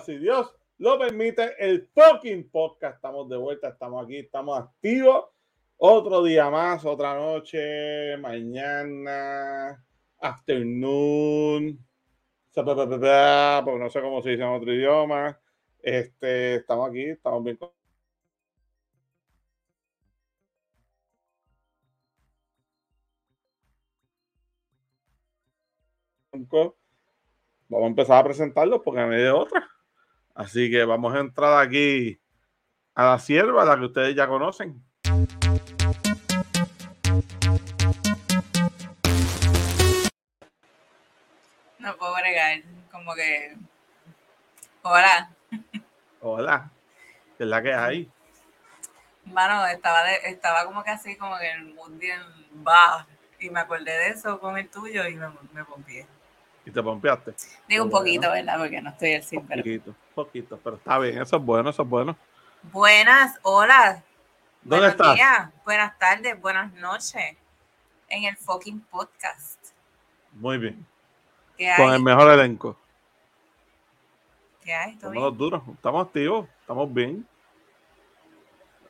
[0.00, 2.96] Si Dios lo permite, el fucking podcast.
[2.96, 5.26] Estamos de vuelta, estamos aquí, estamos activos.
[5.76, 9.84] Otro día más, otra noche, mañana,
[10.18, 11.78] afternoon,
[12.54, 15.38] porque no sé cómo se dice en otro idioma.
[15.80, 17.58] Este, estamos aquí, estamos bien.
[27.68, 29.68] Vamos a empezar a presentarlos porque no hay de otra.
[30.34, 32.20] Así que vamos a entrar aquí
[32.94, 34.82] a la sierva, la que ustedes ya conocen.
[41.78, 43.56] No puedo bregar, como que.
[44.82, 45.30] Hola.
[46.20, 46.70] Hola.
[47.36, 48.10] ¿Qué es la que hay?
[49.24, 52.20] Mano, estaba, estaba como que así, como que el mood bien
[52.52, 53.06] bajo.
[53.38, 56.06] Y me acordé de eso con el tuyo y me, me pompié.
[56.64, 57.34] ¿Y te pompeaste?
[57.68, 58.58] Digo un poquito, ¿verdad?
[58.58, 59.62] Porque no estoy al 100, pero...
[59.62, 62.16] Poquito, poquito, pero está bien, eso es bueno, eso es bueno.
[62.70, 64.02] Buenas, hola.
[64.62, 65.14] ¿Dónde Buenos estás?
[65.16, 67.36] Días, buenas tardes, buenas noches.
[68.08, 69.58] En el fucking podcast.
[70.32, 70.86] Muy bien.
[71.76, 72.76] Con el mejor elenco.
[74.62, 74.92] ¿Qué hay?
[74.92, 77.26] Estamos duros, estamos activos, estamos bien.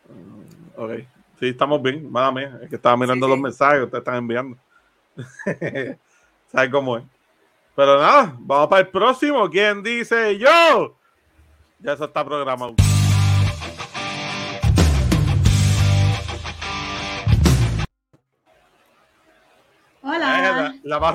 [0.08, 0.90] Mm, ok,
[1.40, 2.58] sí, estamos bien, mala mía.
[2.62, 4.58] Es que estaba mirando los mensajes que ustedes están enviando.
[6.52, 7.04] ¿Sabes cómo es?
[7.74, 9.48] Pero nada, vamos para el próximo.
[9.48, 10.98] ¿Quién dice yo?
[11.78, 12.74] Ya eso está programado.
[20.02, 20.74] Hola.
[20.82, 21.14] La, más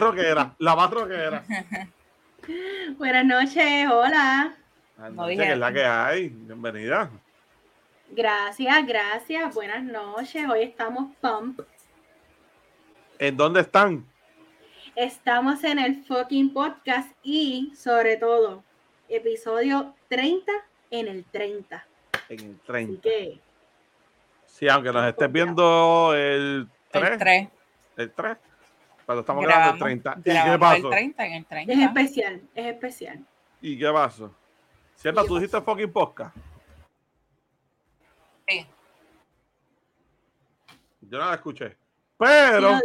[0.58, 0.92] la más.
[2.98, 4.56] Buenas noches, hola.
[4.98, 6.30] Buenas noches, que es la que hay.
[6.30, 7.12] Bienvenida.
[8.10, 9.54] Gracias, gracias.
[9.54, 10.50] Buenas noches.
[10.50, 11.60] Hoy estamos pump.
[13.20, 14.04] ¿En dónde están?
[14.98, 18.64] Estamos en el fucking podcast y sobre todo,
[19.08, 20.52] episodio 30
[20.90, 21.88] en el 30.
[22.30, 23.10] En el 30.
[24.48, 27.12] sí, aunque nos estés viendo el 3.
[27.12, 27.50] El 3.
[27.98, 28.38] El 3.
[29.06, 30.16] Cuando estamos grabando el 30.
[30.18, 30.88] ¿Y qué pasó?
[30.88, 31.74] El 30 en el 30.
[31.74, 33.26] Es especial, es especial.
[33.62, 34.34] ¿Y qué pasó?
[34.96, 35.26] ¿Cierto?
[35.26, 36.36] ¿Tú dijiste fucking podcast?
[38.48, 38.66] Sí.
[41.02, 41.78] Yo no la escuché.
[42.18, 42.80] Pero.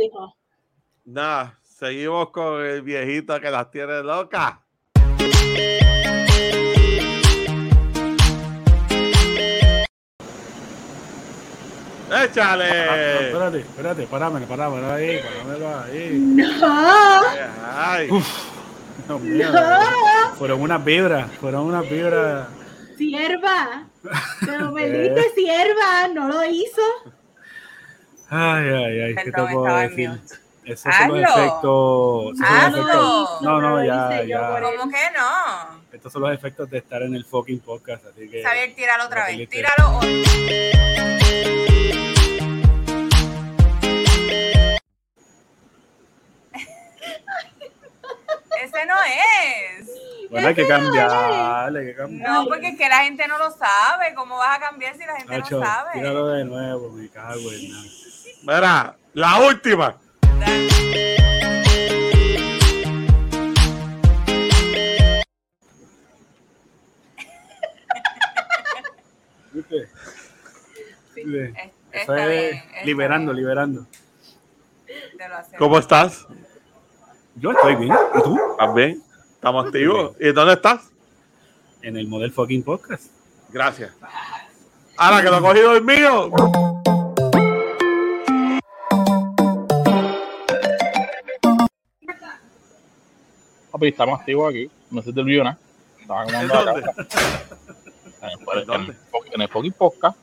[1.05, 4.55] Nada, Seguimos con el viejito que las tiene locas.
[12.23, 12.71] ¡Échale!
[12.71, 16.19] Ah, espérate, espérate, parámelo, parámelo ahí, parámelo ahí.
[16.21, 17.21] ¡No!
[17.75, 18.09] Ay.
[18.13, 18.29] Uf,
[19.09, 19.19] no.
[20.39, 22.47] Fueron unas vibras, fueron unas vibras.
[22.97, 23.89] Sierva,
[24.47, 26.83] pero me dice sierva, no lo hizo.
[28.29, 30.11] Ay, ay, ay, ¿qué te puedo decir?
[30.65, 32.39] Esos son los efectos.
[33.43, 34.61] No, no, ya, ya.
[34.61, 35.83] ¿Cómo que no?
[35.93, 38.07] Estos son los efectos de estar en el fucking podcast.
[38.07, 38.43] Así que.
[38.43, 39.49] Saber, tíralo otra vez.
[39.49, 40.01] Tíralo.
[48.63, 49.91] Ese no es.
[50.31, 52.31] Bueno, hay que cambiarle, hay que cambiar.
[52.31, 54.15] No, porque es que la gente no lo sabe.
[54.15, 55.91] ¿Cómo vas a cambiar si la gente no sabe?
[55.95, 57.85] Tíralo de nuevo, me cago en nada.
[58.45, 59.99] Mira, la última.
[72.85, 73.87] Liberando, liberando.
[75.59, 76.27] ¿Cómo estás?
[77.37, 77.95] Yo estoy bien.
[78.15, 78.39] ¿Y tú?
[78.53, 79.03] ¿Estás bien?
[79.35, 80.17] ¿Estamos activos?
[80.21, 80.91] ¿Y dónde estás?
[81.83, 83.07] En el Model Fucking Podcast.
[83.51, 83.93] Gracias.
[84.97, 86.72] Ahora que lo ha cogido el mío.
[93.83, 94.71] Papi, estamos activos aquí.
[94.93, 95.59] No se te olvidó nada.
[96.01, 96.25] Estaba
[99.35, 100.17] ¿En el fucking podcast.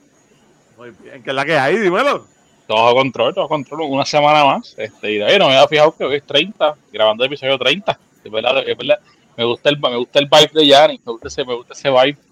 [0.78, 1.78] Muy bien, ¿qué es la que hay?
[1.78, 2.26] Dímelo.
[2.68, 3.82] Todo a control, todo a control.
[3.82, 4.76] Una semana más.
[4.78, 7.58] Este, y de ahí no me había fijado que hoy es 30, grabando el episodio
[7.58, 8.00] 30.
[8.24, 9.00] Es verdad, es verdad.
[9.36, 11.90] Me gusta el, me gusta el vibe de Yanni, me gusta ese, me gusta ese
[11.90, 12.18] vibe.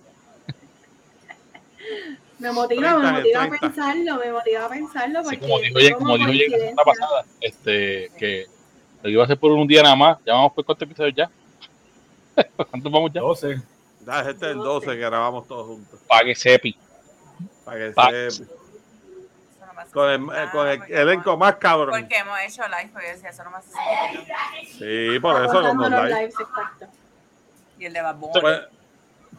[2.40, 5.24] Me motiva, me motiva a pensarlo, me motiva a pensarlo.
[5.24, 8.46] Porque como dijo, como dijo la semana pasada, este, que
[9.02, 10.18] lo iba a hacer por un día nada más.
[10.26, 11.30] Ya vamos por cuántos episodios ya.
[12.56, 13.22] ¿Cuántos vamos ya?
[13.22, 13.62] 12.
[14.06, 16.00] Ya, este es el 12 que grabamos todos juntos.
[16.08, 16.78] Para que sepi.
[17.66, 18.52] Para que sepi.
[19.94, 22.00] Con el, eh, con el elenco más cabrón.
[22.00, 23.66] Porque hemos hecho live, porque decía eso no más
[24.78, 26.34] Sí, por eso los live.
[27.80, 28.62] Y el de Bad pues,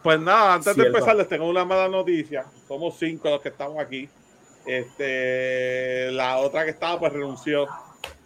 [0.01, 2.45] pues, nada, antes de empezar les tengo una mala noticia.
[2.67, 4.09] Somos cinco los que estamos aquí.
[4.65, 7.67] Este, la otra que estaba pues renunció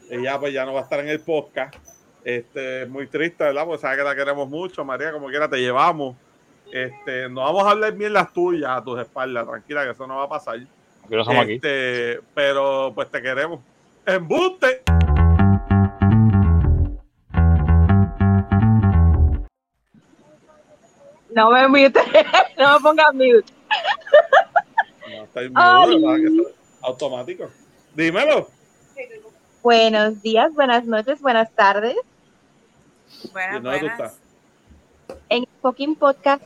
[0.09, 1.75] ella pues ya no va a estar en el podcast.
[2.23, 3.65] Este, muy triste, ¿verdad?
[3.65, 6.15] Porque sabes que la queremos mucho, María, como quiera te llevamos.
[6.71, 10.17] Este, no vamos a hablar bien las tuyas a tus espaldas, tranquila, que eso no
[10.17, 10.57] va a pasar.
[11.47, 13.59] Este, pero pues te queremos.
[14.05, 14.81] ¡Embuste!
[21.35, 21.99] No me mute,
[22.57, 23.53] no me pongas mute.
[25.09, 27.49] No, está mute, automático.
[27.95, 28.47] Dímelo.
[29.63, 31.95] Buenos días, buenas noches, buenas tardes.
[33.31, 34.19] Buenas, buenas.
[35.29, 36.43] En fucking podcast.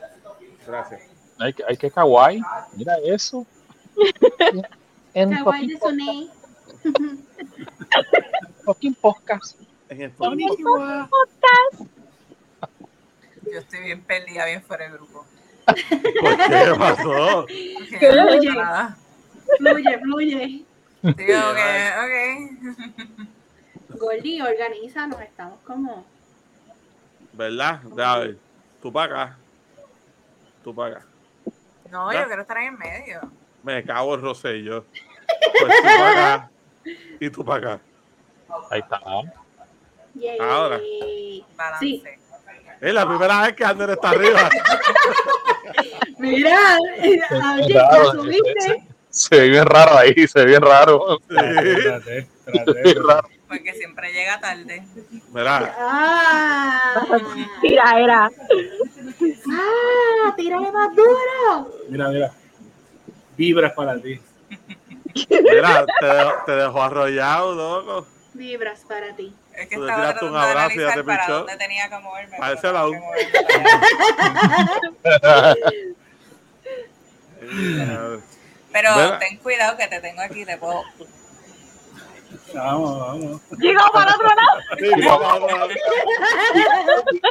[0.68, 1.02] Gracias.
[1.40, 2.44] Hay que, hay que kawaii.
[2.74, 3.44] Mira eso.
[5.16, 6.30] en kawaii de Sony.
[8.66, 9.60] fucking podcast.
[9.90, 10.56] En el fucking
[11.10, 11.90] podcast.
[13.52, 15.26] Yo estoy bien perdida, bien fuera del grupo.
[15.66, 17.48] ¿Por qué pasó?
[18.00, 18.52] Fluye.
[19.58, 20.66] Fluye, fluye.
[21.16, 21.60] Sí, ok,
[22.04, 22.16] ok.
[24.00, 26.06] Gordy, organiza, nos estamos como.
[27.34, 27.82] ¿Verdad?
[27.84, 28.38] Ver,
[28.82, 29.38] tú para acá.
[30.64, 31.06] Tú para acá.
[31.90, 33.22] No, yo quiero estar ahí en medio.
[33.64, 34.86] Me cago en Rosello.
[35.60, 36.52] Pues tú para acá.
[37.20, 37.82] Y tú para acá.
[38.70, 39.02] Ahí está.
[40.16, 40.40] Yay.
[40.40, 40.80] Ahora.
[41.56, 41.80] Balance.
[41.80, 42.04] Sí.
[42.82, 44.50] Es la primera vez que Ander está arriba.
[46.18, 48.87] Mira, oye, ¿ya subiste?
[49.10, 51.20] Se ve bien raro ahí, se ve bien raro.
[51.30, 51.36] Sí.
[51.36, 53.30] Trate, trate, raro.
[53.48, 54.84] Porque siempre llega tarde.
[55.34, 55.76] Mira.
[55.80, 57.06] Ah,
[57.62, 58.32] tira, era.
[59.52, 61.74] Ah, tírale más duro.
[61.90, 62.32] Mira, mira.
[63.38, 64.20] Vibras para ti.
[65.30, 66.08] Mira, te,
[66.46, 68.08] te dejó arrollado, loco.
[68.34, 69.34] Vibras para ti.
[69.54, 72.38] Es que Tú estaba tratando un abrazo de analizar para dónde tenía que moverme.
[72.38, 72.94] Parece la U.
[78.72, 80.84] Pero ten cuidado que te tengo aquí, te puedo.
[82.54, 83.42] Vamos, vamos.
[83.60, 84.62] Llegó para otro lado.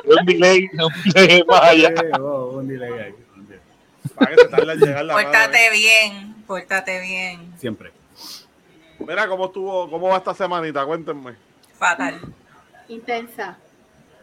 [0.05, 1.95] un delay, un delay más allá.
[2.21, 3.15] un delay ahí.
[4.15, 7.53] Para que te tarde en llegar la Pórtate bien, pórtate bien.
[7.59, 7.93] Siempre.
[8.99, 11.35] Mira cómo estuvo, cómo va esta semanita, cuéntenme.
[11.79, 12.21] Fatal.
[12.89, 13.59] Intensa.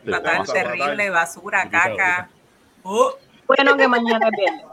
[0.09, 2.29] Fatal, terrible, basura, caca.
[2.83, 3.11] Uh.
[3.47, 4.72] Bueno, que mañana es viernes.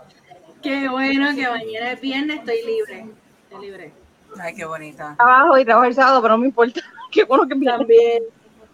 [0.63, 3.07] Qué bueno que mañana es viernes, estoy libre.
[3.45, 3.93] Estoy libre.
[4.39, 5.15] Ay, qué bonita.
[5.17, 6.81] Trabajo y trabajo el sábado, pero no me importa.
[7.11, 7.79] Qué bueno que viernes.
[7.79, 8.23] También,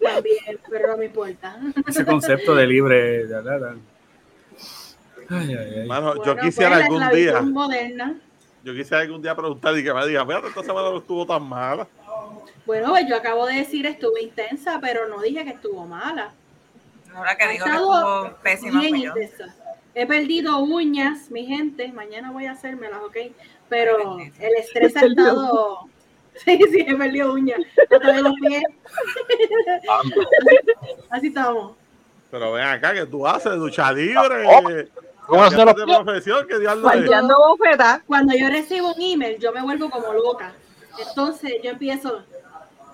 [0.02, 1.56] también, pero no me importa.
[1.86, 3.24] Ese concepto de libre.
[5.28, 5.86] Ay, ay, ay.
[5.86, 7.40] Mano, yo quisiera pues, algún día.
[7.40, 8.14] Moderna.
[8.62, 11.48] Yo quisiera algún día preguntar y que me diga, fíjate, esta semana no estuvo tan
[11.48, 11.86] mala.
[12.66, 16.32] Bueno, pues yo acabo de decir estuvo intensa, pero no dije que estuvo mala.
[17.14, 18.80] Ahora que digo que estuvo pésima.
[18.80, 19.54] Bien intensa.
[19.98, 21.90] He perdido uñas, mi gente.
[21.90, 23.16] Mañana voy a hacérmelas, ¿ok?
[23.70, 25.81] Pero el estrés ha estado.
[26.44, 27.58] Sí, sí, he perdido uñas.
[27.90, 28.62] Hasta los pies.
[31.08, 31.72] Así estamos.
[32.31, 34.91] Pero ven acá, que tú haces ducha libre.
[35.26, 36.46] ¿Cómo haces la profesión?
[36.46, 36.91] ¿Qué diablo
[38.06, 40.53] Cuando yo recibo un email, yo me vuelvo como loca.
[40.98, 42.22] Entonces yo empiezo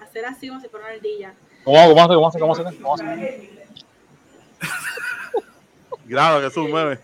[0.01, 1.35] a hacer así como si fuera una ardilla.
[1.65, 2.15] ¿Cómo, cómo hace?
[2.15, 2.39] ¿Cómo hace?
[2.39, 2.77] ¿Cómo hace?
[2.81, 3.51] ¿Cómo hace?
[6.13, 6.99] Claro, que es un meme.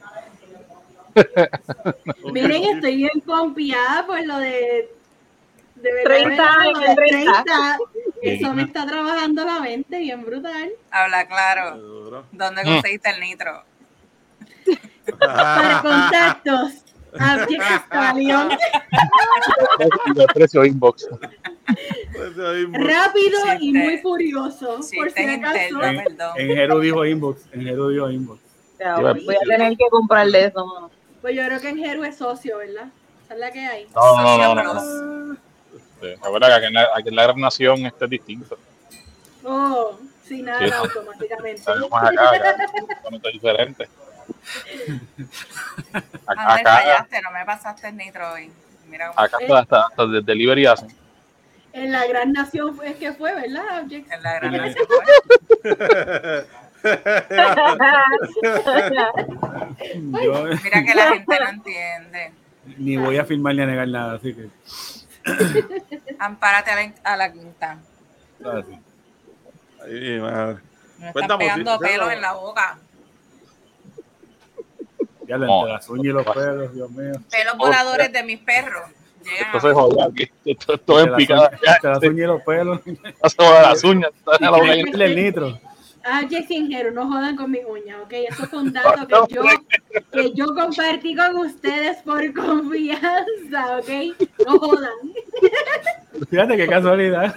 [2.30, 4.90] Miren, estoy bien confiada por lo de,
[5.76, 6.94] de 30 años.
[6.94, 7.78] 30.
[8.20, 10.72] Eso me está trabajando la mente bien brutal.
[10.90, 12.26] Habla claro.
[12.32, 13.64] ¿Dónde conseguiste el nitro?
[15.18, 15.80] Para
[16.42, 16.84] contactos.
[20.34, 21.08] Precio inbox.
[22.72, 24.80] Rápido y muy furioso.
[24.94, 25.82] por si acaso.
[25.82, 26.04] En,
[26.36, 27.46] en Jero dijo inbox.
[27.52, 28.47] En Jero dijo inbox
[28.78, 32.88] voy a tener que comprarle eso, Pues yo creo que en Hero es socio, ¿verdad?
[33.24, 33.86] Esa es la que hay.
[33.94, 35.36] No, no, no, no.
[36.00, 38.58] Es verdad que aquí en la, gran nación este es distinto.
[39.44, 41.62] Oh, sin nada, sí, automáticamente.
[41.90, 42.30] Más acá,
[43.24, 43.88] es diferente.
[46.26, 48.52] Acá, acá, fallaste, no me pasaste el nitro hoy.
[48.88, 50.94] Mira acá hasta, hasta, de delivery hacen.
[51.72, 53.90] En la gran nación es que fue, ¿verdad?
[53.90, 56.46] En la gran nación fue.
[59.94, 62.32] Mira que la gente no entiende.
[62.76, 64.48] Ni voy a firmar ni a negar nada, así que.
[66.18, 67.78] Ampárate a la, a la quinta.
[68.44, 68.62] Ah,
[69.84, 70.58] Ay, madre.
[70.98, 72.78] Me están pegando pelos en la boca.
[75.26, 77.12] Ya le entre las uñas y los pelos, Dios mío.
[77.30, 78.90] Pelos voladores de mis perros.
[79.22, 80.30] Esto se jodió aquí.
[80.44, 81.50] Esto, es picado.
[81.82, 82.80] Las uñas y los pelos.
[83.38, 84.10] Las uñas.
[84.40, 85.58] El nitro.
[86.10, 88.12] Ah, Jessingero, no jodan con mis uñas, ¿ok?
[88.12, 89.42] Eso fue un dato que yo,
[90.10, 94.16] que yo compartí con ustedes por confianza, ¿ok?
[94.46, 94.90] No jodan.
[96.30, 97.34] Fíjate qué casualidad.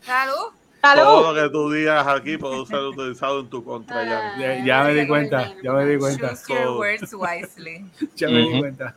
[0.00, 0.52] Salud.
[0.80, 4.64] Todo lo que tú digas aquí puede ser utilizado en tu contra, ya.
[4.64, 6.28] Ya, me di cuenta, ya me di cuenta.
[6.30, 7.84] Choose your words wisely.
[8.14, 8.94] ya me di cuenta.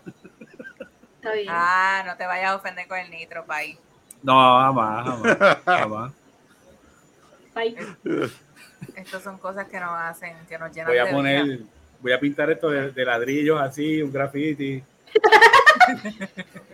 [1.16, 1.48] Está bien.
[1.50, 3.78] Ah, no te vayas a ofender con el nitro, pay.
[4.24, 6.21] No, jamás, jamás, jamás.
[7.56, 7.76] Bye.
[8.96, 11.66] Estas son cosas que nos hacen, que nos llenan Voy a de poner, vida.
[12.02, 14.84] voy a pintar esto de, de ladrillos así, un graffiti.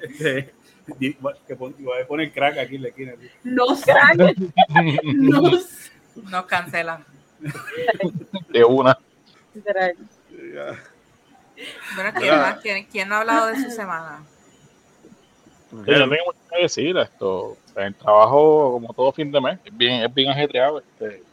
[0.01, 0.53] Este,
[0.99, 3.13] que pon- voy a poner crack aquí en la esquina.
[3.13, 3.29] así.
[3.43, 3.83] Nos,
[5.05, 5.91] nos.
[6.31, 7.03] Nos cancelan.
[8.49, 8.97] De una.
[11.95, 12.59] Bueno, ¿quién, más?
[12.59, 14.23] ¿Quién, quién no ha hablado de su semana?
[15.69, 16.97] Sí, yo no tengo mucho que decir.
[16.97, 20.79] Esto, el trabajo, como todo fin de mes, es bien, es bien ajetreado.
[20.79, 21.23] Este,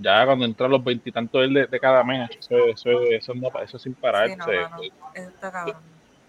[0.00, 3.82] ya cuando entran los veintitantos de, de cada mes, eso, eso, eso, no, eso es
[3.82, 4.28] sin parar.
[4.30, 4.82] Sí, no, se- no, no.
[5.14, 5.76] Eso está cabrón.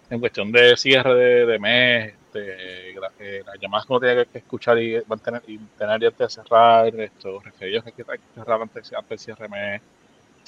[0.09, 4.31] en cuestión de cierre de, de mes, este, eh, las llamadas que uno tiene que,
[4.31, 8.61] que escuchar y mantener y tener antes de cerrar, estos referidos que hay que cerrar
[8.61, 9.81] antes, antes del cierre de mes,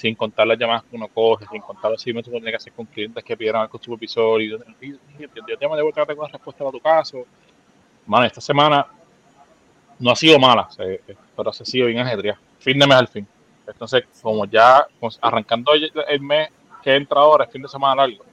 [0.00, 2.56] sin contar las llamadas que uno coge, sin contar los seguimientos que uno tiene que
[2.56, 4.64] hacer con clientes que pidieron con supervisor y, yo te
[5.58, 7.26] de vuelta tengo una respuesta para tu caso.
[8.06, 8.86] Mano, esta semana
[9.98, 11.02] no ha sido mala, se-
[11.36, 12.40] pero ha sido bien ajetreada.
[12.58, 13.26] Fin de mes al fin.
[13.66, 16.48] Entonces, como ya pues, arrancando el el mes
[16.82, 18.24] que entra ahora, es fin de semana largo,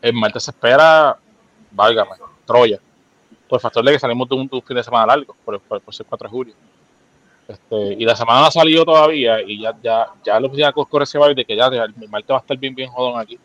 [0.00, 1.18] el martes se espera,
[1.72, 2.12] válgame,
[2.46, 2.80] Troya,
[3.46, 5.94] por el factor de que salimos de un fin de semana largo, por, por, por
[5.94, 6.54] ser 4 de julio.
[7.48, 11.04] Este, y la semana no ha salido todavía y ya, ya, ya lo oficina corre
[11.04, 13.38] ese vibe de que ya el martes va a estar bien, bien jodón aquí.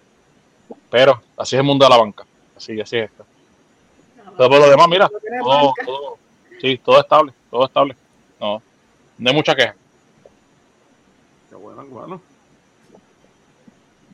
[0.90, 3.26] Pero así es el mundo de la banca, así, así es esto.
[4.38, 5.10] Pero por lo demás, mira,
[5.44, 6.18] todo, todo,
[6.60, 7.96] sí, todo estable, todo estable.
[8.40, 8.62] No,
[9.18, 9.76] no hay mucha queja.
[11.50, 12.22] Qué bueno, qué bueno.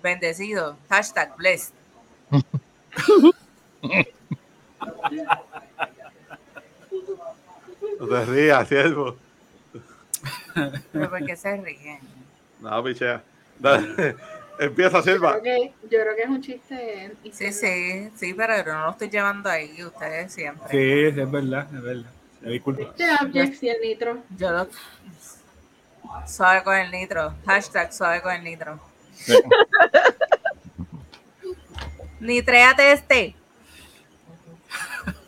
[0.02, 0.76] Bendecido.
[0.90, 1.74] Hashtag blessed.
[8.00, 9.16] No te rías, siervo.
[10.92, 12.00] Pero ¿por qué se ríen?
[12.60, 13.24] No, pichea.
[14.60, 15.40] Empieza, Yo Silva.
[15.40, 17.16] creo, que, yo creo que es un chiste.
[17.32, 20.68] Sí, sí, sí, pero no lo estoy llevando ahí, ustedes siempre.
[20.70, 22.12] Sí, es verdad, es verdad.
[22.42, 22.82] Me disculpa.
[22.84, 24.18] Este Objects y el nitro.
[24.36, 24.68] Yo lo...
[26.26, 27.36] Suave con el nitro.
[27.46, 28.80] Hashtag suave con el nitro.
[32.20, 33.36] Nitréate este.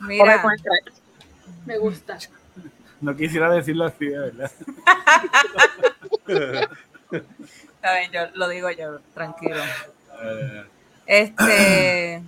[0.01, 0.43] Mira.
[1.65, 2.17] Me gusta.
[3.01, 4.51] No quisiera decirlo así, de verdad.
[7.11, 9.61] está bien, yo lo digo yo, tranquilo.
[10.21, 10.65] Eh,
[11.05, 12.21] Este,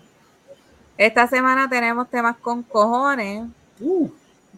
[0.97, 3.47] esta semana tenemos temas con cojones.
[3.79, 4.09] uh,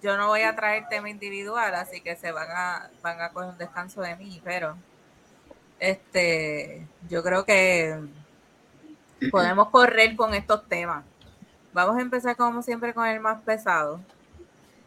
[0.02, 3.50] Yo no voy a traer tema individual, así que se van a, van a coger
[3.50, 4.78] un descanso de mí, pero
[5.80, 8.00] este, yo creo que
[9.32, 11.04] podemos correr con estos temas.
[11.74, 14.00] Vamos a empezar como siempre con el más pesado.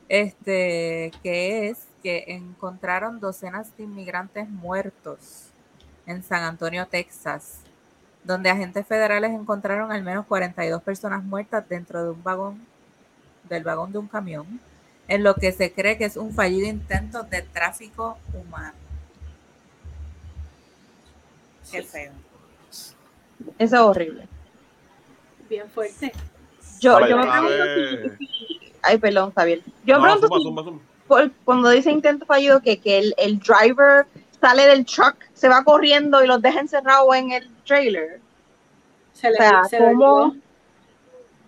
[0.08, 5.48] Este, que es que encontraron docenas de inmigrantes muertos
[6.06, 7.58] en San Antonio, Texas,
[8.22, 12.64] donde agentes federales encontraron al menos 42 personas muertas dentro de un vagón,
[13.48, 14.60] del vagón de un camión,
[15.08, 18.74] en lo que se cree que es un fallido intento de tráfico humano.
[21.70, 22.12] Qué feo.
[22.70, 22.94] Eso
[23.58, 24.28] es horrible.
[25.48, 26.12] Bien fuerte.
[26.80, 28.18] Yo, yo me a pregunto ver.
[28.18, 29.62] si- Ay, perdón, Javier.
[29.84, 30.16] Yo me No,
[31.08, 34.06] por- cuando dice intento fallido que, que el, el driver
[34.40, 38.20] sale del truck, se va corriendo y los deja encerrados en el trailer.
[39.12, 40.14] Se le, O sea, se le ¿cómo?
[40.14, 40.36] olvidó.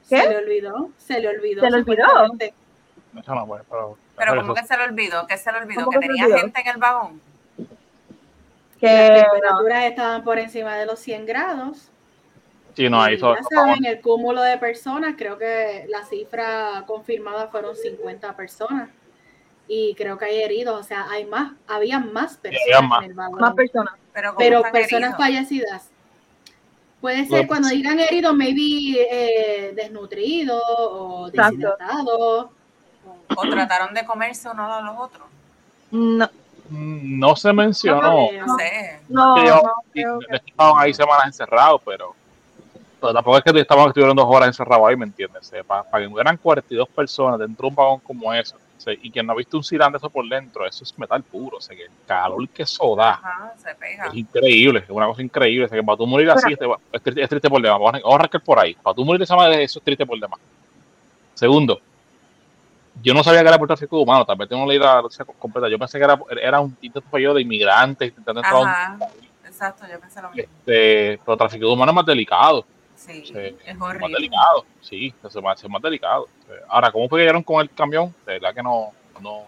[0.09, 0.19] ¿Qué?
[0.23, 0.91] Se le olvidó.
[0.97, 1.61] Se le olvidó.
[1.63, 2.07] ¿Se le olvidó?
[2.07, 5.27] no, pues, pero, Pero pero ¿cómo eso- que se le olvidó?
[5.27, 5.85] ¿Qué se le olvidó?
[5.85, 6.39] ¿Cómo ¿Que que se le tenía olvidó?
[6.41, 7.21] gente en el vagón?
[8.81, 11.88] Que Las temperaturas estaban por encima de los 100 grados.
[12.85, 18.37] Sí, no, ahí saben, el cúmulo de personas, creo que la cifra confirmada fueron 50
[18.37, 18.91] personas.
[19.67, 23.05] Y creo que hay heridos, o sea, hay más, había más personas había más.
[23.05, 23.41] en el vagón.
[23.41, 23.95] más personas.
[24.15, 25.17] Pero, ¿cómo pero personas heridos?
[25.19, 25.91] fallecidas.
[27.01, 32.49] Puede ser cuando digan heridos, maybe eh, desnutridos o deshidratados.
[33.37, 35.27] ¿O trataron de comerse uno a los otros?
[35.91, 36.29] No,
[36.71, 38.31] Mm, no se mencionó.
[38.31, 38.47] No.
[38.47, 39.01] No sé.
[39.09, 39.43] no, no
[39.93, 42.15] creo no que estaban ahí semanas encerrados, pero,
[43.01, 45.51] pero tampoco es que estaban estuvieron dos horas encerrados ahí, ¿me entiendes?
[45.67, 49.27] Para, que hubieran 42 personas dentro de un vagón como eso, o sea, y quien
[49.27, 51.77] no ha visto un cilindro de eso por dentro, eso es metal puro, o sea,
[51.77, 54.07] que el calor que eso da Ajá, se pega.
[54.07, 57.03] es increíble, es una cosa increíble, o sea, que para tú morir así este- es,
[57.03, 59.37] triste, es triste por demás, vamos a arrancar por ahí, para tú morir de esa
[59.37, 60.41] manera, eso es triste por demás.
[61.35, 61.81] Segundo,
[63.01, 65.69] yo no sabía que era por tráfico humano, tal vez tengo una idea noticia completa,
[65.69, 68.99] yo pensé que era, era un intento fallido de inmigrantes intentando entrar a un Ajá,
[69.47, 70.43] exacto, yo pensé lo mismo.
[70.43, 72.65] este, pero tráfico de humanos es más delicado.
[73.09, 74.15] Sí, Sí, es Es más horrible.
[74.15, 76.29] delicado, sí, es más, es más delicado.
[76.49, 78.15] Eh, Ahora, ¿cómo fue que llegaron con el camión?
[78.27, 79.45] De verdad que no, no.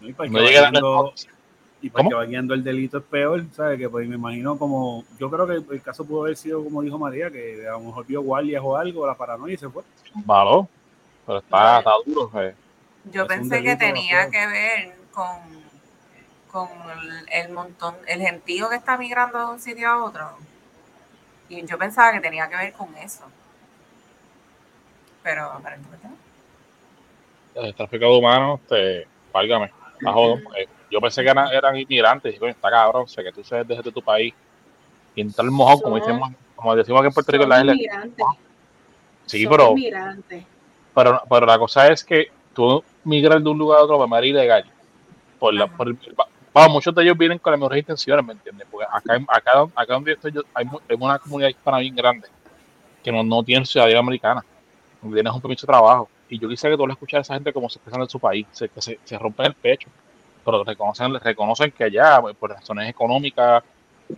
[0.00, 1.14] no y para, que, guiando,
[1.80, 3.78] y para que va guiando el delito es peor, ¿sabes?
[3.78, 6.98] Que pues me imagino como, yo creo que el caso pudo haber sido como dijo
[6.98, 9.82] María, que a lo mejor vio guardias o algo, la paranoia y se fue.
[10.26, 10.68] Malo,
[11.26, 12.30] pero está, está duro.
[12.30, 12.54] ¿sabes?
[13.04, 15.38] Yo pensé que tenía que ver con,
[16.50, 16.68] con
[17.32, 20.49] el, montón, el gentío que está migrando de un sitio a otro.
[21.50, 23.24] Y yo pensaba que tenía que ver con eso.
[25.22, 27.62] Pero aparentemente no.
[27.62, 29.70] El tráfico de humanos, te, válgame,
[30.90, 32.34] Yo pensé que eran, inmigrantes.
[32.34, 34.32] Y bueno, está cabrón, sé que tú seas desde tu país
[35.14, 37.74] y entrar el mojón, como decimos, como decimos aquí en Puerto Rico, en la isla.
[39.26, 39.74] Sí, pero,
[40.94, 44.26] pero, pero la cosa es que tú migrar de un lugar a otro de manera
[44.26, 44.64] ilegal.
[45.40, 45.96] Por la, por,
[46.52, 48.66] vamos, muchos de ellos vienen con las mejores intenciones, ¿me entiendes?
[48.70, 50.66] Porque acá, acá, acá donde estoy yo, hay,
[50.98, 52.28] una comunidad hispana bien grande
[53.02, 54.44] que no, no tiene ciudadanía americana,
[55.02, 56.08] no tienes un permiso de trabajo.
[56.28, 58.20] Y yo quisiera que tú le escucharas a esa gente como se expresan en su
[58.20, 59.88] país, se, se, se rompen el pecho,
[60.44, 63.62] pero reconocen, reconocen que allá, pues, por razones económicas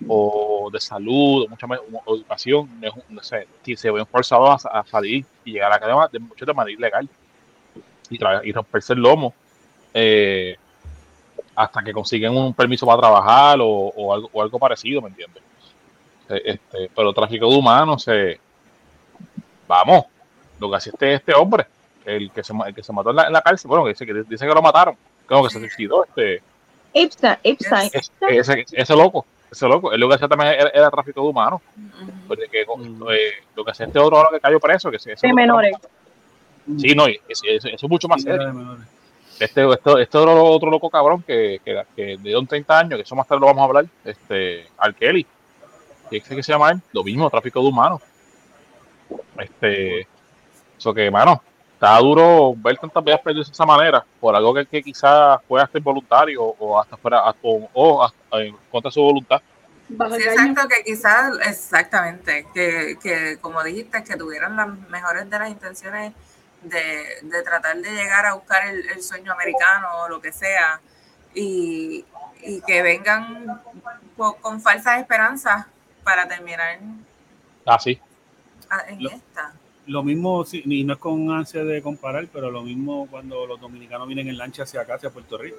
[0.09, 1.67] o de salud, o mucha
[2.05, 2.69] o educación,
[3.09, 3.47] no sé,
[3.77, 7.09] se ven forzados a, salir y llegar a la cadena de muchos de manera ilegal
[8.11, 9.35] y, romperse el lomo
[9.95, 10.57] eh,
[11.55, 15.43] hasta que consiguen un permiso para trabajar o, algo, o algo parecido, ¿me entiendes?
[16.29, 18.39] Eh, este, pero tráfico de humanos, eh,
[19.69, 20.05] vamos,
[20.59, 21.67] lo que hacía este, este hombre,
[22.05, 24.47] el que se, el que se mató en la, cárcel, bueno, que dice que, dice
[24.47, 26.43] que lo mataron, como que se suicidó, este.
[26.95, 27.91] Epstein, Epstein.
[28.29, 31.63] Ese, ese, loco, ese loco, él lo que hacía también era, tráfico de humanos.
[32.29, 35.75] Porque que, lo que hacía este otro ahora que cayó preso, que se, de menores.
[36.79, 38.79] Sí, no, eso, es mucho más serio.
[39.41, 43.17] Este, este, este otro, otro loco cabrón que, que, que de 30 años, que eso
[43.17, 45.27] más tarde lo vamos a hablar, este, Al Kelly,
[46.11, 48.03] que que se llama él, lo mismo, tráfico de humanos.
[49.39, 50.07] Este,
[50.79, 51.43] eso que, mano,
[51.75, 55.61] está duro ver tantas vidas perdidas de esa manera, por algo que, que quizás fue
[55.61, 58.19] hasta involuntario o hasta fuera, o, o hasta,
[58.71, 59.41] contra su voluntad.
[59.89, 65.51] Sí, exacto, que quizás, exactamente, que, que como dijiste, que tuvieran las mejores de las
[65.51, 66.13] intenciones
[66.63, 70.81] de, tratar de llegar a buscar el, sueño americano o lo que sea,
[71.35, 72.05] y,
[72.67, 73.63] que vengan
[74.17, 75.67] con falsas esperanzas
[76.03, 76.79] para terminar
[77.67, 78.01] así
[78.71, 79.53] ah, en esta.
[79.87, 84.07] Lo mismo, y no es con ansia de comparar, pero lo mismo cuando los dominicanos
[84.07, 85.57] vienen en lancha hacia acá, hacia Puerto Rico.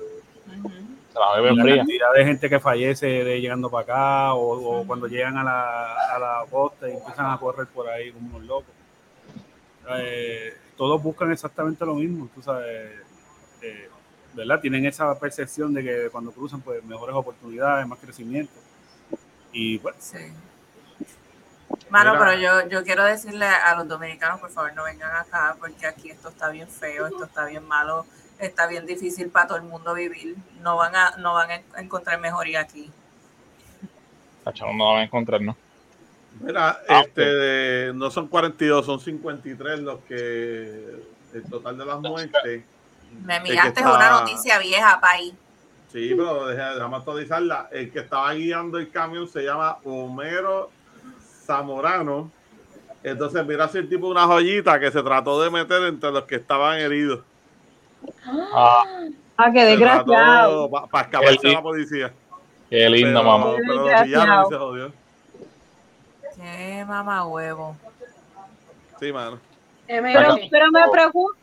[1.14, 5.94] La cantidad de gente que fallece de llegando para acá o, cuando llegan a la,
[6.16, 8.74] a la costa y empiezan a correr por ahí como unos locos.
[9.98, 13.02] Eh, todos buscan exactamente lo mismo, tú sabes,
[13.62, 13.90] eh,
[14.34, 14.60] ¿verdad?
[14.60, 18.54] Tienen esa percepción de que cuando cruzan, pues mejores oportunidades, más crecimiento.
[19.52, 19.98] Y bueno.
[20.02, 20.18] Sí.
[21.90, 25.86] Mano, pero yo, yo quiero decirle a los dominicanos, por favor, no vengan acá, porque
[25.86, 28.06] aquí esto está bien feo, esto está bien malo,
[28.40, 30.36] está bien difícil para todo el mundo vivir.
[30.62, 32.92] No van a, no van a encontrar mejoría aquí.
[34.46, 35.56] No van a encontrar, ¿no?
[36.42, 42.64] Mira, ah, este, no son 42, son 53 los que el total de las muertes.
[43.24, 45.34] Me miraste una noticia vieja, país.
[45.92, 47.70] Sí, pero déjame actualizarla.
[47.72, 50.72] El que estaba guiando el camión se llama Homero
[51.46, 52.32] Zamorano.
[53.04, 56.36] Entonces, mira si el tipo una joyita que se trató de meter entre los que
[56.36, 57.20] estaban heridos.
[58.26, 58.84] Ah,
[59.38, 60.70] ah qué desgraciado.
[60.70, 62.14] Para escaparse a la policía.
[62.70, 63.56] Qué lindo, mamá.
[63.58, 65.03] Pero lo pillaron y se jodió.
[66.44, 67.78] Qué mamá huevo.
[69.00, 69.40] Sí, mano.
[69.88, 70.36] Eh, pero,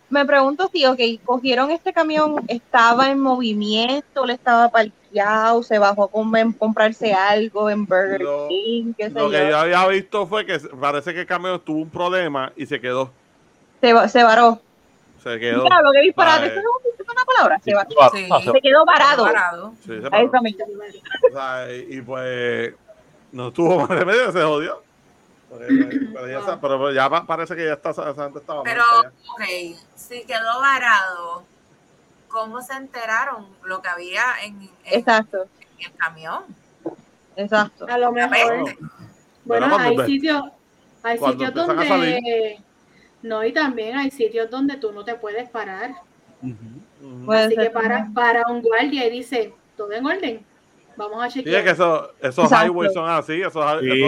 [0.09, 6.05] me, pregunto si, ok, cogieron este camión, estaba en movimiento, le estaba parqueado, se bajó
[6.05, 10.45] a comer, comprarse algo en Burger King, qué sé Lo que yo había visto fue
[10.45, 13.11] que parece que el camión tuvo un problema y se quedó.
[13.81, 14.61] Se, se varó.
[15.23, 15.65] Se quedó.
[15.65, 17.59] Claro, lo que disparate, ¿es una palabra?
[17.63, 17.91] Se, varó.
[18.13, 18.53] Sí.
[18.53, 19.27] se quedó varado.
[19.27, 19.73] Se varado.
[19.81, 20.31] Sí, se paró.
[20.31, 22.75] O sea, y pues
[23.33, 24.90] no tuvo más remedio, se jodió.
[25.51, 31.43] Pero, ya, pero ya, parece que ya está, estaba Pero, ok, si quedó varado,
[32.29, 35.47] ¿cómo se enteraron lo que había en, Exacto.
[35.79, 36.45] el camión?
[37.35, 37.87] Exacto.
[37.89, 38.77] A lo mejor.
[39.45, 40.43] Bueno, hay sitios,
[41.03, 42.63] hay sitios donde...
[43.23, 45.97] No, y también hay sitios donde tú no te puedes parar.
[47.29, 50.50] Así que para, para un guardia y dice, todo en orden
[51.01, 51.55] Vamos a chequear.
[51.55, 53.41] Sí, es que eso, esos highways son así.
[53.41, 54.03] Esos, sí,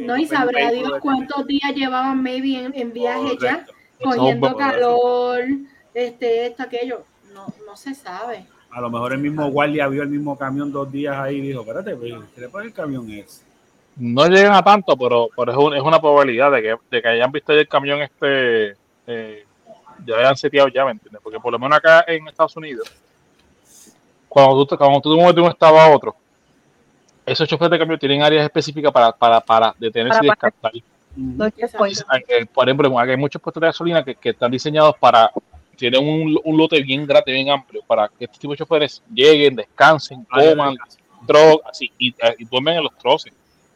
[0.00, 3.64] no, y sabrá Dios cuántos días llevaban maybe en, en viaje ya,
[4.02, 5.40] cogiendo calor,
[5.94, 7.02] este, esto, aquello.
[7.32, 8.44] No, no se sabe.
[8.70, 11.62] A lo mejor el mismo guardia vio el mismo camión dos días ahí y dijo,
[11.62, 11.96] espérate,
[12.34, 13.42] ¿qué le pone el camión es?
[13.96, 17.08] No llegan a tanto, pero, pero es, un, es, una probabilidad de que, de que
[17.08, 18.76] hayan visto el camión este
[19.06, 19.46] eh,
[20.04, 21.22] ya hayan seteado ya, ¿me entiendes?
[21.22, 22.92] Porque por lo menos acá en Estados Unidos,
[24.28, 26.14] cuando tú, cuando tú te mueves de un estado a otro,
[27.24, 30.72] esos choferes de cambio tienen áreas específicas para, para, para detenerse y descartar.
[32.52, 35.30] Por ejemplo, hay muchos puestos de gasolina que, que están diseñados para
[35.78, 39.54] tienen un, un, lote bien grande, bien amplio, para que este tipo de choferes lleguen,
[39.54, 40.76] descansen, coman,
[41.70, 43.32] así, y, y, duermen en los troces.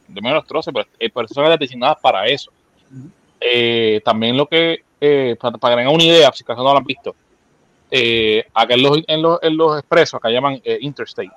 [0.09, 2.51] Duermen en los troces, pero hay personas designadas para eso.
[3.41, 6.85] Eh, también lo que, eh, para, que tengan una idea, si acaso no lo han
[6.85, 7.15] visto,
[7.95, 11.31] eh, acá en los, en los, en los expresos, acá llaman interstate,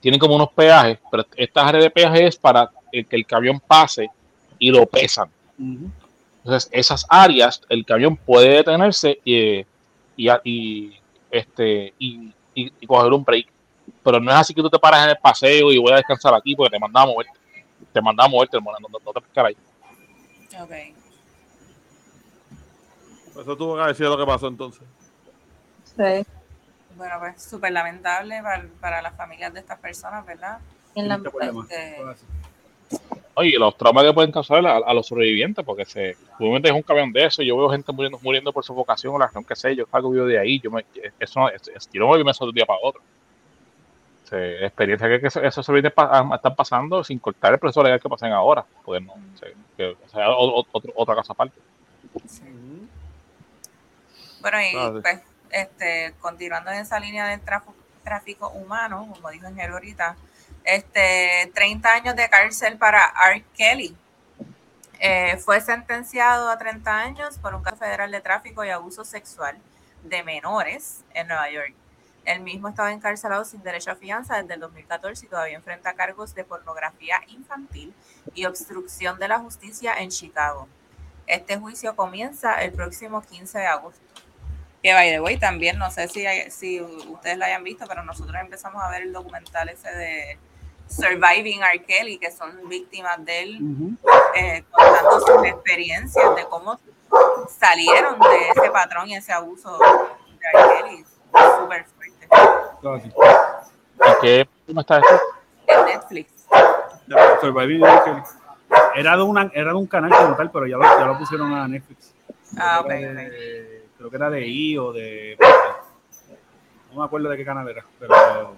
[0.00, 4.10] tienen como unos peajes, pero esta área de peaje es para que el camión pase
[4.58, 5.28] y lo pesan.
[5.58, 9.64] Entonces, esas áreas, el camión puede detenerse y,
[10.16, 10.92] y,
[11.30, 12.32] este, y,
[12.86, 13.46] coger un break.
[14.02, 16.34] Pero no es así que tú te paras en el paseo y voy a descansar
[16.34, 17.38] aquí porque te mandamos a moverte.
[17.92, 19.56] Te mandamos a moverte, hermano, no, no, te pescar ahí.
[20.60, 20.70] Ok.
[23.40, 24.82] Eso tuvo que decir lo que pasó entonces.
[25.96, 26.26] Sí.
[26.96, 30.58] Bueno, pues súper lamentable para, para, las familias de estas personas, ¿verdad?
[30.94, 31.96] En la, este,
[33.36, 37.12] Oye, los traumas que pueden causar a, los sobrevivientes, porque se, obviamente es un camión
[37.12, 39.86] de eso, yo veo gente muriendo, muriendo por sofocación o la razón que sé, yo
[39.90, 40.84] salgo vivo de ahí, yo me,
[41.18, 43.02] eso no, es, es, yo no me de un día para otro.
[44.32, 46.04] O experiencia que, que esos sobrevivientes
[46.34, 49.14] están pasando sin cortar el proceso legal que pasen ahora, pues no,
[49.76, 51.58] que, sea, otra cosa aparte.
[54.40, 55.20] Bueno, y pues,
[55.54, 57.40] este, continuando en esa línea del
[58.02, 60.16] tráfico, humano, como dijo Ingeniero ahorita,
[60.64, 63.44] este, 30 años de cárcel para R.
[63.56, 63.96] Kelly.
[64.98, 69.56] Eh, fue sentenciado a 30 años por un caso federal de tráfico y abuso sexual
[70.02, 71.74] de menores en Nueva York.
[72.24, 76.34] El mismo estaba encarcelado sin derecho a fianza desde el 2014 y todavía enfrenta cargos
[76.34, 77.94] de pornografía infantil
[78.34, 80.66] y obstrucción de la justicia en Chicago.
[81.26, 84.03] Este juicio comienza el próximo 15 de agosto.
[84.84, 88.36] Que by the way, también no sé si, si ustedes lo hayan visto, pero nosotros
[88.38, 90.38] empezamos a ver el documental ese de
[90.88, 91.82] Surviving R.
[91.84, 93.60] Kelly, que son víctimas de él,
[94.36, 96.78] eh, contando sus experiencias de cómo
[97.48, 99.86] salieron de ese patrón y ese abuso de
[100.52, 100.82] R.
[100.82, 101.04] Kelly.
[101.58, 102.28] Súper fuerte.
[104.04, 105.20] ¿En qué cómo está esto?
[105.66, 106.46] En Netflix.
[107.40, 108.02] Surviving R.
[108.04, 108.22] Kelly.
[108.96, 111.54] Era de, una, era de un canal como tal, pero ya lo, ya lo pusieron
[111.54, 112.12] a Netflix.
[112.58, 112.92] Ah, ok.
[114.04, 115.36] Creo que era de I o de.
[116.92, 118.56] No me acuerdo de qué canal era, pero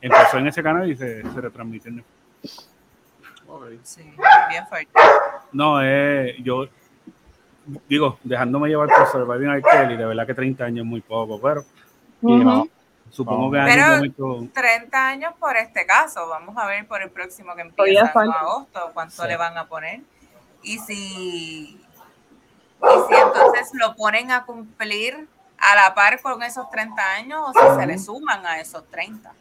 [0.00, 2.04] empezó en ese canal y se, se retransmitió en
[3.82, 4.02] Sí,
[4.48, 4.90] bien fuerte.
[5.52, 6.68] No, eh, yo
[7.88, 9.62] digo, dejándome llevar por Surviving R.
[9.62, 11.64] Kelly, de verdad que 30 años es muy poco, pero
[13.10, 17.62] supongo que pero 30 años por este caso, vamos a ver por el próximo que
[17.62, 20.00] empieza en agosto, cuánto le van a poner.
[20.62, 21.85] Y si,
[22.82, 27.52] y si entonces lo ponen a cumplir a la par con esos 30 años o
[27.52, 29.32] si se le suman a esos 30.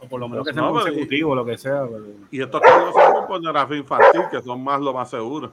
[0.00, 1.82] O por lo menos que sea consecutivo, o lo que sea.
[2.30, 5.52] Y estos casos son por pornografía infantil, que son más lo más seguro.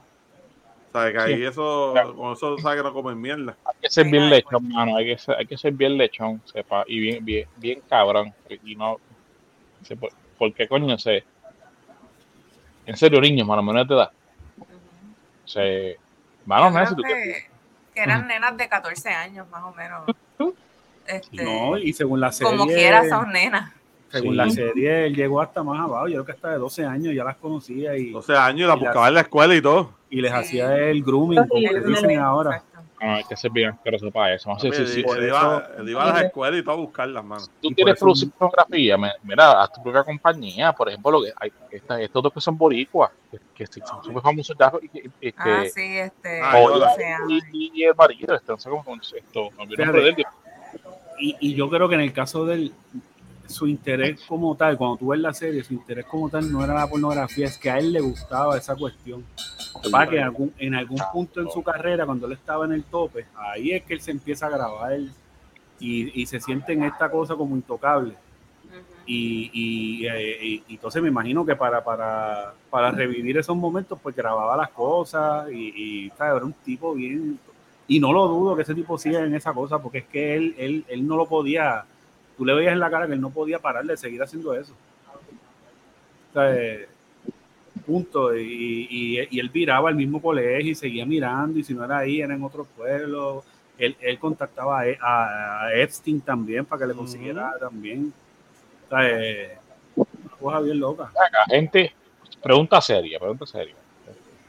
[0.88, 3.56] O sea, que ahí eso, con eso sabe que no comen mierda.
[3.64, 4.96] Hay que ser bien lechón, mano.
[4.96, 6.84] Hay que ser, hay que ser bien lechón, sepa.
[6.86, 8.34] Y bien, bien, bien cabrón.
[8.62, 8.98] Y no.
[10.38, 11.24] ¿Por qué coño sé?
[12.84, 14.10] En serio, niños, mano, menores de edad.
[15.44, 17.46] O sea, que,
[17.94, 20.04] que eran nenas de 14 años, más o menos.
[21.06, 22.56] Este, no, y según la serie.
[22.56, 23.72] Como quiera, son nenas.
[24.10, 26.06] Según la serie, él llegó hasta más abajo.
[26.06, 27.96] Yo creo que hasta de 12 años ya las conocía.
[27.96, 29.94] y 12 años y las buscaba en la escuela y todo.
[30.10, 32.62] Y les hacía el grooming, como le dicen ahora.
[33.02, 34.48] No, hay que ser bien pero sepa eso.
[34.48, 37.42] No sé si, él, iba, iba, a las escuelas y todo a buscarlas, mano.
[37.60, 40.72] Tú quieres producir fotografía, mira, haz tu propia compañía.
[40.72, 41.52] Por ejemplo, lo que hay,
[42.00, 43.10] estos dos que son boricuas,
[43.54, 44.72] que, son súper famosos ya.
[44.80, 46.40] Y, y, ah, sí, este.
[46.42, 46.62] Ah,
[47.28, 49.50] y, y, el marido, este, no sé cómo esto.
[49.58, 49.64] No,
[51.18, 52.72] y, y yo creo que en el caso del
[53.46, 56.74] su interés como tal, cuando tú ves la serie, su interés como tal no era
[56.74, 59.24] la pornografía, es que a él le gustaba esa cuestión.
[59.90, 62.84] Para que en algún, en algún punto en su carrera, cuando él estaba en el
[62.84, 64.98] tope, ahí es que él se empieza a grabar
[65.80, 68.14] y, y se siente en esta cosa como intocable.
[69.04, 74.56] Y, y, y, entonces me imagino que para, para, para revivir esos momentos, pues grababa
[74.56, 77.38] las cosas y, y era un tipo bien
[77.88, 80.54] y no lo dudo que ese tipo siga en esa cosa, porque es que él,
[80.56, 81.84] él, él no lo podía,
[82.36, 84.74] tú le veías en la cara que él no podía parar de seguir haciendo eso.
[86.30, 86.88] O sea, eh,
[87.86, 88.36] punto.
[88.36, 92.20] Y, y, él viraba al mismo colegio y seguía mirando, y si no era ahí,
[92.20, 93.44] era en otro pueblo.
[93.78, 98.12] Él, él contactaba a, a, Epstein también para que le consiguiera también.
[98.86, 99.58] O sea, eh,
[100.38, 101.10] cosa bien loca.
[101.48, 101.92] gente,
[102.42, 103.74] pregunta seria, pregunta seria.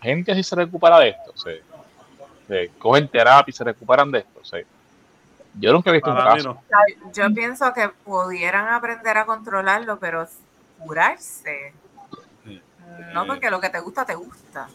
[0.02, 1.32] Gente así se recupera de esto.
[1.32, 1.50] O
[2.54, 4.41] este, cogen terapia y se recuperan de esto.
[5.60, 6.58] Yo nunca he visto un caso.
[7.13, 10.28] Yo pienso que pudieran aprender a controlarlo, pero
[10.80, 11.74] curarse.
[13.13, 14.68] No, porque lo que te gusta, te gusta.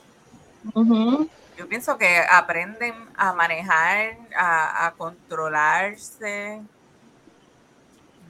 [1.56, 6.60] Yo pienso que aprenden a manejar, a, controlarse.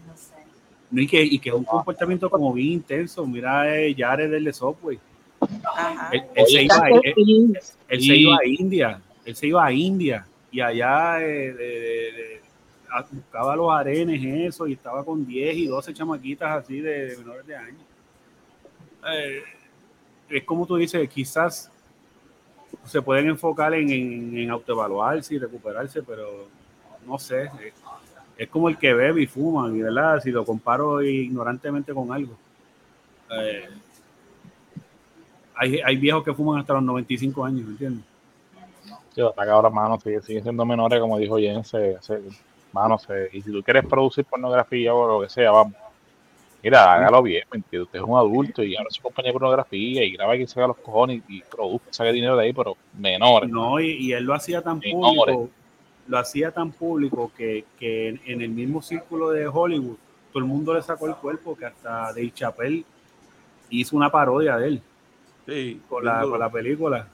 [0.07, 0.35] No sé.
[0.91, 3.27] y, que, y que es un comportamiento como bien intenso.
[3.27, 4.99] Mira, eh, Jared del de Software.
[6.35, 9.01] Él, se iba, a India.
[9.25, 10.27] Él se iba a India.
[10.51, 12.41] Y allá eh,
[13.11, 17.57] buscaba los arenes, eso, y estaba con 10 y 12 chamaquitas así de, menores de
[17.57, 17.83] años.
[19.13, 19.43] Eh,
[20.29, 21.71] es como tú dices, quizás
[22.85, 23.91] se pueden enfocar en,
[24.37, 26.49] en, autoevaluarse y recuperarse, pero
[27.07, 27.51] no sé,
[28.37, 32.37] es, como el que bebe y fuma, y verdad, si lo comparo ignorantemente con algo.
[33.31, 33.69] Eh,
[35.55, 38.05] hay, hay, viejos que fuman hasta los 95 años, ¿me entiendes?
[39.19, 41.73] Sí, hasta que ahora, mano, siguen siendo menores, como dijo Jens,
[42.73, 43.01] mano,
[43.33, 45.75] y si tú quieres producir pornografía o lo que sea, vamos
[46.63, 50.13] Mira, hágalo bien, ¿me Usted es un adulto y ahora se acompaña de pornografía y
[50.13, 53.51] graba que se haga los cojones y, produzca, saque dinero de ahí, pero menores.
[53.51, 55.51] No, y, él lo hacía tan público,
[56.07, 59.97] lo hacía tan público que, en, el mismo círculo de Hollywood
[60.33, 62.85] todo el mundo le sacó el cuerpo que hasta Dave Chappelle
[63.71, 64.83] hizo una parodia de él.
[65.45, 67.09] Sí, con la, con la película.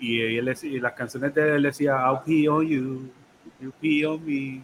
[0.00, 3.10] Y, él, y las canciones de él decía, I'll pee on you,
[3.60, 4.62] you pee on me.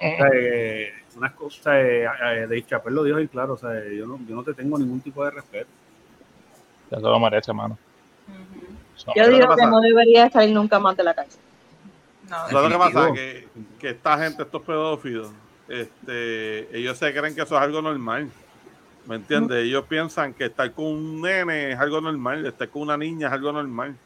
[0.00, 4.18] Eh unas cosas, eh, eh, Dave Chappelle lo dijo y claro, o sea, yo no,
[4.26, 5.68] yo no te tengo ningún tipo de respeto.
[6.90, 7.76] Ya se lo merece, mano.
[9.14, 11.40] Yo digo que no debería salir nunca más de la cárcel.
[12.52, 13.12] No, lo que pasa?
[13.12, 15.30] Que, que esta gente, estos pedófilos,
[15.68, 18.30] este, ellos se creen que eso es algo normal.
[19.06, 19.64] ¿Me entiendes?
[19.64, 23.32] Ellos piensan que estar con un nene es algo normal, estar con una niña es
[23.32, 23.96] algo normal.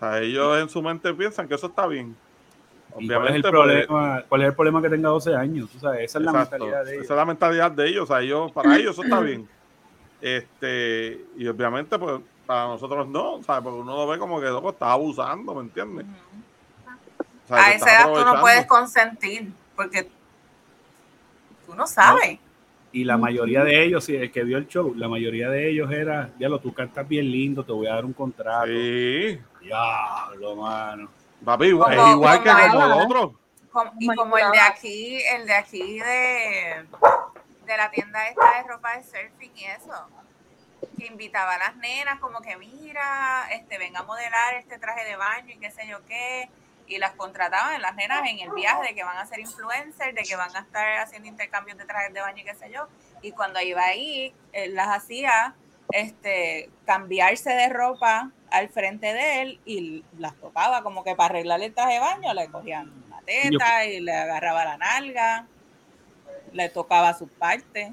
[0.00, 2.16] O sea, ellos en su mente piensan que eso está bien.
[2.94, 5.68] Obviamente, cuál, es el problema, ¿Cuál es el problema que tenga 12 años?
[5.74, 7.04] esa es la mentalidad de ellos.
[7.04, 8.04] Esa es la mentalidad de ellos.
[8.04, 9.46] O sea, ellos, para ellos eso está bien.
[10.22, 13.62] Este, y obviamente, pues, para nosotros no, ¿sabes?
[13.62, 16.06] Porque uno lo ve como que loco está abusando, ¿me entiendes?
[17.50, 20.08] a esa edad tú no puedes consentir, porque
[21.66, 22.38] tú no sabes.
[22.92, 25.90] Y la mayoría de ellos, si el que vio el show, la mayoría de ellos
[25.92, 28.66] era, ya lo tú cantas bien lindo, te voy a dar un contrato.
[28.66, 29.38] Sí.
[29.60, 31.08] Diablo, mano.
[31.44, 33.34] Papi, es igual que como el otro.
[33.98, 36.86] y como el de aquí, el de aquí de,
[37.64, 40.08] de la tienda esta de ropa de surfing y eso.
[40.98, 45.16] Que invitaba a las nenas como que mira, este, venga a modelar este traje de
[45.16, 46.48] baño y qué sé yo qué.
[46.86, 50.22] Y las contrataban las nenas en el viaje de que van a ser influencers, de
[50.22, 52.88] que van a estar haciendo intercambios de trajes de baño y qué sé yo.
[53.22, 55.54] Y cuando iba ahí, él las hacía
[55.92, 61.66] este, cambiarse de ropa al frente de él y las tocaba como que para arreglarle
[61.66, 65.46] el traje de baño, le cogían la teta y le agarraba la nalga,
[66.52, 67.92] le tocaba su parte.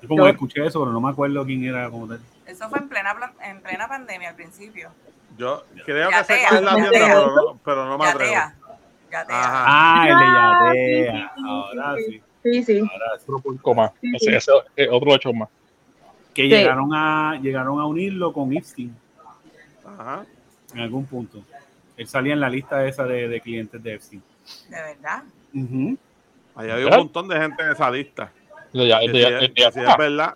[0.00, 2.20] Yo como escuché eso, pero no me acuerdo quién era como tal.
[2.46, 4.90] Eso fue en plena, en plena pandemia al principio.
[5.36, 8.34] Yo creo que sé cuál es la tienda, pero no, pero no me atrevo.
[9.30, 11.32] Ah, el de Yatea.
[11.46, 12.22] Ahora sí.
[12.42, 12.78] Sí, sí.
[12.80, 13.32] Ahora sí.
[13.32, 13.92] Otro más.
[14.02, 14.52] Ese, ese,
[14.90, 15.48] otro hecho más
[16.34, 18.94] que llegaron a llegaron a unirlo con Epstein.
[19.84, 20.24] Ajá.
[20.74, 21.42] En algún punto.
[21.96, 24.22] Él salía en la lista esa de, de clientes de Epstein.
[24.68, 25.22] ¿De verdad?
[26.54, 28.32] Ahí había un montón de gente en esa lista.
[28.72, 30.34] Ya, es verdad.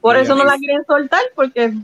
[0.00, 1.74] Por eso no la quieren soltar, porque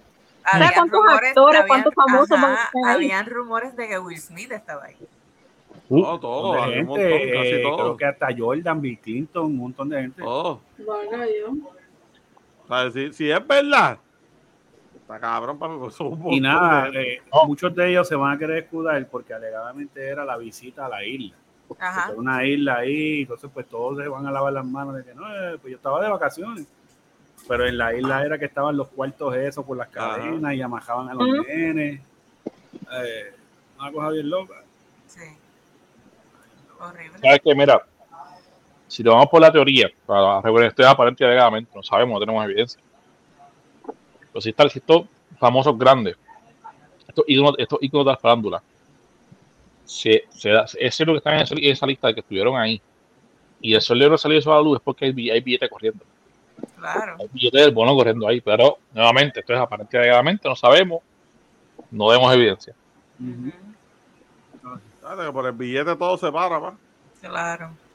[0.42, 4.96] había cuántos rumores, actores, cuántos famosos ajá, Habían rumores de que Will Smith estaba ahí.
[5.88, 7.76] Uh, no, todo, gente, un montón, casi todo.
[7.76, 10.22] Creo que hasta Jordan, Bill Clinton, un montón de gente.
[10.24, 10.60] Oh.
[10.78, 11.75] Bueno, yo.
[13.12, 13.98] Si, es verdad,
[14.96, 15.74] está cabrón para
[16.30, 20.36] Y nada, eh, muchos de ellos se van a querer escudar porque alegadamente era la
[20.36, 21.34] visita a la isla.
[21.78, 22.12] Ajá.
[22.16, 25.28] Una isla ahí, entonces pues todos se van a lavar las manos de que no,
[25.28, 26.66] eh, pues yo estaba de vacaciones.
[27.46, 31.08] Pero en la isla era que estaban los cuartos esos por las cadenas y amajaban
[31.08, 32.00] a los nenes.
[32.92, 33.34] Eh,
[33.78, 34.54] una cosa bien loca.
[35.06, 35.20] Sí.
[36.80, 37.18] Horrible.
[37.20, 37.54] ¿Sabes qué?
[37.54, 37.86] Mira,
[38.88, 42.14] si lo vamos por la teoría, para regular esto es aparente y alegadamente, no sabemos,
[42.14, 42.80] no tenemos evidencia.
[43.84, 45.06] Pero si, están estos
[45.38, 46.16] famosos grandes,
[47.08, 48.62] estos íconos, estos íconos de la farándula,
[49.84, 52.80] se, se ese es lo que están en esa, lista de que estuvieron ahí.
[53.60, 56.04] Y el libro salió eso a la luz es porque hay, billetes corriendo.
[56.76, 57.16] Claro.
[57.18, 61.00] Hay billetes del bono corriendo ahí, pero nuevamente, esto es aparente y alegadamente, no sabemos,
[61.90, 62.74] no vemos evidencia.
[65.32, 66.76] por el billete todo se para, ¿va?
[67.20, 67.85] Claro.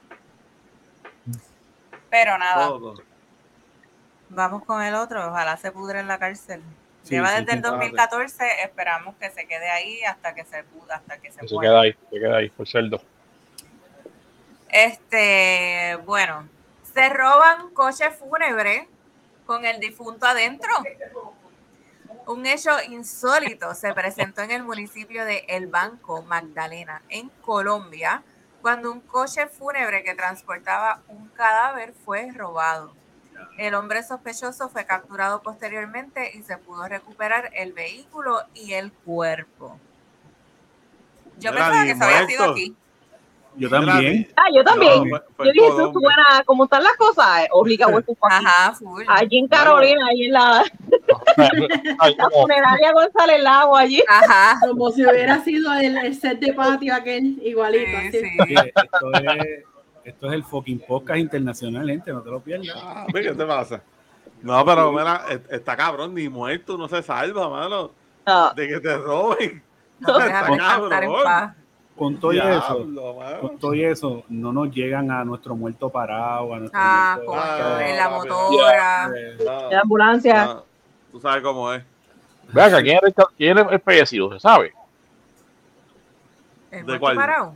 [2.12, 2.70] Pero nada.
[4.30, 5.28] Vamos con el otro.
[5.30, 6.62] Ojalá se pudre en la cárcel.
[7.10, 11.32] Lleva desde el 2014, esperamos que se quede ahí hasta que se puda, hasta que
[11.32, 13.02] se, se queda ahí, se queda ahí, por cerdo.
[14.70, 16.48] Este, bueno,
[16.94, 18.84] se roban coches fúnebres
[19.48, 20.72] con el difunto adentro.
[22.28, 28.22] Un hecho insólito se presentó en el municipio de El Banco, Magdalena, en Colombia,
[28.62, 32.94] cuando un coche fúnebre que transportaba un cadáver fue robado.
[33.58, 39.78] El hombre sospechoso fue capturado posteriormente y se pudo recuperar el vehículo y el cuerpo.
[41.38, 42.76] Yo pensaba que se había sido aquí.
[43.58, 44.28] Yo también.
[44.36, 45.10] Ah, yo también.
[45.10, 49.04] yo dije, eso suena, como están las cosas, obliga a Ajá, full.
[49.08, 50.64] Allí en Carolina, ahí en la,
[52.18, 54.02] la funeraria González Lago, allí.
[54.08, 54.58] Ajá.
[54.62, 57.98] Como si hubiera sido el, set de patio aquel, igualito.
[58.12, 58.56] Sí, sí.
[58.56, 59.66] esto, es,
[60.06, 62.76] esto es el fucking podcast internacional, gente, no te lo pierdas.
[62.76, 63.84] Ah, ¿Qué te pasa?
[64.42, 67.92] No, pero mira, está cabrón, ni muerto no se salva, mano.
[68.56, 69.62] De que te roben.
[70.00, 71.56] No, está cabrón
[72.02, 72.88] con todo eso,
[73.42, 77.96] con todo eso, no nos llegan a nuestro muerto parado, a nuestro ah, muerto, en
[77.96, 80.64] la motora, en la ambulancia.
[81.12, 81.84] tú sabes cómo es.
[82.52, 84.34] Vea ¿quién es, quién es el fallecido?
[84.34, 84.74] ¿Se sabe?
[86.72, 87.18] ¿El ¿De cuál?
[87.18, 87.56] parado?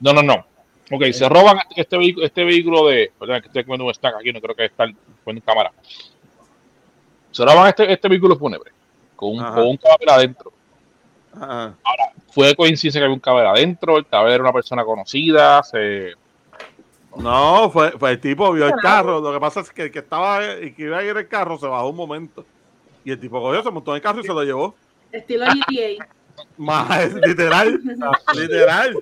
[0.00, 0.44] No, no, no.
[0.90, 3.12] Ok, se roban este vehículo, este vehículo de.
[3.16, 5.70] Perdón, que estoy comiendo un stack aquí, no creo que está en cámara.
[7.30, 8.72] Se roban este, este vehículo fúnebre
[9.14, 10.52] con un, con un cadáver adentro.
[11.40, 16.12] Ahora, fue coincidencia que había un cadáver adentro, el cadáver era una persona conocida, se...
[17.16, 19.98] No, fue, fue el tipo, vio el carro, lo que pasa es que el que
[19.98, 22.44] estaba y que iba a ir el carro se bajó un momento.
[23.04, 24.74] Y el tipo cogió, se montó en el carro y se lo llevó.
[25.10, 26.06] Estilo GTA.
[26.56, 27.80] Más, literal,
[28.34, 28.96] literal.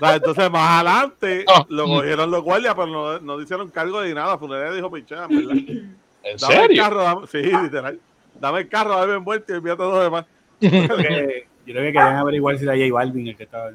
[0.00, 4.38] entonces más adelante lo cogieron los guardias, pero no, no hicieron cargo de nada.
[4.38, 6.70] Funeraria dijo, pichea, ¿En dame serio?
[6.70, 8.00] El carro, sí, literal.
[8.40, 10.24] Dame el carro, dame envuelto y envíate todo lo demás.
[11.66, 13.70] Yo creo que querían averiguar si era J Balvin el que estaba.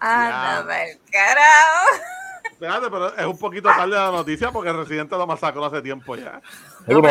[0.00, 2.02] Ah, no, el carajo.
[2.52, 6.16] Espérate, pero es un poquito tarde la noticia porque el residente lo masacró hace tiempo
[6.16, 6.40] ya.
[6.86, 7.02] pero,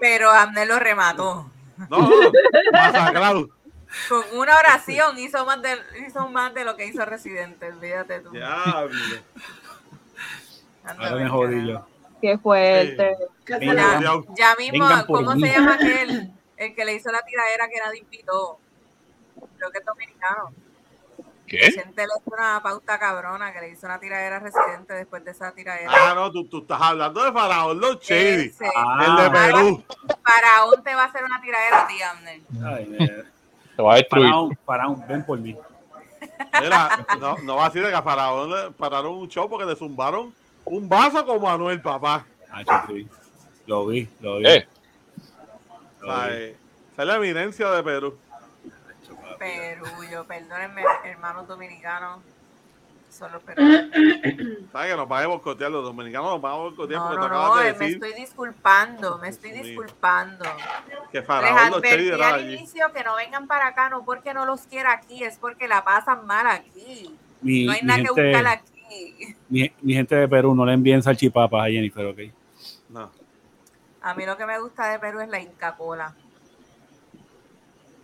[0.00, 1.50] pero Amner lo remató.
[1.88, 2.10] No,
[2.72, 3.48] masacrado.
[4.08, 8.30] Con una oración hizo más de, hizo más de lo que hizo Residente, olvídate tú.
[8.30, 8.98] Diablo.
[10.84, 11.86] Ahora me jodí yo.
[12.20, 13.16] Qué fuerte.
[13.46, 14.00] Ya,
[14.36, 16.32] ya mismo, ¿cómo se llama aquel?
[16.62, 20.52] El que le hizo la tiradera que era de Creo que es dominicano.
[21.46, 21.58] ¿Qué?
[21.58, 25.52] Residente le hizo una pauta cabrona que le hizo una tiradera residente después de esa
[25.52, 25.90] tiradera.
[25.92, 27.96] Ah, no, tú, tú estás hablando de Faraón Los.
[27.96, 28.14] Ah.
[28.14, 29.84] El de Perú.
[30.22, 32.40] Faraón te va a hacer una tiradera a ti, Amner.
[33.76, 34.26] Te va a destruir.
[34.28, 35.56] Faraón, Faraón, ven por mí.
[36.60, 39.74] Mira, no, no va a decir que a Faraón le pararon un show porque le
[39.74, 42.26] zumbaron un vaso como a Manuel, papá.
[42.50, 43.08] Ah, sí.
[43.66, 44.46] Lo vi, lo vi.
[44.46, 44.68] Eh.
[46.02, 48.18] Esa es la evidencia de Perú.
[49.38, 52.20] Perú, yo, perdónenme, hermanos dominicanos.
[53.10, 53.90] Son los peruanos.
[54.72, 55.70] ¿Sabes que nos van a boicotear?
[55.70, 57.80] Los dominicanos nos van a boicotear no, porque no, te acabas no, de decir.
[57.80, 60.44] me estoy disculpando, me estoy disculpando.
[61.10, 64.62] Que Faraón los advertí al inicio que no vengan para acá, no porque no los
[64.62, 67.14] quiera aquí, es porque la pasan mal aquí.
[67.42, 69.36] Mi, no hay nada gente, que buscar aquí.
[69.48, 72.18] Mi, mi, gente de Perú, no le envíen salchipapas a Jennifer, ¿ok?
[72.88, 73.10] No.
[74.02, 76.14] A mí lo que me gusta de Perú es la Inca Cola.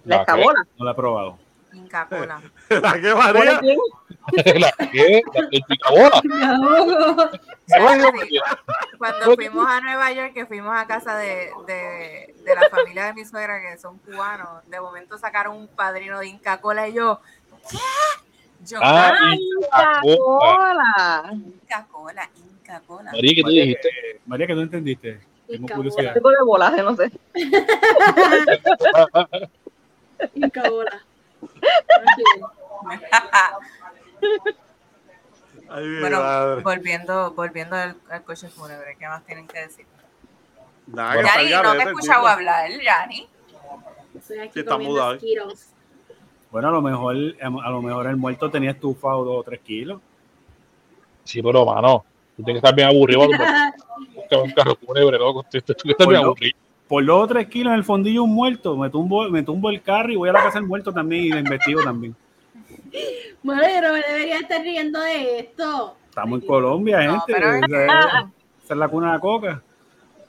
[0.04, 0.66] ¿La Inca Cola?
[0.78, 1.38] No la he probado.
[1.72, 2.40] Inca Cola.
[2.70, 3.44] ¿La qué, María?
[3.44, 5.22] ¿La qué?
[5.34, 6.22] ¿La Inca Cola?
[8.98, 13.14] Cuando fuimos a Nueva York, que fuimos a casa de, de, de, la familia de
[13.14, 17.20] mi suegra, que son cubanos, de momento sacaron un padrino de Inca Cola y yo,
[17.70, 17.76] ¿qué?
[18.64, 21.30] Yo, ah, Inca Cola.
[21.32, 23.12] Inca Cola, Inca Cola.
[23.12, 23.90] María, ¿qué tú dijiste?
[24.26, 25.20] María, ¿qué tú entendiste?
[25.48, 26.14] Tengo curiosidad.
[26.14, 27.10] Tipo de volaje, no sé.
[30.34, 31.02] Inca bola.
[36.00, 39.86] bueno, volviendo, volviendo al, al, coche fúnebre, ¿qué más tienen que decir?
[40.86, 43.28] Nah, Yani, no te he escuchado hablar, Yani.
[44.14, 45.68] Estoy aquí sí, comiendo esquiros.
[46.50, 50.00] Bueno, a lo mejor, a lo mejor el muerto tenía estufado dos o tres kilos.
[51.24, 52.04] Sí, pero mano,
[52.36, 53.22] tú tienes que estar bien aburrido.
[54.36, 55.44] buscar un carro fúnebre, loco.
[55.50, 55.62] Que
[55.98, 56.34] aburrido.
[56.88, 59.82] Por dos o tres kilos en el fondillo un muerto, me tumbo, me tumbo el
[59.82, 62.16] carro y voy a la casa del muerto también y le investigo también.
[63.42, 65.96] Bueno, pero me debería estar riendo de esto.
[66.08, 67.40] Estamos en Colombia, no, gente.
[67.40, 67.54] Pero...
[67.56, 68.30] Esa,
[68.70, 69.62] es la cuna de la coca.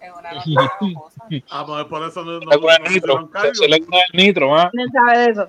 [0.02, 3.30] Es una Ah, pues por eso no, no, no, no nitro.
[3.43, 4.70] Es la cuna del nitro, más.
[4.72, 5.47] ¿Quién sabe de eso?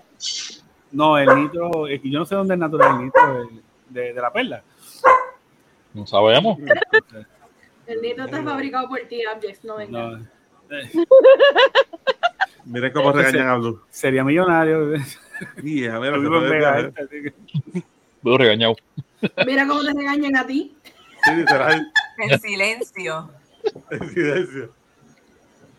[0.92, 4.32] No, el nitro, yo no sé dónde es natural el nitro de, de, de la
[4.32, 4.62] perla.
[5.92, 6.56] No sabemos.
[7.90, 10.00] El nitro está fabricado por ti, Abjex, no venga.
[10.00, 10.24] No.
[12.66, 13.82] Miren cómo regañan a Blue.
[13.90, 14.94] Sería millonario.
[15.60, 16.38] Y a ver, Blue
[18.38, 18.76] regañado.
[19.44, 20.76] Mira cómo te regañan a ti.
[21.24, 21.92] Sí, literal.
[22.18, 23.28] En silencio.
[23.90, 24.72] En silencio.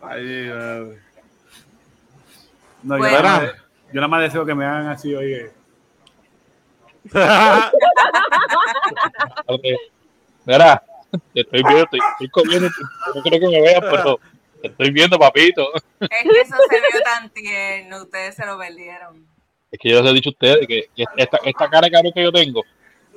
[0.02, 0.98] Ay, madre.
[2.82, 3.16] No, Bueno.
[3.16, 5.50] yo, nada más, yo nada más deseo que me hagan así, oye.
[10.44, 10.82] Mira,
[11.34, 12.68] te estoy viendo, estoy, estoy comiendo,
[13.14, 14.20] no creo que me veas, pero
[14.60, 15.74] te estoy viendo, papito.
[15.74, 19.26] Es que eso se vio tan tierno, ustedes se lo perdieron.
[19.70, 22.22] Es que yo les he dicho a ustedes que esta, esta cara de cabrón que
[22.22, 22.62] yo tengo,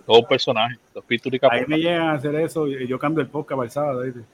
[0.05, 3.21] todo un personaje, dos pinturas y Ahí me llegan a hacer eso y yo cambio
[3.23, 4.25] el podcast para el.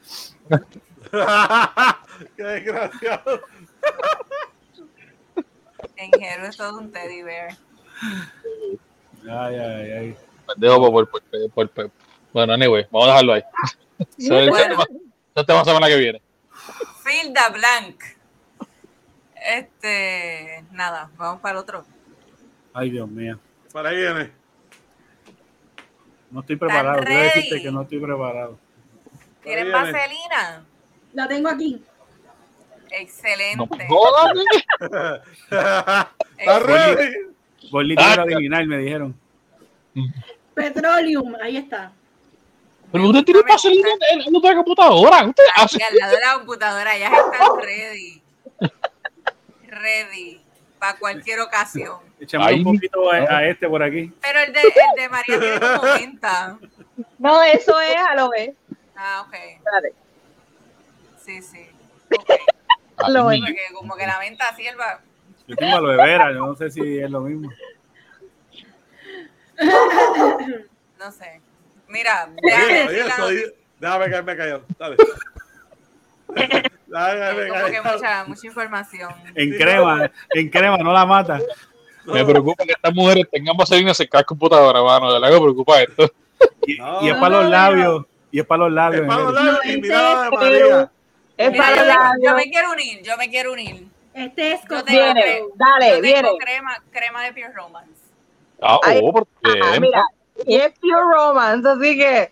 [2.38, 3.42] Qué desgraciado.
[5.96, 7.58] En Hero es todo un teddy bear.
[9.24, 10.16] Ay, ay, ay.
[10.48, 11.22] Pendejo por, por,
[11.54, 11.92] por, por-
[12.34, 13.44] Bueno, anyway, vamos a dejarlo ahí.
[14.18, 14.70] Eso es Bueno.
[14.70, 14.94] tema- eso
[15.36, 16.22] es el tema la semana que viene.
[17.04, 18.02] Filda Blanc.
[19.36, 21.86] Este, nada, vamos para el otro.
[22.74, 23.40] Ay, Dios mío.
[23.74, 24.32] Para ahí viene.
[26.30, 27.04] No estoy preparado.
[27.04, 27.64] Quiero decirte ready?
[27.64, 28.58] que no estoy preparado.
[29.44, 29.92] ¿Tienen Ahí viene.
[29.92, 30.66] vaselina?
[31.14, 31.84] La tengo aquí.
[32.92, 33.88] Excelente.
[35.52, 36.12] Ah,
[37.96, 39.16] tierra original, me dijeron.
[40.54, 41.92] Petroleum, ahí está.
[42.92, 45.26] Pero usted tiene vaselina en en otra computadora.
[45.26, 45.84] Usted hace.
[45.84, 48.22] Al lado de la computadora, ya están ready.
[49.68, 50.42] Ready.
[50.78, 52.00] Para cualquier ocasión.
[52.20, 54.12] Échame Ay, un poquito a, a este por aquí.
[54.22, 56.58] Pero el de, el de María tiene como menta.
[57.20, 58.52] No, eso es a lo es.
[58.96, 59.34] Ah, ok.
[59.34, 59.94] Espérate.
[61.24, 61.68] Sí, sí.
[62.18, 62.30] Ok.
[63.10, 63.40] Lo es.
[63.40, 65.02] Porque como que la menta sirva.
[65.48, 67.50] Yo tengo a lo de vera, yo no sé si es lo mismo.
[71.00, 71.42] No sé.
[71.92, 74.64] Mira, Oye, déjame oye, la estoy- Déjame caerme callado.
[74.80, 74.96] Dale.
[76.88, 79.14] Déjame como que mucha, mucha información.
[79.36, 81.40] En crema, en crema, no la mata.
[82.06, 85.08] Me preocupa que estas mujeres tengan vaselina la computadora, mano.
[85.14, 86.12] De verdad que me preocupa esto.
[86.66, 88.06] Y, No, y es para los labios.
[88.32, 89.02] Y es para los labios.
[89.04, 90.92] Es para los labios y mira la de Pero- María.
[91.38, 92.36] Es para yo, los me, yo labios.
[92.36, 93.88] me quiero unir, yo me quiero unir.
[94.14, 96.30] Este es con tengo, Viene, cre- dale, yo tengo viene.
[96.40, 97.92] crema, crema de Pure Romance.
[98.62, 99.60] Ah, oh, porque.
[99.64, 100.04] Ah, mira,
[100.46, 102.32] y es pure romance, así que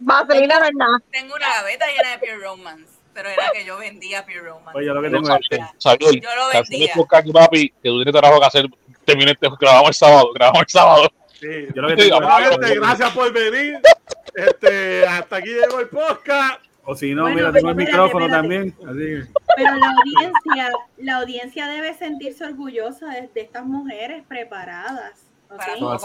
[0.00, 0.98] vaselina no es nada.
[1.10, 4.72] Tengo una gaveta llena de Pure Romance, pero era que yo vendía Pure Romance.
[4.78, 5.46] Oye, yo lo que tengo es
[5.78, 6.92] sabía, Yo lo vendía.
[7.12, 8.66] aquí, papi, que tú tienes trabajo que hacer.
[9.04, 11.08] Terminé, este- grabamos el sábado, grabamos el sábado.
[11.40, 11.46] Sí.
[11.74, 13.80] Yo lo que Gente, gracias por venir.
[14.34, 16.60] Este, hasta aquí llegó el podcast.
[16.84, 18.30] O si no, Bueno, mira, tengo el micrófono espérate.
[18.48, 18.76] también.
[18.88, 25.27] Así Pero la audiencia, la audiencia debe sentirse orgullosa de, de estas mujeres preparadas.
[25.48, 25.98] Para ¿Ah.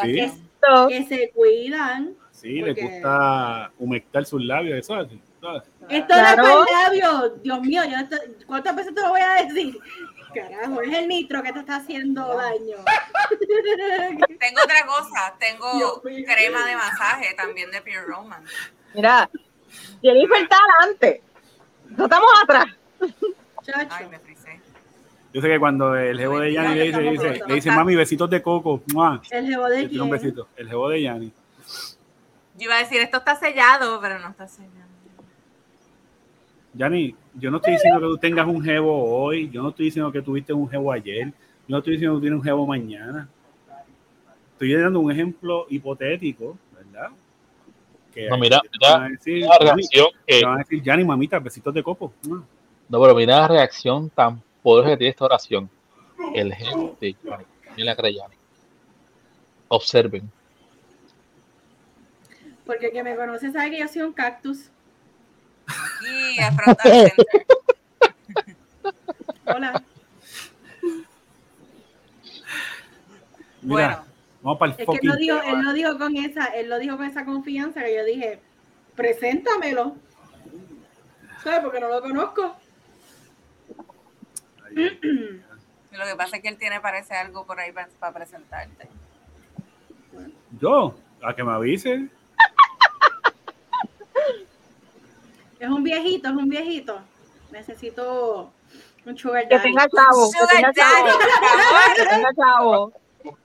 [0.66, 2.16] So, que se cuidan.
[2.32, 5.20] Sí, Porque- le gusta humectar sus labios, eso así.
[5.42, 5.64] ¿sabes?
[5.90, 6.44] Esto Claro.
[6.44, 8.18] no es para el labio, Dios mío, yo esto-
[8.48, 9.78] ¿cuántas veces te lo voy a decir?
[10.34, 12.78] Carajo, es el nitro que te está haciendo daño.
[14.40, 16.26] Tengo otra cosa, tengo Dios mío.
[16.26, 18.52] crema de masaje también de Pure Romance.
[18.96, 19.30] mira,
[20.02, 21.22] Jennifer está adelante.
[21.90, 22.66] Nosotros estamos atrás.
[23.02, 24.10] Ay, Chacho.
[24.10, 24.33] me frisé.
[25.34, 27.96] Yo sé que cuando el jevo de Yanni le dice, le dice, le dice, mami,
[27.96, 28.84] besitos de coco.
[28.94, 29.20] ¡mua!
[29.32, 30.48] El jevo de tira un besito.
[30.56, 31.32] El jevo de Yanni.
[32.56, 34.84] Yo iba a decir, esto está sellado, pero no está sellado.
[36.76, 39.50] Yanni, yo no estoy diciendo que tú tengas un jevo hoy.
[39.50, 41.28] Yo no estoy diciendo que tuviste un jevo ayer.
[41.28, 41.34] Yo
[41.70, 43.28] no estoy diciendo que tú tienes un jevo mañana.
[44.52, 47.10] Estoy dando un ejemplo hipotético, ¿verdad?
[48.14, 50.40] Que No, mira, mira, van a decir, La Yanni, reacción que.
[50.40, 52.14] te van a decir, Yanni, mamita, besitos de coco.
[52.28, 52.44] ¡mua!
[52.88, 55.70] No, pero mira la reacción tan poderosa que tiene esta oración.
[56.34, 57.16] El gente,
[57.76, 58.32] mira la.
[59.68, 60.32] Observen.
[62.66, 64.70] Porque el que me conoce sabe que yo soy un cactus.
[66.02, 67.14] Y center.
[69.46, 69.84] Hola.
[73.62, 74.04] Mira, Bueno,
[74.42, 76.98] vamos para el Es que lo, dijo, él lo dijo con esa, él lo dijo
[76.98, 78.40] con esa confianza que yo dije,
[78.96, 79.96] preséntamelo.
[81.44, 81.60] ¿Sabes?
[81.62, 82.56] Porque no lo conozco.
[85.92, 88.88] Lo que pasa es que él tiene, parece algo por ahí para, para presentarte.
[90.60, 92.08] Yo, a que me avise.
[95.60, 97.00] Es un viejito, es un viejito.
[97.52, 98.52] Necesito
[99.06, 99.64] un sugar Que daddy.
[99.70, 100.32] tenga chavo.
[100.32, 101.06] Que Sugar tenga chavo.
[101.06, 101.96] daddy, favor.
[101.96, 102.94] Que tenga chavo.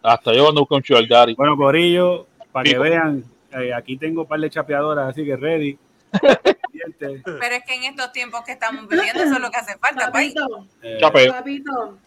[0.03, 1.35] Hasta yo cuando busco un sugar daddy.
[1.35, 5.79] Bueno, Corillo, para que vean, eh, aquí tengo un par de chapeadoras, así que ready.
[6.99, 7.33] Pendiente.
[7.39, 10.11] Pero es que en estos tiempos que estamos viviendo, eso es lo que hace falta.
[10.13, 11.99] Papito, Eh, papito,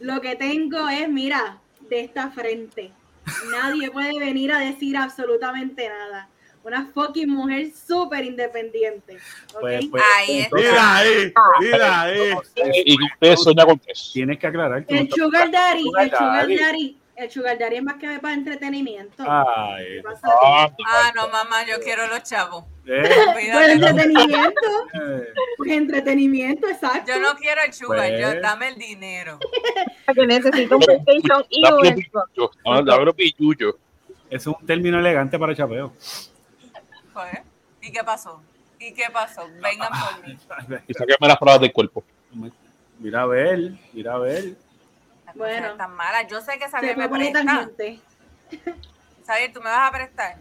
[0.00, 2.92] lo que tengo es, mira, de esta frente.
[3.50, 6.28] Nadie puede venir a decir absolutamente nada.
[6.62, 9.18] una fucking mujer súper independiente.
[9.60, 12.32] Pues, pues, ahí mira ahí, mira ahí.
[12.84, 14.10] Y usted sueña con eso.
[14.12, 14.84] Tienes que aclarar.
[14.84, 19.24] Que el sugar daddy, el sugar daddy el sugar daddy es más que para entretenimiento.
[19.26, 22.64] Ay, ah, ah, no, mamá, yo quiero los chavos.
[22.86, 23.02] ¿Eh?
[23.32, 24.60] Pues entretenimiento.
[25.56, 27.12] Pues entretenimiento, exacto.
[27.12, 28.42] Yo no quiero el sugar, yo pues.
[28.42, 29.38] dame el dinero.
[30.14, 31.86] que necesito un PlayStation y un
[34.30, 35.94] Es un término elegante para chapeo.
[37.14, 37.38] Pues,
[37.80, 38.42] ¿Y qué pasó?
[38.78, 39.48] ¿Y qué pasó?
[39.62, 40.36] Vengan por mí.
[40.86, 42.04] Y saquenme las pruebas del cuerpo.
[42.98, 44.56] Mira a ver, mira a ver.
[45.36, 46.26] Bueno, tan mala.
[46.26, 47.68] Yo sé que Xavier me, presta.
[49.26, 50.36] Xavier, ¿tú me vas a prestar?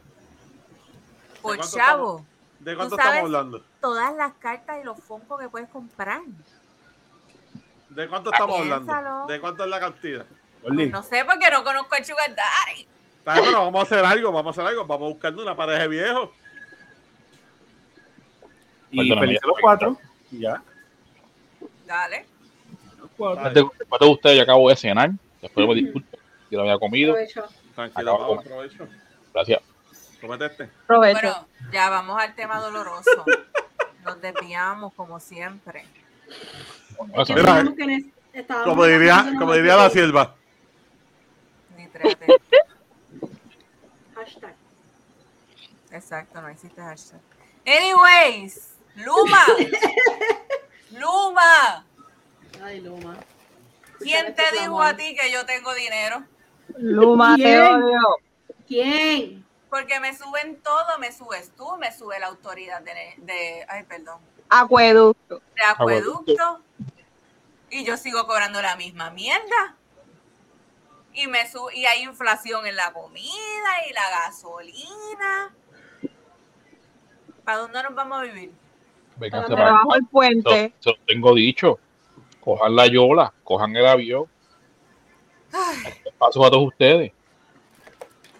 [1.42, 2.26] Pues chavo.
[2.60, 3.64] ¿De cuánto estamos hablando?
[3.82, 6.22] Todas las cartas y los foncos que puedes comprar.
[7.90, 9.26] ¿De cuánto estamos hablando?
[9.28, 10.26] ¿De cuánto es la cantidad?
[10.62, 12.88] Pues no sé porque no conozco el Sugar Daddy.
[13.24, 14.86] Bueno, vamos a hacer algo, vamos a hacer algo.
[14.86, 16.30] Vamos a buscar una pareja de viejos.
[18.92, 19.98] Y feliz los cuatro.
[20.32, 20.64] Y ya.
[21.86, 22.26] Dale.
[23.18, 24.38] ¿Cuánto de ustedes?
[24.38, 25.12] Yo acabo de cenar.
[25.42, 26.18] Después me disculpo.
[26.50, 27.16] Yo lo había comido.
[27.74, 28.88] Tranquilo, aprovecho.
[29.34, 29.62] Gracias.
[30.22, 33.26] Comete Bueno, ya vamos al tema doloroso.
[34.04, 35.86] Nos desviamos como siempre.
[38.64, 40.36] como diría, como diría la sierva.
[41.78, 41.88] Ni
[44.16, 44.56] Hashtag.
[45.92, 47.20] Exacto, no existe hashtag.
[47.66, 49.46] Anyways, Luma.
[50.92, 51.86] Luma.
[52.64, 53.18] Ay, Luma.
[54.00, 56.24] ¿Quién te dijo a ti que yo tengo dinero?
[56.78, 58.00] Luma, te odio.
[58.68, 59.46] ¿Quién?
[59.70, 64.20] Porque me suben todo, me subes tú, me sube la autoridad de, ay, perdón.
[64.50, 65.42] Acueducto.
[65.56, 66.62] De acueducto.
[67.70, 69.76] Y yo sigo cobrando la misma mierda.
[71.14, 75.56] Y me sube, y hay inflación en la comida y la gasolina.
[77.44, 78.52] ¿Para dónde nos vamos a vivir?
[79.18, 80.74] Venga, Para el puente.
[81.08, 81.80] tengo dicho
[82.46, 84.26] cojan la yola, cojan el avión.
[86.20, 87.12] Paso a todos ustedes.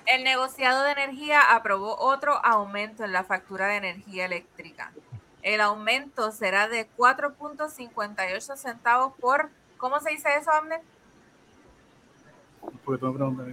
[0.06, 4.94] El negociado de energía aprobó otro aumento en la factura de energía eléctrica.
[5.42, 10.82] El aumento será de 4.58 centavos por, ¿cómo se dice eso, Amner?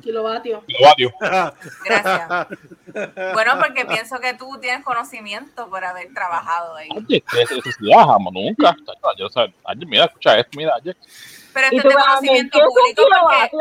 [0.03, 0.65] Kilovatio.
[0.67, 1.13] Kilovatio.
[1.85, 2.47] Gracias.
[3.33, 6.89] Bueno, porque pienso que tú tienes conocimiento por haber trabajado ahí.
[6.95, 7.25] Oye,
[7.81, 8.77] viajamos nunca.
[9.87, 10.75] mira, escucha esto, mira.
[10.83, 13.57] Pero esto es conocimiento público porque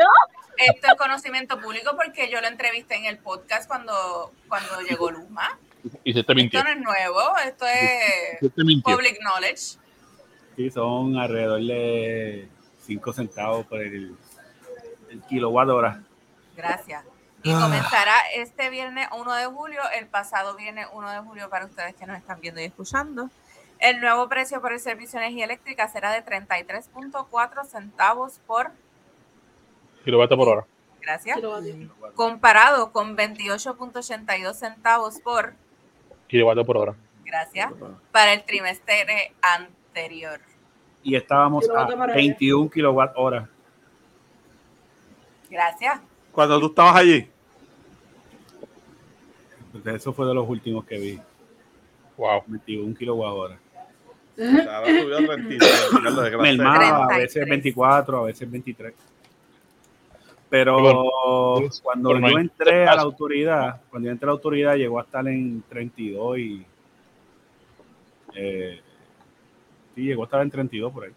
[0.58, 5.58] esto es conocimiento público porque yo lo entrevisté en el podcast cuando, cuando llegó Luma.
[6.04, 6.60] Y se te mintió.
[6.60, 8.50] Esto no es nuevo, esto es
[8.82, 9.78] public knowledge.
[10.56, 12.48] Sí, son alrededor de
[12.80, 14.14] 5 centavos por el
[15.12, 16.02] el kilowatt hora.
[16.56, 17.04] Gracias.
[17.42, 21.94] Y comenzará este viernes 1 de julio, el pasado viernes 1 de julio para ustedes
[21.94, 23.30] que nos están viendo y escuchando.
[23.80, 28.70] El nuevo precio por el servicio de energía eléctrica será de 33.4 centavos por
[30.04, 30.66] kilowatt por hora.
[31.00, 31.38] Gracias.
[32.14, 35.54] Comparado con 28.82 centavos por
[36.28, 36.94] kilowatt por hora.
[37.24, 37.72] Gracias.
[38.12, 40.40] Para el trimestre anterior.
[41.02, 43.48] Y estábamos a 21 kilowatt hora.
[45.52, 46.00] Gracias.
[46.32, 47.28] Cuando tú estabas allí.
[49.84, 51.20] Eso fue de los últimos que vi.
[52.16, 52.42] Wow.
[52.46, 53.58] 21 kilowatt hora.
[54.70, 54.80] a
[57.18, 58.94] veces 24, a veces 23.
[60.48, 65.02] Pero cuando yo entré a la autoridad, cuando yo entré a la autoridad llegó a
[65.02, 66.66] estar en 32 y
[68.34, 68.80] eh,
[69.94, 71.12] sí, llegó a estar en 32 por ahí.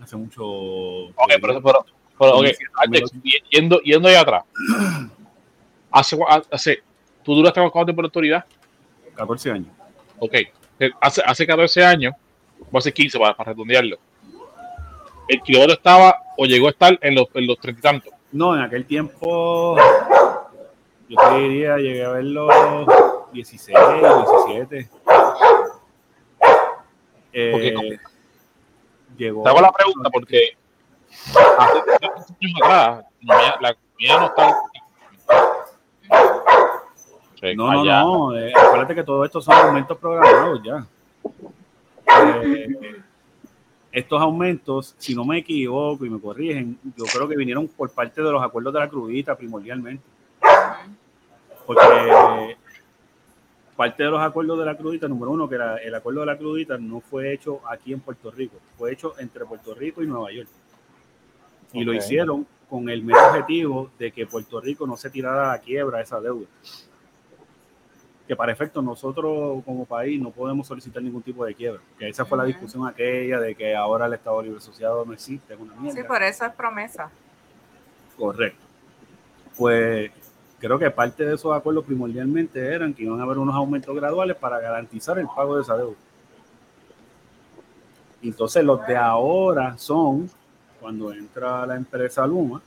[0.00, 0.44] Hace mucho.
[0.44, 2.52] Ok, pero, pero pero, okay,
[3.50, 4.44] yendo, yendo allá atrás.
[5.90, 6.18] Hace,
[6.50, 6.82] hace,
[7.22, 8.44] ¿Tú duraste cuánto tiempo la autoridad?
[9.14, 9.68] 14 años.
[10.18, 10.34] Ok.
[11.00, 12.14] Hace, hace 14 años,
[12.70, 13.96] o hace 15 para, para redondearlo.
[15.26, 18.12] ¿El kilómetro estaba o llegó a estar en los, en los 30 y tantos?
[18.30, 19.76] No, en aquel tiempo
[21.08, 22.52] yo te diría, llegué a ver los
[23.32, 23.76] 16,
[24.46, 24.90] 17.
[27.32, 27.98] Eh,
[29.16, 29.42] llegó.
[29.42, 30.56] Te hago la pregunta porque
[31.58, 31.82] años
[32.62, 33.04] atrás,
[33.60, 34.56] la comida no está.
[37.54, 38.36] No, no, no.
[38.36, 40.86] Eh, acuérdate que todo esto son aumentos programados ya.
[42.42, 43.02] Eh,
[43.92, 48.22] estos aumentos, si no me equivoco y me corrigen, yo creo que vinieron por parte
[48.22, 50.02] de los acuerdos de la crudita primordialmente.
[51.66, 52.56] Porque
[53.74, 56.38] parte de los acuerdos de la crudita, número uno, que era el acuerdo de la
[56.38, 60.32] crudita no fue hecho aquí en Puerto Rico, fue hecho entre Puerto Rico y Nueva
[60.32, 60.48] York.
[61.80, 65.56] Y lo hicieron con el mero objetivo de que Puerto Rico no se tirara a
[65.56, 66.46] la quiebra esa deuda.
[68.26, 72.24] que para efecto nosotros como país no podemos solicitar ningún tipo de quiebra, que esa
[72.24, 75.76] fue la discusión aquella de que ahora el Estado Libre Asociado no existe, es una
[75.76, 76.00] mierda.
[76.00, 77.08] Sí, por eso es promesa.
[78.16, 78.64] Correcto.
[79.56, 80.10] Pues
[80.58, 84.36] creo que parte de esos acuerdos primordialmente eran que iban a haber unos aumentos graduales
[84.36, 85.96] para garantizar el pago de esa deuda.
[88.22, 90.28] Entonces los de ahora son
[90.80, 92.62] cuando entra la empresa Luma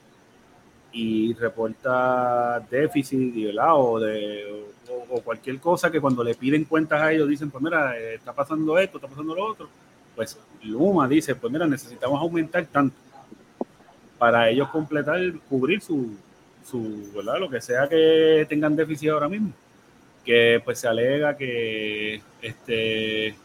[0.92, 4.66] y reporta déficit y, o, de,
[5.10, 8.34] o, cualquier cosa que cuando le piden cuentas a ellos dicen, pues mira, eh, está
[8.34, 9.70] pasando esto, está pasando lo otro,
[10.16, 12.96] pues Luma dice, pues mira, necesitamos aumentar tanto
[14.18, 16.18] para ellos completar, cubrir su,
[16.64, 17.40] su, ¿verdad?
[17.40, 19.54] Lo que sea que tengan déficit ahora mismo.
[20.26, 23.36] Que pues se alega que este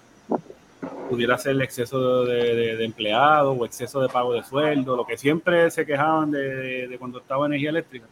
[1.09, 5.71] pudiera ser el exceso de, empleados o exceso de pago de sueldo, lo que siempre
[5.71, 8.07] se quejaban de, cuando estaba energía eléctrica,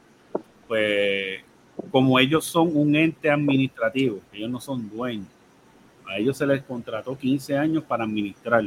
[0.69, 1.41] pues
[1.91, 5.29] como ellos son un ente administrativo, ellos no son dueños,
[6.07, 8.65] a ellos se les contrató 15 años para administrar,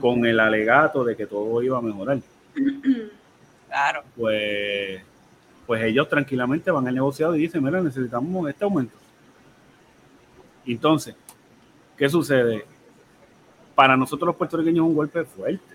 [0.00, 2.18] con el alegato de que todo iba a mejorar.
[3.72, 4.02] Claro.
[4.14, 5.00] Pues,
[5.66, 8.94] pues ellos tranquilamente van al negociado y dicen, mira, necesitamos este aumento.
[10.66, 11.16] Entonces,
[11.96, 12.66] ¿qué sucede?
[13.74, 15.74] Para nosotros los puertorriqueños es un golpe fuerte,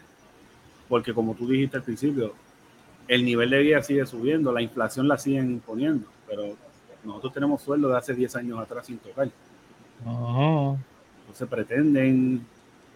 [0.87, 2.33] porque como tú dijiste al principio,
[3.07, 6.55] el nivel de vida sigue subiendo, la inflación la siguen imponiendo, pero
[7.03, 9.29] nosotros tenemos sueldo de hace 10 años atrás sin tocar.
[11.21, 12.45] Entonces pretenden,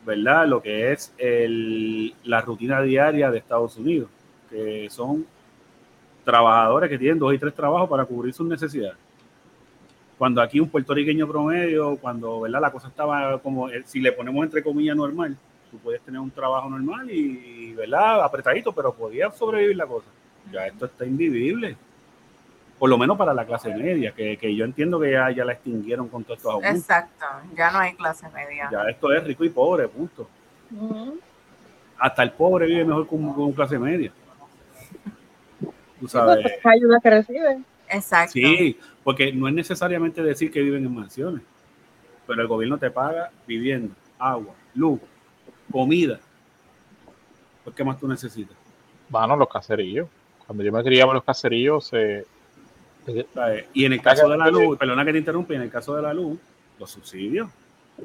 [0.06, 0.48] ¿verdad?
[0.48, 4.10] Lo que es el, la rutina diaria de Estados Unidos
[4.52, 5.26] que son
[6.24, 8.98] trabajadores que tienen dos y tres trabajos para cubrir sus necesidades.
[10.22, 12.62] Cuando aquí un puertorriqueño promedio, cuando ¿verdad?
[12.62, 15.36] la cosa estaba como, eh, si le ponemos entre comillas normal,
[15.72, 18.24] tú puedes tener un trabajo normal y, ¿verdad?
[18.24, 20.06] Apretadito, pero podías sobrevivir la cosa.
[20.52, 21.76] Ya esto está invivible.
[22.78, 25.54] Por lo menos para la clase media, que, que yo entiendo que ya, ya la
[25.54, 26.82] extinguieron con todos estos aumentos.
[26.82, 28.70] Exacto, ya no hay clase media.
[28.72, 30.30] Ya esto es rico y pobre, punto.
[31.98, 34.12] Hasta el pobre vive mejor con, con clase media.
[36.00, 36.46] Tú sabes.
[36.64, 37.71] ayuda que reciben.
[37.92, 38.34] Exacto.
[38.34, 41.44] Sí, porque no es necesariamente decir que viven en mansiones,
[42.26, 45.00] pero el gobierno te paga vivienda, agua, luz,
[45.72, 46.20] comida.
[47.64, 48.56] ¿Por qué más tú necesitas?
[49.10, 50.08] Bueno, los caserillos.
[50.48, 51.92] Cuando yo me criaba los caserillos,
[53.74, 56.02] y en el caso de la luz, perdona que te interrumpa, en el caso de
[56.02, 56.40] la luz,
[56.80, 57.50] los subsidios.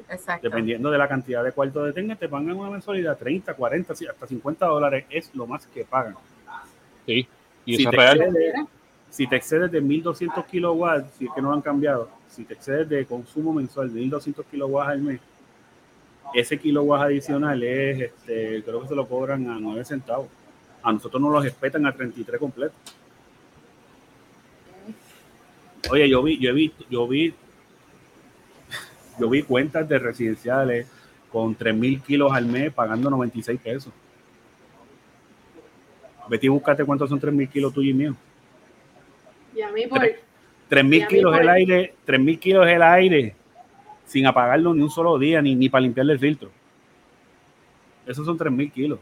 [0.09, 0.47] Exacto.
[0.47, 4.27] Dependiendo de la cantidad de cuartos de tengas, te pagan una mensualidad 30, 40, hasta
[4.27, 6.15] 50 dólares es lo más que pagan.
[7.05, 7.27] Sí.
[7.65, 8.67] Y si eso es real.
[9.09, 12.53] Si te excedes de 1200 kilowatts, si es que no lo han cambiado, si te
[12.53, 15.19] excedes de consumo mensual de 1200 kilowatts al mes,
[16.33, 20.27] ese kilowatt adicional es, este, creo que se lo cobran a 9 centavos.
[20.83, 22.77] A nosotros nos los respetan a 33 completos.
[25.89, 27.33] Oye, yo vi, yo he visto, yo vi,
[29.19, 30.87] yo vi cuentas de residenciales
[31.31, 33.93] con 3.000 kilos al mes pagando 96 pesos.
[36.29, 38.15] Vete y búscate cuántos son 3.000 kilos tuyos y míos.
[39.57, 39.99] Y a mí por...
[40.69, 43.33] 3.000 kilos el aire, 3.000 kilos el aire,
[44.05, 46.51] sin apagarlo ni un solo día, ni, ni para limpiarle el filtro.
[48.05, 48.99] Esos son 3.000 kilos.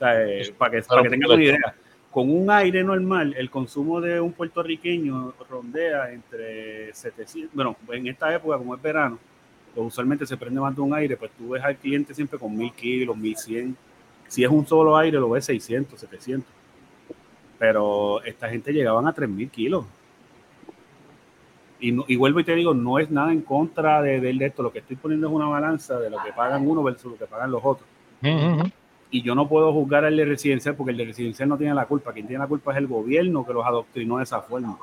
[0.00, 1.74] Eh, para que, para que tengan una idea,
[2.12, 8.32] con un aire normal, el consumo de un puertorriqueño rondea entre 700, bueno, en esta
[8.32, 9.18] época, como es verano,
[9.74, 12.56] pues usualmente se prende más de un aire, pues tú ves al cliente siempre con
[12.56, 13.76] 1000 kilos, 1100
[14.28, 16.57] si es un solo aire, lo ves 600, 700.
[17.58, 19.84] Pero esta gente llegaban a 3.000 kilos.
[21.80, 24.64] Y, vuelvo y te digo, no es nada en contra de, de, esto.
[24.64, 27.26] Lo que estoy poniendo es una balanza de lo que pagan uno versus lo que
[27.26, 27.88] pagan los otros.
[29.10, 31.86] Y yo no puedo juzgar al de residencial porque el de residencial no tiene la
[31.86, 32.12] culpa.
[32.12, 34.76] Quien tiene la culpa es el gobierno que los adoctrinó de esa forma.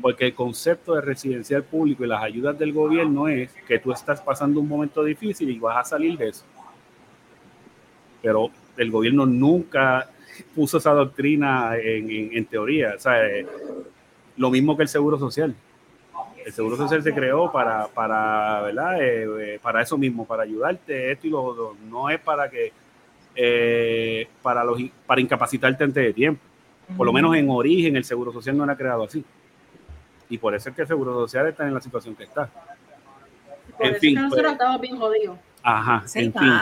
[0.00, 4.20] Porque el concepto de residencial público y las ayudas del gobierno es que tú estás
[4.20, 6.44] pasando un momento difícil y vas a salir de eso.
[8.22, 10.10] Pero el gobierno nunca
[10.54, 12.94] puso esa doctrina en, teoría.
[12.96, 13.46] O sea, eh,
[14.36, 15.54] lo mismo que el seguro social.
[16.44, 19.02] El seguro social se creó para, para, ¿verdad?
[19.02, 21.76] Eh, eh, para eso mismo, para ayudarte, esto y lo otro.
[21.88, 22.72] No es para que,
[24.42, 26.40] para, los, para incapacitarte antes de tiempo.
[26.96, 29.24] Por lo menos en origen el seguro social no era creado así.
[30.28, 32.48] Y por eso es que el seguro social está en la situación que está.
[33.78, 35.38] en fin, nosotros pues, estamos bien jodidos.
[35.62, 36.52] Ajá, en fin.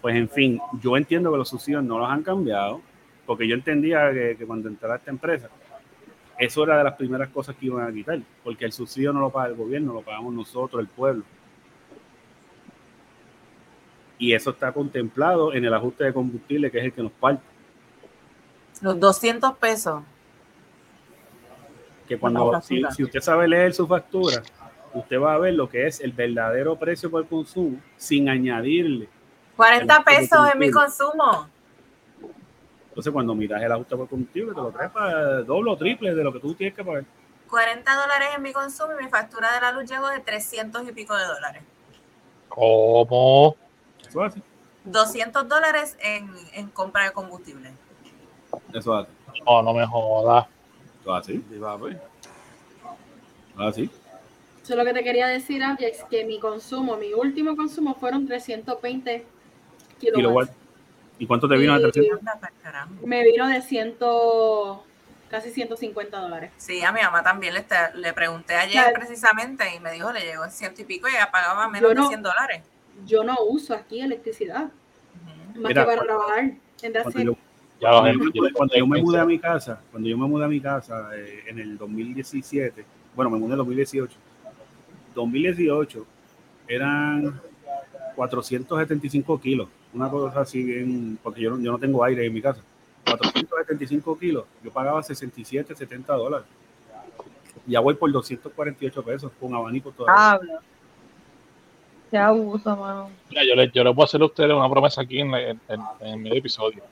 [0.00, 2.80] Pues en fin, yo entiendo que los subsidios no los han cambiado,
[3.26, 5.48] porque yo entendía que, cuando entrara esta empresa,
[6.38, 9.30] eso era de las primeras cosas que iban a quitar, porque el subsidio no lo
[9.30, 11.22] paga el gobierno, lo pagamos nosotros, el pueblo.
[14.18, 17.42] Y eso está contemplado en el ajuste de combustible, que es el que nos parte.
[18.80, 20.02] Los 200 pesos.
[22.08, 24.42] que cuando, si, usted sabe leer su factura,
[24.94, 29.08] usted va a ver lo que es el verdadero precio por consumo sin añadirle.
[29.60, 31.46] 40 pesos en mi consumo.
[32.88, 36.24] Entonces, cuando miras el ajuste por combustible, te lo traes para doble o triple de
[36.24, 37.04] lo que tú tienes que pagar.
[37.50, 40.92] 40 dólares en mi consumo y mi factura de la luz llegó de 300 y
[40.92, 41.62] pico de dólares.
[42.48, 43.54] ¿Cómo?
[44.08, 44.42] Eso así.
[44.84, 47.70] 200 dólares en, en compra de combustible.
[48.72, 49.10] Eso hace.
[49.44, 50.46] No, no me jodas.
[51.02, 51.44] Eso así.
[53.58, 53.90] Así.
[54.62, 58.26] Eso es lo que te quería decir, es que mi consumo, mi último consumo fueron
[58.26, 59.26] 320
[60.00, 60.52] kilowatts.
[61.18, 62.20] ¿Y cuánto te vino de 300?
[63.04, 63.96] Me vino de 100,
[65.28, 66.50] casi 150 dólares.
[66.56, 70.44] Sí, a mi mamá también le, le pregunté ayer precisamente y me dijo le llegó
[70.44, 72.62] en ciento y pico y ella pagaba menos de 100 dólares.
[73.06, 74.70] Yo no uso aquí electricidad,
[75.56, 76.52] más que para trabajar.
[77.02, 77.36] Cuando yo,
[78.54, 81.44] cuando yo me mudé a mi casa, cuando yo me mudé a mi casa eh,
[81.46, 82.84] en el 2017,
[83.14, 84.16] bueno, me mudé en el 2018,
[85.14, 86.06] 2018
[86.68, 87.40] eran
[88.14, 92.60] 475 kilos, una cosa así bien, porque yo yo no tengo aire en mi casa.
[93.04, 96.46] 475 kilos, yo pagaba 67, 70 dólares.
[97.66, 100.32] Ya voy por 248 pesos con abanico todavía.
[100.32, 100.60] Habla.
[102.10, 103.10] Qué abuso, mano.
[103.28, 105.60] Mira, yo le, yo le puedo hacer a ustedes una promesa aquí en, en,
[106.00, 106.82] en, medio episodio.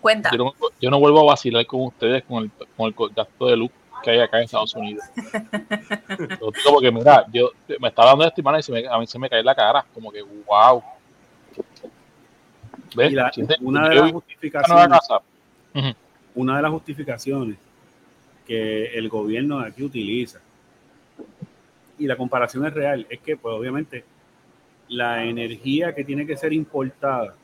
[0.00, 0.30] Cuenta.
[0.32, 3.56] Yo no, yo no, vuelvo a vacilar con ustedes con el, con el gasto de
[3.56, 3.70] luz
[4.02, 5.04] que hay acá en Estados Unidos.
[6.68, 9.54] porque mira, yo me estaba dando de estimar y a mí se me cae la
[9.54, 10.82] cara, como que wow
[13.60, 14.98] una, de las justificaciones,
[16.34, 17.56] una de las justificaciones
[18.46, 20.40] que el gobierno de aquí utiliza,
[21.98, 24.04] y la comparación es real, es que pues obviamente
[24.88, 27.34] la energía que tiene que ser importada,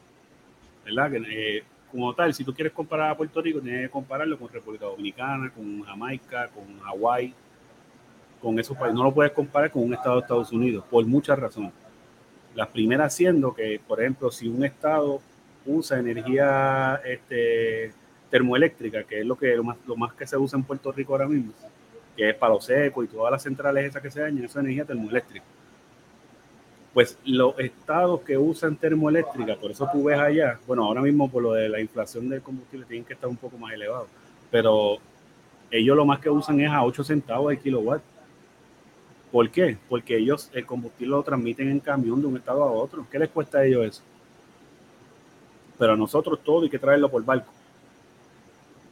[0.84, 1.10] ¿verdad?
[1.10, 4.48] Que, eh, como tal, si tú quieres comparar a Puerto Rico, tienes que compararlo con
[4.48, 7.34] República Dominicana, con Jamaica, con Hawái,
[8.40, 8.94] con esos países.
[8.94, 11.72] No lo puedes comparar con un estado de Estados Unidos, por muchas razones.
[12.54, 15.20] Las primeras siendo que, por ejemplo, si un estado
[15.66, 17.92] usa energía este,
[18.30, 21.52] termoeléctrica, que es lo que lo más, que se usa en Puerto Rico ahora mismo,
[22.16, 24.84] que es palo seco y todas las centrales esas que se dañan, eso es energía
[24.84, 25.44] termoeléctrica.
[26.94, 31.42] Pues los estados que usan termoeléctrica, por eso tú ves allá, bueno, ahora mismo por
[31.42, 34.08] lo de la inflación del combustible tienen que estar un poco más elevados,
[34.50, 34.98] pero
[35.70, 38.02] ellos lo más que usan es a 8 centavos el kilowatt.
[39.30, 39.76] ¿Por qué?
[39.88, 43.06] Porque ellos el combustible lo transmiten en camión de un estado a otro.
[43.08, 44.02] ¿Qué les cuesta a ellos eso?
[45.80, 47.50] Pero a nosotros todo hay que traerlo por barco.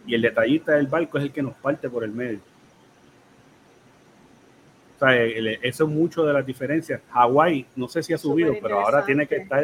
[0.06, 2.40] Y el detallista del barco es el que nos parte por el medio.
[4.96, 7.02] O sea, eso es mucho de las diferencias.
[7.10, 9.62] Hawái, no sé si ha subido, pero ahora tiene que estar,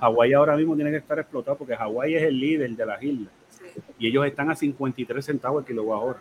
[0.00, 3.32] Hawái ahora mismo tiene que estar explotado porque Hawái es el líder de las islas.
[3.98, 6.18] Y ellos están a 53 centavos el kilowatt ahora.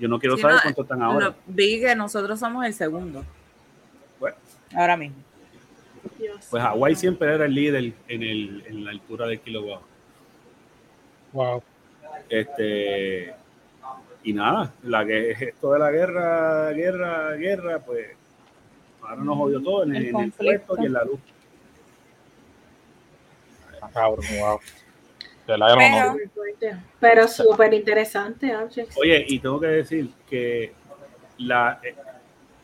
[0.00, 1.36] Yo no quiero saber cuánto están ahora.
[1.46, 3.24] vi que nosotros somos el segundo.
[4.18, 4.36] Bueno.
[4.74, 5.16] Ahora mismo.
[6.50, 9.82] Pues Hawái siempre era el líder en, el, en la altura del kilowatt.
[11.32, 11.62] Wow.
[12.28, 13.34] Este,
[14.22, 18.08] y nada, la que esto de la guerra, guerra, guerra, pues
[19.02, 21.20] ahora nos jodió todo en el, en el y en la luz.
[23.92, 24.60] Cabrón, wow.
[25.44, 26.16] Pero,
[27.00, 28.54] pero súper interesante,
[28.96, 30.72] Oye, y tengo que decir que
[31.38, 31.94] la, eh,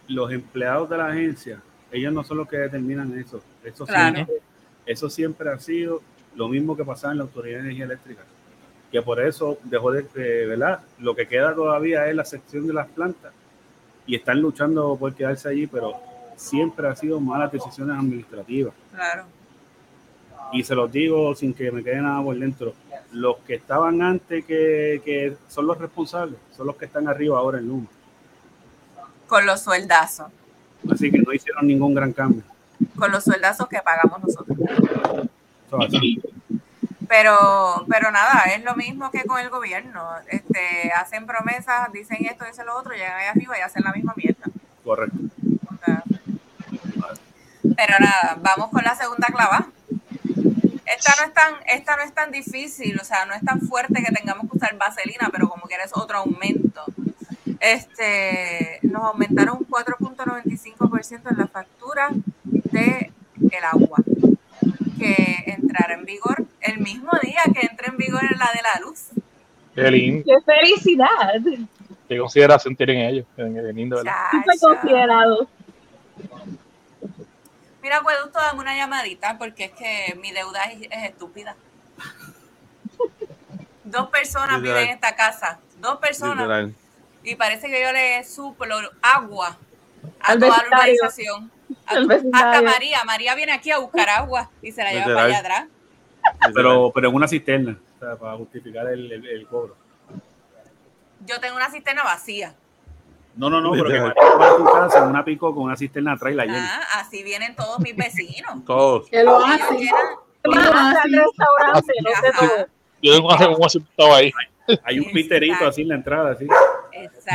[0.06, 1.60] los empleados de la agencia
[1.90, 3.40] ellos no son los que determinan eso.
[3.64, 4.26] Eso, siempre,
[4.86, 6.02] eso siempre ha sido
[6.34, 8.22] lo mismo que pasaba en la Autoridad de Energía Eléctrica.
[8.92, 10.80] Que por eso dejó de, ¿verdad?
[10.98, 13.32] Lo que queda todavía es la sección de las plantas
[14.06, 15.94] y están luchando por quedarse allí, pero
[16.36, 18.72] siempre ha sido malas decisiones administrativas.
[18.94, 19.24] Claro.
[20.52, 22.72] Y se los digo sin que me quede nada por dentro.
[23.12, 27.58] Los que estaban antes que, que son los responsables, son los que están arriba ahora
[27.58, 27.88] en Luma.
[29.26, 30.28] Con los sueldazos.
[30.90, 32.42] Así que no hicieron ningún gran cambio.
[32.96, 34.56] Con los sueldazos que pagamos nosotros.
[37.08, 40.08] Pero, pero nada, es lo mismo que con el gobierno.
[40.28, 44.14] Este, hacen promesas, dicen esto, dicen lo otro, llegan ahí arriba y hacen la misma
[44.16, 44.46] mierda.
[44.84, 45.16] Correcto.
[47.76, 49.66] Pero nada, vamos con la segunda clava.
[50.84, 54.02] Esta no, es tan, esta no es tan difícil, o sea, no es tan fuerte
[54.02, 56.84] que tengamos que usar vaselina, pero como quieres otro aumento
[57.60, 62.10] este, nos aumentaron un 4.95% en la factura
[62.44, 63.12] de
[63.50, 63.98] el agua,
[64.98, 69.08] que entrará en vigor el mismo día que entre en vigor la de la luz.
[69.74, 70.24] Qué lindo.
[70.26, 71.40] Qué felicidad.
[72.08, 73.26] Qué consideración tienen ellos.
[73.36, 74.02] Qué lindo,
[74.60, 75.48] considerado.
[77.82, 81.56] Mira, Acueducto, dame una llamadita porque es que mi deuda es, estúpida.
[83.84, 86.70] Dos personas viven en esta casa dos personas.
[87.22, 89.58] Y parece que yo le suplo agua
[90.20, 91.50] a toda la organización.
[92.32, 93.04] hasta María.
[93.04, 95.64] María viene aquí a buscar agua y se la lleva para allá atrás.
[96.54, 99.76] Pero, pero en una cisterna, para justificar el, el, cobro.
[101.26, 102.54] Yo tengo una cisterna vacía.
[103.34, 106.32] No, no, no, pero que María tu casa en una pico con una cisterna atrás
[106.32, 106.80] y la llena.
[106.82, 108.52] Ah, así vienen todos mis vecinos.
[108.66, 109.08] todos.
[109.08, 109.88] Que lo hacen.
[113.00, 114.32] Yo tengo un asustado ahí.
[114.84, 116.46] Hay un piterito así en la entrada, así.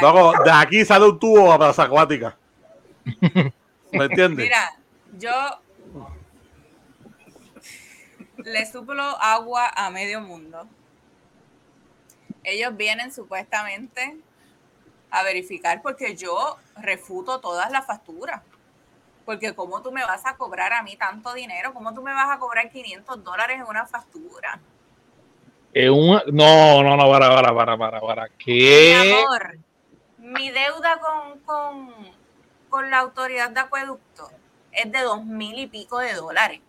[0.02, 2.38] Luego, de aquí sale un tubo a plaza acuática.
[3.92, 4.46] ¿Me entiendes?
[4.46, 4.78] Mira,
[5.18, 5.32] yo
[8.38, 10.68] le suplo agua a medio mundo.
[12.44, 14.18] Ellos vienen supuestamente
[15.10, 18.42] a verificar porque yo refuto todas las facturas.
[19.26, 21.74] Porque ¿cómo tú me vas a cobrar a mí tanto dinero?
[21.74, 24.60] ¿Cómo tú me vas a cobrar 500 dólares en una factura?
[25.74, 28.30] No, no, no, para, para, para, para, para.
[28.38, 28.96] ¿Qué?
[29.04, 29.58] Mi amor,
[30.18, 31.94] mi deuda con, con,
[32.70, 34.30] con la autoridad de acueducto
[34.72, 36.62] es de dos mil y pico de dólares.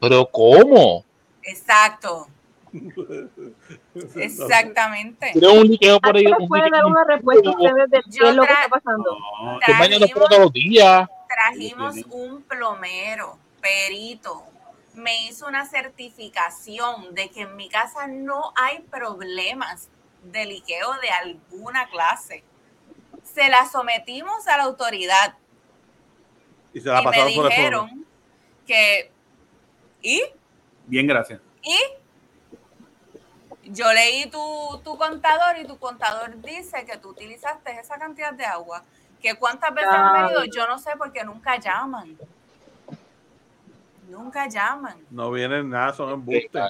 [0.00, 1.04] ¿Pero cómo?
[1.42, 2.28] Exacto.
[4.16, 5.30] Exactamente.
[5.32, 6.24] Creo un liqueo por ahí.
[6.48, 9.18] puede dar una respuesta ustedes de qué es lo que está pasando?
[9.42, 11.08] No, trajimos, todos los días.
[11.28, 14.44] Trajimos un plomero, perito,
[14.96, 19.88] me hizo una certificación de que en mi casa no hay problemas
[20.22, 22.42] de liqueo de alguna clase.
[23.22, 25.36] Se la sometimos a la autoridad.
[26.72, 28.06] Y, se la y me dijeron
[28.66, 29.10] que...
[30.00, 30.22] ¿Y?
[30.86, 31.40] Bien, gracias.
[31.62, 31.78] ¿Y?
[33.64, 38.46] Yo leí tu, tu contador y tu contador dice que tú utilizaste esa cantidad de
[38.46, 38.84] agua.
[39.20, 42.16] Que cuántas veces han venido, yo no sé porque nunca llaman.
[44.08, 44.96] Nunca llaman.
[45.10, 46.62] No vienen nada, son embustes.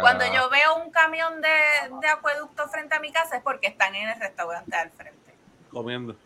[0.00, 1.48] Cuando yo veo un camión de,
[2.00, 5.34] de, acueducto frente a mi casa es porque están en el restaurante al frente.
[5.70, 6.16] Comiendo.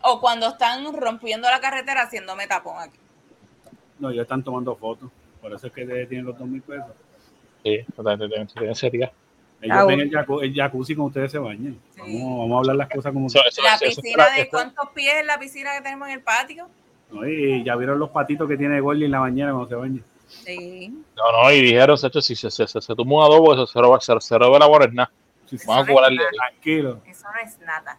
[0.00, 2.98] O cuando están rompiendo la carretera haciéndome tapón aquí.
[3.98, 5.10] No, ya están tomando fotos.
[5.40, 6.92] Por eso es que tienen los dos mil pesos.
[7.62, 9.12] Sí, totalmente sería.
[9.60, 11.80] Ellos ah, ven el jacuzzi, el jacuzzi como ustedes se bañan.
[11.96, 13.28] Vamos, vamos, a hablar las cosas como...
[13.28, 16.68] la piscina de cuántos pies es la piscina que tenemos en el patio.
[17.12, 20.02] Y ya vieron los patitos que tiene Gordy en la bañera cuando se baña.
[20.26, 20.88] Sí.
[21.16, 23.80] No, no, y dijeron, hecho, si se, se, se, se tomó un adobo, eso se
[23.80, 24.66] roba, se, se roba la.
[25.66, 26.22] Vamos a cobrarle.
[26.32, 27.00] Tranquilo.
[27.06, 27.98] Eso no es nada.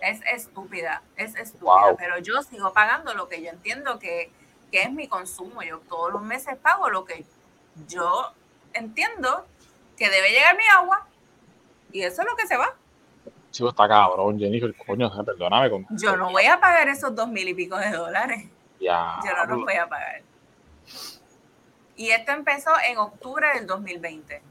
[0.00, 4.30] Es estúpida, es estúpida, pero yo sigo pagando lo que yo entiendo que,
[4.70, 5.62] que es mi consumo.
[5.62, 7.24] Yo todos los meses pago lo que
[7.88, 8.32] yo
[8.74, 9.46] entiendo
[9.96, 11.06] que debe llegar mi agua
[11.92, 12.74] y eso es lo que se va.
[13.52, 15.70] Chico, está cabrón, Jennifer, coño, perdóname.
[15.70, 18.44] Con, yo no voy a pagar esos dos mil y pico de dólares.
[18.80, 19.20] Ya.
[19.24, 20.22] Yo no los voy a pagar.
[21.94, 24.42] Y esto empezó en octubre del 2020,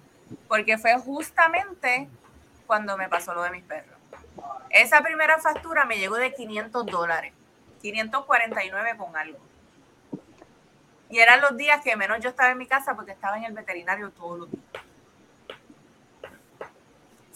[0.47, 2.08] porque fue justamente
[2.68, 3.97] cuando me pasó lo de mis perros.
[4.70, 7.34] Esa primera factura me llegó de 500 dólares,
[7.82, 9.39] 549 con algo.
[11.10, 13.54] Y eran los días que menos yo estaba en mi casa porque estaba en el
[13.54, 14.64] veterinario todos los días.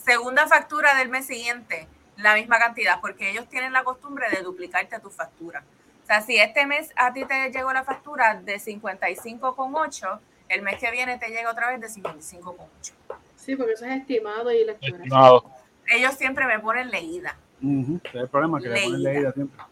[0.06, 1.88] Segunda factura del mes siguiente,
[2.18, 5.64] la misma cantidad, porque ellos tienen la costumbre de duplicarte tu factura.
[6.04, 10.80] O sea, si este mes a ti te llegó la factura de 55,8, el mes
[10.80, 12.92] que viene te llega otra vez de 55,8.
[13.36, 15.44] Sí, porque eso es estimado y estimado.
[15.88, 17.36] Ellos siempre me ponen leída.
[17.62, 19.64] Uh el problema que le ponen leída siempre.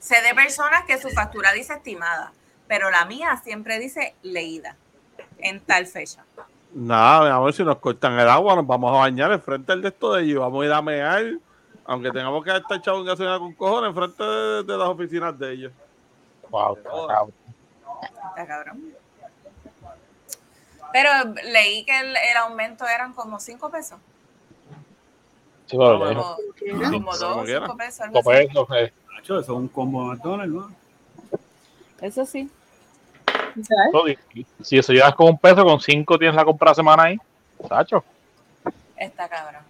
[0.00, 2.32] Sé de personas que su factura dice estimada,
[2.66, 4.76] pero la mía siempre dice leída
[5.38, 6.24] en tal fecha.
[6.80, 9.88] Nada, a ver si nos cortan el agua, nos vamos a bañar enfrente del de
[9.88, 11.24] esto de ellos, vamos a ir a mear,
[11.84, 15.52] aunque tengamos que estar echados en gasolina con cojones enfrente de, de, las oficinas de
[15.54, 15.72] ellos.
[16.50, 18.94] Wow, está cabrón.
[20.92, 21.10] Pero
[21.50, 23.98] leí que el, el, aumento eran como 5 pesos.
[25.66, 28.06] Sí, bueno, como, como 2, 5 pesos.
[29.20, 30.70] Eso es un combo de McDonald's, ¿no?
[32.00, 32.48] Eso sí.
[34.62, 37.18] Si eso llevas con un peso, con cinco tienes la compra semana ahí.
[37.68, 38.04] Sacho.
[38.96, 39.62] Está cabrón.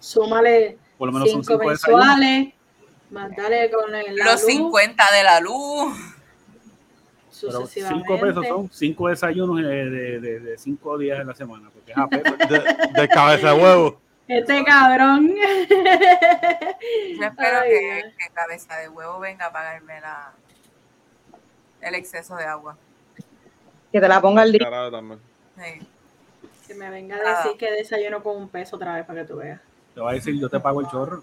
[0.00, 2.54] Súmale Por lo menos cinco, cinco mensuales.
[3.10, 5.94] Más dale con el, Los 50 de la luz.
[7.40, 11.70] Pero cinco pesos son cinco desayunos de, de, de, cinco días en la semana.
[11.70, 14.00] Porque es de, de cabeza de huevo.
[14.28, 15.34] Este cabrón.
[15.36, 20.32] Yo espero que, que, cabeza de huevo venga a pagarme la,
[21.80, 22.78] el exceso de agua.
[23.92, 24.66] Que te la ponga el día.
[25.56, 25.86] Sí.
[26.66, 29.36] Que me venga a decir que desayuno con un peso otra vez para que tú
[29.36, 29.60] veas.
[29.94, 31.22] Te va a decir, yo te pago el chorro.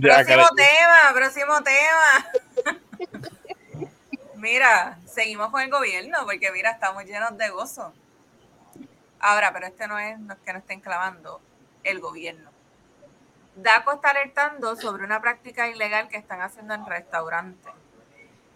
[0.00, 2.30] próximo tema, próximo tema.
[4.36, 7.92] mira, seguimos con el gobierno, porque mira, estamos llenos de gozo.
[9.18, 11.40] Ahora, pero este no es, no es que no estén clavando
[11.82, 12.50] el gobierno.
[13.56, 17.72] DACO está alertando sobre una práctica ilegal que están haciendo en restaurantes.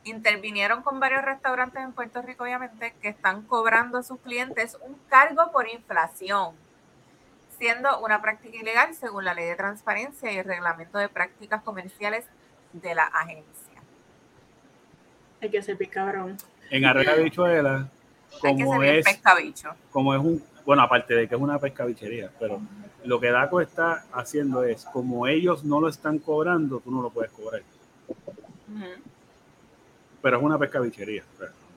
[0.04, 4.96] Intervinieron con varios restaurantes en Puerto Rico, obviamente, que están cobrando a sus clientes un
[5.08, 6.54] cargo por inflación,
[7.58, 12.26] siendo una práctica ilegal según la ley de transparencia y el reglamento de prácticas comerciales
[12.72, 13.80] de la agencia.
[15.40, 16.36] Hay que ser cabrón.
[16.70, 17.88] En Arrega Bichuela,
[18.40, 19.06] como es,
[19.90, 22.60] como es un, bueno, aparte de que es una pescabichería, pero
[23.04, 27.10] lo que DACO está haciendo es, como ellos no lo están cobrando, tú no lo
[27.10, 27.62] puedes cobrar.
[30.24, 31.22] Pero es una pescabichería.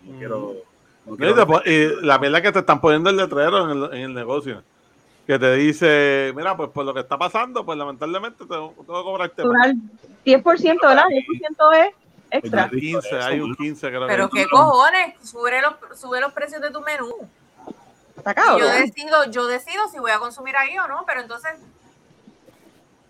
[0.03, 4.13] no quiero, y la verdad que te están poniendo el letrero en el, en el,
[4.15, 4.63] negocio.
[5.27, 8.85] Que te dice, mira, pues por lo que está pasando, pues lamentablemente te tengo que
[8.85, 9.43] cobrarte.
[9.43, 11.05] 10%, ¿verdad?
[11.05, 11.93] 10% es
[12.31, 12.69] extra.
[12.69, 16.81] 15, hay un 15 creo Pero qué cojones, sube los, sube los precios de tu
[16.81, 17.29] menú
[18.57, 21.51] yo decido, yo decido si voy a consumir ahí o no, pero entonces,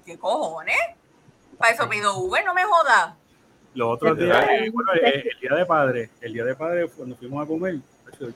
[0.06, 0.78] ¿qué cojones?
[1.58, 3.16] Para eso pido Uber, no me joda.
[3.78, 7.44] Los otros días, eh, bueno, el, día de padre, el día de padre, cuando fuimos
[7.44, 7.76] a comer,
[8.20, 8.28] yo,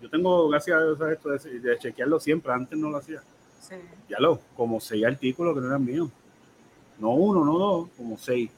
[0.00, 3.20] yo tengo, gracias a esto de, chequearlo siempre, antes no lo hacía.
[3.60, 3.74] Sí.
[4.08, 6.08] Ya lo, como seis artículos que no eran míos.
[6.98, 8.50] No uno, no dos, como seis.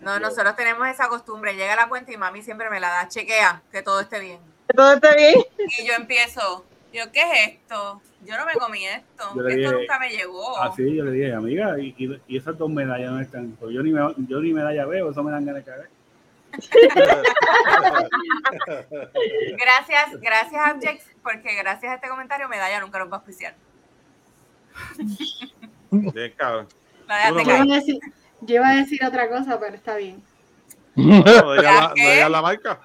[0.00, 1.54] No, nosotros tenemos esa costumbre.
[1.54, 3.08] Llega la cuenta y mami siempre me la da.
[3.08, 4.38] Chequea que todo esté bien.
[4.66, 5.34] Que todo esté bien.
[5.78, 6.64] Y yo empiezo.
[6.94, 8.00] Yo, ¿qué es esto?
[8.24, 9.24] Yo no me comí esto.
[9.48, 10.56] esto nunca me llegó.
[10.62, 11.92] Así ah, yo le dije, amiga, y,
[12.28, 13.50] y, esas dos medallas no están.
[13.58, 15.88] Pues yo ni, me, yo ni medalla veo, eso me dan ganas de cagar.
[19.58, 23.56] gracias, gracias Abjex, porque gracias a este comentario medalla nunca nos va a auspiciar.
[25.90, 26.68] Bien, cabrón.
[28.40, 30.22] yo, iba a decir, otra cosa, pero está bien.
[30.94, 32.78] No, no la, la marca.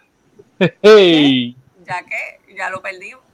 [0.81, 1.55] Hey.
[1.85, 3.28] Ya que ya lo perdimos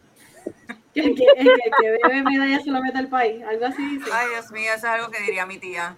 [0.95, 4.09] que bebe medalla se lo mete al país, algo así dice.
[4.13, 5.97] Ay, Dios mío, eso es algo que diría mi tía.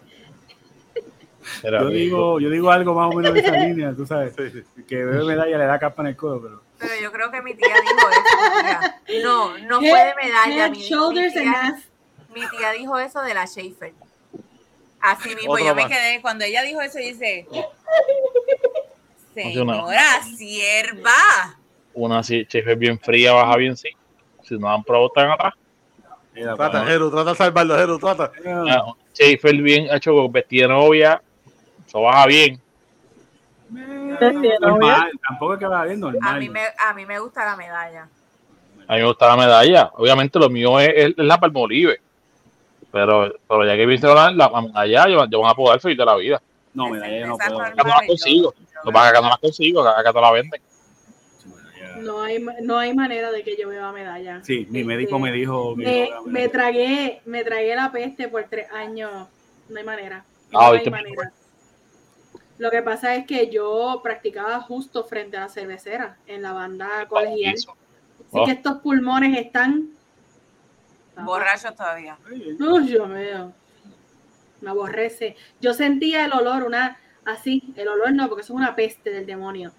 [1.63, 5.23] Yo digo, yo digo algo más o menos de esa línea, tú sabes, que bebe
[5.23, 6.63] medalla le da capa en el codo, pero...
[6.79, 9.23] Pero yo creo que mi tía dijo eso.
[9.23, 10.69] No, no fue de medalla.
[10.69, 11.77] Mi, mi, tía,
[12.33, 13.93] mi, tía, dijo eso de la Schaefer.
[14.99, 17.47] Así mismo, yo me quedé, cuando ella dijo eso, dice,
[19.33, 21.57] señora, sierva.
[21.93, 23.96] Una Schaefer bien fría, baja bien sí
[24.47, 25.53] si no han probado, están atrás.
[26.33, 28.31] trata, Jero, trata de salvarlo, Jero, trata.
[29.13, 31.21] Schaefer bien hecho con vestida novia,
[31.85, 32.61] eso baja bien.
[34.61, 36.21] Normal, tampoco es que va bien normal.
[36.23, 38.07] A mí, me, a mí me gusta la medalla.
[38.87, 39.91] A mí me gusta la medalla.
[39.95, 41.99] Obviamente lo mío es, es, la palmolive.
[42.89, 46.05] Pero, pero ya que viste la, la medalla, yo, yo van a poder feliz de
[46.05, 46.41] la vida.
[46.73, 47.59] No, medalla yo no puedo.
[47.59, 48.53] No la consigo.
[48.83, 50.61] Lo que no la consigo, acá te la venden.
[51.99, 54.43] No hay, no hay manera de que yo beba medalla.
[54.43, 55.75] Sí, mi médico me dijo.
[55.75, 59.27] Me, me, tragué, me tragué la peste por tres años.
[59.69, 60.25] No hay manera.
[60.53, 61.33] Ah, no hay manera.
[62.57, 67.05] Lo que pasa es que yo practicaba justo frente a la cervecera en la banda
[67.07, 67.55] colegial.
[67.55, 67.65] Así
[68.31, 68.47] que oh.
[68.47, 69.89] estos pulmones están
[71.23, 72.17] borrachos todavía.
[72.57, 73.53] No, yo veo.
[74.61, 75.35] Me aborrece.
[75.61, 79.25] Yo sentía el olor, una así, el olor no, porque eso es una peste del
[79.25, 79.71] demonio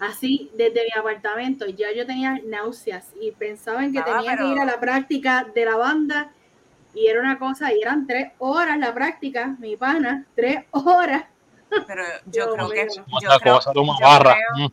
[0.00, 1.66] así desde mi apartamento.
[1.66, 5.64] Ya yo tenía náuseas y pensaba en que tenía que ir a la práctica de
[5.64, 6.32] la banda
[6.94, 11.24] y era una cosa, y eran tres horas la práctica, mi pana, tres horas.
[11.86, 12.88] Pero yo, creo que
[13.22, 13.60] yo creo,
[14.54, 14.66] mm.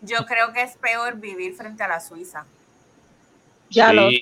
[0.00, 2.44] yo, creo, que es peor vivir frente a la Suiza.
[3.70, 4.20] Ya lo sé.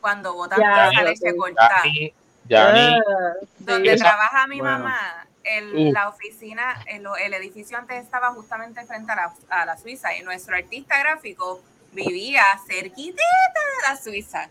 [0.00, 1.82] Cuando botan la leche cortada.
[2.46, 3.00] Ya, ni.
[3.58, 9.16] Donde trabaja mi mamá el, la oficina, el, el, edificio antes estaba justamente frente a
[9.16, 11.60] la, a la, Suiza y nuestro artista gráfico
[11.92, 14.48] vivía cerquita de la Suiza.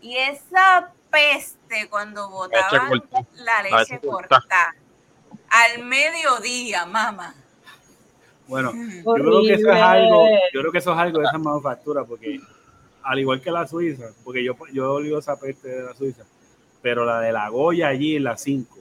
[0.00, 3.02] Y esa peste cuando botaban
[3.34, 4.74] la leche cortada
[5.48, 7.34] al mediodía, mamá.
[8.46, 11.38] Bueno, yo creo que eso es algo, yo creo que eso es algo de esa
[11.38, 12.38] manufactura, porque
[13.02, 16.24] al igual que la Suiza, porque yo, yo olido esa peste de la Suiza,
[16.82, 18.78] pero la de la Goya allí en la 5,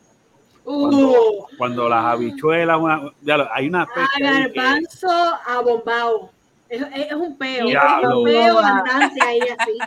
[0.65, 1.45] Uh.
[1.57, 2.79] Cuando, las habichuelas,
[3.21, 4.27] ya hay una especie.
[4.27, 6.31] A garbanzo a bombao.
[6.69, 7.67] Es, es, un peo.
[7.67, 9.77] es un peo andante ahí así.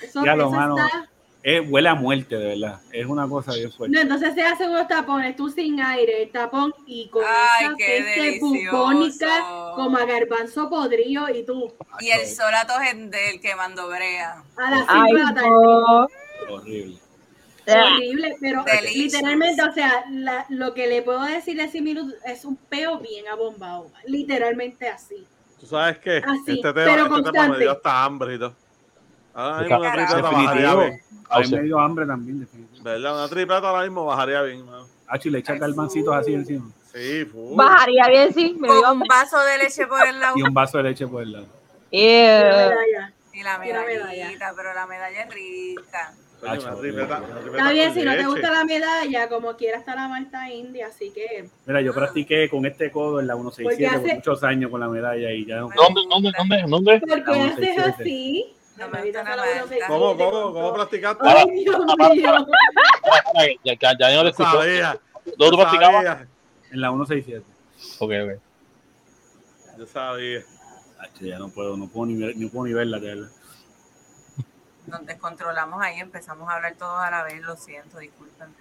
[0.02, 0.76] Eso, ya lo, mano,
[1.68, 2.80] huele a muerte, de verdad.
[2.92, 3.96] Es una cosa bien fuerte.
[3.96, 7.76] No, entonces se hacen unos tapones, tú sin aire, el tapón y con Ay, esa
[7.76, 8.40] peste
[9.74, 11.72] como a garbanzo podrido y tú.
[12.00, 14.44] Y el solato del quemando brea.
[14.56, 15.50] A las 5 de la tarde.
[16.48, 17.05] Horrible
[17.72, 18.64] horrible, pero
[18.94, 20.04] literalmente, o sea,
[20.48, 25.26] lo que le puedo decir de minutos es un peo bien abombado, literalmente así.
[25.58, 28.54] Tú sabes que este tema, pero este tema me dio hasta hambre y todo.
[29.34, 31.02] Ahora mismo una tripleta bajaría bien.
[31.28, 32.48] A mí me dio hambre también,
[32.82, 33.14] ¿Verdad?
[33.14, 34.66] Una tripleta ahora mismo bajaría bien,
[35.08, 36.70] Ah, si le echan galvancitos así encima.
[36.92, 37.54] Sí, full.
[37.54, 38.56] Bajaría bien, sí.
[38.58, 40.36] Me dio un vaso de leche por el lado.
[40.36, 41.46] Y un vaso de leche por el lado.
[41.90, 46.14] Y la medallita, pero la medalla es rica.
[46.54, 51.10] Está bien, si no te gusta la medalla, como quiera está la malta india, así
[51.10, 51.48] que.
[51.66, 55.30] Mira, yo practiqué con este codo en la 167 por muchos años con la medalla
[55.32, 55.58] y ya.
[55.58, 57.00] ¿Dónde, dónde, dónde, dónde?
[57.00, 58.52] ¿Por qué haces así?
[58.76, 59.12] No me
[59.86, 61.24] ¿Cómo, cómo, cómo practicaste?
[61.26, 61.78] Ay, Dios
[62.12, 62.46] mío.
[63.64, 64.50] Ya, ya, ya no le escuchó.
[64.50, 65.00] Sabía.
[65.38, 66.26] ¿Dónde tú practicabas?
[66.70, 67.44] En la 167.
[67.98, 68.40] Ok, ok.
[69.78, 70.40] Yo sabía.
[71.20, 73.35] Ya no puedo, no puedo ni, no puedo ni verla, de verdad
[74.86, 78.54] nos descontrolamos ahí, empezamos a hablar todos a la vez, lo siento, discúlpenme.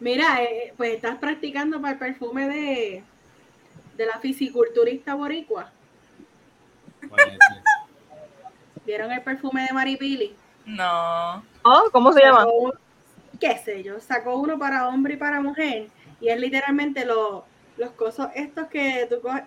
[0.00, 3.04] Mira, eh, pues estás practicando para el perfume de,
[3.96, 5.70] de la fisiculturista boricua.
[8.84, 10.36] ¿Vieron el perfume de Maripili?
[10.66, 11.42] No.
[11.62, 12.46] Oh, ¿cómo se llama?
[13.40, 15.88] qué sé yo, sacó uno para hombre y para mujer
[16.20, 17.44] y es literalmente los
[17.96, 19.44] cosos estos que tú coges,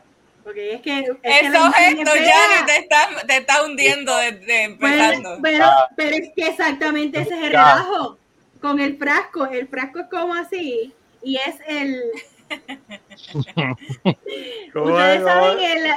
[0.47, 0.99] porque es que.
[0.99, 1.09] Es
[1.43, 5.39] Esos gestos, ya te está, te está hundiendo desde empezando.
[5.43, 5.89] Pero, ah.
[5.93, 8.17] pero, es que exactamente ese es el relajo.
[8.61, 12.01] Con el frasco, el frasco es como así, y es el.
[14.73, 15.91] Ustedes saben el.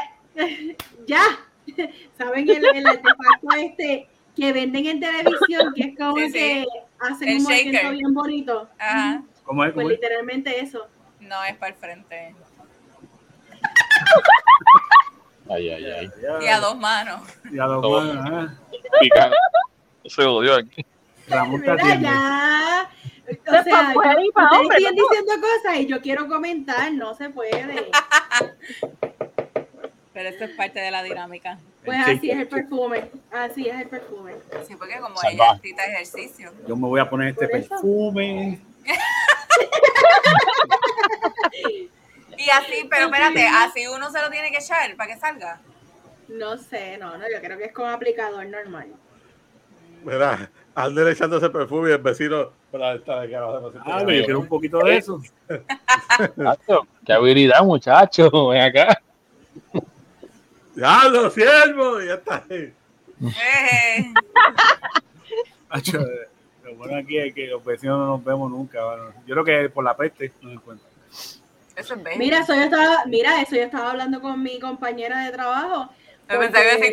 [1.07, 1.23] ya.
[2.19, 6.67] Saben el, el artefacto este que venden en televisión, que es como que
[6.99, 8.69] hacen un movimiento bien bonito.
[8.81, 9.23] Ajá.
[9.45, 9.73] ¿Cómo es?
[9.73, 10.89] Pues literalmente eso.
[11.21, 12.35] No, es para el frente.
[15.49, 16.11] Ay, ay, ay.
[16.43, 17.23] Y a dos manos.
[17.51, 18.55] Y a dos manos, ¿eh?
[20.07, 20.85] Se odió aquí.
[21.29, 22.89] Ramón ya.
[23.31, 27.91] O sea, ustedes siguen diciendo cosas y yo quiero comentar, no se puede.
[30.13, 31.59] Pero esto es parte de la dinámica.
[31.85, 34.35] Pues así es el perfume, así es el perfume.
[34.67, 36.53] Sí, porque como ella necesita ejercicio.
[36.67, 38.61] Yo me voy a poner este perfume.
[42.41, 45.61] Y así, pero espérate, así uno se lo tiene que echar para que salga.
[46.29, 48.89] No sé, no, no, yo creo que es con aplicador normal.
[50.03, 53.73] Mira, Ander echando ese perfume y el vecino para estar aquí abajo.
[53.85, 55.21] Ah, yo quiero un poquito de eso.
[57.05, 58.31] Qué habilidad, muchacho.
[58.49, 59.03] Ven acá.
[60.75, 62.73] Ya lo siervo, ya está ahí.
[63.23, 64.15] Eh.
[66.65, 68.79] lo bueno aquí es que los vecinos no nos vemos nunca.
[69.27, 70.33] Yo creo que por la peste
[71.89, 72.19] no encuentro.
[72.19, 75.91] Mira, eso yo estaba, mira, eso yo estaba hablando con mi compañera de trabajo.
[76.29, 76.87] Me pensé que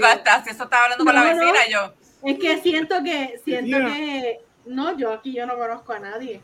[0.44, 1.94] si eso estaba hablando con la vecina yo.
[2.24, 6.42] Es que siento que, siento que, no, yo aquí yo no conozco a nadie,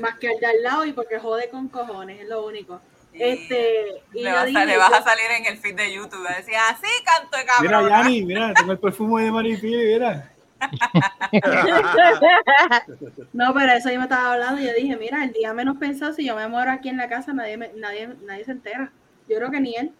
[0.00, 2.80] más que al de al lado y porque jode con cojones, es lo único.
[3.12, 6.88] Este, y le, vas, le vas a salir en el feed de YouTube, decía, así
[7.04, 7.84] canto de cabrón.
[7.84, 10.31] Mira, Yanni, mira, tengo el perfume de Maripili, mira.
[13.32, 16.12] no, pero eso yo me estaba hablando y yo dije, mira, el día menos pensado,
[16.12, 18.92] si yo me muero aquí en la casa, nadie, nadie, nadie se entera.
[19.28, 19.92] Yo creo que ni él.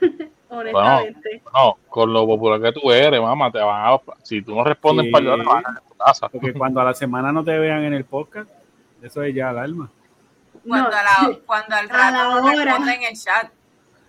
[0.48, 1.42] Honestamente.
[1.52, 5.10] no, con lo popular que tú eres, mamá, te van a, si tú no respondes
[5.10, 6.28] para te van a tu casa.
[6.28, 8.48] Porque cuando a la semana no te vean en el podcast,
[9.02, 9.90] eso es ya alarma.
[10.66, 13.50] Cuando, a la, cuando al rato no responden en el chat.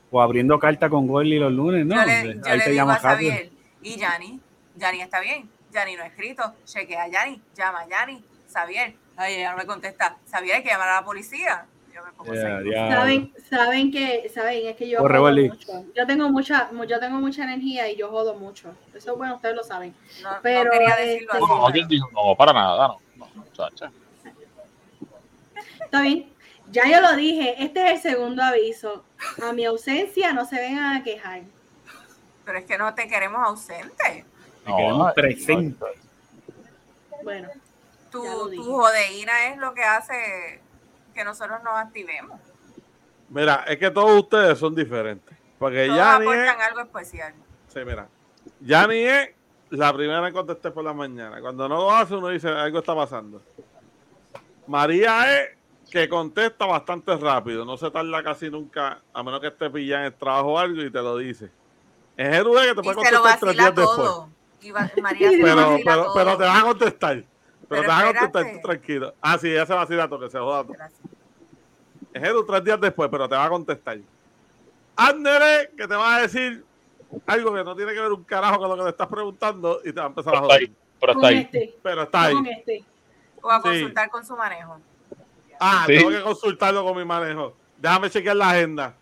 [0.10, 1.96] O abriendo carta con Gordy los lunes, ¿no?
[1.96, 3.50] Yo le, yo Ahí le te digo a Javier,
[3.82, 4.40] y Yanni,
[4.78, 9.36] Yanni está bien, Yanni no ha escrito, chequea a Yanni, llama a Yanni, Xavier, ay,
[9.36, 11.66] ella no me contesta, Xavier hay que llamar a la policía.
[11.94, 15.86] Yo me pongo saben, saben que, saben, es que yo jodo mucho.
[15.96, 18.72] Yo tengo mucha, yo tengo mucha energía y yo jodo mucho.
[18.94, 19.96] Eso bueno, ustedes lo saben.
[20.22, 21.34] No, Pero quería decirlo
[21.74, 23.92] este, no, no, para nada, no, no, muchacha.
[25.84, 26.32] Está bien.
[26.70, 29.04] Ya yo lo dije, este es el segundo aviso.
[29.42, 31.44] A mi ausencia no se vengan a quejar.
[32.46, 34.26] Pero es que no te queremos ausente.
[34.68, 35.86] No, presente.
[37.24, 37.50] Bueno.
[38.12, 38.22] Tu,
[38.56, 40.62] tu jodeína es lo que hace
[41.14, 42.40] que nosotros nos activemos.
[43.30, 45.36] Mira, es que todos ustedes son diferentes.
[45.60, 47.34] Porque todos ya ni aportan algo especial.
[47.68, 48.08] Sí, mira.
[48.62, 49.30] Ya ni es
[49.70, 51.42] la primera que contesté por la mañana.
[51.42, 53.42] Cuando no lo hace, uno dice algo está pasando.
[54.68, 55.50] María es
[55.90, 57.66] que contesta bastante rápido.
[57.66, 60.82] No se tarda casi nunca, a menos que esté pillando en el trabajo o algo
[60.82, 61.50] y te lo dice.
[62.16, 64.10] Es el que te puede contestar tres días después.
[64.62, 67.24] Pero, pero, pero, te van a contestar.
[67.70, 69.14] Pero, te van a contestar tranquilo.
[69.22, 70.76] Ah, sí, ella se vacila todo, que se joda todo.
[72.14, 74.00] Es Edu tres días después, pero te va a contestar.
[74.96, 76.64] Andere, que te va a decir
[77.26, 79.94] algo que no tiene que ver un carajo con lo que te estás preguntando y
[79.94, 80.72] te va a empezar a joder.
[81.00, 81.38] Pero está ahí.
[81.38, 81.76] Este.
[81.84, 82.36] Pero está ahí.
[82.50, 82.84] Este.
[83.42, 84.80] O a consultar con su manejo.
[85.60, 87.56] Ah, tengo que consultarlo con mi manejo.
[87.78, 88.96] Déjame chequear la agenda.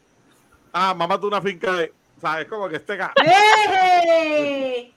[0.74, 1.94] Ah, mamá, tú una finca de.
[2.20, 2.48] ¿Sabes?
[2.48, 2.98] Como que esté.
[3.24, 4.92] ¡Eh!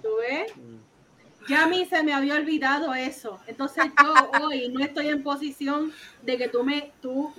[0.00, 0.52] ¿Tú ves?
[1.48, 3.40] Ya a mí se me había olvidado eso.
[3.46, 5.92] Entonces yo hoy no estoy en posición
[6.22, 7.32] de que tú me, tú,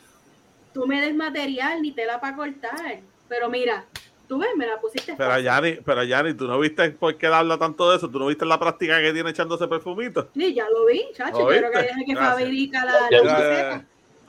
[0.73, 2.99] tú me des material ni tela para cortar.
[3.29, 3.85] Pero mira,
[4.27, 5.15] tú ves, me la pusiste.
[5.15, 8.09] Pero Yari, pero Yari, ¿tú no viste por qué habla tanto de eso?
[8.09, 10.29] ¿Tú no viste la práctica que tiene echándose perfumito?
[10.33, 11.39] Sí, ya lo vi, chacho.
[11.39, 13.85] Yo creo que es que fabrica la, ya, la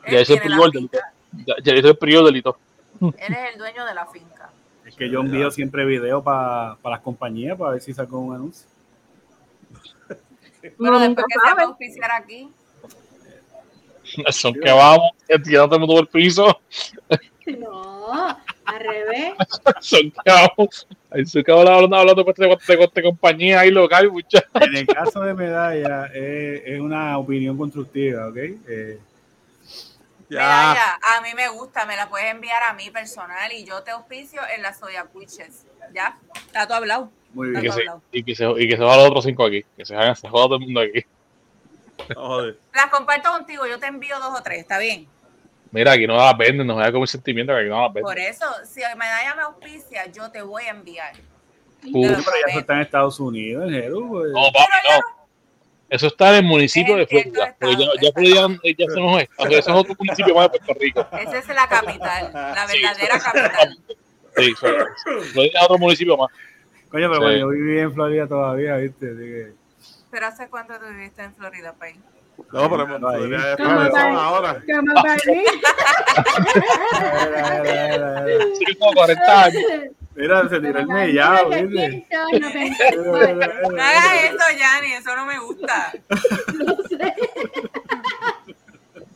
[0.09, 0.99] Ya, es el prior delito.
[1.47, 2.57] Ya, ya es el prior delito.
[3.01, 4.34] Él es el dueño de la finca.
[4.95, 8.69] Es que yo envío siempre videos para las compañías para ver si saco un anuncio.
[10.79, 12.49] Bueno, después que se va a auspiciar aquí.
[14.31, 15.11] Son que vamos,
[15.43, 16.61] tirándote todo el piso.
[17.59, 19.35] No, al revés.
[19.81, 20.87] Son que vamos.
[21.27, 24.49] Son que hablando, hablando de, de, de, compañía ahí local, muchachos.
[24.55, 28.37] En el caso de medalla, es, es una opinión constructiva, ¿ok?
[28.37, 28.99] Eh,
[30.29, 30.39] ya.
[30.39, 33.91] Medalla, a mí me gusta, me la puedes enviar a mí personal y yo te
[33.91, 35.67] auspicio en las Soya Cuiches.
[35.93, 36.19] ¿Ya?
[36.35, 37.11] Está todo hablado.
[37.33, 37.65] Muy bien.
[37.65, 37.83] Y que, se,
[38.13, 39.65] y, que se, y que se va los otros cinco aquí.
[39.77, 41.05] Que se, hagan, se joda todo el mundo aquí.
[42.73, 45.07] Las comparto contigo, yo te envío dos o tres, ¿está bien?
[45.71, 47.93] Mira, aquí no las venden, no me da como el sentimiento que aquí no las
[47.93, 48.03] venden.
[48.03, 51.15] Por eso, si medalla me auspicia, yo te voy a enviar.
[51.87, 54.33] Uh, pero ya eso está en Estados Unidos, en Jeru, pues.
[54.33, 55.14] No, papi, no.
[55.95, 57.55] Eso está en el municipio de Florida.
[57.57, 59.29] Pero ya, ya Florida ya se nos es.
[59.37, 61.07] O sea, eso es otro municipio más de Puerto Rico.
[61.13, 63.79] Esa es la capital, la verdadera sí, capital.
[64.37, 66.33] Sí, Florida es otro municipio más.
[66.91, 67.21] Coño, pero sí.
[67.21, 69.07] bueno, yo viví en Florida todavía, ¿viste?
[69.07, 69.53] Así que...
[70.11, 71.95] ¿Pero hace cuánto tú viviste en Florida, Pay?
[72.53, 73.61] No, pero en Florida es
[73.95, 74.63] ahora.
[74.67, 75.17] ¿Cómo para
[78.81, 79.63] como 40 años.
[80.17, 82.07] Mira, se tiró el mellado, ¿viste?
[82.11, 85.93] No hagas eso, Yanni, eso no me gusta.
[86.55, 87.15] No sé.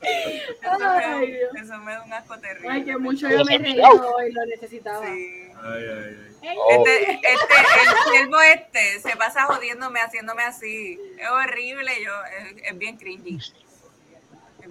[0.00, 2.70] Eso, Ay, me, eso me da un asco terrible.
[2.70, 5.04] Ay, que mucho yo me reí hoy, lo necesitaba.
[5.04, 5.50] Sí.
[5.62, 6.56] Ay, ay, ay.
[6.70, 10.98] Este, este, el siervo este se pasa jodiéndome, haciéndome así.
[11.18, 13.38] Es horrible, yo, es, es bien cringy.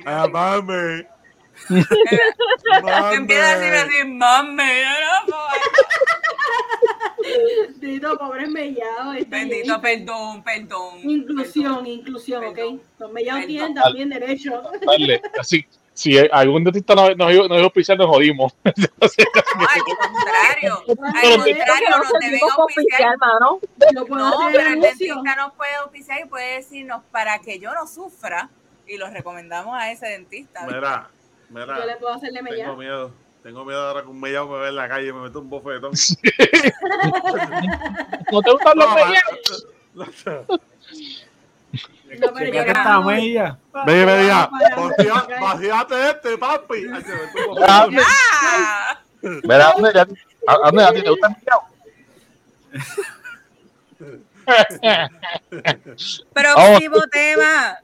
[0.05, 0.27] Ah,
[3.13, 4.63] Empieza a decir así, mami.
[7.79, 9.13] Bendito, pobre mellado.
[9.27, 10.99] Bendito, perdón, perdón.
[11.03, 12.81] Inclusión, perdón, inclusión, perdón, ¿ok?
[12.99, 14.61] Los mellados tienen también derecho.
[14.85, 15.65] Dale, así.
[15.93, 18.53] Si algún dentista nos, nos iba a auspiciar, nos jodimos.
[18.63, 20.83] No, al contrario.
[20.85, 23.13] Al contrario, nos deben auspiciar.
[23.13, 23.59] hermano.
[23.93, 27.87] No, no pero el dentista nos puede auspiciar y puede decirnos para que yo no
[27.87, 28.49] sufra
[28.85, 30.67] y lo recomendamos a ese dentista.
[30.67, 31.09] Mira,
[31.49, 31.79] mira.
[31.79, 32.63] Yo le puedo hacerle mellado.
[32.63, 33.11] Tengo miedo.
[33.43, 35.49] Tengo miedo ahora que un mellado me ve en la calle y me mete un
[35.49, 35.91] bofetón.
[38.31, 39.67] ¿No te gustan los mellados?
[42.19, 43.03] No, pero yo esta no.
[43.03, 43.57] mella.
[43.85, 44.49] Ve, ve, ya.
[45.41, 46.85] Vacíate este, papi.
[47.67, 48.97] ¡Ah!
[49.21, 50.07] Mira, ¿dónde ya?
[50.47, 51.35] ¿A dónde a ti te gusta el
[56.33, 57.77] Próximo tema.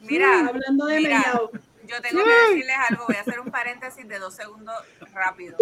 [0.00, 1.40] Mira, Hablando de mira,
[1.86, 3.04] yo tengo que decirles algo.
[3.06, 4.74] Voy a hacer un paréntesis de dos segundos
[5.12, 5.56] rápido.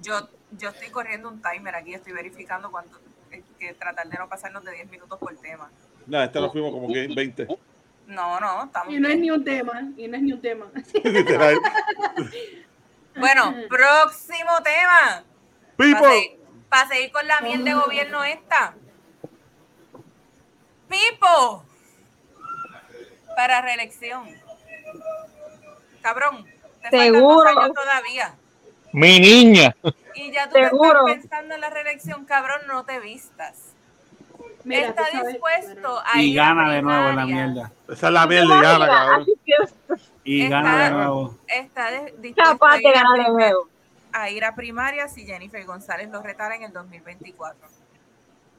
[0.00, 2.98] Yo, yo estoy corriendo un timer aquí, estoy verificando cuánto,
[3.30, 5.70] eh, que tratar de no pasarnos de 10 minutos por tema.
[6.06, 7.46] No, este lo fuimos como que 20.
[8.06, 9.92] No, no, estamos Y no es ni un tema.
[9.96, 10.70] Y no es ni un tema.
[11.04, 11.58] Literal.
[13.18, 15.24] Bueno, próximo tema.
[16.68, 18.74] Para seguir, con la miel de gobierno esta.
[20.88, 21.64] Pipo.
[23.36, 24.28] Para reelección.
[26.02, 26.44] Cabrón.
[26.44, 27.34] Te faltan Seguro.
[27.34, 28.34] dos años todavía.
[28.92, 29.76] Mi niña.
[30.14, 31.06] Y ya tú Seguro.
[31.08, 33.74] estás pensando en la reelección, cabrón, no te vistas.
[34.64, 37.72] Mira, Está dispuesto a Y ir a gana de nuevo en la mierda.
[37.88, 39.26] Esa es la mierda y gana, cabrón.
[40.24, 41.38] Y Está- gana de nuevo.
[41.46, 43.68] Está de- dispuesto capaz a ir ganar de nuevo.
[44.12, 47.68] A ir a primaria si Jennifer González lo retara en el 2024.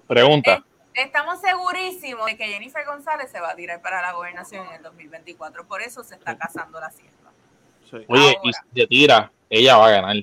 [0.07, 0.63] Pregunta.
[0.93, 4.83] Estamos segurísimos de que Jennifer González se va a tirar para la gobernación en el
[4.83, 5.65] 2024.
[5.67, 7.31] Por eso se está casando la sierva.
[7.89, 7.97] Sí.
[8.07, 10.15] Oye, y si te tira, ella va a ganar.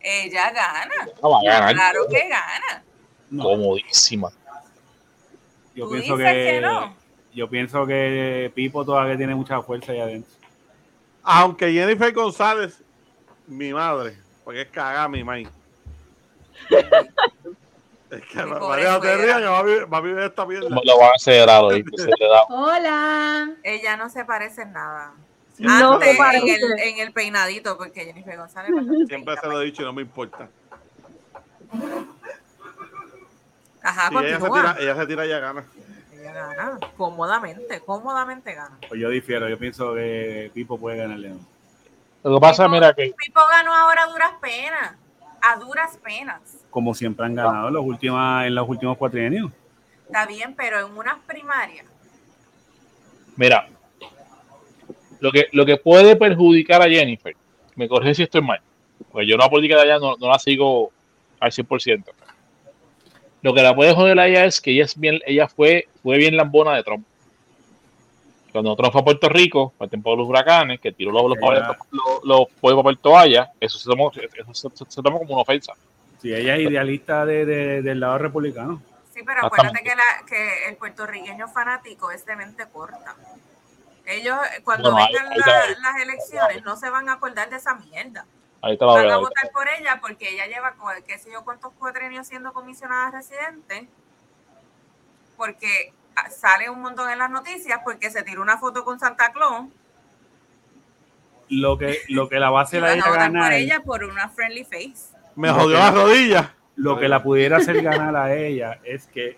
[0.00, 0.94] Ella gana.
[1.04, 1.74] Ella va a ganar.
[1.74, 2.84] Claro que gana.
[3.30, 4.30] No, Comodísima.
[5.74, 6.96] yo ¿Tú pienso dices que, que no?
[7.34, 10.32] yo pienso que Pipo todavía tiene mucha fuerza ahí adentro.
[11.22, 12.82] Aunque Jennifer González,
[13.46, 15.48] mi madre, porque es cagada mi maíz.
[18.12, 20.44] Es que Mi María no te rías que va a vivir, va a vivir esta
[20.44, 20.68] mierda.
[20.68, 21.82] Lo van a acelerar hoy.
[22.50, 23.54] Hola.
[23.62, 25.14] Ella no se parece en nada.
[25.56, 26.54] No Antes, se parece.
[26.56, 28.70] En el, en el peinadito, porque Jennifer González.
[28.70, 30.46] no Siempre se lo he dicho y no me importa.
[33.82, 35.64] Ajá, Si ella se tira, ella se tira, ella gana.
[36.12, 36.78] Ella gana.
[36.98, 38.76] Cómodamente, cómodamente gana.
[38.88, 41.40] Pues yo difiero, yo pienso que Pipo puede ganar León.
[42.22, 43.12] Lo que pasa, mira que.
[43.16, 44.96] Pipo ganó ahora a duras penas.
[45.40, 46.40] A duras penas.
[46.70, 49.50] Como siempre han ganado en los últimos, en los últimos cuatrienios.
[50.06, 51.86] Está bien, pero en unas primarias.
[53.36, 53.66] Mira,
[55.20, 57.34] lo que, lo que puede perjudicar a Jennifer,
[57.76, 58.60] me corrige si estoy mal,
[59.10, 60.92] porque yo la política de allá no, no la sigo
[61.40, 62.04] al 100%.
[63.40, 66.18] Lo que la puede joder a ella es que ella, es bien, ella fue, fue
[66.18, 67.06] bien lambona de Trump.
[68.52, 71.24] Cuando Trump fue a Puerto Rico, para el tiempo de los huracanes, que tiró los,
[71.24, 71.38] los,
[72.22, 75.72] los, los papel toalla, eso, se tomó, eso se, tomó como una ofensa.
[76.20, 78.82] Sí, ella es idealista de, de, del lado republicano.
[79.12, 83.16] Sí, pero acuérdate que, la, que el puertorriqueño fanático es de mente corta.
[84.04, 88.26] Ellos, cuando vengan las elecciones, no se van a acordar de esa mierda.
[88.60, 90.74] Ahí te la van a votar por ella porque ella lleva,
[91.06, 93.88] qué sé yo, cuántos años siendo comisionada residente.
[95.36, 95.92] Porque
[96.30, 99.66] sale un montón en las noticias porque se tiró una foto con Santa Claus.
[101.48, 103.44] Lo que, lo que la base la ella ganar.
[103.44, 105.14] por ella por una friendly face.
[105.36, 106.50] Me jodió las rodillas.
[106.76, 109.36] Lo que la pudiera hacer ganar a ella es que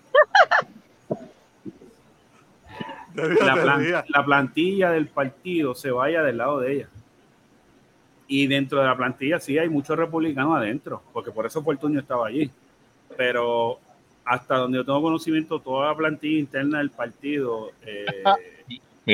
[3.15, 6.89] la, plantilla del partido se vaya del lado de ella.
[8.27, 12.27] Y dentro de la plantilla sí hay muchos republicanos adentro, porque por eso Fortunio estaba
[12.27, 12.49] allí.
[13.17, 13.79] Pero
[14.25, 18.05] hasta donde yo tengo conocimiento, toda la plantilla interna del partido eh,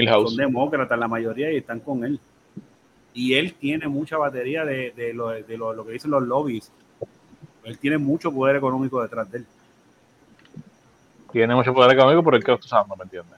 [0.09, 2.19] son demócratas, la mayoría, y están con él.
[3.13, 6.71] Y él tiene mucha batería de, de, lo, de lo, que dicen los lobbies.
[7.65, 9.45] Él tiene mucho poder económico detrás de él.
[11.33, 13.37] Tiene mucho poder económico, pero el que está usando, ¿me entiendes?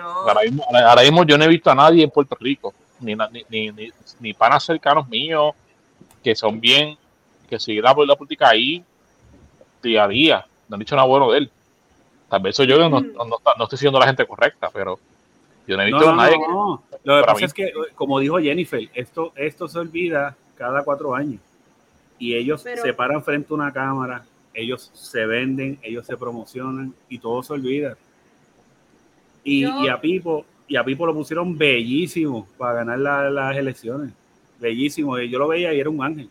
[0.00, 3.14] Ahora, mismo, yo no he visto a nadie en Puerto Rico, ni,
[3.48, 3.90] ni, ni,
[4.20, 5.54] ni, panas cercanos míos,
[6.22, 6.96] que son bien,
[7.48, 8.84] que siguen la, la política ahí
[9.82, 10.46] día a día.
[10.68, 11.50] No han dicho nada bueno de él.
[12.28, 13.12] Tal vez soy yo que no, mm.
[13.58, 14.98] no, estoy siendo la gente correcta, pero
[15.66, 16.36] yo no he visto a nadie.
[17.04, 21.40] Lo que pasa es que, como dijo Jennifer, esto, esto se olvida cada cuatro años.
[22.18, 24.24] Y ellos se paran frente a una cámara,
[24.54, 27.96] ellos se venden, ellos se promocionan y todo se olvida.
[29.42, 34.12] Y, a Pipo, y a Pipo lo pusieron bellísimo para ganar las elecciones.
[34.58, 35.18] Bellísimo.
[35.18, 36.30] Yo lo veía y era un ángel.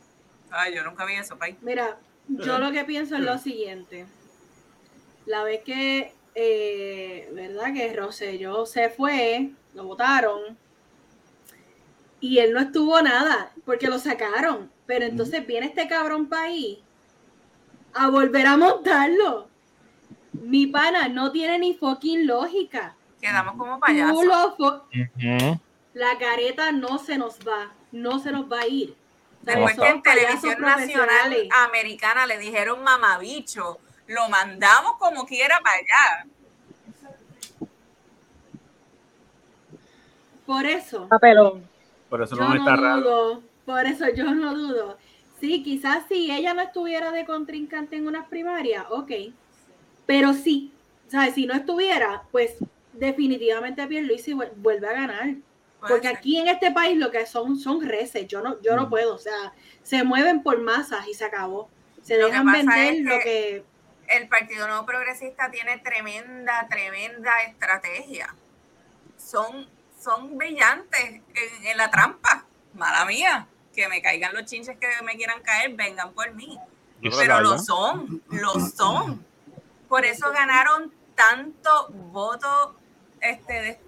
[0.50, 1.56] Ay, yo nunca vi eso, Pai.
[1.62, 1.98] Mira,
[2.28, 4.06] yo lo que pienso es lo siguiente.
[5.26, 7.74] La vez que, eh, ¿verdad?
[7.74, 10.58] Que Rosselló se fue, lo votaron.
[12.20, 14.72] Y él no estuvo nada, porque lo sacaron.
[14.86, 16.80] Pero entonces viene este cabrón país
[17.94, 19.48] a volver a montarlo.
[20.34, 22.96] Mi pana no tiene ni fucking lógica.
[23.22, 24.26] Quedamos como payasos.
[25.94, 28.96] La careta no se nos va, no se nos va a ir.
[29.44, 31.36] Después que en televisión nacional
[31.66, 36.28] americana le dijeron mamabicho, lo mandamos como quiera para allá.
[40.46, 41.08] Por eso.
[41.08, 41.68] Papelón.
[42.10, 43.42] Por eso no, está raro.
[43.66, 44.98] por eso yo no dudo.
[45.40, 49.12] Sí, quizás si ella no estuviera de contrincante en unas primarias, ok.
[50.06, 50.72] Pero sí,
[51.08, 51.34] ¿sabes?
[51.34, 52.56] Si no estuviera, pues
[52.94, 55.36] definitivamente Pierluisi vuelve a ganar.
[55.88, 58.90] Porque aquí en este país lo que son son reces, yo no, yo no mm.
[58.90, 61.68] puedo, o sea, se mueven por masas y se acabó.
[62.02, 63.64] Se dejan vender lo que
[64.18, 68.34] el Partido Nuevo Progresista tiene tremenda, tremenda estrategia.
[69.18, 69.68] Son,
[70.00, 71.22] son brillantes
[71.64, 72.46] en, la trampa.
[72.74, 76.60] Mala mía, que me caigan los chinches que me quieran caer, vengan por mí.
[77.02, 79.26] Pero lo son, lo son.
[79.88, 82.76] Por eso ganaron tanto voto
[83.22, 83.80] este,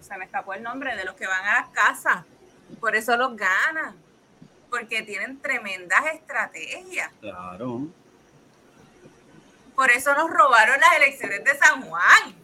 [0.00, 2.24] se, me escapó el nombre, de los que van a las casas.
[2.80, 3.96] Por eso los ganan,
[4.70, 7.10] porque tienen tremendas estrategias.
[7.20, 7.88] Claro.
[9.76, 12.34] Por eso nos robaron las elecciones de San Juan.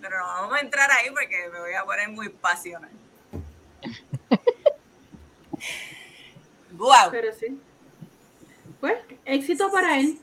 [0.00, 2.90] Pero no vamos a entrar ahí porque me voy a poner muy pasional.
[6.72, 7.10] wow.
[7.10, 7.60] Pero sí.
[8.80, 10.18] Pues, éxito para él.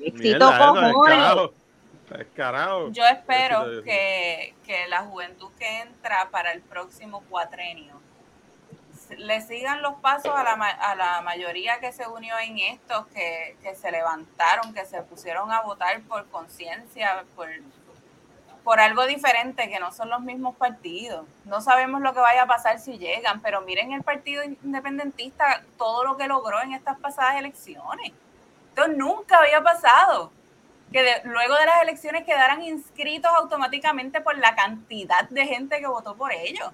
[0.00, 1.04] Éxito como
[2.92, 4.54] yo espero que,
[4.88, 8.00] la juventud que entra para el próximo cuatrenio
[9.18, 13.56] le sigan los pasos a la, a la mayoría que se unió en estos, que,
[13.74, 17.48] se levantaron, que se pusieron a votar por conciencia, por,
[18.64, 21.26] por algo diferente, que no son los mismos partidos.
[21.44, 26.04] No sabemos lo que vaya a pasar si llegan, pero miren el Partido Independentista, todo
[26.04, 28.12] lo que logró en estas pasadas elecciones.
[28.68, 30.30] Esto nunca había pasado
[30.92, 36.14] que luego de las elecciones quedaran inscritos automáticamente por la cantidad de gente que votó
[36.14, 36.70] por ellos.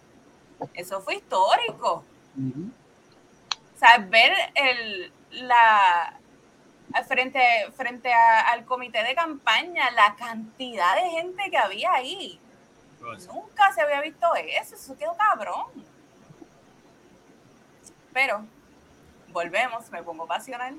[0.74, 2.04] Eso fue histórico.
[2.38, 6.18] O sea, ver el, la,
[7.06, 7.40] frente,
[7.74, 12.40] frente al comité de campaña, la cantidad de gente que había ahí.
[13.00, 15.66] Nunca se había visto eso, eso quedó cabrón.
[18.12, 18.44] Pero,
[19.28, 20.76] volvemos, me pongo pasional.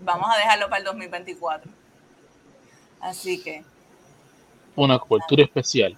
[0.00, 1.70] Vamos a dejarlo para el 2024.
[3.00, 3.64] Así que.
[4.76, 5.96] Una cobertura especial.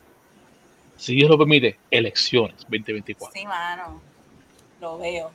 [0.96, 3.32] Si Dios lo permite, elecciones 2024.
[3.32, 4.00] Sí, mano.
[4.84, 5.30] Lo veo.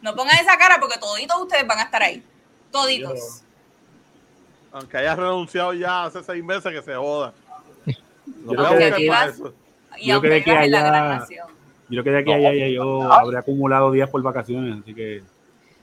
[0.00, 2.22] No pongan esa cara porque toditos ustedes van a estar ahí.
[2.70, 3.42] Toditos.
[4.70, 7.34] Aunque haya renunciado ya hace seis meses que se joda.
[7.84, 9.06] yo creo que aquí,
[10.06, 11.26] yo creo que allá,
[11.88, 15.24] yo creo que de aquí a allá yo habré acumulado días por vacaciones, así que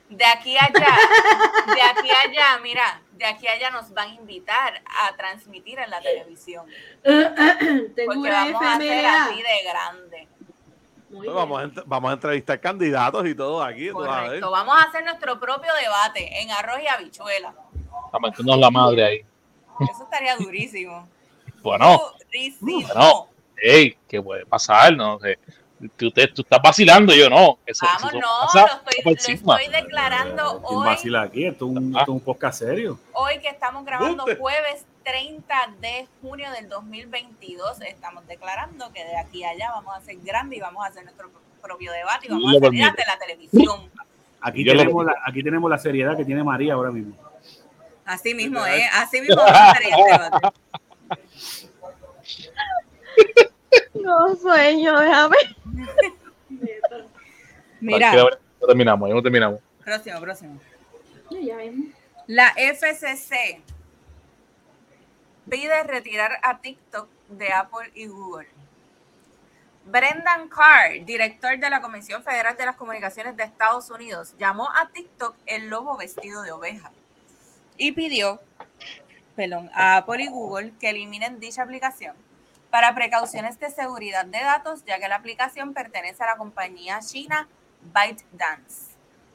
[0.08, 0.98] de aquí allá,
[1.76, 6.02] de aquí allá, mira, de aquí allá nos van a invitar a transmitir en la
[6.02, 6.66] televisión.
[7.04, 10.28] Porque vamos a hacer así de grande.
[11.12, 13.90] Pues vamos, a, vamos a entrevistar candidatos y todo aquí.
[13.90, 14.52] Correcto.
[14.52, 17.54] Vamos a hacer nuestro propio debate en arroz y habichuela.
[18.12, 19.26] A meternos la madre ahí.
[19.80, 21.08] Eso estaría durísimo.
[21.64, 22.82] bueno, durísimo.
[22.82, 23.28] bueno,
[23.58, 24.96] hey, ¿qué puede pasar?
[24.96, 25.38] No sé
[25.96, 27.60] tú, te, tú estás vacilando, yo no.
[27.66, 30.86] Eso, Vamos, no, lo estoy, lo estoy declarando hoy.
[30.86, 31.46] vacila aquí?
[31.46, 33.00] Esto es un, un podcast serio.
[33.14, 39.44] Hoy que estamos grabando jueves 30 de junio del 2022, estamos declarando que de aquí
[39.44, 41.32] a allá vamos a ser grandes y vamos a hacer nuestro
[41.62, 43.90] propio debate y vamos a salir ante la televisión.
[44.42, 47.16] Aquí tenemos, la, aquí tenemos la seriedad que tiene María ahora mismo.
[48.06, 48.88] Así mismo, ¿eh?
[48.94, 50.48] Así mismo vamos a hacer este debate.
[53.94, 55.36] No sueño, déjame.
[57.82, 58.14] Mira.
[58.14, 59.60] No terminamos, ya no terminamos.
[59.84, 60.60] Próximo, próximo.
[62.28, 63.62] La FCC
[65.50, 68.48] pide retirar a TikTok de Apple y Google.
[69.86, 74.90] Brendan Carr, director de la Comisión Federal de las Comunicaciones de Estados Unidos, llamó a
[74.90, 76.92] TikTok el lobo vestido de oveja
[77.78, 78.40] y pidió
[79.74, 82.16] a Apple y Google que eliminen dicha aplicación
[82.70, 87.48] para precauciones de seguridad de datos, ya que la aplicación pertenece a la compañía china
[87.94, 88.92] ByteDance.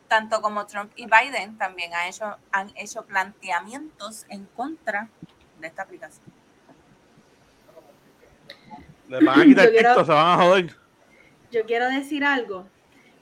[0.06, 5.33] Tanto como Trump y Biden también han hecho, han hecho planteamientos en contra de
[5.66, 6.26] esta aplicación.
[9.08, 10.76] Le van a quitar se van a joder.
[11.50, 12.66] Yo quiero decir algo.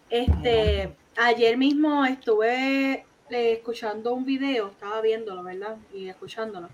[0.08, 5.76] Este, ayer mismo estuve eh, escuchando un video, estaba viéndolo, ¿verdad?
[5.92, 6.68] Y escuchándolo,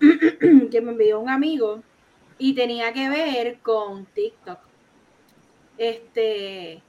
[0.00, 1.82] que me envió un amigo
[2.38, 4.58] y tenía que ver con TikTok.
[5.78, 6.82] Este,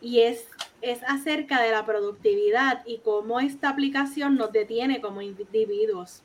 [0.00, 0.46] y es,
[0.80, 6.22] es acerca de la productividad y cómo esta aplicación nos detiene como individuos.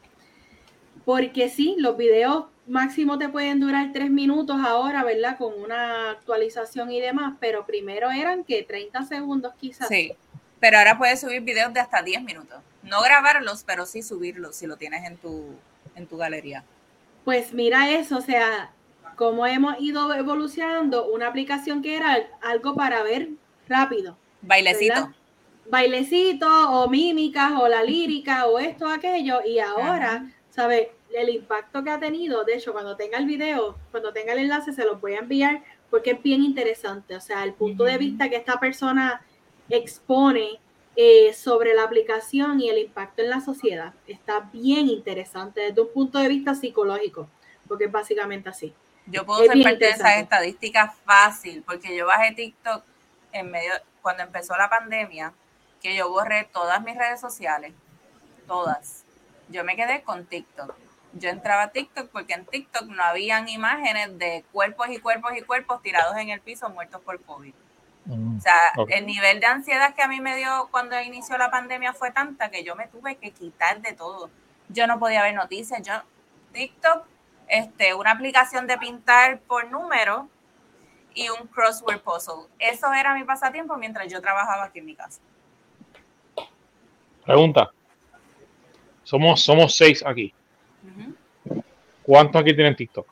[1.06, 5.38] Porque sí, los videos máximo te pueden durar tres minutos ahora, ¿verdad?
[5.38, 9.88] Con una actualización y demás, pero primero eran que 30 segundos quizás.
[9.88, 10.14] Sí,
[10.60, 12.58] pero ahora puedes subir videos de hasta 10 minutos.
[12.82, 15.56] No grabarlos, pero sí subirlos si lo tienes en tu,
[15.96, 16.64] en tu galería.
[17.24, 18.72] Pues mira eso, o sea,
[19.16, 23.30] cómo hemos ido evolucionando una aplicación que era algo para ver
[23.68, 24.18] rápido.
[24.42, 25.12] Bailecito.
[25.70, 29.42] Bailecito o mímicas o la lírica o esto, aquello.
[29.44, 30.90] Y ahora, ¿sabes?
[31.16, 34.74] El impacto que ha tenido, de hecho, cuando tenga el video, cuando tenga el enlace,
[34.74, 37.16] se los voy a enviar porque es bien interesante.
[37.16, 39.22] O sea, el punto de vista que esta persona
[39.70, 40.60] expone
[40.98, 45.94] eh, sobre la aplicación y el impacto en la sociedad está bien interesante desde un
[45.94, 47.30] punto de vista psicológico,
[47.68, 48.74] porque es básicamente así.
[49.06, 52.84] Yo puedo ser parte de esas estadísticas fácil, porque yo bajé TikTok
[53.32, 55.34] en medio, cuando empezó la pandemia,
[55.82, 57.74] que yo borré todas mis redes sociales,
[58.48, 59.04] todas.
[59.50, 60.85] Yo me quedé con TikTok.
[61.18, 65.42] Yo entraba a TikTok porque en TikTok no habían imágenes de cuerpos y cuerpos y
[65.42, 67.54] cuerpos tirados en el piso muertos por COVID.
[68.06, 68.54] Mm, o sea,
[68.90, 72.50] el nivel de ansiedad que a mí me dio cuando inició la pandemia fue tanta
[72.50, 74.30] que yo me tuve que quitar de todo.
[74.68, 75.94] Yo no podía ver noticias, yo
[76.52, 77.06] TikTok,
[77.48, 80.28] este, una aplicación de pintar por número
[81.14, 82.48] y un crossword puzzle.
[82.60, 85.22] Eso era mi pasatiempo mientras yo trabajaba aquí en mi casa.
[87.26, 87.72] Pregunta.
[89.04, 90.34] Somos, somos seis aquí.
[92.06, 93.08] ¿Cuántos aquí tienen TikTok?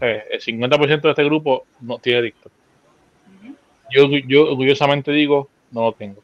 [0.00, 2.52] Eh, el 50% de este grupo no tiene TikTok.
[3.90, 6.22] yo, yo orgullosamente digo, no lo tengo.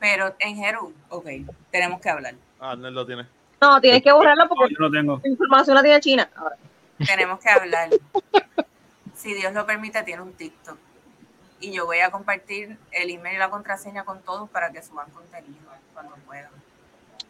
[0.00, 1.26] Pero en Jeru, ok,
[1.70, 2.34] tenemos que hablar.
[2.58, 3.26] Ah, no lo tiene.
[3.60, 5.20] No, tienes que borrarlo porque no, tengo.
[5.22, 6.30] la información la tiene China.
[7.06, 7.90] Tenemos que hablar.
[9.14, 10.78] si Dios lo permite, tiene un TikTok.
[11.60, 15.10] Y yo voy a compartir el email y la contraseña con todos para que suban
[15.10, 16.50] contenido cuando puedan.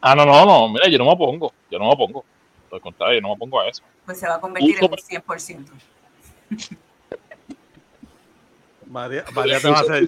[0.02, 2.24] Ah, no, no, no, mira, yo no me opongo, yo no me opongo.
[2.70, 4.90] Al contrario, yo no me opongo a eso pues se va a convertir en un
[4.90, 5.66] 100%.
[8.86, 10.06] María, María te va a hacer.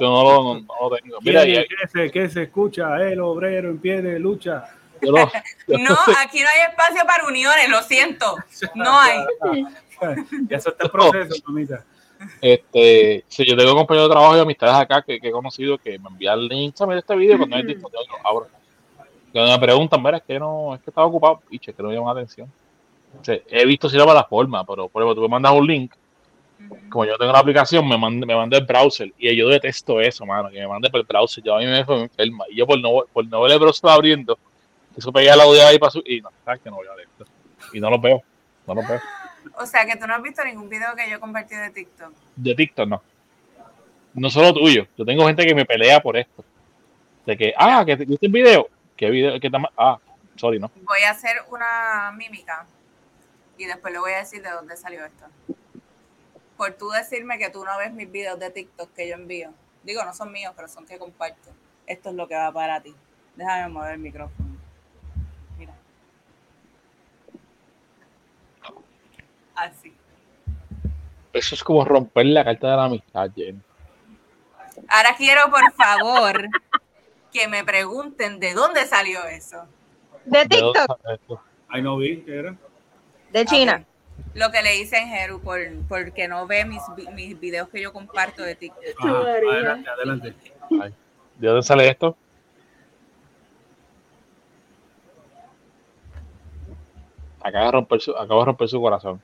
[0.00, 1.18] Yo no lo, no, tengo.
[1.20, 2.96] Mira, ¿Qué, se, ¿Qué, se, escucha?
[3.02, 4.64] El obrero en pie de lucha.
[5.02, 5.18] no,
[6.18, 8.36] aquí no hay espacio para uniones, lo siento.
[8.74, 9.18] No hay.
[10.48, 11.84] ya eso está el proceso, mamita.
[12.40, 16.08] Este, si yo tengo compañeros de trabajo y amistades acá que, he conocido que me
[16.08, 17.90] envían el link de este video cuando hay disco,
[18.22, 18.46] ahora.
[19.32, 22.16] Cuando me preguntan, mira, es que no, es que estaba ocupado, y que no llaman
[22.16, 22.50] atención.
[23.48, 25.92] he visto si era la forma, pero por ejemplo, tú me mandas un link,
[26.88, 30.26] como yo tengo la aplicación, me manda, me manda el browser, y yo detesto eso,
[30.26, 32.78] mano, que me mande por el browser, yo a mí me enferma, y yo por
[32.80, 34.38] no, por no ver el browser abriendo,
[34.96, 37.06] eso pegué la audio ahí para su, y no, sabes que no voy a ver
[37.06, 37.24] esto,
[37.72, 38.22] y no lo veo,
[38.66, 39.00] no lo veo.
[39.58, 42.12] O sea, que tú no has visto ningún video que yo compartí de TikTok.
[42.36, 43.02] De TikTok, no.
[44.14, 44.86] No solo tuyo.
[44.96, 46.44] Yo tengo gente que me pelea por esto.
[47.26, 48.68] De que, ah, que viste el video.
[49.02, 49.40] ¿Qué video?
[49.40, 49.98] ¿Qué ah,
[50.36, 50.70] sorry, no.
[50.76, 52.68] Voy a hacer una mímica
[53.58, 55.24] y después le voy a decir de dónde salió esto.
[56.56, 59.50] Por tú decirme que tú no ves mis videos de TikTok que yo envío.
[59.82, 61.50] Digo, no son míos, pero son que comparto.
[61.84, 62.94] Esto es lo que va para ti.
[63.34, 64.56] Déjame mover el micrófono.
[69.56, 69.92] Así.
[71.32, 73.64] Eso es como romper la carta de la amistad, Jen.
[74.86, 76.48] Ahora quiero, por favor,
[77.32, 79.66] que me pregunten de dónde salió eso.
[80.24, 81.00] De TikTok.
[81.68, 82.56] Ay, no vi, ¿qué era?
[83.32, 83.84] De China.
[84.34, 86.82] Lo que le hice en Jeru, por, porque no ve mis,
[87.14, 89.04] mis videos que yo comparto de TikTok.
[89.04, 90.34] adelante, adelante.
[91.38, 92.16] ¿De dónde sale esto?
[97.40, 99.20] Acaba de romper su, acaba de romper su corazón.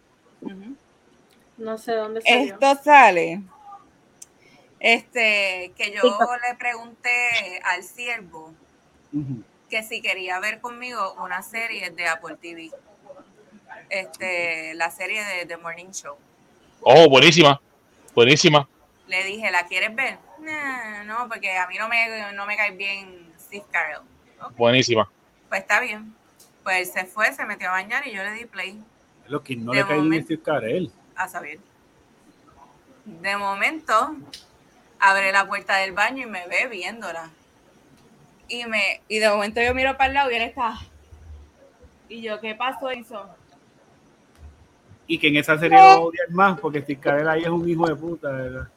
[1.56, 2.55] No sé dónde salió.
[2.55, 3.43] Esto sale.
[4.80, 8.52] Este, que yo le pregunté al siervo
[9.68, 12.70] que si quería ver conmigo una serie de Apple TV.
[13.90, 16.16] Este, la serie de The Morning Show.
[16.80, 17.60] Oh, buenísima.
[18.14, 18.68] Buenísima.
[19.06, 20.18] Le dije, ¿la quieres ver?
[21.06, 24.02] no, porque a mí no me, no me cae bien Steve Carell.
[24.56, 25.10] Buenísima.
[25.48, 26.14] Pues está bien.
[26.62, 28.82] Pues se fue, se metió a bañar y yo le di play.
[29.26, 31.59] Lo que no le cae bien Steve Carell a saber.
[33.05, 34.16] De momento,
[35.00, 37.30] abre la puerta del baño y me ve viéndola.
[38.48, 40.78] Y me y de momento yo miro para el lado y él está.
[42.08, 43.28] Y yo, ¿qué pasó eso?
[45.06, 47.96] Y que en esa serie lo odian más porque Steve ahí es un hijo de
[47.96, 48.68] puta, ¿verdad?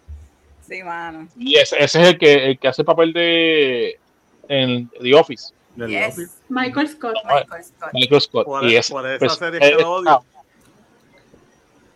[0.68, 1.27] Sí, mano.
[1.38, 3.99] Y ese, es el que, el que hace el papel de
[4.48, 5.53] en The Office.
[5.76, 7.15] Michael Scott.
[7.23, 7.93] Michael Scott.
[7.93, 8.45] Michael Scott.
[8.45, 10.23] Por, y es, por esa pues, serie que lo odio.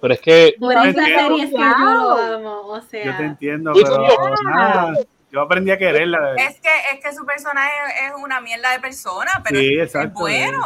[0.05, 0.55] Pero es que.
[0.59, 3.05] Por esa serie es que yo lo amo, o sea.
[3.05, 4.93] Yo te entiendo, pero nada,
[5.31, 6.35] yo aprendí a quererla.
[6.35, 7.71] Es que, es que su personaje
[8.05, 10.61] es una mierda de persona, pero es, bueno.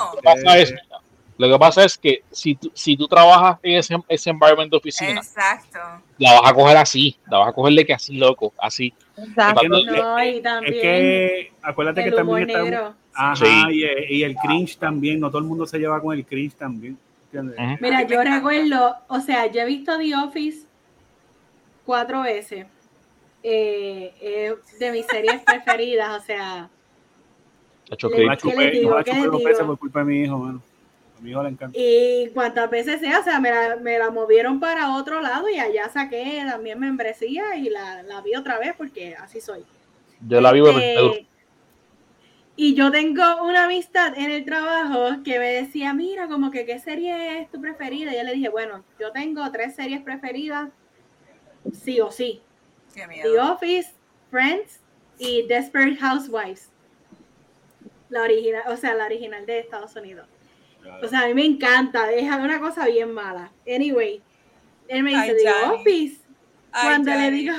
[1.38, 4.76] Lo que pasa es que si tú, si tú trabajas en ese, ese environment de
[4.76, 5.80] oficina, Exacto.
[6.18, 8.94] la vas a coger así, la vas a cogerle que así, loco, así.
[9.16, 9.70] Exacto.
[9.70, 12.94] No, y también es que acuérdate que también está.
[13.14, 13.46] Ajá, sí.
[13.72, 16.98] y, y el cringe también, no todo el mundo se lleva con el cringe también.
[17.80, 20.66] Mira, yo recuerdo, o sea, yo he visto The Office
[21.86, 22.66] cuatro veces.
[23.42, 26.70] Eh, de mis series preferidas, o sea.
[29.66, 30.62] por culpa de mi hijo, mano.
[31.18, 31.78] A mi hijo le encanta.
[31.78, 35.58] Y cuantas veces sea, o sea, me la, me la, movieron para otro lado y
[35.58, 39.64] allá saqué también membresía y la, la vi otra vez porque así soy.
[40.28, 41.28] Yo la vivo este,
[42.62, 46.78] y yo tengo una amistad en el trabajo que me decía, mira, como que qué
[46.78, 48.12] serie es tu preferida.
[48.12, 50.68] Y yo le dije, bueno, yo tengo tres series preferidas,
[51.72, 52.42] sí o sí.
[52.94, 53.94] The Office,
[54.30, 54.82] Friends
[55.18, 56.70] y Desperate Housewives.
[58.10, 60.28] La original, o sea, la original de Estados Unidos.
[61.02, 63.54] O sea, a mí me encanta, es una cosa bien mala.
[63.66, 64.22] Anyway,
[64.90, 66.18] él me dice, The Office.
[66.72, 67.56] cuando le digo...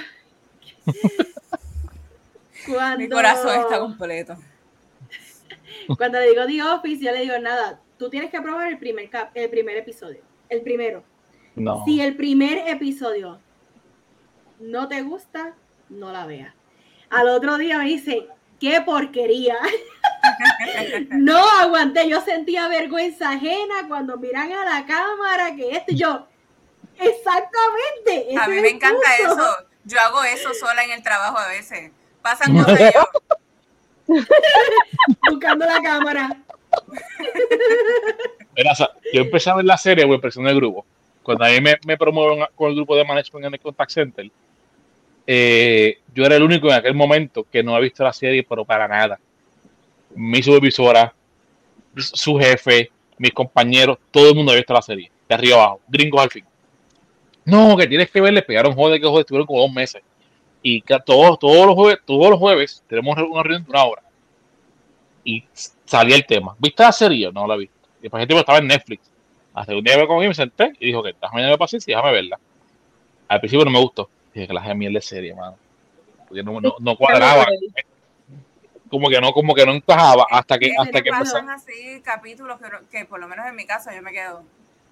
[2.66, 2.98] cuando...
[2.98, 4.36] Mi corazón está completo.
[5.98, 9.08] Cuando le digo The Office, yo le digo nada, tú tienes que probar el primer,
[9.10, 11.02] cap, el primer episodio, el primero.
[11.56, 11.84] No.
[11.84, 13.40] Si el primer episodio
[14.60, 15.54] no te gusta,
[15.88, 16.54] no la veas.
[17.10, 18.28] Al otro día me dice,
[18.60, 19.56] qué porquería.
[21.10, 26.26] no aguanté, yo sentía vergüenza ajena cuando miran a la cámara que esto yo.
[26.98, 28.36] Exactamente.
[28.38, 29.66] A mí me encanta eso.
[29.84, 31.90] Yo hago eso sola en el trabajo a veces.
[32.22, 33.02] Pasan cosas yo.
[35.30, 36.36] Buscando la cámara.
[39.12, 40.84] yo empecé a ver la serie por presión del grupo.
[41.22, 44.30] Cuando a mí me, me promovieron con el grupo de management en el contact center,
[45.26, 48.64] eh, yo era el único en aquel momento que no había visto la serie, pero
[48.64, 49.18] para nada.
[50.14, 51.14] Mi supervisora,
[51.96, 56.22] su jefe, mis compañeros, todo el mundo había visto la serie, de arriba abajo, gringos
[56.22, 56.44] al fin.
[57.44, 60.02] No, que tienes que ver, le pegaron joder que joder, estuvieron como dos meses.
[60.62, 64.02] Y todos, todos, los jueves, todos los jueves tenemos una reunión de una hora.
[65.24, 65.44] y
[65.84, 66.54] salía el tema.
[66.58, 67.30] ¿Viste la serie?
[67.32, 67.64] No la vi.
[67.64, 69.10] Y después el tipo estaba en Netflix.
[69.52, 72.12] Hasta un día me cogí, me senté y dijo que déjame de paciencia y déjame
[72.12, 72.38] verla.
[73.28, 74.08] Al principio no me gustó.
[74.32, 75.56] Dije que la gemiel de serie, mano.
[76.28, 77.46] Porque no, no, no cuadraba.
[78.88, 83.04] Como que no, como que no encajaba hasta que, hasta que así capítulos que, que,
[83.04, 84.42] por lo menos en mi caso yo me quedo.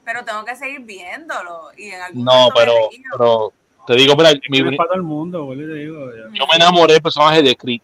[0.04, 1.70] Pero tengo que seguir viéndolo.
[1.76, 2.72] Y en algún no, pero,
[3.16, 3.52] pero
[3.88, 7.02] te digo, mira, mi, para todo el mundo, boludo, te digo, yo me enamoré del
[7.02, 7.80] personaje de Creed.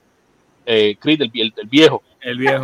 [0.66, 2.02] Eh, Creed, el, el, el viejo.
[2.20, 2.62] El viejo.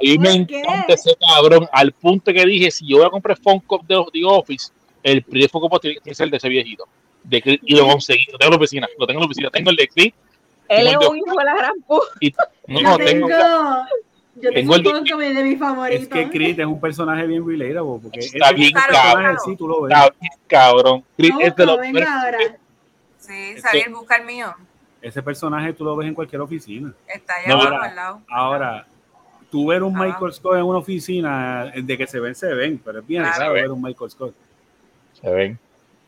[0.00, 3.82] Y me encanta ese cabrón, al punto que dije, si yo voy a comprar Funko
[3.86, 6.86] de The Office, el primer Funko tiene que ser el de ese viejito.
[7.22, 9.50] De Creed, y lo conseguí, lo tengo en la oficina, lo tengo en la oficina,
[9.50, 10.12] tengo el de Creed.
[10.68, 12.50] Él es un hijo de la gran puta.
[12.66, 13.28] No, no, tengo,
[14.40, 16.02] yo tengo, el de, de mi favorito.
[16.02, 18.00] Es que Creed es un personaje bien relatable.
[18.02, 19.36] Porque está bien cabrón.
[19.44, 19.94] Sí, tú lo ves.
[19.94, 21.04] Está bien cabrón.
[21.18, 21.78] Creed no, es de los
[23.28, 24.54] Sí, saber buscar mío.
[25.02, 26.92] Ese personaje tú lo ves en cualquier oficina.
[27.06, 28.22] Está allá abajo al lado.
[28.28, 28.86] Ahora,
[29.50, 33.00] tú ver un Michael Scott en una oficina, de que se ven, se ven, pero
[33.00, 34.34] es bien raro ver un Michael Scott.
[35.20, 35.58] Se ven.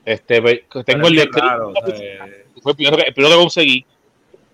[0.05, 0.41] Este,
[0.85, 1.73] tengo el de raro,
[2.63, 3.87] fue el primero, que, el primero que conseguí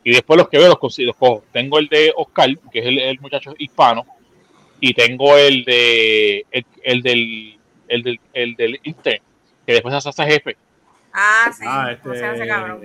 [0.06, 1.44] y después los que veo los, consigo, los cojo.
[1.52, 4.04] Tengo el de Oscar, que es el, el muchacho hispano,
[4.80, 10.24] y tengo el de el, el del el del el del que después hace hasta
[10.24, 10.56] jefe.
[11.18, 11.64] Ah, sí.
[11.66, 12.80] Ah, este, ¿Cómo se hace cabrón?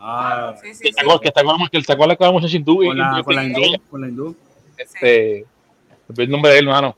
[0.00, 0.82] Ah, sí, sí, sí.
[0.82, 0.88] Que
[1.28, 2.76] está con que el sacó la cara muchacha hindú.
[2.76, 3.60] Con la, con la hindú.
[3.90, 4.36] Con la hindú.
[4.78, 5.44] Este,
[6.16, 6.96] el nombre de él, hermano.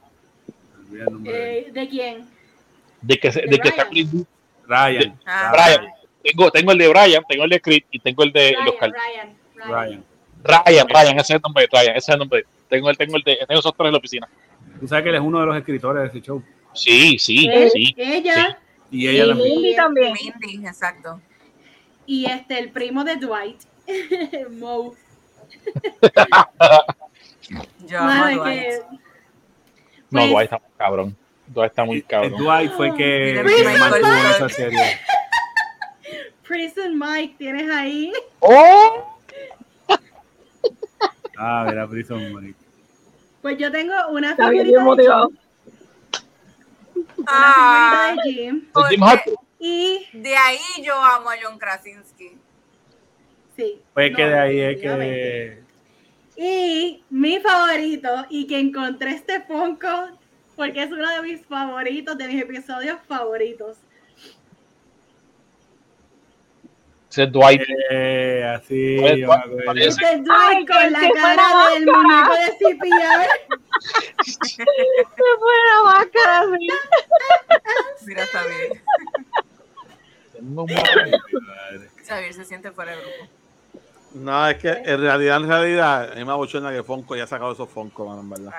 [1.24, 2.28] Eh, ¿De quién?
[3.02, 3.89] De que, de, de que está
[4.66, 5.19] Ryan.
[5.27, 5.78] Ah.
[6.23, 9.36] Tengo, tengo el de Brian, tengo el de Creed y tengo el de los Ryan,
[9.56, 10.05] Ryan.
[10.43, 12.44] Ryan, Ryan, ese es el nombre de Ryan, ese es el nombre.
[12.69, 14.28] Tengo el, tengo el de, tengo esos tres en la oficina.
[14.81, 16.43] Tú sabes que él es uno de los escritores de ese show.
[16.73, 17.69] Sí, sí, ¿Eh?
[17.70, 17.94] sí.
[17.98, 18.35] Ella.
[18.35, 18.63] Sí.
[18.90, 19.48] Y ella también.
[19.48, 20.12] Mindy también.
[20.12, 21.20] Mindy, exacto.
[22.06, 23.62] Y este, el primo de Dwight,
[24.59, 24.94] Mo.
[27.86, 28.44] Yo amo Dwight.
[28.44, 28.82] Que,
[30.11, 31.16] no, pues, Dwight está muy cabrón.
[31.47, 32.36] Dwight está muy cabrón.
[32.36, 33.43] Dwight fue que,
[33.78, 34.78] mantuvo esa serie.
[36.47, 38.12] Prison Mike, ¿tienes ahí?
[38.40, 39.19] ¡Oh!
[41.39, 42.59] ah, mira, Prison Mike.
[43.40, 44.74] Pues yo tengo una de Jim.
[47.26, 48.68] Ah, una de Jim.
[48.72, 52.38] Porque, y de ahí yo amo a John Krasinski.
[53.56, 53.80] Sí.
[53.94, 55.62] Pues no, que de ahí es que...
[56.36, 60.18] Y mi favorito, y que encontré este Funko,
[60.56, 63.78] porque es uno de mis favoritos, de mis episodios favoritos
[67.14, 67.62] Ese Dwight.
[67.92, 68.96] Eh, así.
[68.96, 69.20] Ese
[70.16, 72.48] Dwight con la cara del muñeco de.
[74.24, 74.64] Se
[75.38, 76.68] fue la máscara así.
[78.06, 78.82] Mira, está bien.
[82.04, 83.28] Xavier se siente fuera de grupo.
[84.14, 87.28] No, es que en realidad, en realidad, a mí me abochona que Fonco ya ha
[87.28, 88.52] sacado esos Fonco, man, en verdad.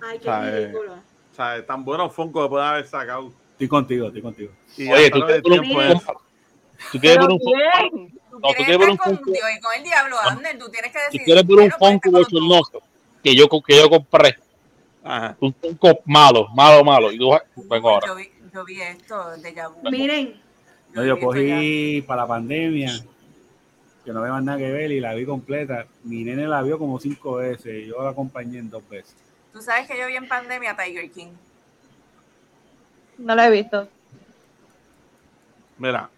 [0.00, 0.94] Ay, qué ridículo.
[0.94, 3.30] O sea, tan buenos Fonco que pueden haber sacado.
[3.50, 4.50] Estoy contigo, estoy contigo.
[4.78, 5.50] Y Oye, tú, Tú
[6.98, 8.18] quieres ver un Funko.
[8.32, 9.30] No, tú quieres ver un Funko.
[9.30, 11.20] Y con el diablo, Abner, tú tienes que decir.
[11.20, 12.82] Tú quieres ver un Funko bochornoso
[13.22, 14.36] que yo, que yo compré.
[15.04, 15.36] Ajá.
[15.40, 17.12] Un Funko malo, malo, malo.
[17.12, 17.30] Y tú,
[17.68, 18.08] vengo ahora.
[18.08, 19.90] Yo vi, yo vi esto de Yabu.
[19.90, 20.40] Miren.
[20.92, 22.92] No, yo cogí para la pandemia,
[24.04, 25.86] que no había más nada que ver y la vi completa.
[26.04, 29.16] Mi nene la vio como cinco veces y yo la acompañé en dos veces.
[29.52, 31.32] Tú sabes que yo vi en pandemia Tiger King.
[33.18, 33.88] No la he visto.
[35.78, 36.10] Mira,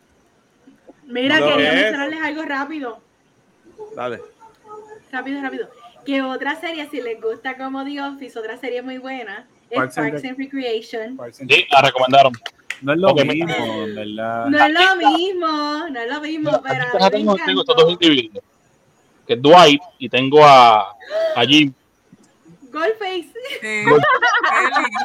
[1.07, 2.99] Mira, quería mencionarles algo rápido.
[3.95, 4.21] Dale.
[5.11, 5.69] Rápido, rápido.
[6.05, 10.25] Que otra serie, si les gusta como The Office, otra serie muy buena, es Parks
[10.25, 11.19] and Recreation.
[11.33, 12.33] Sí, la recomendaron.
[12.83, 13.55] No es lo mismo,
[13.95, 14.47] ¿verdad?
[14.47, 17.11] No es lo mismo, no es lo mismo, no, pero.
[17.11, 18.45] Tengo, tengo estos dos individuos.
[19.27, 20.95] Que es Dwight y tengo a,
[21.35, 21.73] a Jim.
[22.71, 23.33] Goldface.
[23.33, 23.85] Sí, qué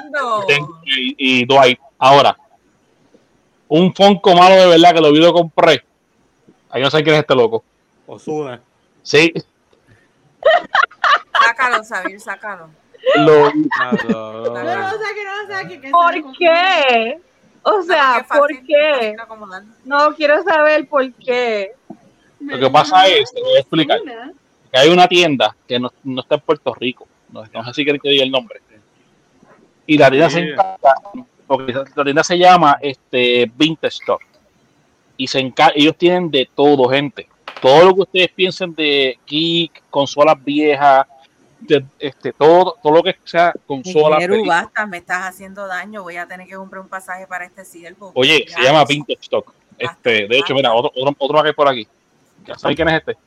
[0.03, 0.45] lindo.
[0.85, 1.79] Y, y, Dwight.
[1.97, 2.35] Ahora,
[3.69, 5.83] un Fonco malo de verdad que lo vi lo compré
[6.69, 7.63] Ahí no sé quién es este loco.
[8.05, 8.61] Osuna.
[9.01, 9.33] Sí.
[11.45, 12.69] Sácalo, Sabir, sácalo.
[13.17, 13.51] Lo...
[14.09, 14.91] No, no.
[15.91, 17.19] ¿Por qué?
[17.63, 19.15] O sea, ¿por qué?
[19.85, 21.71] No quiero saber por qué.
[22.39, 23.99] Lo que pasa es, te voy a explicar,
[24.71, 27.83] que hay una tienda que no, no está en Puerto Rico, no, no sé si
[27.83, 28.61] quieren que diga el nombre,
[29.85, 30.95] y la tienda se encarga,
[31.95, 34.25] la tienda se llama este, Vintage Store
[35.19, 37.27] y se ellos tienen de todo, gente.
[37.61, 41.05] Todo lo que ustedes piensen de geek, consolas viejas,
[41.59, 44.17] de, este, todo, todo lo que sea consola.
[44.47, 48.13] basta, me estás haciendo daño, voy a tener que comprar un pasaje para este siervo.
[48.15, 49.53] Oye, se llama Vintage Stock.
[49.77, 51.85] Este, de hecho, mira, otro, otro, otro por aquí.
[52.45, 53.17] ¿Ya sabes quién es este?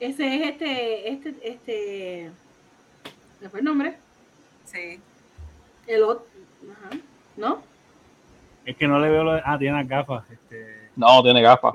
[0.00, 2.30] Ese es este, este, este.
[3.42, 3.98] ¿Me fue el nombre?
[4.64, 4.98] Sí.
[5.86, 6.26] El otro.
[6.72, 6.96] Ajá.
[7.36, 7.75] ¿No?
[8.66, 9.42] Es que no le veo lo de.
[9.44, 10.30] Ah, tiene las gafas.
[10.30, 10.90] Este...
[10.96, 11.72] No, tiene gafas.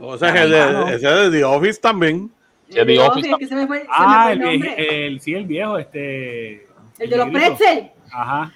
[0.00, 2.32] O sea, es de, ese de The Office también.
[2.68, 3.30] El The Office.
[3.38, 6.66] Que se me fue, ah, el, el, el, sí, el viejo, este.
[6.98, 7.90] El de los pretzel.
[8.10, 8.52] Ajá.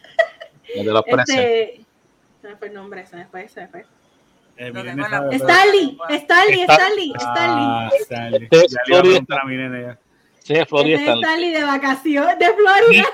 [0.74, 1.86] El de los este, pretzel.
[2.40, 3.84] Se me fue el nombre, se me fue, se me fue.
[4.60, 4.72] Eh,
[5.32, 8.48] Stanley, Stanley, Stanley, ah, Stanley.
[8.50, 9.98] Este es Florida.
[10.42, 10.96] Sí, es Florida.
[10.96, 13.09] Este es Stanley de vacaciones de Florida.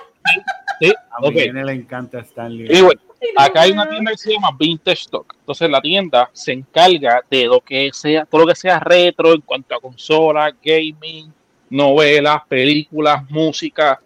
[0.81, 1.53] Sí, a mi okay.
[1.53, 2.75] le encanta Stanley.
[2.75, 3.01] Sí, bueno,
[3.37, 5.35] acá hay una tienda que se llama Vintage Stock.
[5.41, 9.41] Entonces la tienda se encarga de lo que sea, todo lo que sea retro en
[9.41, 11.33] cuanto a consolas, gaming,
[11.71, 14.01] novelas, películas, música.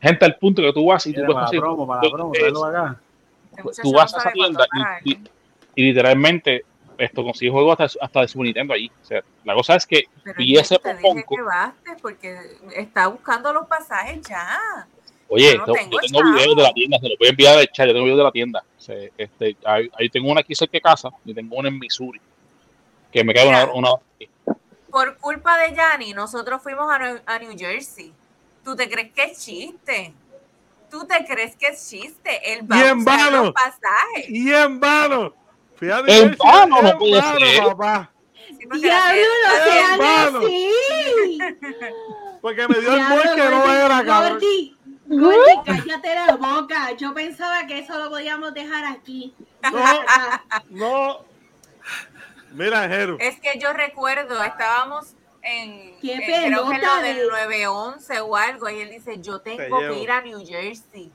[0.00, 3.00] Gente, al punto que tú vas y tú puedes para promo, para promo, acá.
[3.82, 4.66] Tú vas a esa tienda
[5.04, 5.18] y, y,
[5.74, 6.64] y, literalmente
[6.98, 8.90] esto consigue juegos hasta, hasta de su Nintendo allí.
[9.02, 10.04] O sea, la cosa es que
[10.38, 11.36] y ese poco,
[12.02, 12.38] porque
[12.74, 14.86] está buscando los pasajes ya.
[15.28, 17.92] Oye, yo, tengo, videos de la tienda, se los voy a enviar al chat, yo
[17.92, 18.64] tengo videos de la tienda.
[19.18, 22.20] este, ahí, tengo una aquí cerca de casa y tengo una en Missouri.
[23.12, 23.90] Que me queda una,
[24.90, 26.88] Por culpa de Yanni, nosotros fuimos
[27.26, 28.12] a New, Jersey.
[28.64, 30.12] ¿Tú te crees que es chiste?
[30.90, 32.52] ¿Tú te crees que es chiste?
[32.52, 33.52] El y en vano.
[33.52, 34.28] pasajes.
[34.28, 35.34] Y en vano.
[35.76, 36.18] Fíjate.
[36.18, 37.64] En vano, no puede ser.
[37.64, 38.10] Papá.
[38.74, 39.22] Diablo,
[40.32, 40.40] no.
[42.40, 44.32] Porque me dio el gol que no era, cabrón.
[44.34, 44.76] Gordy,
[45.64, 46.92] cállate la boca.
[46.96, 49.34] Yo pensaba que eso lo podíamos dejar aquí.
[49.62, 50.00] No,
[50.70, 51.24] no.
[52.52, 53.16] Mira, Jero.
[53.20, 58.80] Es que yo recuerdo, estábamos en, ¿Qué creo que lo del 911 o algo, y
[58.80, 61.10] él dice, yo tengo que ir a New Jersey.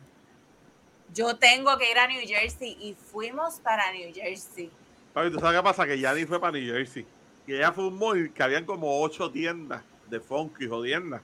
[1.13, 4.71] Yo tengo que ir a New Jersey y fuimos para New Jersey.
[5.13, 5.85] Papi, ¿tú sabes qué pasa?
[5.85, 7.05] Que Yanni fue para New Jersey.
[7.45, 11.21] Y ella fue un mall que habían como ocho tiendas de funky jodiendas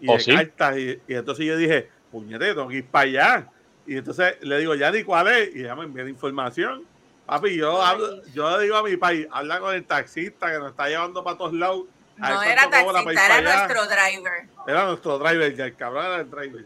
[0.00, 0.78] y oh, de cartas.
[0.78, 1.90] Y, y entonces yo dije,
[2.20, 3.50] puñete, tengo que ir para allá.
[3.86, 6.84] Y entonces le digo, ya ni cuál es, y ella me envía la información.
[7.26, 10.70] Papi, yo, hablo, yo le digo a mi país, habla con el taxista que nos
[10.70, 11.84] está llevando para todos lados.
[12.16, 14.48] No era taxista, era nuestro driver.
[14.66, 16.64] Era nuestro driver, ya el cabrón era el driver.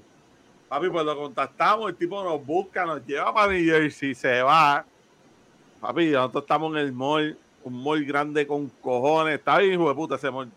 [0.69, 4.85] Papi, pues lo contactamos, el tipo nos busca, nos lleva para New Jersey, se va.
[5.81, 9.39] Papi, nosotros estamos en el mall, un mall grande con cojones.
[9.39, 10.51] Está bien, hijo de puta ese mall.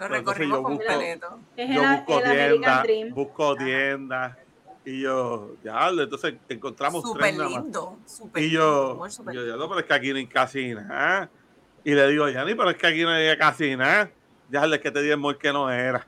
[0.00, 1.38] Lo recorrimos completo.
[1.56, 4.36] Yo busco tiendas, busco tiendas.
[4.82, 9.86] Y yo, ya, entonces encontramos súper lindo, super Y yo, yo, ya no, pero es
[9.86, 11.28] que aquí no hay casi nada.
[11.84, 14.10] Y le digo, ya ni, pero es que aquí no hay casi nada.
[14.48, 16.06] Ya es que te di el que no era.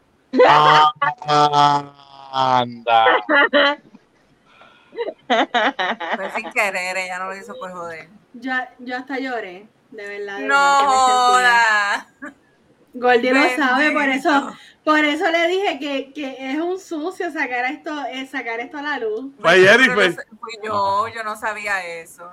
[2.32, 3.06] anda.
[6.16, 8.08] Fue sin querer, ella no lo hizo por joder.
[8.32, 10.38] Yo, yo hasta lloré, de verdad.
[10.40, 11.38] no,
[12.94, 17.64] Gordy lo sabe, por eso, por eso le dije que, que es un sucio sacar
[17.72, 19.32] esto, eh, sacar esto a la luz.
[19.40, 19.64] Fue
[20.62, 22.28] yo, yo no sabía eso.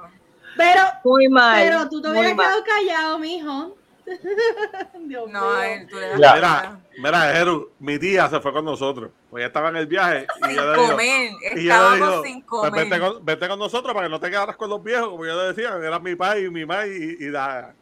[0.57, 1.61] Pero, Muy mal.
[1.63, 3.75] pero tú te hubieras quedado callado, mijo.
[5.01, 5.87] Dios no, mío.
[5.89, 9.11] Tú le mira, mira, Jeru, mi tía se fue con nosotros.
[9.29, 10.27] Pues ella estaba en el viaje.
[10.41, 12.85] Y sin yo comer, digo, estábamos sin pues comer.
[12.85, 15.39] vete, con, vete, con, nosotros para que no te quedaras con los viejos, como yo
[15.39, 17.73] le decía, era mi padre y mi madre y, y la,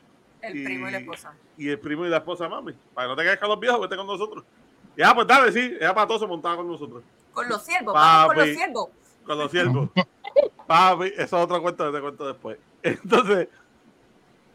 [0.47, 1.33] el primo y la esposa.
[1.57, 2.73] Y el primo y la esposa, mami.
[2.93, 4.43] Para que no te quedes con los viejos, vete con nosotros.
[4.95, 5.75] Ya, pues dale, sí.
[5.79, 7.03] Ella para todo se montaba con nosotros.
[7.31, 8.89] Con los siervos, vamos con los siervos.
[9.23, 9.89] Con los siervos.
[10.65, 12.57] Papi, eso es otro cuento que te cuento después.
[12.83, 13.47] Entonces,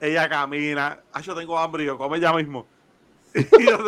[0.01, 0.99] ella camina.
[1.13, 2.67] Ay, yo tengo hambre, yo come ya mismo.
[3.35, 3.79] Y yo,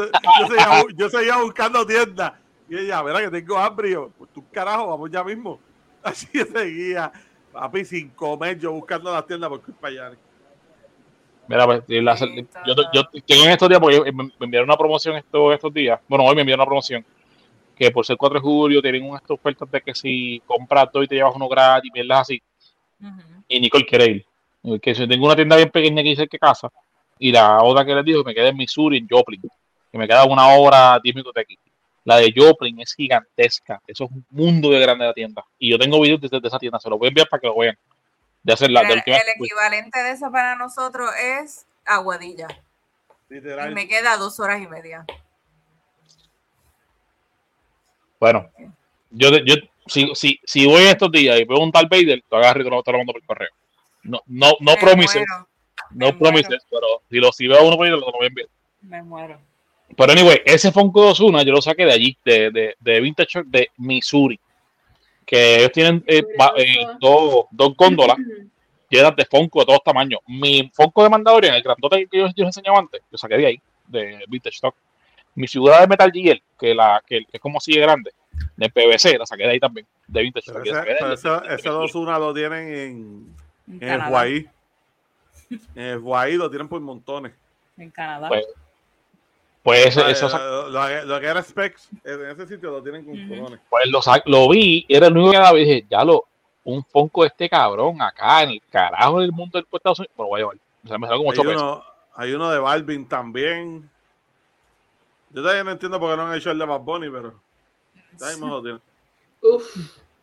[0.97, 2.33] yo, seguía, buscando tiendas.
[2.69, 3.91] Y ella, verá que tengo hambre.
[3.91, 5.61] Y yo, pues tú carajo, vamos ya mismo.
[6.03, 7.13] Así seguía.
[7.53, 10.19] Papi, sin comer, yo buscando las tiendas porque es para allá.
[11.47, 15.75] Mira, pues, yo, yo, tengo en estos días, porque me, enviaron una promoción estos, estos
[15.75, 16.01] días.
[16.09, 17.05] Bueno, hoy me enviaron una promoción.
[17.77, 21.09] Que por ser 4 de julio tienen unas ofertas de que si compras todo y
[21.09, 22.43] te llevas uno gratis, mierdas así.
[23.49, 24.07] Y Nicole quiere
[24.63, 24.81] ir.
[24.81, 26.71] Que si tengo una tienda bien pequeña que dice que casa.
[27.19, 29.43] Y la otra que les digo, me queda en Missouri, en Joplin.
[29.91, 31.59] Que me queda una hora, 10 minutos de aquí.
[32.05, 33.81] La de Joplin es gigantesca.
[33.87, 35.45] Eso es un mundo de grande de la tienda.
[35.59, 36.79] Y yo tengo videos desde esa tienda.
[36.79, 37.77] Se los voy a enviar para que lo vean
[38.45, 42.47] de hacer la, el, equivalente de eso para nosotros es Aguadilla.
[43.31, 45.05] Y me queda dos horas y media.
[48.21, 48.49] Bueno,
[49.11, 49.55] yo, yo
[49.87, 52.71] si, si, si voy estos días y veo un tal Vader, lo agarro y te
[52.71, 53.51] lo, te lo mando por correo.
[54.03, 55.25] No, no, no promises.
[55.91, 58.49] No promises, pero si, lo, si veo uno por ahí, lo voy a enviar.
[58.83, 59.39] Me muero.
[59.97, 63.71] Pero anyway, ese Funko 21 yo lo saqué de allí, de, de, de Vintage de
[63.79, 64.39] Missouri
[65.25, 66.23] que ellos tienen eh,
[66.57, 68.17] eh, dos, dos góndolas
[68.91, 70.21] llenas de Funko de todos tamaños.
[70.27, 73.61] Mi Funko de Mandalorian, el grandote que yo, yo enseñaba antes, yo saqué de ahí,
[73.89, 74.75] de Vintage Stock.
[75.35, 78.13] mi figura de Metal Gear, que, la, que, es como sigue grande,
[78.57, 80.53] de PVC, la saqué de ahí también, de Vintage.
[81.49, 84.49] ese, dos una lo tienen en, en, el.
[85.75, 87.33] En el Hawaii lo tienen por montones.
[87.77, 88.29] En Canadá.
[88.29, 88.47] Pues,
[89.65, 90.29] pues eso,
[90.69, 93.61] lo, que era Specs, en ese sitio lo tienen con montones.
[93.71, 96.25] Pues lo, lo vi, era el único que daba y dije, ya lo,
[96.65, 100.29] un Fonco de este cabrón acá en el carajo del mundo del Estados Unidos, pero
[100.29, 100.57] voy a llevar.
[100.85, 101.83] O sea, me salió como 8 pesos.
[102.15, 103.89] hay uno de Balvin también.
[105.31, 107.41] Yo todavía no entiendo por qué no han hecho el de Bad Bunny, pero.
[109.41, 109.77] Uf.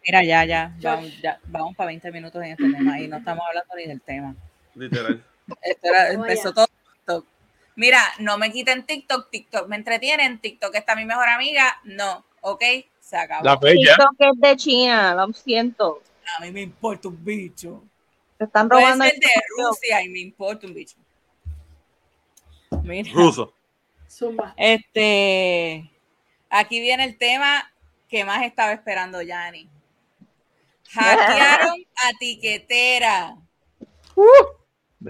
[0.06, 3.76] Mira, ya, ya, ya, vamos para 20 minutos en este tema y no estamos hablando
[3.76, 4.36] ni del tema.
[4.76, 5.24] Literal.
[5.64, 6.68] Esto era, empezó todo.
[7.76, 12.64] Mira, no me quiten TikTok, TikTok me entretienen, TikTok está mi mejor amiga, no, ok,
[13.00, 13.44] se acabó.
[13.44, 16.02] La TikTok es de China, lo siento.
[16.38, 17.84] A mí me importa un bicho.
[18.38, 19.06] Se están robando.
[19.06, 19.28] Ser de
[19.58, 20.98] Rusia y me importa un bicho.
[22.84, 23.10] Mira.
[23.14, 23.54] Ruso.
[24.10, 24.54] Zumba.
[24.58, 25.90] Este,
[26.50, 27.72] aquí viene el tema
[28.10, 29.70] que más estaba esperando Yanni.
[30.92, 33.38] Hackearon a Tiquetera.
[34.16, 35.06] Uh.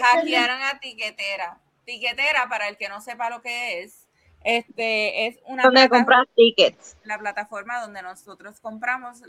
[0.00, 1.58] Hackearon a Tiquetera.
[1.84, 4.04] Tiquetera, para el que no sepa lo que es,
[4.44, 5.88] este es una donde
[6.36, 6.98] tickets.
[7.04, 9.22] La plataforma donde nosotros compramos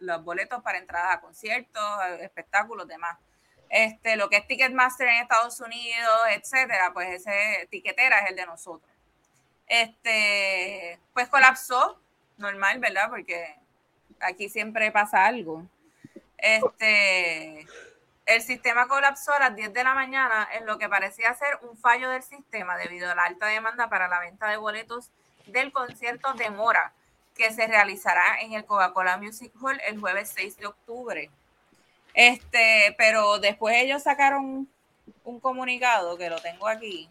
[0.00, 1.82] los boletos para entradas a conciertos,
[2.20, 3.16] espectáculos, demás.
[3.70, 8.46] Este, lo que es Ticketmaster en Estados Unidos, etcétera, pues ese tiquetera es el de
[8.46, 8.90] nosotros.
[9.68, 12.00] Este, pues colapsó,
[12.36, 13.08] normal, ¿verdad?
[13.08, 13.56] Porque
[14.20, 15.64] aquí siempre pasa algo.
[16.38, 17.66] Este,
[18.26, 21.78] el sistema colapsó a las 10 de la mañana en lo que parecía ser un
[21.78, 25.10] fallo del sistema debido a la alta demanda para la venta de boletos
[25.46, 26.92] del concierto de Mora,
[27.36, 31.30] que se realizará en el Coca-Cola Music Hall el jueves 6 de octubre.
[32.14, 34.68] Este, pero después ellos sacaron
[35.22, 37.08] un comunicado que lo tengo aquí,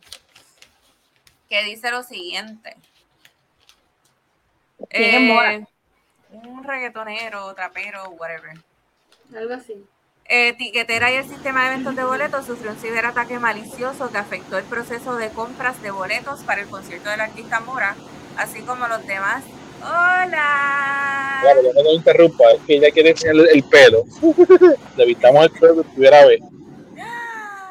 [1.47, 2.75] que dice lo siguiente.
[5.21, 5.53] Mora?
[5.53, 5.65] Eh,
[6.31, 8.57] un reggaetonero, trapero, whatever.
[9.33, 9.87] Algo así.
[10.27, 14.63] Etiquetera y el sistema de eventos de boletos sufrió un ciberataque malicioso que afectó el
[14.63, 17.95] proceso de compras de boletos para el concierto del artista Mora,
[18.35, 19.43] así como los demás.
[19.83, 21.39] ¡Hola!
[21.41, 24.03] Claro, no me interrumpa, es que ella quiere enseñar el pelo.
[24.97, 26.39] Le evitamos el pelo que pudiera ver.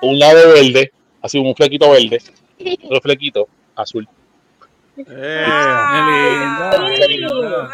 [0.02, 2.22] Un lado verde, así un flequito verde,
[2.84, 4.08] otro flequito azul.
[4.96, 5.46] Eh,
[6.96, 7.68] qué lindo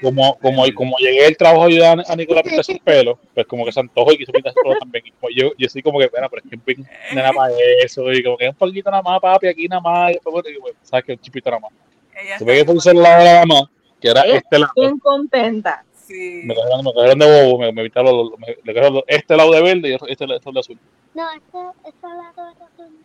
[0.00, 3.46] como, como, como llegué el trabajo a ayudar a Nicolás a pintarse el pelo, pues
[3.46, 5.04] como que se antojó y quiso pintarse el pelo también.
[5.06, 7.52] Y como yo, yo soy como que, bueno, pero es que nada más
[7.82, 10.58] eso, y como que un poquito nada más, papi, aquí nada más, y después, y
[10.58, 11.72] bueno, sabes que un chipito nada más.
[12.38, 13.70] Tuve que puse el lado de la mamá,
[14.00, 14.72] que era este lado.
[14.76, 15.84] Bien contenta.
[15.94, 16.42] Sí.
[16.44, 19.52] Me cogieron, me cogieron de bobo, me, me evitaron los, me, le cogieron este lado
[19.52, 20.78] de verde y este, este, este de azul.
[21.14, 22.98] No, este, este lado es azul.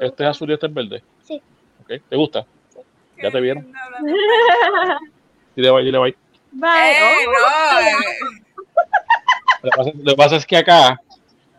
[0.00, 1.02] Este es azul y este es verde.
[1.22, 1.42] Sí.
[1.82, 2.00] Okay.
[2.00, 2.46] ¿Te gusta?
[2.74, 2.80] Sí.
[3.22, 3.72] Ya te vieron.
[5.60, 6.16] Dile bye, dile bye.
[6.52, 6.92] Bye.
[6.92, 7.92] Eh, no, eh.
[9.62, 11.00] Lo, que pasa, lo, que pasa, es que acá,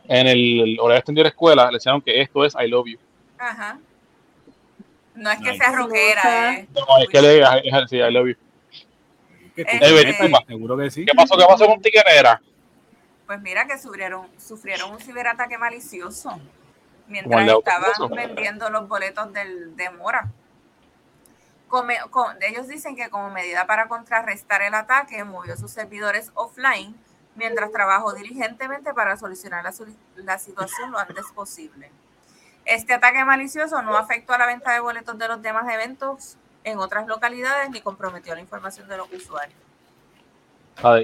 [0.07, 2.97] en el horario extendido de la escuela, le decían que esto es I love you.
[3.37, 3.77] Ajá.
[5.13, 6.67] No es que sea rockera, eh.
[6.73, 8.35] No, es que le digas sí, I love you.
[9.55, 10.13] Este,
[10.47, 11.05] seguro que sí.
[11.05, 11.37] ¿Qué pasó?
[11.37, 12.41] ¿Qué pasó con Tiquenera?
[13.27, 16.39] Pues mira que sufrieron, sufrieron un ciberataque malicioso
[17.07, 20.31] mientras estaban vendiendo los boletos del, de Mora
[22.41, 26.95] ellos dicen que como medida para contrarrestar el ataque, movió sus servidores offline
[27.35, 29.73] mientras trabajó diligentemente para solucionar la,
[30.17, 31.89] la, situación lo antes posible.
[32.65, 36.77] Este ataque malicioso no afectó a la venta de boletos de los demás eventos en
[36.77, 39.57] otras localidades ni comprometió la información de los usuarios.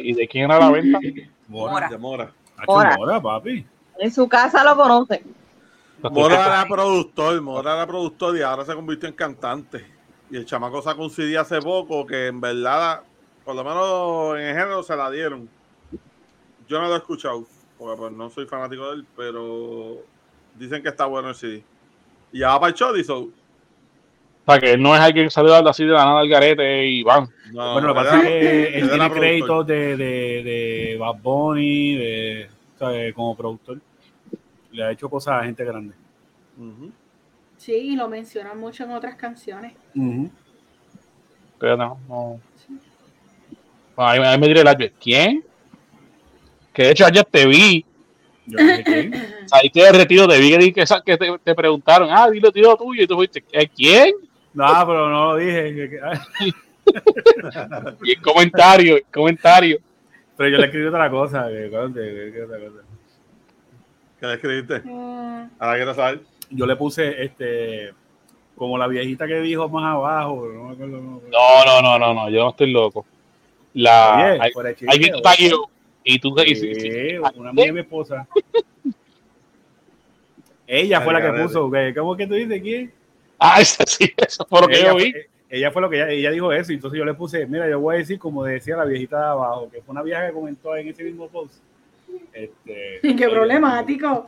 [0.01, 0.99] ¿Y de quién era la venta?
[1.47, 1.87] Mora.
[1.87, 2.31] De Mora.
[2.67, 2.97] Mora.
[2.97, 3.65] Mora, papi.
[3.99, 5.23] En su casa lo conocen.
[6.01, 9.96] Mora era productor, Mora era productor y ahora se convirtió en cantante.
[10.29, 13.01] Y el chamaco sacó un CD hace poco que en verdad,
[13.45, 15.49] por lo menos en el género se la dieron.
[16.67, 17.45] Yo no lo he escuchado,
[17.77, 19.97] porque pues, no soy fanático de él, pero
[20.55, 21.63] dicen que está bueno el CD.
[22.33, 23.13] Y ya va para el show, dice.
[23.13, 23.29] O
[24.45, 27.03] sea, que él no es alguien que salió así de la nada al garete y
[27.03, 27.29] van.
[27.53, 31.95] No, bueno, lo que pasa es que él tiene créditos de, de, de Bad Bunny,
[31.95, 33.79] de, o sea, como productor.
[34.71, 35.95] Le ha hecho cosas a gente grande.
[37.57, 39.73] Sí, y lo mencionan mucho en otras canciones.
[41.59, 42.39] Pero no, no.
[43.97, 45.43] ahí, me diré el ¿quién?
[46.73, 47.83] Que de hecho ayer te vi.
[48.45, 49.13] Yo ¿quién?
[49.51, 53.07] Ahí te retiro, te vi que, que te, te, preguntaron, ah, dilo tío tuyo, y
[53.07, 53.41] tú fuiste,
[53.75, 54.13] ¿quién?
[54.53, 55.99] No, pero no lo dije.
[58.03, 59.79] y el comentario, el comentario.
[60.35, 61.47] Pero yo le escribí otra cosa.
[61.47, 61.69] ¿Qué,
[64.21, 64.81] le escribiste?
[64.83, 65.49] Mm.
[65.59, 67.93] Ahora quiero saber yo le puse este
[68.55, 70.47] como la viejita que dijo más abajo.
[70.47, 73.05] No, no, no, no, no, yo no estoy loco.
[73.73, 74.51] La, hay,
[74.87, 75.13] alguien
[76.09, 78.25] y tú sí, sí, una amiga mi esposa.
[80.65, 82.93] Ella fue la que puso, ¿cómo que tú dices quién?
[83.37, 85.13] Ah, esa sí, eso fue lo que yo vi.
[85.49, 87.79] Ella fue lo que ella, ella, dijo eso, y entonces yo le puse, mira, yo
[87.79, 90.75] voy a decir como decía la viejita de abajo, que fue una vieja que comentó
[90.75, 91.55] en ese mismo post.
[92.33, 94.25] Este, qué problemático.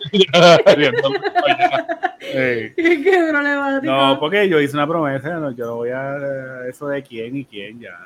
[2.19, 3.91] qué problemático.
[3.91, 7.45] No, porque yo hice una promesa, no, yo no voy a eso de quién y
[7.45, 7.97] quién ya.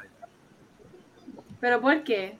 [1.59, 2.37] ¿Pero por qué?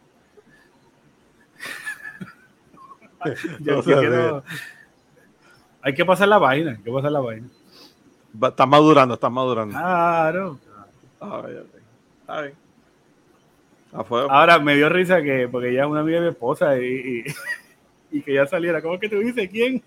[3.60, 4.44] yo, quiero,
[5.82, 7.48] hay que pasar la vaina, hay que pasar la vaina.
[8.42, 9.78] Está madurando, está madurando.
[9.78, 10.60] Claro.
[13.94, 17.24] Ahora me dio risa que, porque ella es una amiga de mi esposa y,
[18.12, 18.82] y, que ya saliera.
[18.82, 19.50] ¿Cómo que tú dices?
[19.50, 19.84] ¿Quién?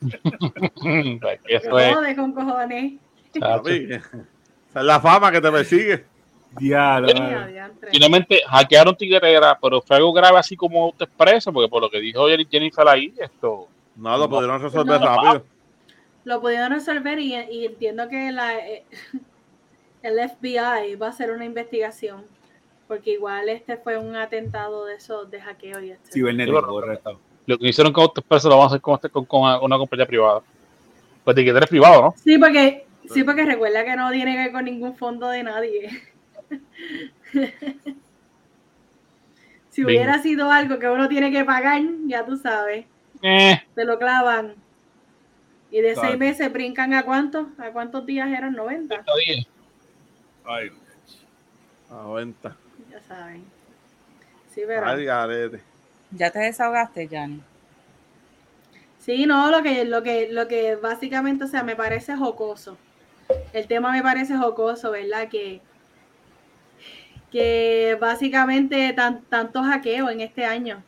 [1.46, 2.16] Eso es.
[2.16, 2.94] con cojones.
[3.34, 6.04] Esa es la fama que te persigue.
[6.58, 7.08] Diablo.
[7.92, 12.00] Finalmente hackearon Tiguerera, pero fue algo grave así como te expresa, porque por lo que
[12.00, 13.68] dijo Jennifer ahí, esto.
[13.96, 15.44] No, lo pudieron resolver rápido.
[16.24, 17.34] Lo pudieron resolver y,
[17.64, 18.84] entiendo que la, eh,
[20.02, 22.24] el FBI va a hacer una investigación,
[22.90, 26.10] porque igual este fue un atentado de esos de hackeo y este.
[27.46, 29.26] Lo que hicieron con Express lo vamos a hacer con, este, con,
[29.62, 30.42] una compañía privada.
[31.22, 32.14] Pues Tiguerera es privado, ¿no?
[32.16, 36.02] Sí, porque, sí, porque recuerda que no tiene que ver con ningún fondo de nadie.
[39.70, 42.86] si hubiera sido algo que uno tiene que pagar, ya tú sabes.
[43.22, 43.62] Eh.
[43.72, 44.56] Te lo clavan.
[45.70, 47.46] Y de seis meses brincan a cuántos?
[47.60, 48.54] ¿A cuántos días eran?
[48.54, 49.04] 90.
[50.44, 50.72] Ay,
[51.88, 52.56] 90.
[52.90, 53.44] Ya saben.
[54.54, 54.86] Sí, pero.
[56.12, 57.40] ¿Ya te desahogaste, Jani?
[58.98, 62.76] Sí, no, lo que, lo que, lo que básicamente, o sea, me parece jocoso.
[63.52, 65.28] El tema me parece jocoso, ¿verdad?
[65.28, 65.60] Que,
[67.30, 70.82] que básicamente tan, tanto hackeo en este año.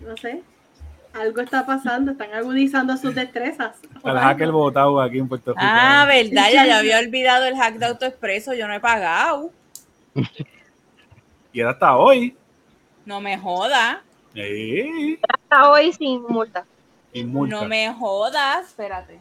[0.00, 0.42] No sé,
[1.14, 3.76] algo está pasando, están agudizando sus destrezas.
[4.04, 5.62] El hacker votado aquí en Puerto Rico.
[5.62, 9.52] Ah, verdad, ya, ya había olvidado el hack de AutoExpreso, yo no he pagado.
[11.52, 12.36] y era hasta hoy.
[13.04, 14.02] No me joda.
[14.34, 15.18] Sí.
[15.28, 16.64] Hasta hoy sin multa.
[17.12, 17.56] Sin multa.
[17.56, 19.18] No me jodas, espérate.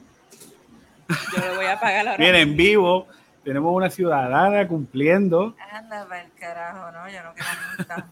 [1.08, 2.18] Yo le voy a pagar ahora.
[2.18, 3.08] Bien, en vivo
[3.44, 5.56] tenemos una ciudadana cumpliendo.
[5.72, 8.08] Anda, el carajo, no, yo no quiero multa.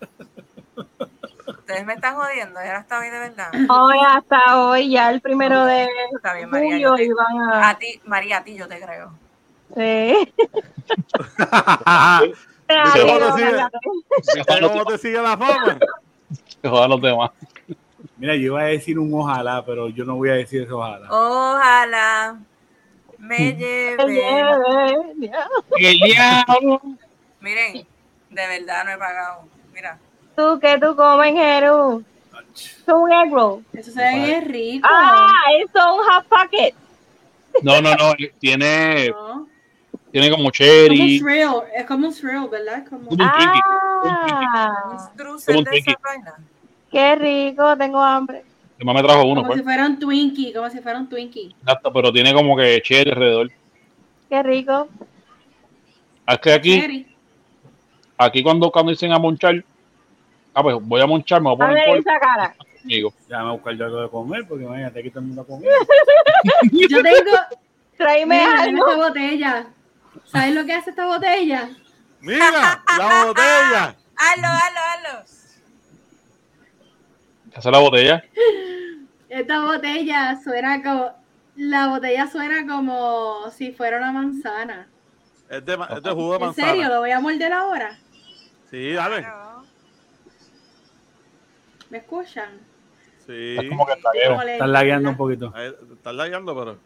[1.47, 3.51] Ustedes me están jodiendo, ¿era hasta hoy de verdad?
[3.69, 7.69] Hoy hasta hoy, ya el primero de Está bien, María, julio iban a...
[7.69, 7.77] a...
[7.77, 9.11] ti, María, a ti yo te creo.
[9.75, 10.33] Sí.
[14.61, 15.77] ¿Cómo te sigue la fama?
[16.63, 17.31] Joder los demás.
[18.17, 21.07] Mira, yo iba a decir un ojalá, pero yo no voy a decir eso ojalá.
[21.09, 22.37] Ojalá
[23.19, 24.95] me lleve.
[27.39, 27.87] Miren,
[28.29, 29.43] de verdad no he pagado.
[29.73, 29.99] Mira.
[30.35, 32.03] Tú que tú comes, Jeru.
[32.55, 33.63] Es un egg roll.
[33.73, 34.87] Eso se ve rico.
[34.89, 36.75] Ah, eso es un half packet.
[37.61, 38.13] No, no, no.
[38.39, 39.13] Tiene.
[40.15, 41.19] Tiene como cherry.
[41.19, 42.85] Como un es como un shrill, ¿verdad?
[42.87, 45.01] Como, un ah,
[45.45, 45.93] Como un Twinkie.
[46.89, 48.45] Qué rico, tengo hambre.
[48.77, 49.41] Mi mamá me trajo uno.
[49.41, 49.57] Como pues.
[49.59, 51.53] si fuera un Twinkie, como si fuera un Twinkie.
[51.59, 53.51] Exacto, pero tiene como que cherry alrededor.
[54.29, 54.87] Qué rico.
[56.29, 57.07] Es que aquí,
[58.17, 59.61] aquí cuando, cuando dicen a monchar,
[60.53, 62.55] ah, pues voy a monchar, me voy a poner a ver esa cara.
[62.85, 63.13] Amigo.
[63.27, 65.41] Ya me voy a buscar yo algo de comer, porque imagínate aquí todo el mundo
[65.41, 65.69] a comer.
[66.71, 67.37] yo tengo.
[67.97, 68.87] Tráeme algo.
[68.87, 69.67] esta botella.
[70.25, 71.69] ¿Sabes lo que hace esta botella?
[72.21, 73.95] Mira, la botella.
[74.17, 75.25] Hazlo, hazlo, hazlo.
[77.51, 78.23] ¿Qué hace la botella?
[79.29, 81.25] Esta botella suena como.
[81.57, 84.89] La botella suena como si fuera una manzana.
[85.49, 86.67] Es de, es de jugo de manzana.
[86.69, 86.89] ¿En serio?
[86.93, 87.97] ¿Lo voy a morder ahora?
[88.69, 89.25] Sí, dale.
[91.89, 92.59] ¿Me escuchan?
[93.25, 93.55] Sí.
[93.57, 95.53] Es como que Están lagueando un poquito.
[95.55, 96.79] Están lagueando, pero.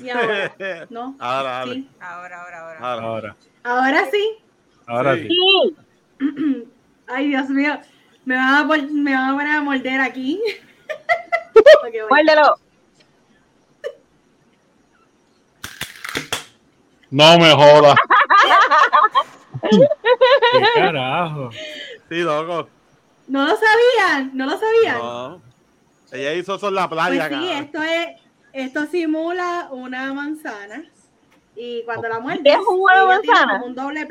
[0.00, 0.54] ¿Y ahora?
[0.90, 1.16] ¿No?
[1.18, 1.88] Ahora, sí.
[2.00, 2.78] ahora, ahora, ahora.
[2.78, 3.36] Ahora, ahora.
[3.64, 4.38] ¿Ahora sí?
[4.86, 5.28] Ahora sí.
[7.08, 7.78] Ay, Dios mío.
[8.24, 10.40] Me van a, me van a poner a morder aquí.
[11.86, 12.56] okay, Muérdelo.
[17.10, 17.96] No me jodas.
[20.52, 21.50] ¿Qué carajo?
[22.08, 22.68] Sí, loco.
[23.28, 24.98] No lo sabían, no lo sabían.
[24.98, 25.42] No.
[26.12, 27.28] Ella hizo eso en la playa.
[27.28, 28.08] Pues sí, esto es,
[28.62, 30.84] esto simula una manzana.
[31.54, 33.62] Y cuando la muerde, ¿es una manzana?
[33.64, 34.06] un doble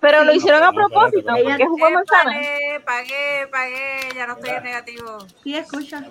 [0.00, 2.30] Pero lo hicieron a propósito, porque es jugo manzana.
[2.32, 5.18] Pagué, pagué, pagué, ya no estoy en negativo.
[5.42, 6.02] Sí, escucha.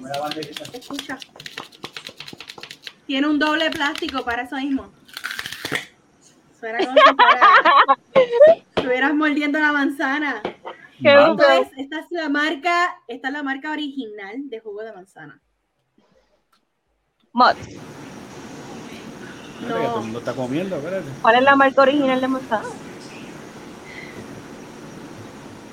[0.74, 1.18] Escucha.
[3.06, 4.92] Tiene un doble plástico para eso mismo.
[6.60, 6.98] Suena como
[8.16, 10.42] si estuvieras mordiendo la manzana.
[11.00, 15.40] Esta es, esta es la marca, esta es la marca original de jugo de manzana.
[17.38, 17.56] Mod.
[19.62, 20.02] No.
[20.08, 21.06] no está comiendo, espérate.
[21.22, 22.68] ¿Cuál es la marca original de manzana?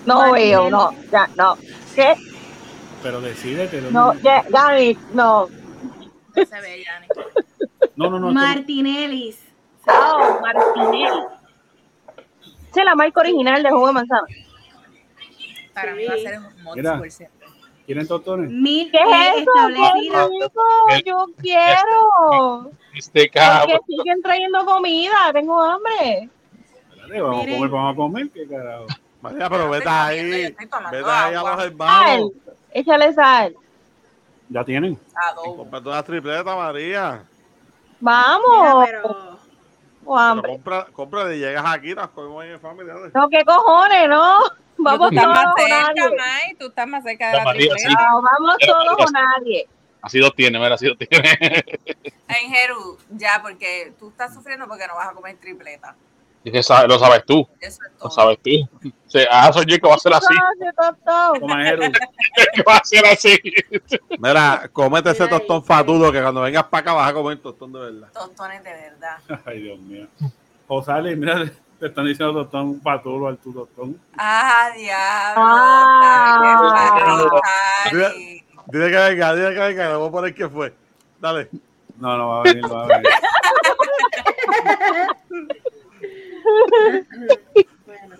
[0.04, 1.56] No veo, no, ya, no.
[1.94, 2.16] ¿Qué?
[3.02, 3.80] Pero decídete.
[3.90, 5.48] No, ya, Yanni, no.
[6.36, 7.06] No se ve, Yanni.
[7.96, 8.30] No, no, no.
[8.30, 9.38] Martinellis.
[9.88, 11.22] Oh, Martinelli.
[12.70, 14.26] Esa es la marca original de jugo de manzana.
[15.72, 16.98] Para mí va a ser un mod Mira.
[16.98, 17.43] por siempre.
[17.86, 18.50] ¿Quieren tostones?
[18.50, 19.50] Mil ¿Qué es eso?
[19.50, 20.30] establecidas.
[21.04, 22.70] Yo quiero.
[22.94, 23.80] Este Porque cabrón.
[23.86, 26.30] siguen trayendo comida, tengo hambre.
[26.90, 28.86] Espérate, vamos a comer, vamos a comer, qué carajo.
[29.20, 30.30] María, pero vete ahí.
[30.42, 30.56] Vete
[31.10, 32.32] ahí del Sal, bajo.
[32.72, 33.54] échale sal.
[34.48, 34.98] ¿Ya tienen?
[35.14, 35.56] Adobo.
[35.58, 37.24] Comprate una tripleta, María.
[38.00, 38.58] Vamos.
[38.60, 39.38] Mira, pero
[40.00, 40.42] Tengo hambre.
[40.42, 42.94] Pero compra, compra y llegas aquí, las comemos en familia.
[43.14, 44.38] No, ¿qué cojones, no?
[44.84, 46.16] Vamos todos más o cerca, nadie.
[46.16, 48.02] Mai, tú estás más cerca de Ya, la María, tripleta.
[48.10, 49.68] No, vamos Mira, todos mira, o nadie.
[50.02, 51.38] Así lo tiene, mira, así lo tiene.
[52.26, 55.94] En Jeru, ya, porque tú estás sufriendo porque no vas a comer tripleta.
[56.42, 58.10] Es que sabe- lo sabes tú, Eso es lo todo.
[58.10, 58.50] sabes tú.
[58.84, 60.34] O sea, ah, soy yo que va a ser así,
[62.54, 63.38] que va a ser así.
[64.18, 67.80] Mira, cómete ese tostón fatudo que cuando vengas para acá vas a comer tostón de
[67.80, 68.08] verdad.
[68.12, 69.18] Tostones de verdad.
[69.44, 70.06] Ay, Dios mío.
[70.66, 71.44] Josale, mira,
[71.84, 74.00] te están diciendo tostón patulo al tu tostón.
[74.16, 75.44] Ah, diablo.
[77.44, 78.10] Ah.
[78.72, 80.74] Dile que venga, dile que venga, le voy a poner que fue.
[81.20, 81.50] Dale.
[81.98, 83.10] No, no va a venir, no va a venir.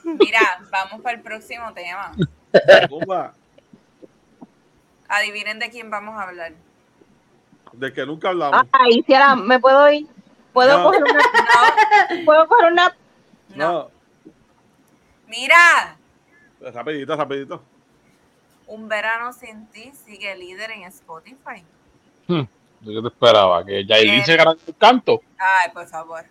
[0.05, 2.13] Mira, vamos para el próximo tema.
[5.09, 6.53] Adivinen de quién vamos a hablar.
[7.73, 8.63] de que nunca hablamos.
[8.73, 10.07] Ay, si ahora me puedo ir.
[10.53, 10.85] ¿Puedo, No.
[10.85, 12.95] coger una, No, ¿Puedo coger una?
[13.57, 13.91] No.
[15.27, 15.97] Mira,
[16.73, 17.63] Rapidito, rapidito.
[18.67, 21.63] Un verano sin ti sigue líder en Spotify.
[22.27, 25.21] Yo te esperaba que Yailin se ganara el canto.
[25.39, 26.25] Ay, por favor.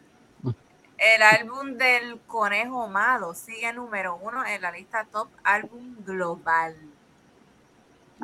[0.97, 6.75] El álbum del Conejo Malo sigue número uno en la lista top álbum global.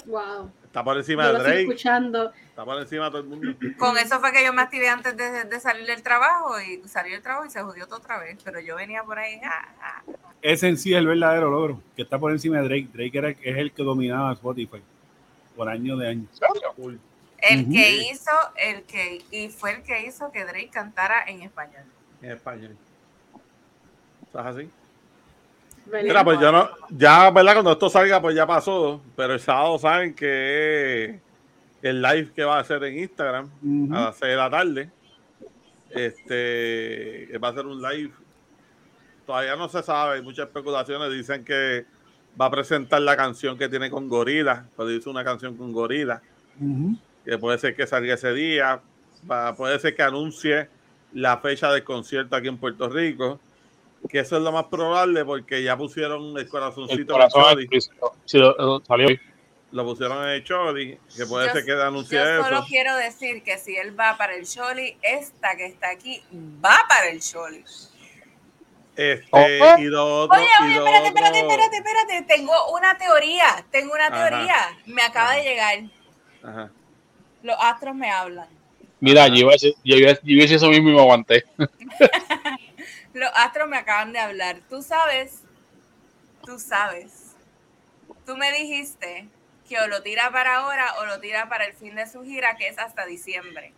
[0.06, 0.52] Wow.
[0.70, 1.62] Está por encima Yo de Drake.
[1.62, 2.32] escuchando.
[2.50, 3.54] Está por encima de todo el mundo.
[3.80, 7.10] Con eso fue que yo me activé antes de, de salir del trabajo y salí
[7.12, 8.38] del trabajo y se jodió todo otra vez.
[8.44, 9.40] Pero yo venía por ahí.
[9.44, 10.02] ah, ah.
[10.44, 12.88] Ese en sí es el verdadero logro, que está por encima de Drake.
[12.94, 14.82] Drake era, es el que dominaba Spotify
[15.56, 16.28] por años de años.
[16.78, 17.00] Uy,
[17.40, 21.84] El que hizo, el que, y fue el que hizo que Drake cantara en español.
[22.22, 22.78] en español.
[24.28, 24.70] ¿Estás así?
[26.04, 27.54] Mira, pues yo no, ya, ¿verdad?
[27.54, 29.02] Cuando esto salga, pues ya pasó.
[29.16, 31.20] Pero el sábado saben que
[31.82, 33.96] el live que va a hacer en Instagram Ujú.
[33.96, 34.90] a las 6 de la tarde.
[35.92, 38.12] Este va a ser un live.
[39.26, 41.12] Todavía no se sabe, hay muchas especulaciones.
[41.12, 41.86] Dicen que
[42.40, 44.66] va a presentar la canción que tiene con Gorila.
[44.76, 46.22] Pues hizo una canción con Gorila.
[47.26, 48.82] Que puede ser que salga ese día.
[49.30, 50.70] Va- puede ser que anuncie
[51.14, 53.40] la fecha del concierto aquí en Puerto Rico.
[54.08, 57.58] Que eso es lo más probable porque ya pusieron el corazoncito El en corazón.
[58.26, 59.20] Sí, lo- salió hoy.
[59.72, 60.98] Lo pusieron en el Chori.
[61.16, 62.66] Que puede Yo- ser que anuncie Yo solo eso.
[62.68, 66.24] quiero decir que si él va para el Choli, esta que está aquí
[66.64, 67.64] va para el Choli.
[68.96, 69.28] Este,
[69.62, 69.78] Oh.
[69.78, 70.38] y lo otro.
[70.40, 72.22] Oye, y oye, lo espérate, espérate, espérate, espérate.
[72.24, 74.30] Tengo una teoría, tengo una Ajá.
[74.30, 74.56] teoría.
[74.88, 75.80] Me acaba de llegar.
[76.44, 76.72] Ajá.
[77.44, 78.48] Los astros me hablan.
[79.02, 80.94] Mira, yo iba a decir, yo iba a- yo iba a decir eso mismo y
[80.94, 81.46] me aguanté.
[83.20, 84.62] Los astros me acaban de hablar.
[84.70, 85.44] Tú sabes,
[86.46, 87.36] tú sabes.
[88.26, 89.28] Tú me dijiste
[89.68, 92.56] que o lo tira para ahora o lo tira para el fin de su gira,
[92.56, 93.74] que es hasta diciembre.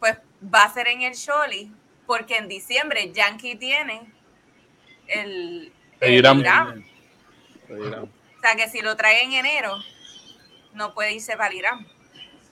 [0.00, 1.70] Pues va a ser en el Choli,
[2.04, 4.10] porque en diciembre Yankee tiene
[5.06, 6.84] el, El Irán.
[7.70, 9.76] O sea que si lo trae en enero,
[10.74, 11.86] no puede irse para el Irán.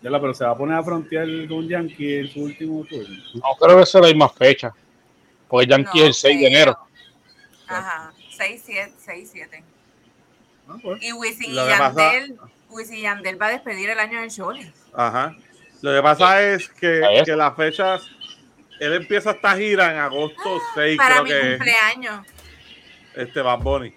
[0.03, 3.05] Ya la, pero se va a poner a frontear con Yankee en su último tour.
[3.35, 4.73] No creo que sea la misma fecha.
[5.49, 6.79] Porque Yankee No es el 6 de enero.
[7.69, 9.65] Ajá, 6, 7, 6, 7.
[10.69, 11.03] Ah, pues.
[11.03, 12.37] Y Wisin y Yandel,
[12.71, 14.71] Wisin y Yandel va a despedir el año del Choli.
[14.95, 15.37] Ajá.
[15.83, 17.25] Lo que pasa es que, es.
[17.25, 18.09] que las fechas.
[18.79, 22.27] Él empieza esta gira en agosto 6, Para creo mi que es, cumpleaños.
[23.15, 23.95] este Bad Bunny.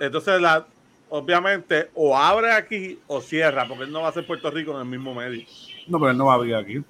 [0.00, 0.66] Entonces, la,
[1.08, 4.78] obviamente, o abre aquí o cierra, porque él no va a ser Puerto Rico en
[4.80, 5.46] el mismo medio.
[5.86, 6.82] No, pero él no va a vivir aquí.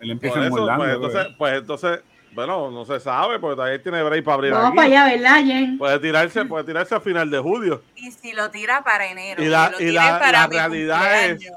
[0.00, 0.84] Él empieza Por en eso, Orlando.
[0.84, 1.12] pues, pues.
[1.12, 2.00] entonces, pues entonces,
[2.32, 4.52] Bueno, no se sabe, porque todavía tiene break para abrir.
[4.52, 5.78] Vamos para allá, ¿verdad, Jen?
[5.78, 7.82] Puede tirarse, puede tirarse a final de julio.
[7.96, 9.42] Y si lo tira para enero.
[9.42, 11.50] Y la, y la, realidad es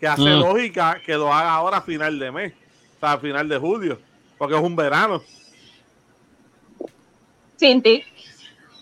[0.00, 0.40] que hace mm.
[0.40, 2.52] lógica que lo haga ahora a final de mes.
[2.96, 4.00] O sea, a final de julio.
[4.38, 5.22] Porque es un verano.
[7.56, 8.02] Sin ti.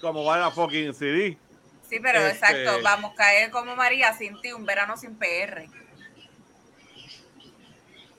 [0.00, 1.36] Como va la fucking CD.
[1.88, 5.66] Sí, pero este, exacto, vamos a caer como María sin ti, un verano sin PR.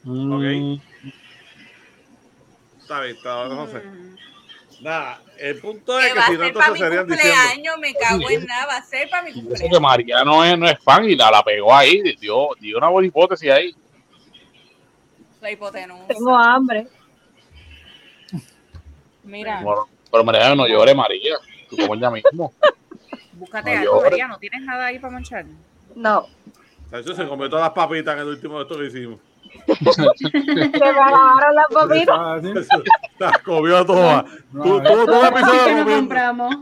[0.05, 0.79] Ok.
[2.93, 3.79] Está bien, está, no sé.
[3.79, 4.83] Mm.
[4.83, 7.77] Nada, el punto es que, si no, entonces serían diciendo.
[7.79, 9.71] me cago en nada, va a ser para mi cumpleaños.
[9.71, 12.89] que María no es, no es fan y la, la pegó ahí, dio, dio una
[12.89, 13.75] buena hipótesis ahí.
[15.41, 16.05] La hipotenusa.
[16.07, 16.87] Tengo hambre.
[19.23, 19.61] Mira.
[19.63, 21.35] Bueno, pero María no llore, María.
[21.67, 22.53] Tú como ya mismo.
[23.33, 24.27] Búscate algo, María.
[24.27, 25.45] ¿No tienes nada ahí para manchar?
[25.95, 26.27] No.
[26.91, 29.19] Eso se comió todas las papitas en el último de esto que hicimos.
[29.65, 32.43] Se bajaron las papitas.
[33.19, 34.25] Las comió todas.
[34.51, 36.55] Tú, tú, todo episodio lo compramos.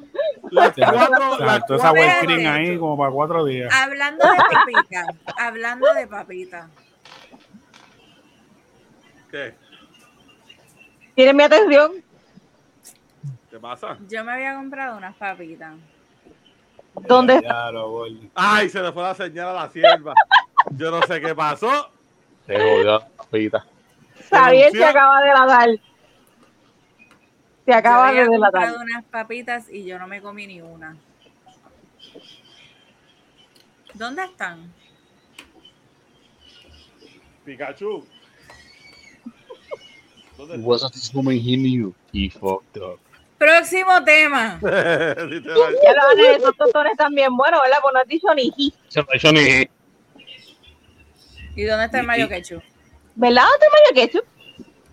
[0.51, 3.73] Las cuatro, las esa cream ahí como para cuatro días.
[3.73, 5.05] Hablando de papita,
[5.37, 6.69] hablando de papita.
[9.29, 9.53] ¿Qué?
[11.15, 11.91] ¿Tiene mi atención?
[13.49, 13.97] ¿Qué pasa?
[14.09, 15.73] Yo me había comprado unas papitas.
[16.93, 17.41] ¿Dónde?
[18.35, 20.13] Ay, se le fue la señal a la sierva.
[20.71, 21.91] Yo no sé qué pasó.
[22.47, 23.07] Se jodió la
[24.71, 25.69] se acaba de lavar.
[27.65, 28.73] Se acaba yo de delatar.
[28.75, 30.97] unas papitas y yo no me comí ni una.
[33.93, 34.73] ¿Dónde están?
[37.45, 38.05] Pikachu.
[40.37, 40.57] ¿Dónde
[41.71, 41.93] you.
[42.13, 42.99] He fucked up.
[43.37, 44.59] Próximo tema.
[44.61, 47.77] ya lo esos doctores también bueno, ¿verdad?
[47.81, 48.73] Pues no has dicho ni.
[48.95, 49.69] No he dicho ni hi.
[51.55, 52.61] ¿Y dónde está el mayo quechu?
[53.15, 53.43] ¿Verdad?
[53.43, 54.19] ¿Dónde está el mayo quechu?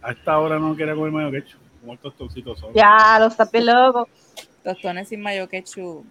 [0.03, 1.57] A esta hora no quiere comer mayo quechu.
[1.81, 2.73] Como estos tostoncitos son.
[2.75, 4.09] Ya, los tapé loco.
[4.65, 6.05] Tostones sin mayo quechu.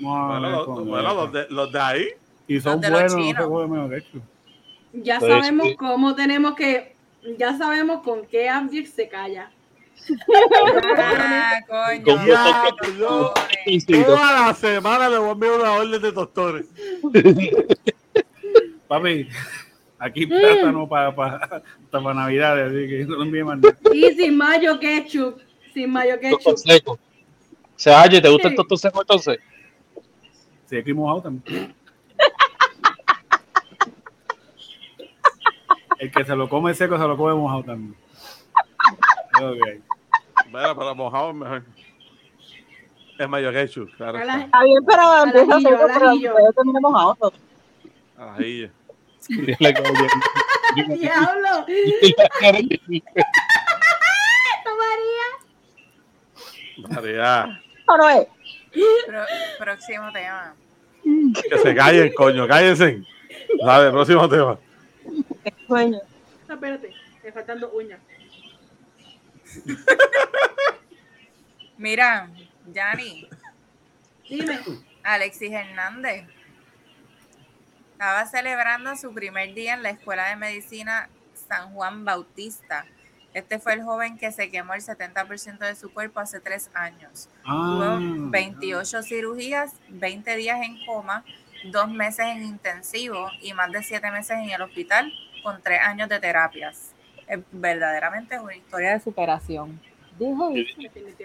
[0.00, 2.08] bueno, bueno los, de, los de ahí.
[2.46, 4.20] Y son buenos, no se come mayo quechu.
[4.92, 6.94] Ya sabemos cómo tenemos que.
[7.38, 9.50] Ya sabemos con qué Abdir se calla.
[10.96, 12.26] Ah, coño.
[12.26, 12.64] Ya,
[14.04, 16.66] Toda la semana le voy a enviar una orden de tostones.
[18.88, 19.28] Papi,
[19.98, 20.28] aquí mm.
[20.28, 23.58] plátano para pa, pa, Navidad, así que no envíe más
[23.92, 25.40] Y sin mayo ketchup.
[25.74, 26.56] Sin mayo ketchup.
[26.56, 26.92] seco.
[26.92, 26.98] O
[27.76, 29.38] sea, oye, ¿te gusta el tostón seco entonces?
[30.66, 31.74] Sí, aquí mojado también.
[35.98, 37.96] el que se lo come seco se lo come mojado también.
[39.40, 39.80] Okay.
[40.50, 41.62] Bueno, para mojado es mejor.
[43.18, 44.18] Es mayo ketchup, claro.
[44.18, 46.34] Está bien, pero antes de hacerlo, pero yo
[49.28, 51.66] Diablo.
[54.78, 55.26] María.
[56.88, 57.60] María.
[57.86, 58.26] No, es.
[59.58, 60.54] próximo tema.
[61.02, 63.02] Que se callen, coño, cállense.
[63.64, 64.58] Dale, próximo tema.
[65.66, 65.98] Sueño.
[66.46, 66.94] No, espérate,
[67.24, 67.98] me faltando uñas.
[71.76, 72.30] Mira,
[72.72, 73.28] Yanni.
[74.28, 74.60] Dime.
[75.02, 76.24] Alexis Hernández
[77.98, 82.86] estaba celebrando su primer día en la Escuela de Medicina San Juan Bautista.
[83.34, 87.28] Este fue el joven que se quemó el 70% de su cuerpo hace tres años.
[87.44, 87.98] Tuvo
[88.30, 89.02] 28 ah.
[89.02, 91.24] cirugías, 20 días en coma,
[91.72, 95.12] dos meses en intensivo y más de siete meses en el hospital
[95.42, 96.92] con tres años de terapias.
[97.26, 99.80] Es verdaderamente una historia de superación.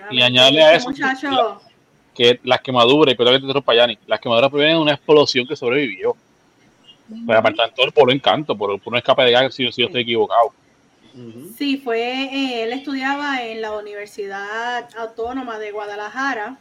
[0.10, 0.92] y, añade a eso
[2.16, 6.18] que, las quemaduras, pero que te las quemaduras provienen de una explosión que sobrevivió.
[7.10, 10.54] Pero aparte todo por encanto, por, por un escape de gas, si, yo estoy equivocado.
[11.56, 16.58] Sí, fue, eh, él estudiaba en la Universidad Autónoma de Guadalajara,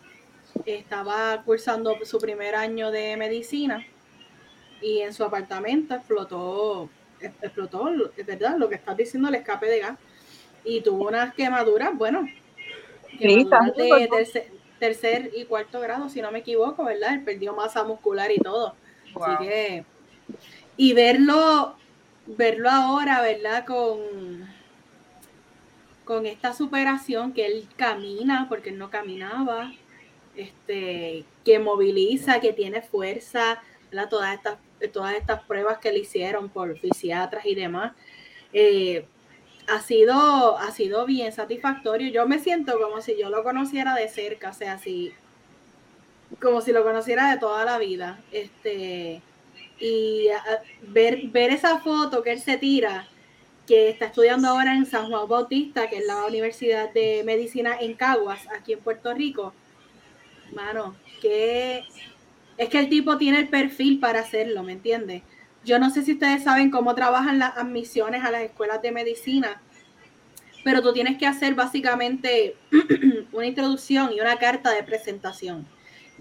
[0.66, 3.86] estaba cursando su primer año de medicina
[4.82, 6.90] y en su apartamento explotó,
[7.20, 9.98] explotó, es verdad, lo que estás diciendo, el escape de gas.
[10.64, 12.28] Y tuvo unas quemaduras, bueno,
[13.18, 17.14] quemaduras de tercer, tercer, y cuarto grado, si no me equivoco, ¿verdad?
[17.14, 18.74] Él perdió masa muscular y todo.
[19.14, 19.84] Así que
[20.76, 21.76] y verlo,
[22.26, 23.64] verlo ahora, ¿verdad?
[23.64, 24.48] Con,
[26.04, 29.72] con esta superación que él camina, porque él no caminaba,
[30.36, 34.08] este, que moviliza, que tiene fuerza, ¿verdad?
[34.08, 34.58] Todas estas,
[34.92, 37.92] todas estas pruebas que le hicieron por fisiatras y demás.
[38.52, 39.06] Eh,
[39.68, 42.10] ha sido, ha sido bien satisfactorio.
[42.10, 45.12] Yo me siento como si yo lo conociera de cerca, o sea, así,
[46.40, 48.20] como si lo conociera de toda la vida.
[48.32, 49.22] Este,
[49.82, 50.28] y
[50.82, 53.08] ver, ver esa foto que él se tira
[53.66, 57.94] que está estudiando ahora en San Juan Bautista, que es la Universidad de Medicina en
[57.94, 59.52] Caguas, aquí en Puerto Rico.
[60.54, 61.82] Mano, que
[62.56, 65.22] es que el tipo tiene el perfil para hacerlo, ¿me entiendes?
[65.64, 69.60] Yo no sé si ustedes saben cómo trabajan las admisiones a las escuelas de medicina,
[70.62, 72.54] pero tú tienes que hacer básicamente
[73.32, 75.66] una introducción y una carta de presentación.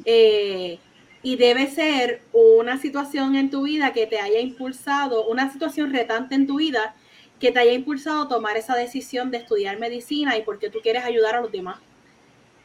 [0.04, 0.80] Eh,
[1.24, 6.36] y debe ser una situación en tu vida que te haya impulsado, una situación retante
[6.36, 6.96] en tu vida
[7.40, 11.04] que te haya impulsado a tomar esa decisión de estudiar medicina y porque tú quieres
[11.04, 11.80] ayudar a los demás.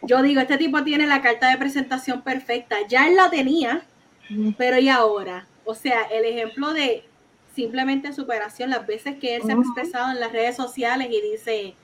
[0.03, 2.77] Yo digo, este tipo tiene la carta de presentación perfecta.
[2.87, 3.83] Ya él la tenía,
[4.59, 5.47] pero ¿y ahora?
[5.65, 7.05] O sea, el ejemplo de
[7.55, 11.75] simplemente superación, las veces que él se ha expresado en las redes sociales y dice,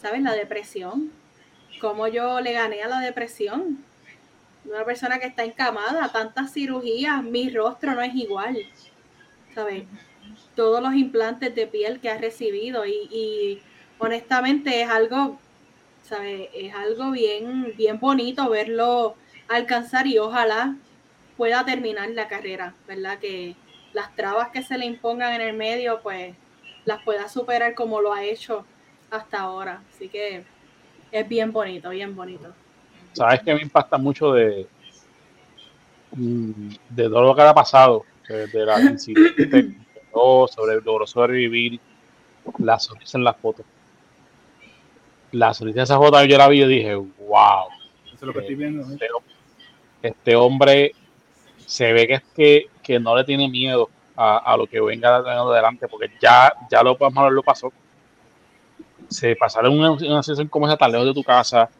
[0.00, 0.22] ¿sabes?
[0.22, 1.12] La depresión.
[1.80, 3.78] ¿Cómo yo le gané a la depresión?
[4.64, 8.56] Una persona que está encamada, tantas cirugías, mi rostro no es igual.
[9.54, 9.84] ¿Sabes?
[10.54, 13.62] Todos los implantes de piel que ha recibido y, y
[13.98, 15.38] honestamente es algo,
[16.02, 16.48] ¿sabes?
[16.54, 19.16] Es algo bien, bien bonito verlo
[19.48, 20.76] alcanzar y ojalá
[21.36, 23.18] pueda terminar la carrera, ¿verdad?
[23.18, 23.56] Que
[23.92, 26.34] las trabas que se le impongan en el medio, pues
[26.84, 28.64] las pueda superar como lo ha hecho
[29.10, 29.82] hasta ahora.
[29.92, 30.44] Así que
[31.10, 32.54] es bien bonito, bien bonito.
[33.12, 34.66] Sabes que me impacta mucho de,
[36.12, 39.76] mm, de todo lo que ha pasado, de la incidente,
[40.12, 41.80] sobre logró sobrevivir,
[42.58, 43.64] la sonrisa en las fotos.
[45.32, 47.68] La sonrisa en esa foto yo la vi y dije, wow.
[48.06, 48.82] Eso es lo que estoy viendo.
[48.82, 49.06] Este,
[50.02, 50.92] este hombre
[51.66, 55.16] se ve que es que, que no le tiene miedo a, a lo que venga
[55.16, 56.96] adelante, porque ya, ya lo,
[57.30, 57.72] lo pasó.
[59.08, 61.70] Se pasaron una, una sesión como esa tan lejos de tu casa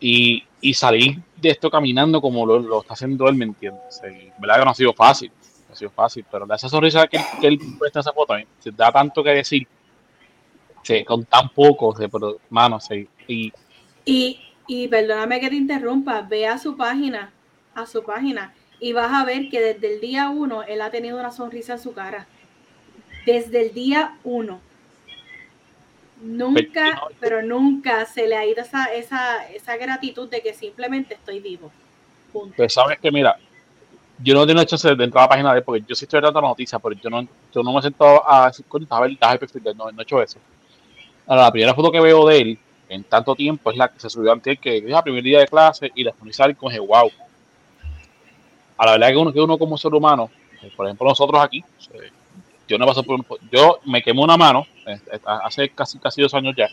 [0.00, 4.00] y, y salir de esto caminando como lo, está haciendo él, ¿me entiendes?
[4.38, 5.30] verdad que no ha sido fácil,
[5.68, 8.70] no ha sido fácil, pero de esa sonrisa que, que él puesta esa foto, se
[8.70, 9.66] da tanto que decir,
[10.82, 13.52] sí, con tan poco, pero, mano, sí, y,
[14.04, 17.32] y, y perdóname que te interrumpa, ve a su página
[17.78, 21.18] a su página y vas a ver que desde el día uno él ha tenido
[21.18, 22.26] una sonrisa en su cara.
[23.26, 24.60] Desde el día uno.
[26.20, 31.40] Nunca, pero nunca se le ha ido esa, esa, esa gratitud de que simplemente estoy
[31.40, 31.70] vivo.
[32.56, 33.36] Pues sabes que, mira,
[34.18, 36.20] yo no tengo hecho de entrar a la página de él porque yo sí estoy
[36.20, 39.10] dando la noticia, pero yo no, yo no me he sentado a decir, a ver,
[39.10, 40.38] el perfil no, no he hecho eso.
[41.26, 42.58] Ahora, la primera foto que veo de él
[42.88, 45.46] en tanto tiempo es la que se subió antes, que es el primer día de
[45.46, 47.10] clase y la sonrisa con el wow
[48.78, 50.30] a la verdad que uno, que uno como ser humano,
[50.62, 52.10] eh, por ejemplo nosotros aquí, eh,
[52.68, 53.20] yo no paso por
[53.50, 54.66] yo me quemé una mano
[55.24, 56.68] hace casi casi dos años ya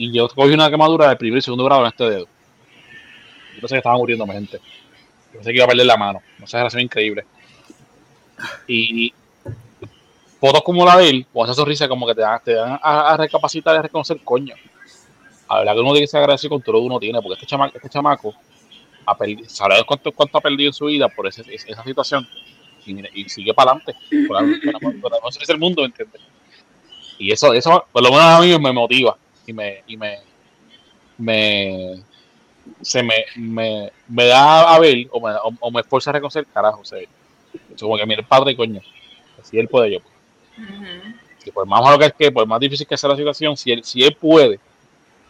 [0.00, 2.26] y yo cogí una quemadura de primer y segundo grado en este dedo.
[3.54, 4.58] Yo pensé que estaba muriendo gente.
[5.26, 6.22] Yo pensé que iba a perder la mano.
[6.38, 7.26] No sé, era increíble.
[8.66, 9.12] Y
[10.40, 13.14] fotos como la de él, con esa sonrisa como que te dan, te dan a,
[13.18, 14.54] recapacitar y a reconocer coño.
[15.48, 17.34] A verdad que uno tiene que ser agradecido con todo lo que uno tiene, porque
[17.34, 18.34] este chamaco, este chamaco
[19.04, 19.44] ha perdido,
[19.86, 22.26] cuánto, cuánto ha perdido en su vida por esa situación
[22.86, 23.94] y, sigue para adelante.
[24.10, 26.22] no es el mundo, ¿entiendes?
[27.20, 29.16] Y eso, eso, por lo menos a mí me motiva
[29.46, 30.18] y me, y me,
[31.18, 32.02] me
[32.80, 36.80] se me, me, me da a ver o me, o, me esfuerza a reconocer, carajo,
[36.80, 36.98] o sea,
[37.78, 38.80] como que mire, padre, coño,
[39.42, 41.52] si él puede, yo puedo.
[41.52, 43.84] por más malo que es que, por más difícil que sea la situación, si él,
[43.84, 44.58] si él puede,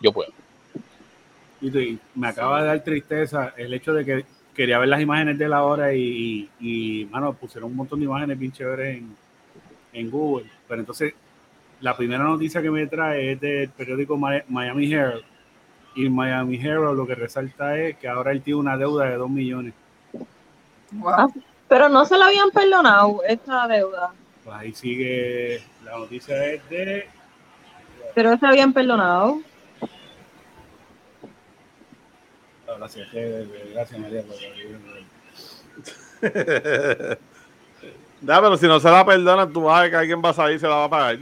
[0.01, 0.33] yo puedo.
[1.61, 5.49] Y me acaba de dar tristeza el hecho de que quería ver las imágenes de
[5.49, 9.17] la hora y, y, mano, pusieron un montón de imágenes bien chéveres en,
[9.93, 10.47] en, Google.
[10.67, 11.15] Pero entonces,
[11.81, 15.25] la primera noticia que me trae es del periódico Miami Herald.
[15.95, 19.31] Y Miami Herald lo que resalta es que ahora él tiene una deuda de 2
[19.31, 19.75] millones.
[21.05, 21.29] Ah,
[21.69, 24.13] pero no se la habían perdonado esta deuda.
[24.45, 27.09] Pues ahí sigue, la noticia es de...
[28.15, 29.41] Pero se habían perdonado.
[32.79, 33.09] gracias,
[33.73, 34.25] gracias María
[38.27, 40.57] pero si no se la perdona, tú vas a ver que alguien va a salir
[40.57, 41.19] y se la va a pagar.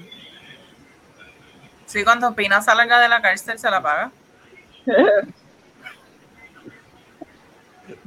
[1.89, 4.13] Sí, cuando Pina salga de la cárcel se la paga.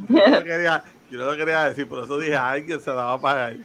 [0.08, 2.96] yo, no quería, yo no lo quería decir, por eso dije a alguien se la
[2.96, 3.56] va a pagar.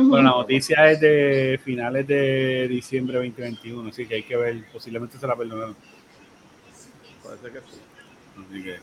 [0.00, 5.18] Bueno, la noticia es de finales de diciembre 2021, así que hay que ver, posiblemente
[5.18, 5.76] se la perdonaron.
[7.42, 7.80] Ser que sí.
[8.48, 8.78] Así que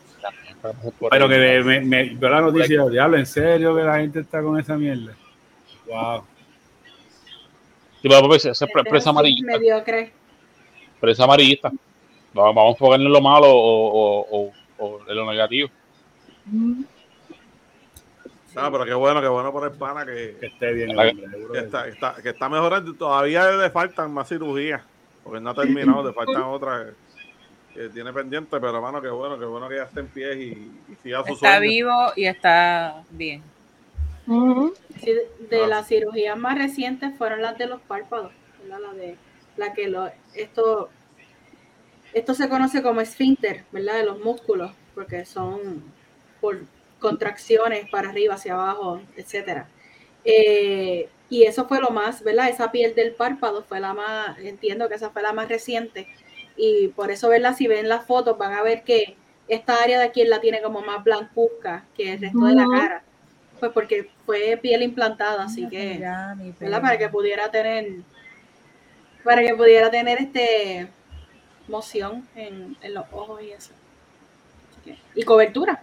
[1.10, 4.60] pero que me, me veo la noticia, diablo, en serio que la gente está con
[4.60, 5.16] esa mierda.
[5.88, 6.24] Wow.
[8.02, 9.58] Sí, pero pues, esa presa amarillista.
[9.58, 10.14] Mediocre.
[11.06, 11.72] Presa amarillista.
[12.34, 15.70] Vamos, vamos a enfocarnos en lo malo o, o, o, en lo negativo.
[18.56, 20.98] Ah, pero qué bueno, qué bueno por el pana que, esté bien.
[20.98, 22.96] que, está, está, que está mejorando.
[22.96, 24.82] Todavía le faltan más cirugías,
[25.24, 26.88] porque no ha terminado, le faltan otras
[27.72, 30.48] que tiene pendiente, pero hermano, qué bueno, qué bueno que ya esté en pie y,
[30.92, 33.44] y siga su Está vivo y está bien.
[34.26, 35.68] de ah.
[35.68, 38.32] las cirugías más recientes fueron las de los párpados,
[38.68, 39.18] la de
[39.58, 40.90] la que lo, esto,
[42.14, 43.96] esto se conoce como esfínter, ¿verdad?
[43.96, 45.84] De los músculos, porque son
[46.42, 46.62] por
[47.00, 49.68] contracciones para arriba, hacia abajo, etcétera.
[50.24, 52.50] Eh, y eso fue lo más, ¿verdad?
[52.50, 56.08] Esa piel del párpado fue la más, entiendo que esa fue la más reciente.
[56.56, 57.56] Y por eso, ¿verdad?
[57.56, 59.16] Si ven las fotos, van a ver que
[59.48, 63.04] esta área de aquí la tiene como más blancuzca que el resto de la cara.
[63.60, 66.00] Pues porque fue piel implantada, así que,
[66.60, 66.82] ¿verdad?
[66.82, 67.88] Para que pudiera tener,
[69.26, 70.88] para que pudiera tener este
[71.68, 73.72] moción en, en los ojos y eso.
[75.16, 75.82] Y cobertura,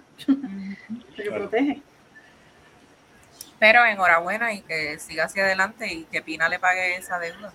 [1.17, 1.83] que protege.
[3.59, 7.53] Pero enhorabuena y que siga hacia adelante y que Pina le pague esa deuda.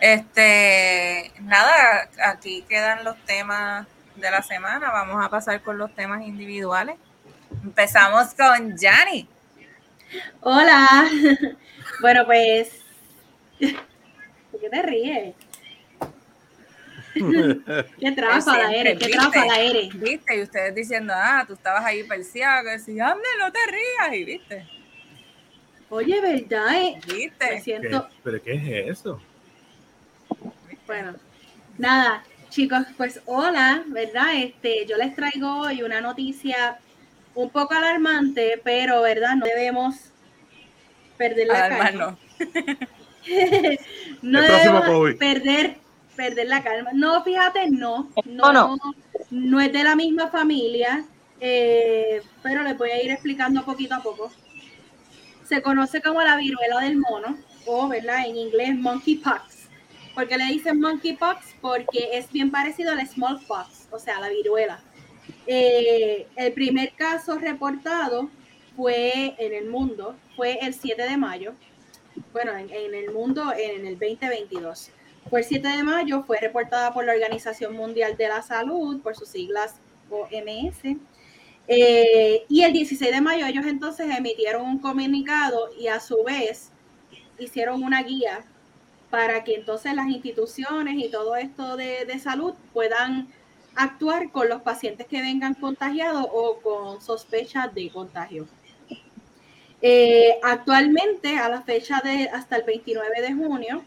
[0.00, 3.86] Este, nada, aquí quedan los temas
[4.16, 4.90] de la semana.
[4.90, 6.96] Vamos a pasar con los temas individuales.
[7.62, 9.28] Empezamos con Yanni.
[10.40, 11.06] Hola.
[12.00, 12.87] Bueno, pues.
[14.50, 15.34] ¿Por qué te ríes?
[18.00, 20.00] qué tráfala eres, qué tráfala eres.
[20.00, 24.20] Viste, y ustedes diciendo, ah, tú estabas ahí perseado, que decía, ande, no te rías,
[24.20, 24.66] y viste.
[25.90, 26.82] Oye, ¿verdad?
[26.82, 27.00] Eh?
[27.06, 27.60] ¿Viste?
[27.60, 28.08] siento...
[28.22, 29.20] ¿Pero qué es eso?
[30.86, 31.14] Bueno,
[31.78, 34.36] nada, chicos, pues hola, ¿verdad?
[34.36, 36.78] Este, yo les traigo hoy una noticia
[37.34, 39.36] un poco alarmante, pero, ¿verdad?
[39.36, 39.96] No debemos
[41.16, 42.18] perder la calma.
[44.22, 45.76] no debemos perder
[46.18, 46.90] perder la calma.
[46.92, 48.76] No, fíjate, no, no, no,
[49.30, 51.04] no es de la misma familia,
[51.40, 54.30] eh, pero les voy a ir explicando poquito a poco.
[55.44, 58.26] Se conoce como la viruela del mono, o, ¿verdad?
[58.26, 59.68] En inglés, monkeypox.
[60.12, 61.54] ¿Por qué le dicen monkeypox?
[61.60, 64.80] Porque es bien parecido al smallpox, o sea, la viruela.
[65.46, 68.28] Eh, el primer caso reportado
[68.76, 71.54] fue en el mundo, fue el 7 de mayo,
[72.32, 74.90] bueno, en, el mundo en el 2022.
[75.28, 79.14] Fue el 7 de mayo, fue reportada por la Organización Mundial de la Salud, por
[79.14, 79.76] sus siglas
[80.10, 80.96] OMS.
[81.70, 86.70] Eh, y el 16 de mayo ellos entonces emitieron un comunicado y a su vez
[87.38, 88.42] hicieron una guía
[89.10, 93.28] para que entonces las instituciones y todo esto de, salud puedan
[93.74, 98.46] actuar con los pacientes que vengan contagiados o con sospecha de contagio.
[99.80, 103.84] Eh, actualmente, a la fecha de hasta el 29 de junio,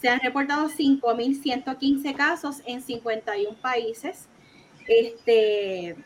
[0.00, 4.28] se han reportado 5.115 casos en 51 países.
[4.86, 5.96] Este,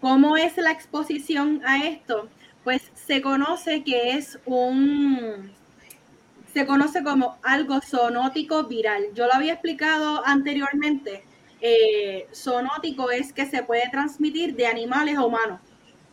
[0.00, 2.28] ¿Cómo es la exposición a esto?
[2.62, 5.52] Pues se conoce que es un,
[6.52, 9.06] se conoce como algo zoonótico viral.
[9.14, 11.24] Yo lo había explicado anteriormente.
[11.60, 15.60] Eh, zoonótico es que se puede transmitir de animales a humanos,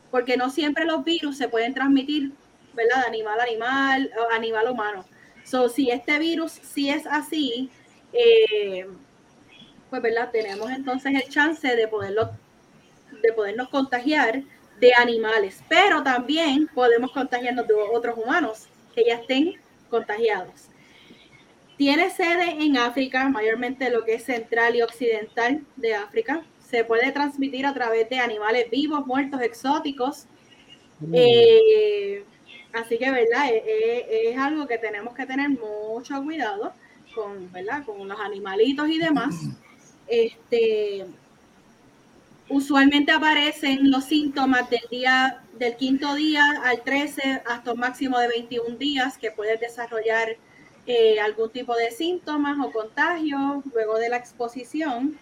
[0.10, 2.32] porque no siempre los virus se pueden transmitir,
[2.74, 3.02] ¿verdad?
[3.02, 5.06] De animal a animal, animal a humano.
[5.44, 7.70] So, si este virus sí es así,
[8.14, 8.88] eh,
[9.90, 10.30] pues, ¿verdad?
[10.32, 12.32] Tenemos entonces el chance de poderlo,
[13.22, 14.44] de podernos contagiar
[14.80, 19.56] de animales, pero también podemos contagiarnos de otros humanos que ya estén
[19.90, 20.70] contagiados.
[21.78, 26.44] Tiene sede en África, mayormente lo que es central y occidental de África.
[26.60, 30.26] Se puede transmitir a través de animales vivos, muertos, exóticos.
[31.00, 31.14] Mm.
[31.16, 32.24] Eh,
[32.74, 33.50] Así que, ¿verdad?
[33.50, 36.74] E, e, es, algo que tenemos que tener mucho cuidado
[37.14, 37.84] con, ¿verdad?
[37.86, 39.36] Con los animalitos y demás.
[40.08, 41.06] Este,
[42.50, 48.28] usualmente aparecen los síntomas del día, del quinto día al 13 hasta un máximo de
[48.28, 50.38] 21 días que puedes desarrollar
[50.88, 55.18] eh, algún tipo de síntomas o contagio luego de la exposición.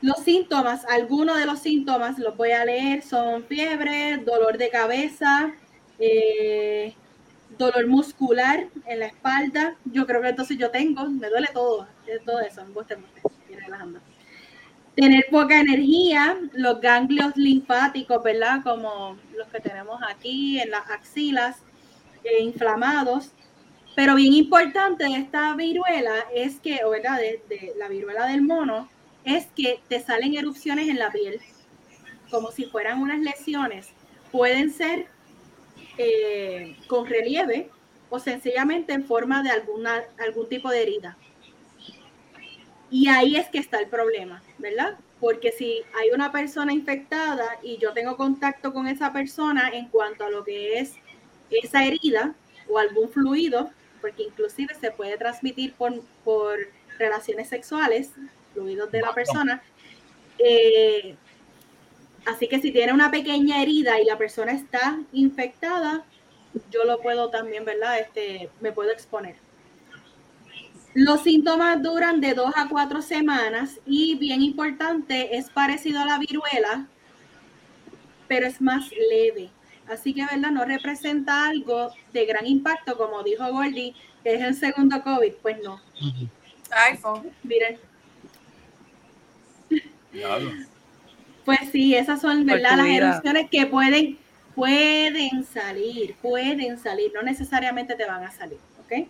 [0.00, 5.54] Los síntomas, algunos de los síntomas los voy a leer, son fiebre, dolor de cabeza,
[6.04, 6.94] eh,
[7.58, 9.76] dolor muscular en la espalda.
[9.84, 11.86] Yo creo que entonces yo tengo, me duele todo,
[12.24, 12.62] todo eso,
[14.94, 18.62] Tener poca energía, los ganglios linfáticos, ¿verdad?
[18.62, 21.56] Como los que tenemos aquí en las axilas,
[22.22, 23.32] eh, inflamados.
[23.96, 27.18] Pero bien importante de esta viruela es que, o ¿verdad?
[27.18, 28.88] de la viruela del mono,
[29.24, 31.40] es que te salen erupciones en la piel,
[32.30, 33.88] como si fueran unas lesiones.
[34.30, 35.06] Pueden ser
[35.98, 37.70] eh, con relieve
[38.10, 41.16] o sencillamente en forma de alguna, algún tipo de herida.
[42.90, 44.98] Y ahí es que está el problema, ¿verdad?
[45.20, 50.24] Porque si hay una persona infectada y yo tengo contacto con esa persona en cuanto
[50.24, 50.94] a lo que es
[51.50, 52.34] esa herida
[52.68, 56.58] o algún fluido, porque inclusive se puede transmitir por, por
[56.98, 58.10] relaciones sexuales,
[58.52, 59.62] fluidos de la persona,
[60.38, 61.16] eh,
[62.26, 66.04] así que si tiene una pequeña herida y la persona está infectada,
[66.70, 67.98] yo lo puedo también, ¿verdad?
[67.98, 69.36] Este, me puedo exponer.
[70.94, 76.18] Los síntomas duran de dos a cuatro semanas y bien importante, es parecido a la
[76.18, 76.86] viruela,
[78.28, 79.50] pero es más leve.
[79.88, 80.50] Así que, ¿verdad?
[80.50, 85.32] No representa algo de gran impacto, como dijo Gordy, que es el segundo COVID.
[85.42, 85.80] Pues no.
[86.70, 87.30] iPhone.
[87.42, 87.78] Miren.
[91.44, 92.76] Pues sí, esas son, ¿verdad?
[92.78, 94.18] Las erupciones que pueden,
[94.54, 99.08] pueden salir, pueden salir, no necesariamente te van a salir, ¿ok?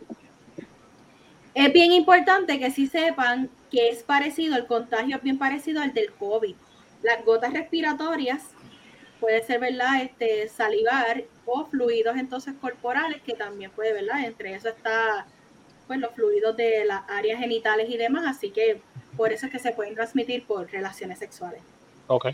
[1.54, 5.94] Es bien importante que sí sepan que es parecido, el contagio es bien parecido al
[5.94, 6.56] del COVID.
[7.02, 8.42] Las gotas respiratorias
[9.20, 10.02] puede ser, ¿verdad?
[10.02, 14.24] Este, salivar o fluidos entonces corporales, que también puede, ¿verdad?
[14.24, 15.26] Entre eso está,
[15.86, 18.80] pues, los fluidos de las áreas genitales y demás, así que
[19.16, 21.62] por eso es que se pueden transmitir por relaciones sexuales.
[22.06, 22.26] Ok.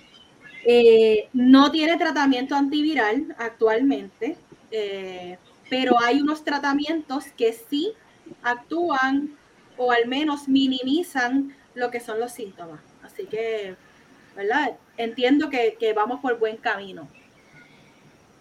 [0.64, 4.36] Eh, no tiene tratamiento antiviral actualmente,
[4.70, 5.38] eh,
[5.70, 7.92] pero hay unos tratamientos que sí
[8.42, 9.36] actúan
[9.76, 12.80] o al menos minimizan lo que son los síntomas.
[13.02, 13.76] Así que,
[14.36, 14.76] ¿verdad?
[14.98, 17.08] Entiendo que, vamos por buen camino.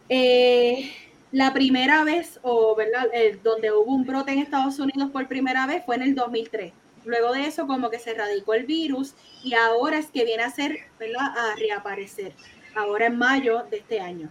[0.09, 0.91] Eh,
[1.31, 3.07] la primera vez, o ¿verdad?
[3.43, 6.73] donde hubo un brote en Estados Unidos por primera vez fue en el 2003.
[7.05, 10.49] Luego de eso, como que se radicó el virus y ahora es que viene a
[10.49, 11.37] ser, ¿verdad?
[11.37, 12.33] A reaparecer.
[12.75, 14.29] Ahora en mayo de este año.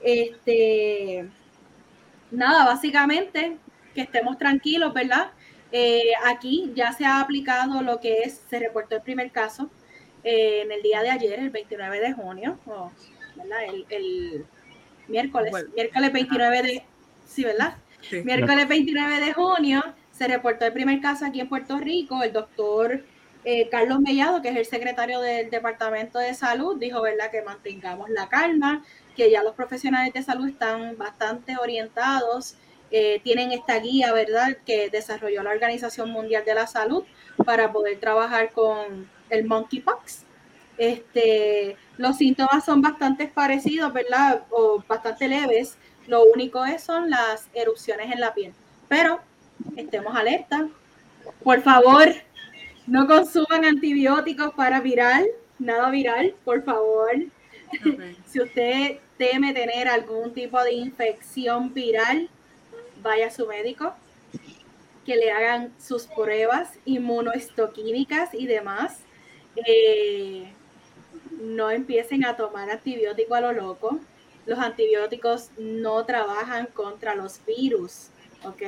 [0.00, 1.28] Este,
[2.30, 3.58] nada, básicamente
[3.94, 5.30] que estemos tranquilos, ¿verdad?
[5.72, 9.70] Eh, aquí ya se ha aplicado lo que es, se reportó el primer caso
[10.24, 12.58] eh, en el día de ayer, el 29 de junio,
[13.36, 13.58] ¿verdad?
[13.90, 14.46] El,
[15.08, 16.84] miércoles, miércoles 29 de,
[17.26, 17.76] sí, ¿verdad?
[18.24, 19.82] Miércoles 29 de junio
[20.18, 23.04] se reportó el primer caso aquí en Puerto Rico, el doctor
[23.44, 28.10] eh, Carlos Mellado, que es el secretario del Departamento de Salud, dijo, ¿verdad?, que mantengamos
[28.10, 28.84] la calma,
[29.16, 32.56] que ya los profesionales de salud están bastante orientados
[32.90, 37.04] eh, tienen esta guía, ¿verdad?, que desarrolló la Organización Mundial de la Salud
[37.44, 40.24] para poder trabajar con el monkeypox.
[40.78, 45.76] Este, los síntomas son bastante parecidos, ¿verdad?, o bastante leves.
[46.06, 48.54] Lo único es son las erupciones en la piel.
[48.88, 49.20] Pero
[49.76, 50.68] estemos alerta.
[51.42, 52.08] Por favor,
[52.86, 55.26] no consuman antibióticos para viral,
[55.58, 57.10] nada viral, por favor.
[58.26, 62.28] si usted teme tener algún tipo de infección viral,
[63.02, 63.94] vaya a su médico,
[65.04, 69.00] que le hagan sus pruebas inmunohistoquímicas y demás.
[69.66, 70.52] Eh,
[71.40, 74.00] no empiecen a tomar antibiótico a lo loco.
[74.46, 78.08] Los antibióticos no trabajan contra los virus,
[78.44, 78.62] ¿ok?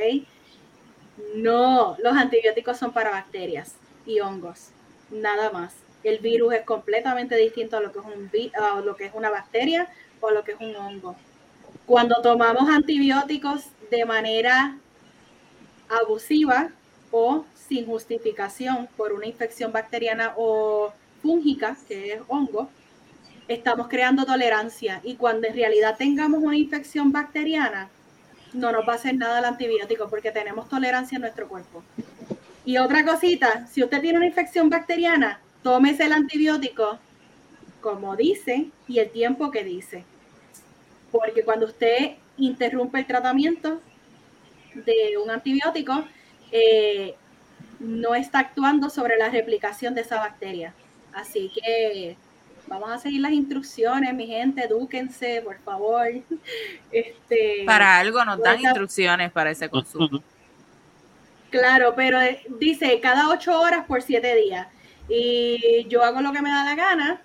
[1.34, 3.74] No, los antibióticos son para bacterias
[4.06, 4.68] y hongos,
[5.10, 5.74] nada más.
[6.02, 9.30] El virus es completamente distinto a lo que es, un, a lo que es una
[9.30, 9.88] bacteria
[10.20, 11.16] o lo que es un hongo.
[11.86, 14.76] Cuando tomamos antibióticos de manera
[15.88, 16.70] abusiva
[17.10, 20.92] o sin justificación por una infección bacteriana o
[21.22, 22.70] fúngica, que es hongo,
[23.48, 27.90] estamos creando tolerancia y cuando en realidad tengamos una infección bacteriana,
[28.52, 31.82] no nos va a hacer nada el antibiótico porque tenemos tolerancia en nuestro cuerpo.
[32.64, 36.98] Y otra cosita, si usted tiene una infección bacteriana, tómese el antibiótico
[37.80, 40.04] como dice y el tiempo que dice.
[41.10, 43.80] Porque cuando usted interrumpe el tratamiento
[44.74, 46.04] de un antibiótico,
[46.52, 47.14] eh,
[47.80, 50.74] no está actuando sobre la replicación de esa bacteria.
[51.12, 52.16] Así que
[52.70, 56.06] vamos a seguir las instrucciones, mi gente, edúquense, por favor.
[56.92, 60.22] Este, para algo nos dan instrucciones para ese consumo.
[61.50, 64.66] Claro, pero eh, dice cada ocho horas por siete días.
[65.08, 67.22] Y yo hago lo que me da la gana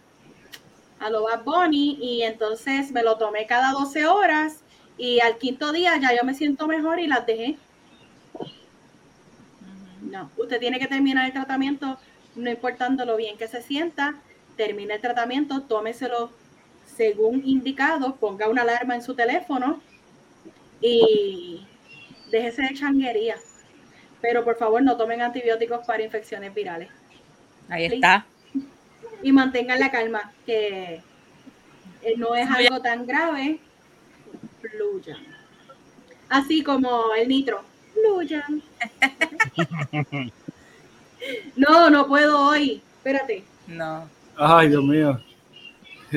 [0.99, 4.61] a lo Bad Bunny y entonces me lo tomé cada 12 horas
[4.97, 7.57] y al quinto día ya yo me siento mejor y las dejé.
[10.01, 11.97] No, usted tiene que terminar el tratamiento,
[12.35, 14.15] no importando lo bien que se sienta,
[14.55, 16.31] termine el tratamiento, tómeselo
[16.95, 19.81] según indicado, ponga una alarma en su teléfono
[20.81, 21.65] y
[22.31, 23.35] déjese de changuería.
[24.21, 26.89] Pero por favor no tomen antibióticos para infecciones virales.
[27.69, 28.25] Ahí está
[29.25, 31.01] y mantengan la calma, que
[32.03, 33.59] eh, no es algo tan grave.
[34.61, 35.17] Fluyan.
[36.29, 37.63] Así como el nitro.
[37.93, 38.61] Fluyan.
[41.55, 42.83] No, no puedo hoy.
[42.97, 43.43] Espérate.
[43.65, 44.07] No.
[44.37, 45.19] Ay, Dios mío.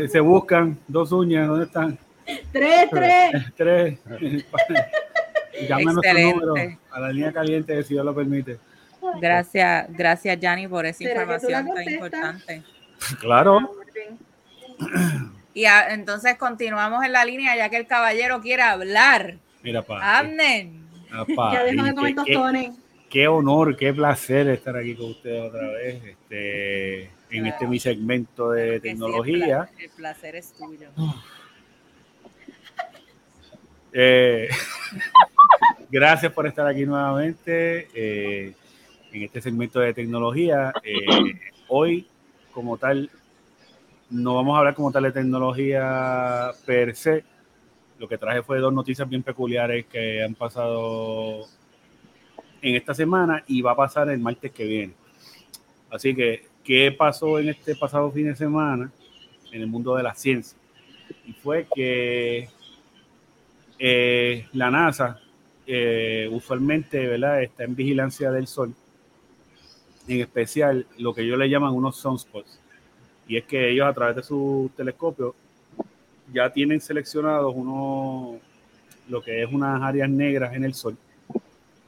[0.08, 1.98] Se buscan dos uñas, ¿dónde están?
[2.52, 3.54] Tres, tres.
[3.56, 3.98] Tres.
[5.68, 6.54] Llame a nuestro número
[6.90, 8.58] a la línea caliente si Dios lo permite.
[9.20, 12.62] Gracias, gracias, Yanni, por esa información tan importante.
[13.20, 13.72] Claro.
[15.54, 19.36] Y entonces continuamos en la línea, ya que el caballero quiere hablar.
[19.62, 20.22] Mira, pa.
[21.10, 22.76] Ya déjame comer tostones.
[23.08, 26.04] Qué honor, qué placer estar aquí con ustedes otra vez.
[26.04, 29.70] Este, en este mi segmento de tecnología.
[29.78, 30.88] el, placer, es tuyo.
[33.92, 34.48] Eh,
[35.90, 38.54] gracias por estar aquí nuevamente eh,
[39.12, 40.72] en este segmento de tecnología.
[40.82, 42.06] Eh, hoy,
[42.52, 43.10] como tal,
[44.10, 47.24] no vamos a hablar como tal de tecnología per se.
[47.98, 51.46] Lo que traje fue dos noticias bien peculiares que han pasado
[52.62, 54.94] en esta semana y va a pasar el martes que viene.
[55.90, 58.92] Así que ¿Qué pasó en este pasado fin de semana
[59.50, 60.58] en el mundo de la ciencia?
[61.26, 62.50] Y fue que
[63.78, 65.18] eh, la NASA
[65.66, 67.42] eh, usualmente ¿verdad?
[67.42, 68.74] está en vigilancia del Sol,
[70.08, 72.60] en especial lo que ellos le llaman unos sunspots.
[73.26, 75.34] Y es que ellos a través de su telescopio
[76.34, 78.38] ya tienen seleccionados uno,
[79.08, 80.98] lo que es unas áreas negras en el Sol.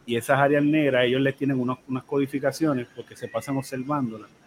[0.07, 4.40] Y esas áreas negras ellos les tienen unas codificaciones porque se pasan observándolas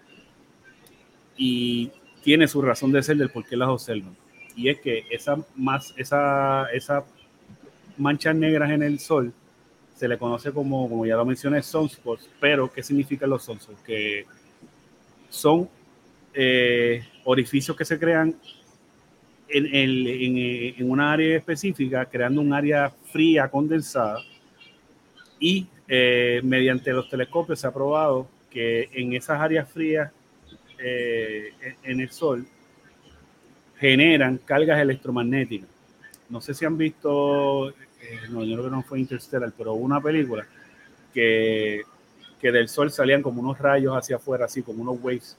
[1.37, 1.91] y
[2.23, 4.15] tiene su razón de ser del por qué las observan.
[4.55, 7.03] Y es que esa, más, esa, esa
[7.97, 9.33] manchas negras en el sol
[9.95, 13.81] se le conoce como, como ya lo mencioné, sunspots, pero ¿qué significan los sunspots?
[13.81, 14.25] Que
[15.29, 15.69] son
[16.33, 18.35] eh, orificios que se crean
[19.47, 24.19] en, en, en, una área específica, creando un área fría condensada
[25.39, 30.11] y eh, mediante los telescopios se ha probado que en esas áreas frías
[30.83, 31.53] eh,
[31.83, 32.45] en el Sol
[33.79, 35.69] generan cargas electromagnéticas.
[36.29, 40.01] No sé si han visto, eh, no, yo creo que no fue Interstellar, pero una
[40.01, 40.45] película
[41.13, 41.83] que,
[42.39, 45.37] que, del Sol salían como unos rayos hacia afuera, así como unos waves.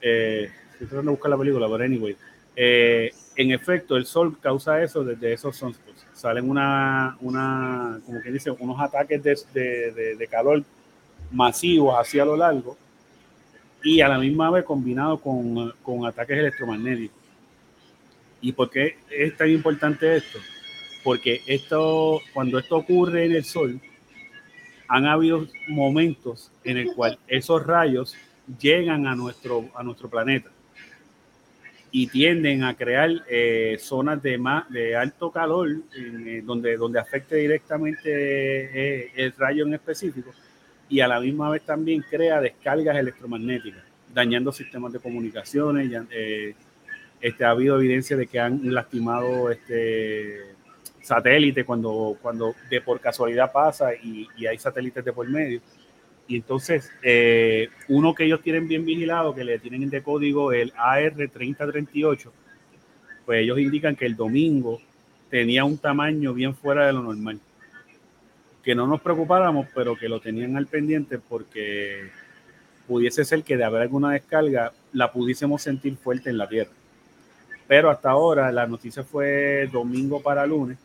[0.00, 2.16] Eh, tratando de buscar la película, pero anyway.
[2.56, 6.06] Eh, en efecto, el Sol causa eso desde esos sunspots.
[6.12, 10.62] Salen una, una como que dice, unos ataques de, de, de calor
[11.30, 12.76] masivos hacia lo largo
[13.82, 17.16] y a la misma vez combinado con, con ataques electromagnéticos.
[18.40, 20.38] ¿Y por qué es tan importante esto?
[21.04, 23.80] Porque esto, cuando esto ocurre en el Sol,
[24.88, 28.16] han habido momentos en el cual esos rayos
[28.60, 30.50] llegan a nuestro, a nuestro planeta
[31.90, 38.10] y tienden a crear eh, zonas de, de alto calor eh, donde, donde afecte directamente
[38.10, 40.32] eh, el rayo en específico
[40.92, 45.90] y a la misma vez también crea descargas electromagnéticas, dañando sistemas de comunicaciones.
[46.10, 46.54] Eh,
[47.18, 50.54] este, ha habido evidencia de que han lastimado este,
[51.00, 55.62] satélites cuando, cuando de por casualidad pasa y, hay satélites de por medio.
[56.28, 60.74] Y entonces, eh, uno que ellos tienen bien vigilado, que le tienen de código el
[60.74, 62.30] AR3038,
[63.24, 64.78] pues ellos indican que el domingo
[65.30, 67.40] tenía un tamaño bien fuera de lo normal
[68.62, 72.10] que no nos preocupáramos, pero que lo tenían al pendiente porque
[72.86, 76.70] pudiese ser que de haber alguna descarga la pudiésemos sentir fuerte en la Tierra.
[77.66, 80.78] Pero hasta ahora la noticia fue domingo para lunes.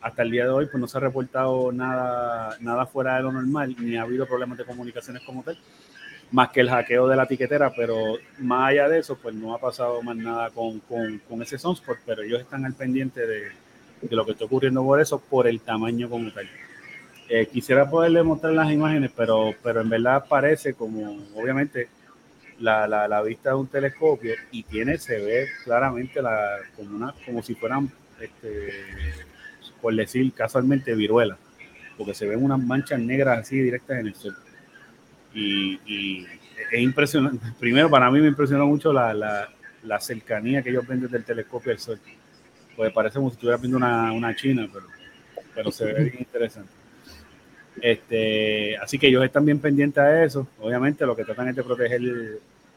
[0.00, 3.32] Hasta el día de hoy pues no se ha reportado nada, nada fuera de lo
[3.32, 5.58] normal, ni ha habido problemas de comunicaciones como tal,
[6.30, 9.58] más que el hackeo de la tiquetera, pero más allá de eso pues no ha
[9.58, 13.50] pasado más nada con, con, con ese Sunspot, pero ellos están al pendiente de,
[14.02, 16.48] de lo que está ocurriendo por eso, por el tamaño como tal.
[17.28, 21.88] Eh, quisiera poderle mostrar las imágenes, pero, pero en verdad parece como, obviamente,
[22.60, 27.14] la, la, la, vista de un telescopio y tiene, se ve claramente la, como, una,
[27.24, 27.90] como si fueran,
[28.20, 28.70] este,
[29.82, 31.36] por decir casualmente, viruela,
[31.98, 34.36] porque se ven unas manchas negras así directas en el sol.
[35.34, 36.24] Y,
[36.72, 37.44] es impresionante.
[37.60, 39.48] Primero, para mí me impresionó mucho la, la,
[39.82, 42.00] la cercanía que ellos ven desde el telescopio al sol.
[42.76, 44.86] Pues parece como si estuviera viendo una, una china, pero,
[45.54, 46.85] pero se ve bien interesante.
[47.80, 50.46] Este, así que ellos están bien pendientes a eso.
[50.60, 52.00] Obviamente lo que tratan es de proteger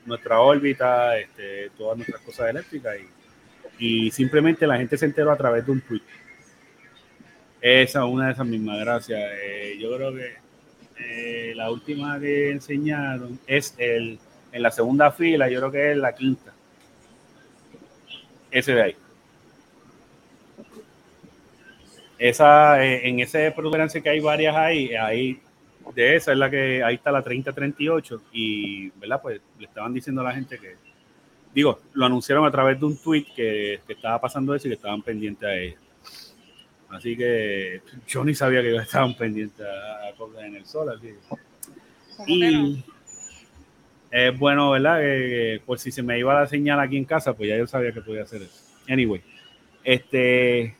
[0.06, 2.95] nuestra órbita, este, todas nuestras cosas eléctricas
[3.78, 6.02] y, y, simplemente la gente se enteró a través de un tweet.
[7.61, 9.19] Esa es una de esas mismas, gracias.
[9.42, 10.36] Eh, yo creo que
[11.00, 14.19] eh, la última que enseñaron es el,
[14.52, 16.53] en la segunda fila, yo creo que es la quinta.
[18.52, 18.95] Ese de ahí
[22.19, 25.39] esa, eh, en ese protuberancia que hay varias ahí, ahí
[25.95, 29.22] de esa es la que ahí está la 3038 y, ¿verdad?
[29.22, 30.75] Pues le estaban diciendo a la gente que,
[31.53, 35.01] digo, lo anunciaron a través de un tweet que, estaba pasando eso y que estaban
[35.01, 35.77] pendientes a ella.
[36.89, 40.89] Así que yo ni sabía que estaban pendientes a, cosas en el sol.
[40.89, 41.14] Así.
[42.27, 42.83] Y
[44.11, 44.99] es bueno, ¿verdad?
[44.99, 47.91] Que, por si se me iba la señal aquí en casa, pues ya yo sabía
[47.91, 48.61] que podía hacer eso.
[48.88, 49.22] Anyway,
[49.83, 50.75] este,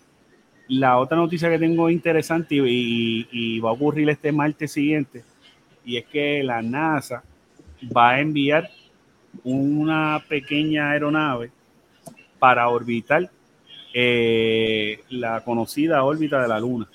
[0.70, 5.24] la otra noticia que tengo interesante y, va a ocurrir este martes siguiente,
[5.84, 7.24] y es que la NASA
[7.96, 8.70] va a enviar
[9.44, 11.52] una pequeña aeronave
[12.38, 13.30] para orbitar
[13.94, 16.88] eh, la conocida órbita de la Luna,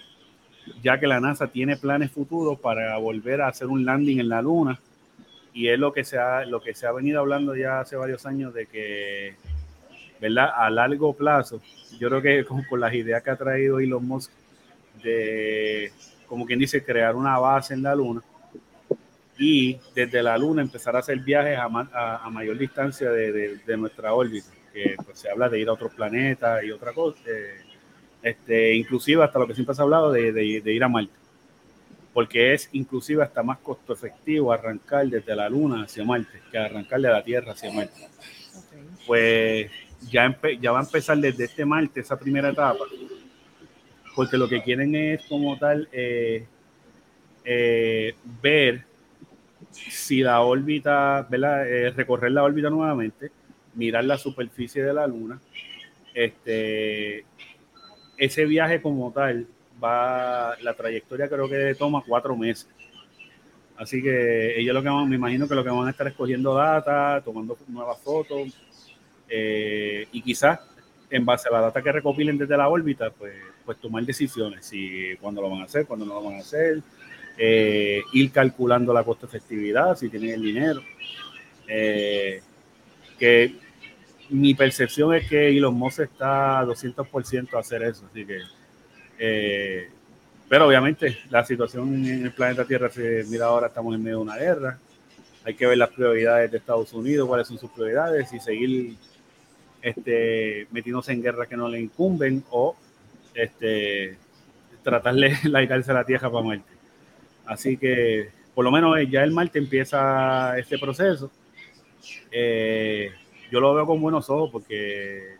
[0.83, 4.41] ya que la NASA tiene planes futuros para volver a hacer un landing en la
[4.41, 4.81] Luna
[5.53, 8.25] y es lo que se ha, lo que se ha venido hablando ya hace varios
[8.27, 9.35] años de que,
[10.25, 10.53] ¿verdad?
[10.57, 11.61] A largo plazo,
[11.99, 14.31] yo creo que con, con las ideas que ha traído Elon Musk
[15.03, 15.93] de,
[16.27, 18.23] como quien dice, crear una base en la Luna
[19.37, 24.15] y desde la Luna empezar a hacer viajes a, a, mayor distancia de, de, nuestra
[24.15, 27.61] órbita, que pues, se habla de ir a otros planetas y otra cosa, eh,
[28.23, 31.13] este, inclusive hasta lo que siempre se ha hablado de, de ir a Marte
[32.15, 37.01] porque es inclusive hasta más costo efectivo arrancar desde la Luna hacia Marte que arrancar
[37.01, 38.09] de la Tierra hacia Marte.
[39.05, 39.69] Pues
[40.11, 40.29] ya,
[40.73, 42.85] va a empezar desde este Marte esa primera etapa,
[44.15, 46.47] porque lo que quieren es como tal eh,
[47.45, 48.85] eh, ver
[49.71, 51.27] si la órbita.
[51.31, 53.31] Eh, recorrer la órbita nuevamente,
[53.75, 55.41] mirar la superficie de la Luna,
[56.15, 57.25] este,
[58.17, 59.47] ese viaje como tal
[59.83, 62.69] va, la trayectoria creo que toma cuatro meses.
[63.77, 66.55] Así que ellos lo que van, me imagino que lo que van a estar escogiendo
[66.55, 68.57] data, tomando nuevas fotos
[69.29, 70.61] eh, y quizás
[71.11, 75.17] en base a la data que recopilen desde la órbita, pues, pues tomar decisiones, si
[75.21, 76.81] cuándo lo van a hacer, cuándo no lo van a hacer,
[77.37, 80.83] eh, ir calculando la costo efectividad, si tienen el dinero.
[81.69, 82.43] Eh,
[83.19, 83.55] que
[84.31, 88.41] mi percepción es que Elon Musk está 200% a hacer eso, así que
[89.19, 89.89] eh,
[90.49, 94.23] pero obviamente la situación en el planeta Tierra se mira ahora, estamos en medio de
[94.23, 94.79] una guerra.
[95.45, 98.97] Hay que ver las prioridades de Estados Unidos, cuáles son sus prioridades y seguir
[99.85, 102.75] este, metiéndose en guerras que no le incumben o
[103.35, 104.17] este,
[104.83, 106.73] tratarle de largarse a la Tierra para Marte.
[107.45, 111.31] Así que por lo menos ya el Marte empieza este proceso.
[112.33, 113.13] Eh,
[113.51, 115.37] yo lo veo con buenos ojos porque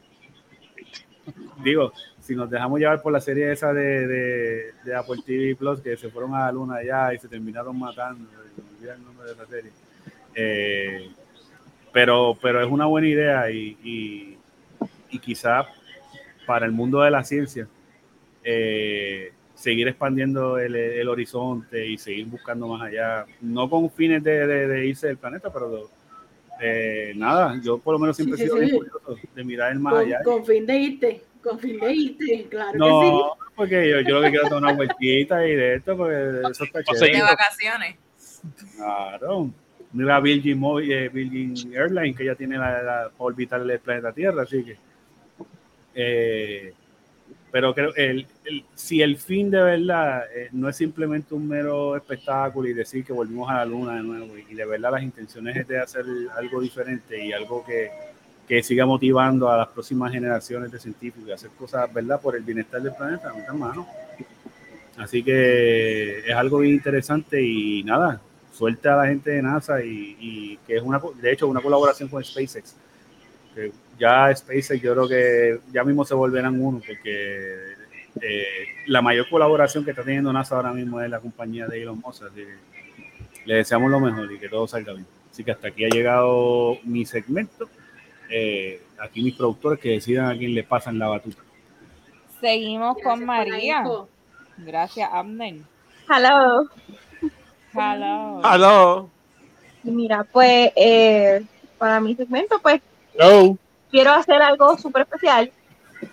[1.65, 4.07] digo, si nos dejamos llevar por la serie esa de,
[4.85, 8.29] de, Apple TV Plus, que se fueron a la luna allá y se terminaron matando,
[8.83, 9.71] el nombre de esa serie.
[10.35, 11.09] Eh,
[11.95, 14.34] pero, pero es una buena idea y,
[15.15, 15.67] y quizá
[16.47, 17.69] para el mundo de la ciencia
[18.43, 24.47] eh, seguir expandiendo el, el, horizonte y seguir buscando más allá, no con fines de,
[24.47, 25.89] de, irse del planeta, pero
[26.61, 30.23] eh, nada, yo por lo menos siempre he sido curioso de mirar el más allá.
[30.25, 33.53] Con fin de irte con fin de irte, claro no, que sí.
[33.55, 36.83] porque yo, yo lo que quiero es una vueltita y de esto, porque eso está
[36.83, 37.17] chévere.
[37.17, 37.97] De vacaciones.
[38.77, 39.51] Claro.
[39.93, 44.65] Mira Virgin, eh, Virgin Airlines, que ya tiene la, la orbital del planeta Tierra, así
[44.65, 44.77] que.
[45.95, 46.73] Eh,
[47.51, 51.97] pero creo el, el, si el fin de verdad eh, no es simplemente un mero
[51.97, 55.57] espectáculo y decir que volvimos a la luna de nuevo y de verdad las intenciones
[55.57, 56.05] es de hacer
[56.37, 57.91] algo diferente y algo que,
[58.47, 62.43] que siga motivando a las próximas generaciones de científicos a hacer cosas, ¿verdad?, por el
[62.43, 63.87] bienestar del planeta, hermano.
[64.97, 68.21] Así que es algo bien interesante y nada,
[68.53, 72.23] suerte a la gente de NASA y, que es una, de hecho, una colaboración con
[72.23, 72.77] SpaceX.
[73.55, 77.75] Que ya SpaceX yo creo que ya mismo se volverán uno porque
[78.21, 78.45] eh,
[78.87, 82.25] la mayor colaboración que está teniendo NASA ahora mismo es la compañía de Elon Musk.
[82.25, 82.57] Así que
[83.45, 85.07] le deseamos lo mejor y que todo salga bien.
[85.31, 87.69] Así que hasta aquí ha llegado mi segmento.
[88.31, 91.43] Eh, aquí mis productores que decidan a quién le pasan la batuta.
[92.41, 93.85] Seguimos con María.
[94.59, 95.67] Gracias, Amnen.
[96.09, 96.69] Hello.
[97.73, 98.41] Hello.
[98.45, 99.11] Hello.
[99.83, 101.45] Y mira, pues eh,
[101.79, 102.81] para mi segmento, pues
[103.15, 103.59] Hello.
[103.95, 105.53] Quiero hacer algo súper especial.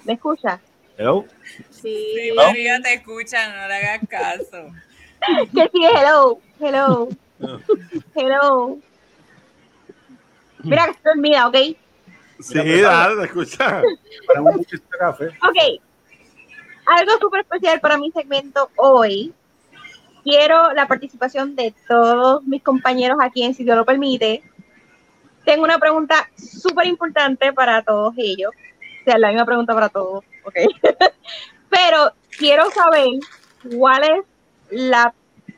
[0.05, 0.59] ¿Me escucha?
[0.95, 1.25] Hello.
[1.71, 4.67] Sí, María te escucha, no le hagas caso.
[5.55, 7.09] que sí, hello, hello,
[8.15, 8.77] hello.
[10.59, 11.55] Mira que estoy dormida, ¿ok?
[12.39, 13.81] Sí, dale, te escucha.
[14.39, 15.81] ok.
[16.85, 19.33] Algo súper especial para mi segmento hoy.
[20.23, 24.43] Quiero la participación de todos mis compañeros aquí en Si Dios lo permite.
[25.45, 28.51] Tengo una pregunta súper importante para todos ellos.
[29.01, 30.55] O sea, la misma pregunta para todos, ok.
[31.69, 33.07] Pero quiero saber
[33.75, 34.25] cuál es
[34.69, 35.13] la,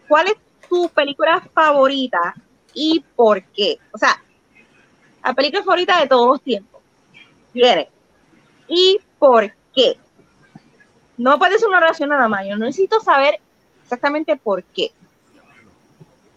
[0.08, 0.36] cuál es
[0.70, 2.34] tu película favorita
[2.74, 3.80] y por qué.
[3.92, 4.22] O sea,
[5.24, 6.82] la película favorita de todos los tiempos.
[7.54, 7.90] Viene.
[8.68, 9.98] ¿Y por qué?
[11.18, 12.46] No puede ser una oración nada más.
[12.48, 13.40] Yo necesito saber
[13.84, 14.92] exactamente por qué.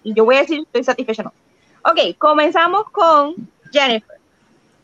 [0.03, 1.33] Y yo voy a decir, estoy satisfecha no.
[1.89, 3.35] Ok, comenzamos con
[3.73, 4.19] Jennifer.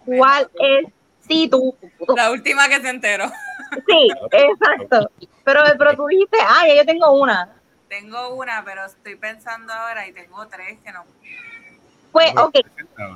[0.04, 0.92] ¿Cuál es
[1.28, 1.74] Sí, tú,
[2.16, 3.30] La última que se enteró.
[3.86, 5.10] Sí, exacto.
[5.44, 7.48] Pero, pero tú dijiste, ah, ya yo tengo una.
[7.88, 11.04] Tengo una, pero estoy pensando ahora y tengo tres que no.
[12.10, 12.54] Pues, ok.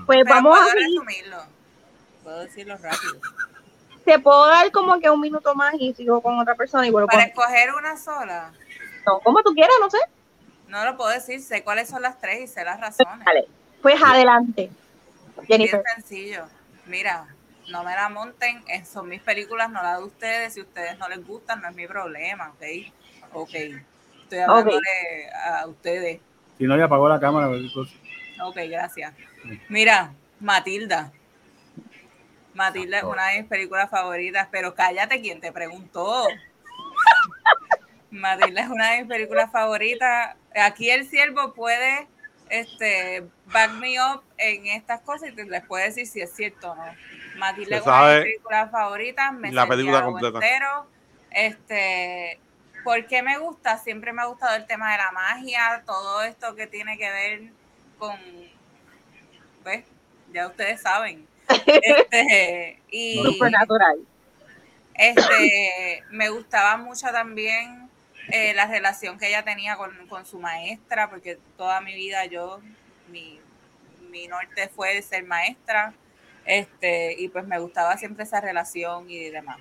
[0.07, 1.39] Pues vamos a resumirlo.
[2.23, 3.21] Puedo decirlo rápido.
[4.05, 7.09] Te puedo dar como que un minuto más y sigo con otra persona y vuelvo
[7.09, 8.53] Para escoger una sola.
[9.05, 9.99] No, como tú quieras, no sé.
[10.69, 13.25] No lo puedo decir, sé cuáles son las tres y sé las razones.
[13.25, 13.47] Vale,
[13.83, 14.71] pues adelante.
[15.47, 15.83] Jennifer.
[15.83, 16.45] Bien sencillo.
[16.87, 17.27] Mira,
[17.71, 20.99] no me la monten, eh, son mis películas, no las de ustedes, si a ustedes
[20.99, 22.63] no les gustan, no es mi problema, ¿ok?
[23.33, 23.55] Ok,
[24.23, 26.21] estoy hablándole a ustedes.
[26.59, 27.49] Si no, ya apagó la cámara.
[28.43, 29.15] Ok, gracias.
[29.69, 31.13] Mira, Matilda.
[32.55, 36.27] Matilda es una de mis películas favoritas, pero cállate quien te preguntó.
[38.11, 40.37] Matilda es una de mis películas favoritas.
[40.55, 42.09] Aquí el siervo puede
[42.49, 46.77] este, back me up en estas cosas y les puede decir si es cierto o
[46.77, 46.85] no.
[47.37, 50.39] Matilde es una de mis películas favoritas, me la película completa.
[50.39, 50.87] Entero.
[51.31, 52.39] Este,
[52.83, 53.79] ¿por qué me gusta?
[53.79, 57.41] Siempre me ha gustado el tema de la magia, todo esto que tiene que ver
[57.99, 58.19] con,
[59.63, 59.85] pues,
[60.33, 61.27] ya ustedes saben.
[61.67, 63.99] Este, y Supernatural.
[64.95, 67.86] Este, me gustaba mucho también
[68.29, 72.61] eh, la relación que ella tenía con, con, su maestra, porque toda mi vida yo,
[73.09, 73.41] mi,
[74.11, 75.95] mi norte fue ser maestra.
[76.45, 79.59] Este, y pues me gustaba siempre esa relación y demás.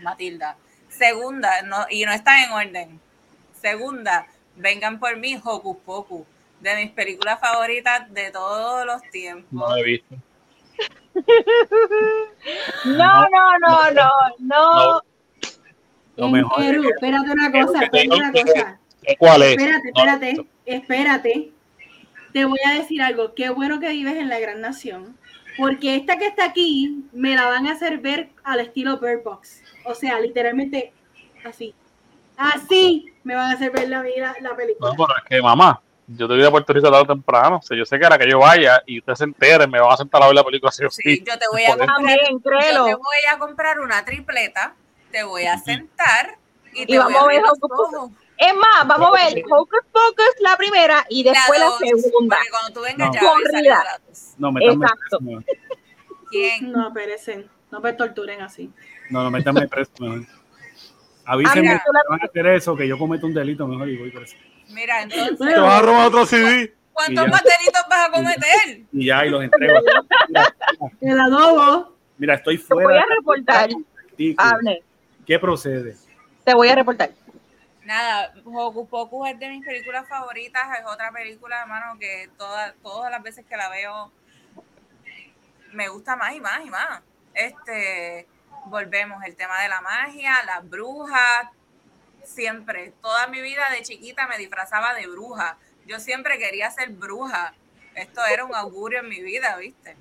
[0.00, 0.56] Matilda.
[0.88, 3.00] Segunda, no, y no está en orden.
[3.60, 4.26] Segunda,
[4.56, 6.26] vengan por mí, Hocus Pocus,
[6.60, 9.52] de mis películas favoritas de todos los tiempos.
[9.52, 10.14] No he visto.
[12.84, 15.02] no, no, no, no, no.
[16.16, 18.78] Lo mejor espérate una cosa, espérate una cosa.
[19.18, 19.50] ¿Cuál es?
[19.52, 21.52] Espérate, espérate, espérate.
[22.32, 23.34] Te voy a decir algo.
[23.34, 25.16] Qué bueno que vives en la gran nación
[25.56, 29.62] porque esta que está aquí me la van a hacer ver al estilo Bird Box.
[29.84, 30.92] O sea, literalmente
[31.44, 31.74] así.
[32.36, 34.90] Así me van a hacer ver la, vida, la película.
[34.90, 37.56] No, pero es que mamá, yo te voy a Puerto Rico tarde temprano.
[37.58, 39.80] O sea, yo sé que a la que yo vaya y usted se entere, me
[39.80, 41.22] van a sentar a ver la película sí, sí.
[41.26, 42.18] Yo te voy a comprar,
[42.74, 44.74] yo te voy a comprar una tripleta,
[45.12, 46.38] te voy a sentar
[46.72, 48.10] y, te voy a ver los ojos.
[48.38, 52.36] Es más, vamos a ver Hocus Pocus la primera y después la, segunda.
[52.36, 53.14] Porque cuando tú vengas no.
[53.14, 53.84] ya Corrida.
[54.38, 55.18] No, metanme Exacto.
[55.18, 55.44] preso.
[56.30, 56.72] ¿Quién?
[56.72, 57.48] No, perecen.
[57.70, 58.70] No me torturen así.
[59.10, 60.26] No, no, métanme preso mejor.
[61.24, 64.36] Avísenme que van a hacer eso, que yo cometo un delito mejor y voy preso.
[64.70, 65.38] Mira, entonces...
[65.38, 66.74] Te vas a robar otro CD.
[66.92, 68.82] ¿Cuántos más delitos vas a cometer?
[68.92, 69.80] Y ya, y los entrego.
[71.00, 71.96] El adobo.
[72.18, 72.88] Mira, estoy fuera.
[72.88, 73.70] Te voy a reportar.
[74.36, 74.82] Hable.
[75.32, 75.96] ¿Qué procede?
[76.44, 77.10] Te voy a reportar.
[77.84, 83.10] Nada, Hocus Pocus es de mis películas favoritas, es otra película, hermano, que todas, todas
[83.10, 84.12] las veces que la veo
[85.72, 87.00] me gusta más y más y más.
[87.32, 88.26] Este,
[88.66, 91.48] volvemos, el tema de la magia, las brujas,
[92.24, 95.56] siempre, toda mi vida de chiquita me disfrazaba de bruja.
[95.86, 97.54] Yo siempre quería ser bruja.
[97.94, 99.96] Esto era un augurio en mi vida, ¿viste?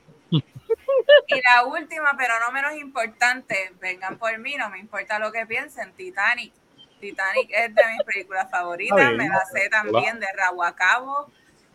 [1.28, 5.46] Y la última, pero no menos importante, vengan por mí, no me importa lo que
[5.46, 6.54] piensen, Titanic.
[7.00, 11.32] Titanic es de mis películas favoritas, me la sé también de Rahuacabo,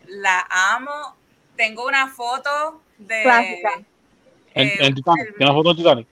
[0.06, 1.16] la amo.
[1.56, 3.22] Tengo una foto de.
[4.54, 5.36] ¿En, Titanic?
[5.36, 6.08] ¿Tienes una foto de Titanic?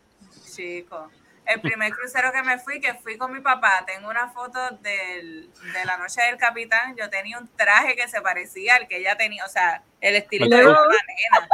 [0.51, 1.11] Chico.
[1.47, 5.51] El primer crucero que me fui, que fui con mi papá, tengo una foto del,
[5.53, 6.97] de la noche del capitán.
[6.97, 10.49] Yo tenía un traje que se parecía al que ella tenía, o sea, el estilo
[10.49, 11.49] de una nena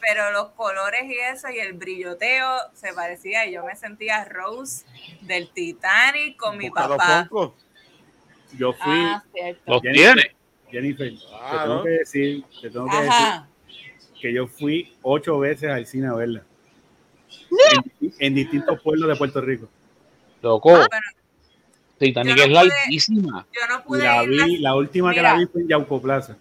[0.00, 4.84] pero los colores y eso y el brilloteo se parecía y yo me sentía Rose
[5.22, 7.28] del Titanic con mi papá.
[8.56, 9.00] Yo fui.
[9.04, 9.22] Ah,
[9.66, 10.34] ¿Los tiene?
[10.70, 13.42] Jennifer, te tengo que decir, te tengo que decir
[14.20, 16.42] que yo fui ocho veces al cine a verla.
[18.18, 19.68] En, distintos pueblos de Puerto Rico.
[20.42, 20.76] Loco.
[20.76, 20.88] Ah,
[21.98, 23.46] Titanic es larguísima.
[23.52, 24.04] Yo no pude.
[24.04, 26.36] La, vi, la última que la vi fue en Yauco Plaza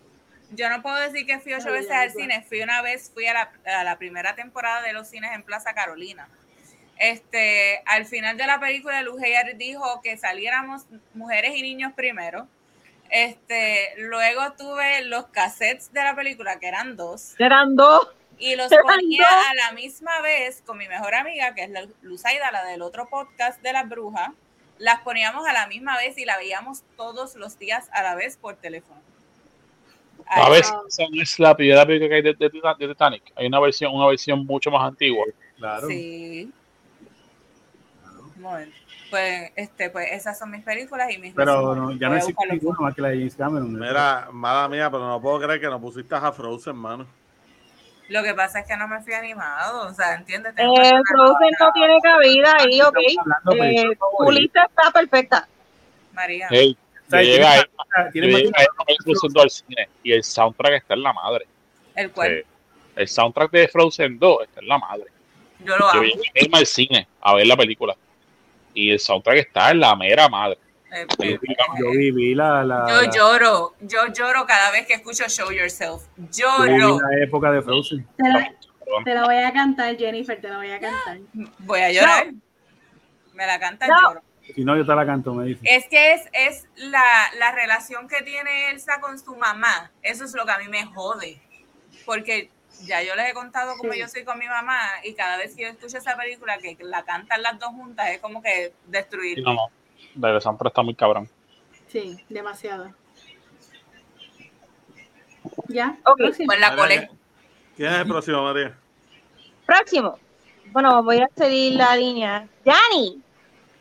[0.52, 3.50] yo no puedo decir que fui ocho veces al cine, fui una vez, fui a
[3.66, 6.30] la, primera temporada de los cines en Plaza Carolina.
[6.98, 12.48] Este, al final de la película, Lujer dijo que saliéramos mujeres y niños primero.
[13.10, 17.36] Este, luego tuve los cassettes de la película, que eran dos.
[17.40, 18.10] Eran dos.
[18.40, 22.52] Y los ponía a la misma vez con mi mejor amiga, que es la Luzaida,
[22.52, 24.30] la del otro podcast de las brujas.
[24.78, 28.38] Las poníamos a la misma vez y la veíamos todos los días a la vez
[28.38, 29.07] por teléfono.
[30.26, 33.24] A ver, esa no es la primera película que hay de, de, Titanic.
[33.36, 35.26] Hay una versión, una versión mucho más antigua.
[35.58, 35.88] Claro.
[35.88, 36.52] Sí.
[38.36, 38.72] Bueno,
[39.10, 42.80] pues, este, pues esas son mis películas y mis Pero no, ya no existe ninguna
[42.80, 43.74] más que la de James Cameron.
[43.74, 47.08] Mira, mala mía, pero no puedo creer que no pusiste a Frozen, mano.
[48.10, 50.54] Lo que pasa es que no me fui animado, o sea, ¿entiendes?
[50.56, 52.98] Eh, Frozen no tiene cabida ahí, ok.
[53.56, 55.48] Eh, tu lista está perfecta.
[56.14, 56.48] María.
[56.50, 56.78] Hey,
[57.12, 57.40] ahí,
[60.04, 61.48] y el soundtrack está en la madre.
[61.96, 62.46] ¿El cual?
[62.98, 65.06] el soundtrack de Frozen 2 está en la madre.
[65.60, 66.04] Yo lo hago.
[66.04, 66.12] Yo
[66.50, 67.96] voy al cine a ver la película.
[68.74, 70.58] Y el soundtrack está en la mera madre.
[70.92, 71.40] Eh, eh,
[71.80, 76.04] yo viví la, la, Yo lloro, yo lloro cada vez que escucho Show Yourself.
[76.32, 77.00] Lloro.
[77.00, 78.08] la época de Frozen.
[79.04, 81.20] Te la, voy a cantar, Jennifer, te la voy a cantar.
[81.60, 82.28] Voy a llorar.
[83.34, 84.22] Me la cantan, lloro.
[84.56, 85.62] Si no, yo te la canto, me dice.
[85.64, 87.04] Es que es, es la,
[87.38, 89.92] la relación que tiene Elsa con su mamá.
[90.02, 91.42] Eso es lo que a mí me jode.
[92.06, 92.50] Porque
[92.84, 95.64] ya yo les he contado cómo yo soy con mi mamá y cada vez que
[95.64, 99.42] yo escucho esa película que la cantan las dos juntas es como que destruir.
[99.44, 99.70] No, no.
[100.16, 101.30] De Sandra está muy cabrón.
[101.88, 102.94] Sí, demasiado.
[105.68, 105.98] ¿Ya?
[106.06, 107.10] Ok, pues la cole.
[107.76, 108.78] ¿Quién es el próximo, María?
[109.66, 110.20] Próximo.
[110.72, 112.48] Bueno, voy a seguir la línea.
[112.66, 113.22] Yanni,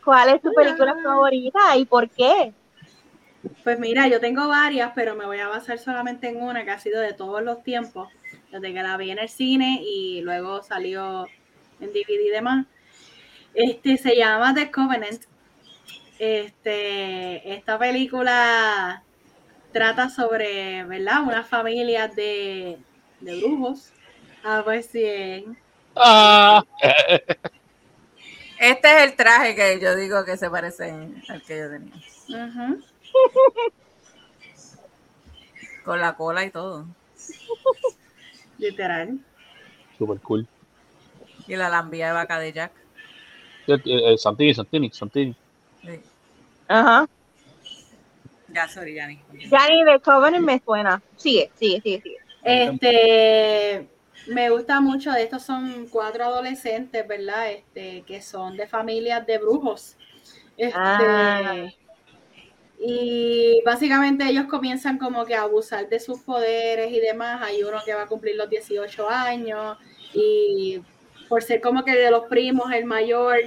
[0.07, 2.53] ¿cuál es tu película favorita y por qué?
[3.65, 6.79] Pues mira, yo tengo varias, pero me voy a basar solamente en una que ha
[6.79, 8.07] sido de todos los tiempos,
[8.49, 11.25] desde que la vi en el cine y luego salió
[11.81, 12.67] en DVD y demás.
[13.53, 15.23] Este se llama The Covenant
[16.19, 19.03] este, esta película
[19.73, 21.23] trata sobre, ¿verdad?
[21.23, 22.77] Una familia de,
[23.19, 23.91] de brujos.
[24.45, 25.43] A ver si.
[25.97, 26.63] Ah.
[28.59, 30.91] Este es el traje que yo digo que se parece
[31.29, 31.93] al que yo tenía.
[35.85, 36.85] Con la cola y todo.
[38.57, 39.19] Literal.
[39.97, 40.47] Super cool.
[41.47, 42.71] Y la lambía de vaca de Jack.
[44.17, 45.35] Santini, Santini, Santini.
[46.67, 47.07] Ajá.
[48.49, 49.21] Ya, sorry, Yanni.
[49.49, 51.01] Yanni de Covenant me suena.
[51.15, 52.17] Sigue, sigue, sigue, sigue.
[52.43, 53.87] Este,
[54.27, 57.51] me gusta mucho, estos son cuatro adolescentes, ¿verdad?
[57.51, 59.95] Este, que son de familias de brujos.
[60.57, 61.67] Este, ah.
[62.79, 67.41] Y básicamente ellos comienzan como que a abusar de sus poderes y demás.
[67.41, 69.77] Hay uno que va a cumplir los 18 años
[70.13, 70.81] y
[71.27, 73.37] por ser como que de los primos, el mayor,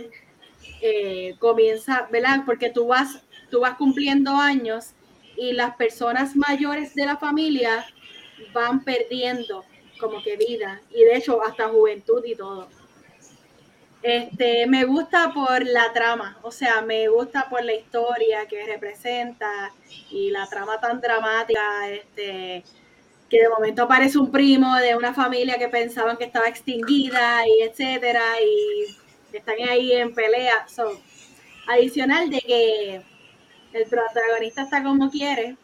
[0.82, 2.42] eh, comienza, ¿verdad?
[2.44, 4.94] Porque tú vas, tú vas cumpliendo años
[5.36, 7.86] y las personas mayores de la familia
[8.52, 9.64] van perdiendo
[10.00, 12.68] como que vida y de hecho hasta juventud y todo.
[14.02, 19.72] Este, me gusta por la trama, o sea, me gusta por la historia que representa
[20.10, 22.64] y la trama tan dramática, este,
[23.28, 27.62] que de momento aparece un primo de una familia que pensaban que estaba extinguida y
[27.62, 30.66] etcétera, y están ahí en pelea.
[30.66, 30.94] son
[31.68, 33.02] adicional de que
[33.72, 35.56] el protagonista está como quiere.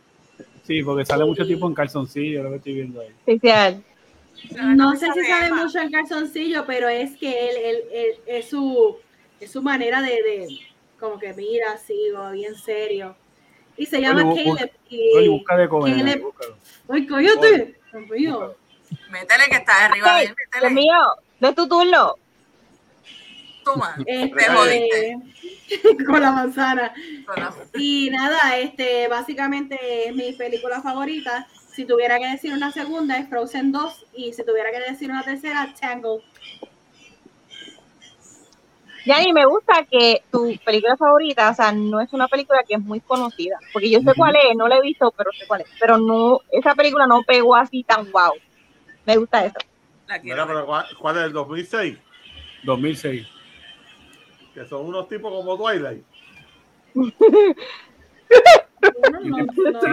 [0.63, 3.09] Sí, porque sale mucho tiempo en calzoncillo, lo que estoy viendo ahí.
[3.23, 3.83] Oficial.
[4.55, 7.57] No sé si sale mucho en calzoncillo, pero es que él,
[7.93, 8.97] él, es, su,
[9.41, 10.49] es su manera de, de,
[10.99, 13.17] como que mira así, bien serio.
[13.77, 14.73] Y se llama Caleb.
[14.89, 15.97] Y, busca de comer.
[15.97, 16.25] Caleb,
[16.89, 17.79] ay, cállate.
[19.11, 20.35] Métele que está arriba de él.
[20.61, 20.97] Dios mío,
[21.41, 22.15] no es tu turno.
[24.07, 25.17] Este,
[26.07, 26.95] con la manzana.
[27.75, 31.47] Y nada, este, básicamente es mi película favorita.
[31.77, 35.23] Si tuviera que decir una segunda es Frozen 2 y si tuviera que decir una
[35.23, 36.23] tercera, Tangle.
[39.05, 42.81] Yani, me gusta que tu película favorita, o sea, no es una película que es
[42.81, 45.69] muy conocida, porque yo sé cuál es, no la he visto, pero sé cuál es,
[45.79, 48.33] pero no, esa película no pegó así tan wow.
[49.05, 49.59] Me gusta eso.
[50.99, 51.99] ¿cuál, es el 2006?
[52.65, 53.27] 2006
[54.55, 56.03] que son unos tipos como Twilight.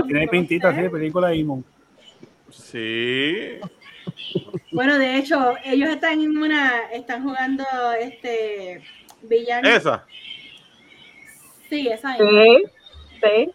[0.08, 1.64] Tiene pintita así de película Imon.
[2.50, 3.60] Sí.
[4.72, 7.64] Bueno, de hecho, ellos están en una, están jugando
[8.00, 8.82] este
[9.24, 9.68] villano.
[9.68, 10.06] ¿Esa?
[11.70, 12.16] Sí, esa.
[12.18, 12.64] Sí,
[13.22, 13.52] sí.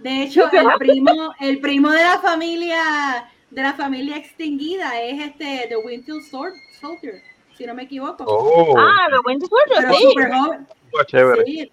[0.00, 5.66] De hecho, el primo, el primo de la familia, de la familia extinguida es este
[5.68, 7.22] The Winter Soldier
[7.56, 8.24] si no me equivoco.
[8.26, 8.74] Oh.
[8.78, 10.04] Ah, lo Winter Soldier, sí.
[10.08, 10.66] Super joven.
[11.06, 11.44] Chévere.
[11.44, 11.72] Sí.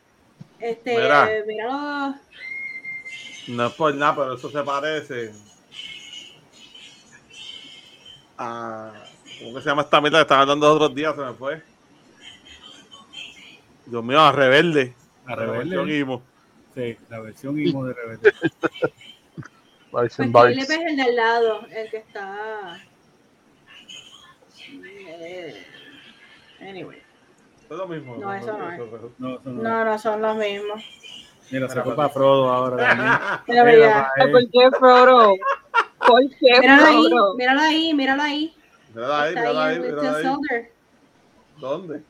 [0.62, 1.30] Este, Mira.
[1.46, 2.16] míralo.
[3.48, 5.32] No es por nada, pero eso se parece
[8.38, 8.92] a.
[9.40, 11.16] ¿Cómo que se llama esta mierda que estaba hablando los otros días?
[11.16, 11.64] Se me fue.
[13.86, 14.94] Dios mío, a Rebelde.
[15.26, 15.76] A Rebelde.
[15.76, 16.22] La versión Imo.
[16.76, 18.34] Sí, la versión Imo de Rebelde.
[19.92, 22.82] Pues Caleb es el de al lado, el que está.
[24.70, 25.66] Eh,
[26.62, 27.11] anyway.
[27.72, 28.18] Es lo mismo.
[28.18, 28.80] No, eso no es.
[29.18, 30.84] No, no, no son los mismos.
[31.52, 33.44] Mira, se fue para Frodo ahora.
[33.48, 34.12] Mira, mira.
[34.30, 35.36] ¿Por qué Frodo?
[36.06, 38.56] ¿Por qué míralo Ahí, míralo ahí, míralo ahí.
[38.94, 40.68] Míralo ahí, míralo ahí, míralo ahí.
[41.60, 42.04] ¿Dónde?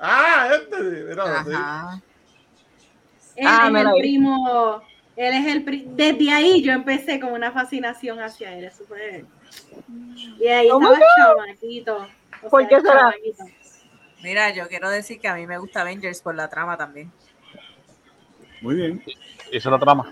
[0.00, 2.02] Ah, este, míralo, Ajá.
[3.36, 4.82] Él ah, es el primo,
[5.14, 5.92] él es el primo.
[5.94, 8.64] Desde ahí yo empecé con una fascinación hacia él.
[8.64, 9.24] Eso fue.
[10.40, 12.08] Y ahí estaba chamaquito.
[12.50, 13.14] ¿Por qué será?
[14.24, 17.12] Mira, yo quiero decir que a mí me gusta Avengers por la trama también.
[18.62, 19.04] Muy bien.
[19.52, 20.10] Esa es la trama.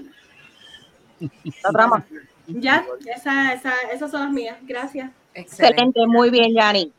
[1.18, 2.04] La trama.
[2.46, 4.58] Ya, esa, esa, esas son las mías.
[4.64, 5.10] Gracias.
[5.32, 6.92] Excelente, muy bien, Yanni.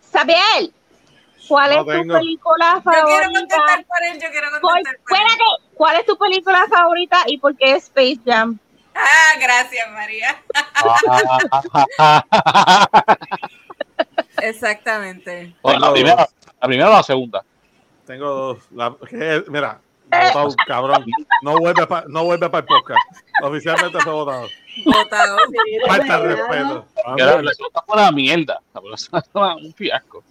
[0.00, 0.74] Sabiel,
[1.46, 2.98] ¿cuál es tu película favorita?
[2.98, 5.68] Yo quiero contestar por él, yo quiero contestar por, él.
[5.74, 8.58] ¿Cuál es tu película favorita y por qué Space Jam?
[8.96, 10.42] Ah, gracias, María.
[14.42, 15.54] Exactamente.
[15.62, 16.28] la, primera,
[16.60, 17.44] la primera o la segunda.
[18.06, 18.58] Tengo dos.
[18.72, 18.94] La,
[19.48, 19.80] mira,
[20.12, 21.06] Votado, cabrón.
[21.42, 23.00] No vuelve para no vuelve el podcast.
[23.42, 24.48] Oficialmente fue votado.
[24.84, 25.38] Votado.
[25.86, 26.86] Falta de respeto.
[27.16, 28.60] La segunda fue una mierda.
[28.74, 30.22] Un fiasco.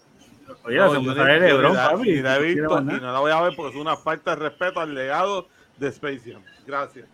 [0.64, 2.10] Oye, no, se sale Lebron, papi.
[2.10, 4.50] Y la he visto y no la voy a ver porque es una falta de
[4.50, 6.44] respeto al legado de Space Jam.
[6.68, 7.08] Gracias.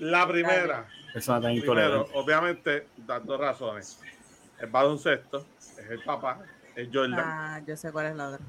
[0.00, 0.88] La primera.
[1.14, 4.00] Eso primero, obviamente, dando razones.
[4.58, 6.40] El baloncesto es el papá,
[6.74, 7.20] es Jordan.
[7.20, 8.40] Ah, yo sé cuál es la otra.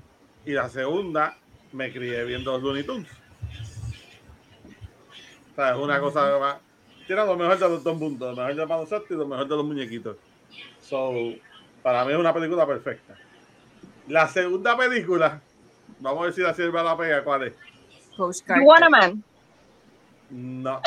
[0.45, 1.38] Y la segunda
[1.72, 3.11] me crié viendo los Looney Tunes.
[5.51, 6.58] O sea, es una cosa más.
[7.08, 9.56] Tiene lo mejor de los dos mundos, lo mejor de baloncesto y lo mejor de
[9.56, 10.17] los muñequitos.
[10.82, 11.11] So,
[11.82, 13.16] para mí es una película perfecta.
[14.08, 15.42] La segunda película,
[16.00, 17.53] vamos a ver si la sirve a la pega, ¿cuál es?
[18.16, 18.90] Coach Carter.
[18.90, 19.24] Man.
[20.30, 20.82] No,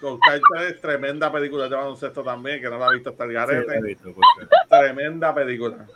[0.00, 3.32] Coach, Carter es tremenda película de baloncesto también, que no la ha visto hasta el
[3.32, 3.98] garete.
[4.68, 5.86] tremenda película.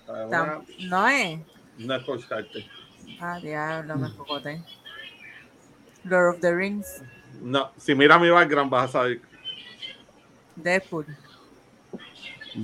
[0.80, 1.40] no es.
[1.78, 2.64] No es Coach Carter.
[3.20, 4.62] Ah, diablo, me cocote.
[6.04, 7.02] Lord of the Rings.
[7.40, 9.20] No, si mira mi background vas a saber.
[10.56, 11.06] Deadpool.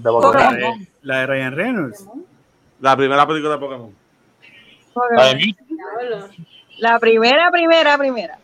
[0.03, 2.07] La, la de Ryan Reynolds.
[2.81, 3.95] La primera película de Pokémon.
[6.79, 8.39] La primera, primera, primera.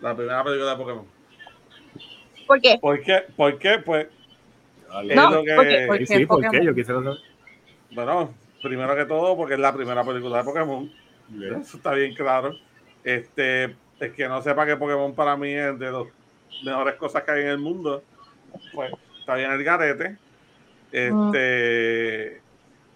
[0.00, 1.06] La primera película de Pokémon.
[2.50, 2.78] ¿Por qué?
[2.80, 3.22] ¿Por qué?
[3.36, 3.78] ¿Por qué?
[3.78, 4.08] Pues.
[5.14, 5.84] No, ¿por qué?
[5.86, 6.06] ¿Por qué?
[6.06, 6.64] Sí, ¿por qué?
[6.64, 7.18] Yo quisiera saber.
[7.92, 10.90] Bueno, primero que todo, porque es la primera película de Pokémon.
[11.60, 12.56] Eso está bien claro.
[13.04, 16.02] Este, es que no sepa que Pokémon para mí es de las
[16.64, 18.02] mejores cosas que hay en el mundo.
[18.74, 20.16] Pues está bien el garete.
[20.90, 22.40] Este,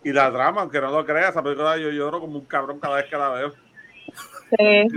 [0.02, 2.96] y la drama, aunque no lo creas, esa película yo lloro como un cabrón cada
[2.96, 3.52] vez que la veo.
[4.58, 4.88] Sí.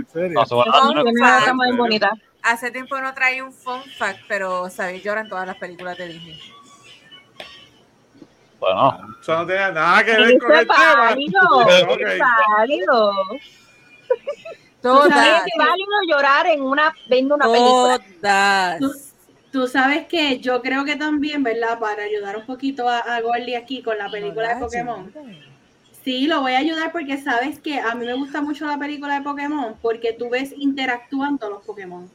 [1.54, 2.10] muy bonita.
[2.48, 6.08] Hace tiempo no traí un fun fact, pero sabéis llorar en todas las películas de
[6.08, 6.40] Disney.
[8.58, 9.16] Bueno.
[9.20, 11.10] Eso no tiene nada que ver con el tema.
[11.68, 12.18] Es
[12.56, 13.12] válido.
[14.80, 15.46] Todas.
[15.46, 18.78] Es válido llorar en una, viendo una película.
[18.78, 18.94] ¿Tú,
[19.52, 21.78] tú, sabes que yo creo que también, ¿verdad?
[21.78, 25.12] Para ayudar un poquito a, a Gordy aquí con la película de Pokémon.
[26.02, 29.16] Sí, lo voy a ayudar porque sabes que a mí me gusta mucho la película
[29.16, 32.10] de Pokémon porque tú ves interactuando los Pokémon.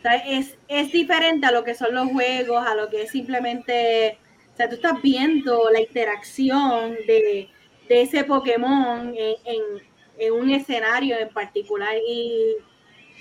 [0.00, 3.10] O sea, es, es diferente a lo que son los juegos, a lo que es
[3.10, 4.18] simplemente
[4.60, 7.48] sea, tú estás viendo la interacción de,
[7.88, 12.56] ese Pokémon en, un escenario en particular y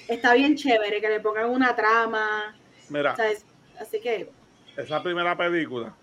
[0.07, 2.55] está bien chévere que le pongan una trama.
[2.89, 3.15] Mira,
[3.79, 4.29] así que...
[4.75, 5.95] Esa primera película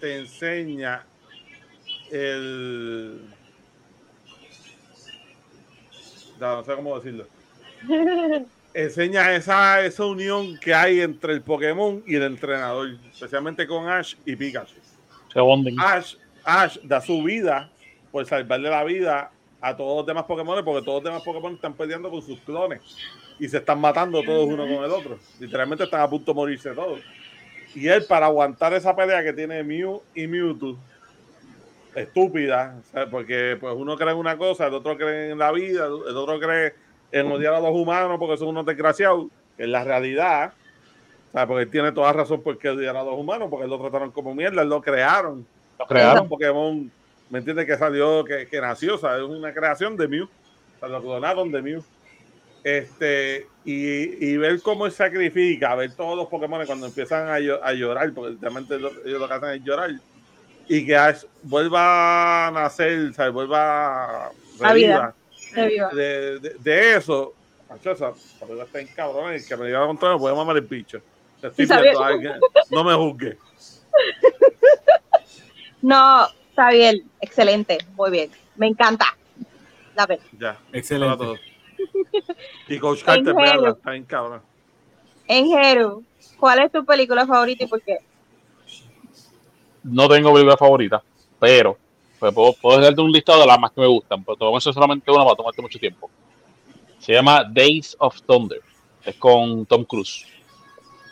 [0.00, 1.04] te enseña
[2.10, 3.20] el...
[6.40, 7.26] No, sé cómo decirlo.
[8.84, 14.14] enseña esa, esa unión que hay entre el Pokémon y el entrenador, especialmente con Ash
[14.24, 14.76] y Pikachu.
[15.78, 17.70] Ash, Ash da su vida
[18.12, 21.74] por salvarle la vida a todos los demás Pokémon, porque todos los demás Pokémon están
[21.74, 22.80] peleando con sus clones
[23.40, 25.18] y se están matando todos uno con el otro.
[25.40, 27.00] Literalmente están a punto de morirse todos.
[27.74, 30.76] Y él, para aguantar esa pelea que tiene Mew y Mewtwo,
[31.96, 36.16] estúpida, porque pues uno cree en una cosa, el otro cree en la vida, el
[36.16, 36.74] otro cree
[37.12, 39.26] en odiar a los humanos porque son unos desgraciados,
[39.58, 40.52] en la realidad,
[41.32, 44.34] porque él tiene toda razón por qué odiar a los humanos, porque lo trataron como
[44.34, 45.46] mierda, lo crearon.
[45.78, 46.28] Lo crearon.
[46.28, 46.90] Pokémon,
[47.30, 47.66] ¿me entiendes?
[47.66, 50.24] Que salió, que, que nació, sea, es una creación de Mew.
[50.24, 51.84] O sea, lo clonaron de Mew.
[52.64, 57.72] Este, y, y, ver cómo él sacrifica, ver todos los Pokémon cuando empiezan a, a
[57.72, 59.90] llorar, porque realmente ellos lo que hacen es llorar,
[60.66, 61.14] y que
[61.44, 64.30] vuelva a nacer, sea, vuelva a,
[64.62, 65.14] a vida
[65.54, 67.34] de, de, eso,
[67.68, 69.32] Macho, esa película está en cabrón.
[69.32, 71.00] El que me diga lo contrario puede mamar el bicho.
[72.70, 73.38] no me juzgue.
[75.80, 78.30] No, está bien, excelente, muy bien.
[78.56, 79.16] Me encanta.
[79.94, 80.08] La.
[80.36, 81.40] Ya, excelente.
[82.66, 84.42] Y Coach Carter, veanla, está en cabrón.
[85.28, 86.04] En Jeru,
[86.38, 87.98] ¿cuál es tu película favorita y por qué?
[89.84, 91.02] No tengo película favorita,
[91.38, 91.78] pero
[92.18, 94.72] pues, puedo, puedo darte un listado de las más que me gustan, pero te eso
[94.72, 96.10] solamente una para tomarte mucho tiempo.
[96.98, 98.60] Se llama Days of Thunder.
[99.04, 100.26] Es con Tom Cruise.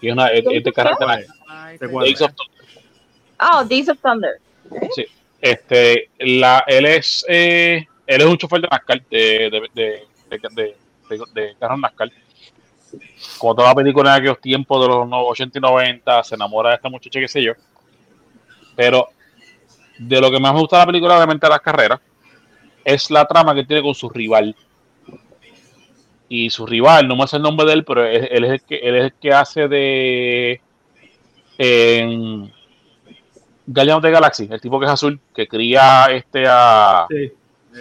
[0.01, 1.07] Y es una es, de carácter.
[1.81, 2.85] Days of Thunder.
[3.41, 4.41] Oh, Days of Thunder.
[4.95, 5.07] Sí.
[5.41, 11.25] Este, la, él es eh, él es un chofer de NASCAR, de, de, de, de,
[11.35, 12.11] de carros NASCAR.
[13.39, 16.77] Como toda la película en aquellos tiempos de los 80 y 90, se enamora de
[16.77, 17.53] esta muchacha, qué sé yo.
[18.75, 19.09] Pero
[19.99, 22.01] de lo que más me gusta de la película, obviamente, las carreras,
[22.85, 24.55] es la trama que tiene con su rival.
[26.29, 28.77] Y su rival, no me sé el nombre de él, pero él, es, el que,
[28.77, 30.61] él es el que hace de.
[31.59, 32.53] En
[33.67, 37.07] Guardians de Galaxy, el tipo que es azul, que cría este a.
[37.09, 37.33] Sí.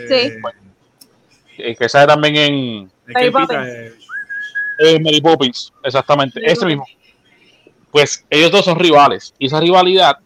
[0.07, 0.33] sí.
[1.57, 2.91] Eh, que sale también en.
[3.07, 3.67] Mary Poppins.
[4.79, 6.39] Eh, Mary Poppins, exactamente.
[6.43, 6.85] Ese mismo.
[7.91, 9.33] Pues ellos dos son rivales.
[9.39, 10.17] Y esa rivalidad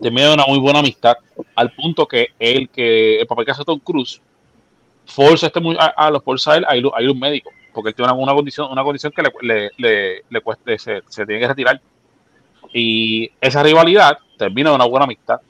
[0.00, 1.16] termina de una muy buena amistad,
[1.54, 4.20] al punto que él, que el papel que hace Tom Cruise,
[5.06, 7.94] forza este muy, a, los forza a él a ir, a un médico, porque él
[7.94, 11.80] tiene una, condición, una condición que le, le, le, cueste, se, se, tiene que retirar.
[12.72, 15.40] Y esa rivalidad termina de una buena amistad,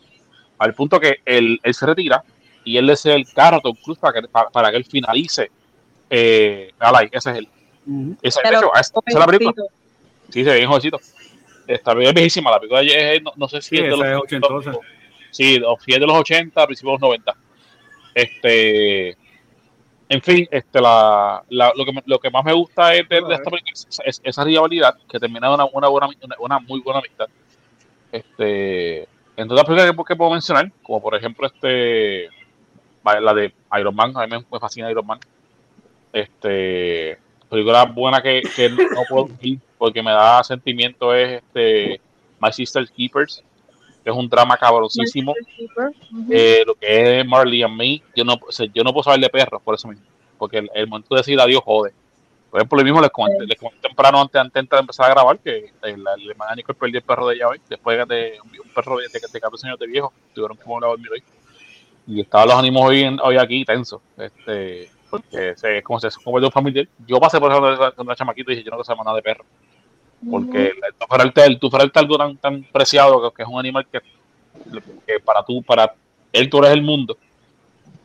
[0.59, 2.23] al punto que él, él se retira
[2.65, 5.51] y él le cede el carro a Tom Cruise para que, para, que él finalice
[6.11, 6.73] eh,
[7.13, 7.49] ese es él.
[8.23, 9.53] esa, es la película.
[10.31, 11.01] Sí, se ve bien jovencito.
[11.67, 14.49] Está bien viejísima, la película es, no, no sé si es de los 80.
[15.31, 17.37] Sí, es de los 80, principios de los 90.
[18.15, 19.17] Este,
[20.09, 23.51] en fin, este, la, la, lo, que, lo que más me gusta es de, esta
[23.51, 27.27] película es, esa rivalidad que termina de una, una, buena, una, muy buena amistad.
[28.13, 32.29] Este, en todas las películas que, puedo mencionar, como por ejemplo este,
[33.03, 35.19] la de Iron Man, a mí me, fascina Iron Man.
[36.13, 37.19] Este,
[37.49, 39.29] película buena que, que no puedo
[39.85, 42.01] porque me da sentimiento es este
[42.41, 43.45] My Sister's Keepers,
[44.03, 45.35] que es un drama cabrosísimo.
[46.31, 48.41] Eh, lo que es Marley and Me, yo no,
[48.73, 50.03] yo no puedo saber de perros por eso mismo,
[50.39, 51.93] porque el, momento de decir adiós jode.
[52.51, 55.39] Por ejemplo, lo mismo les comenté, les comenté temprano antes, antes, de empezar a grabar
[55.39, 58.97] que el, el hermano Nicole perdió el perro de ella hoy, después de un, perro
[58.97, 61.23] de, de, de 14 años de viejo, tuvieron que mover a dormir hoy.
[62.07, 64.01] Y estaban los ánimos hoy, hoy aquí tensos.
[64.17, 66.89] Este, porque es como se convirtió un familiar.
[67.07, 69.23] Yo pasé por eso cuando era chamaquito y dije, yo no quiero saber nada de
[69.23, 69.45] perro.
[70.31, 70.73] Porque
[71.47, 74.01] el tu el algo tan, tan preciado que, es un animal que,
[75.07, 75.95] que, para tú, para
[76.33, 77.17] él tú eres el mundo.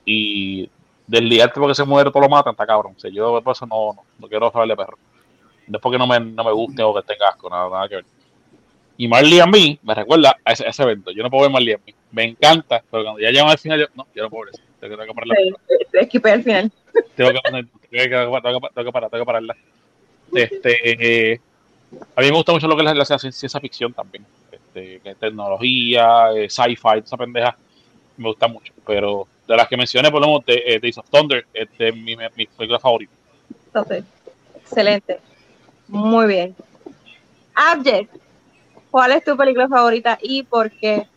[0.05, 0.69] Y
[1.07, 2.93] desliarte porque se muere, todo lo matan, está cabrón.
[2.95, 4.97] O sea, yo por eso no, no, quiero saber de perro.
[5.67, 7.95] No es porque no me, no me guste o que tenga asco, nada, nada que
[7.95, 8.05] ver.
[8.97, 11.11] Y Marley a mí me recuerda a ese, ese, evento.
[11.11, 11.93] Yo no puedo ver Marley a mí.
[12.11, 14.63] Me encanta, pero cuando ya llegan al final, yo, no, yo no puedo ver eso.
[14.79, 15.35] Tengo, que pararla.
[15.91, 16.71] Sí, al final.
[17.15, 19.55] Tengo que, tengo que, tengo que, tengo que parar, tengo que pararla.
[20.33, 21.41] Este, eh,
[22.15, 24.25] a mí me gusta mucho lo que es la, ciencia ficción también.
[24.51, 27.57] Este, tecnología, eh, sci-fi, esa pendeja.
[28.17, 28.73] Me gusta mucho.
[28.85, 32.15] Pero de las que mencioné, por ejemplo, de, eh, Days of Thunder, es de mi,
[32.15, 33.13] mi película favorita.
[33.65, 34.03] Entonces,
[34.55, 35.19] excelente.
[35.87, 36.55] Muy bien.
[37.55, 38.15] Abject,
[38.91, 41.07] ¿cuál es tu película favorita y por qué?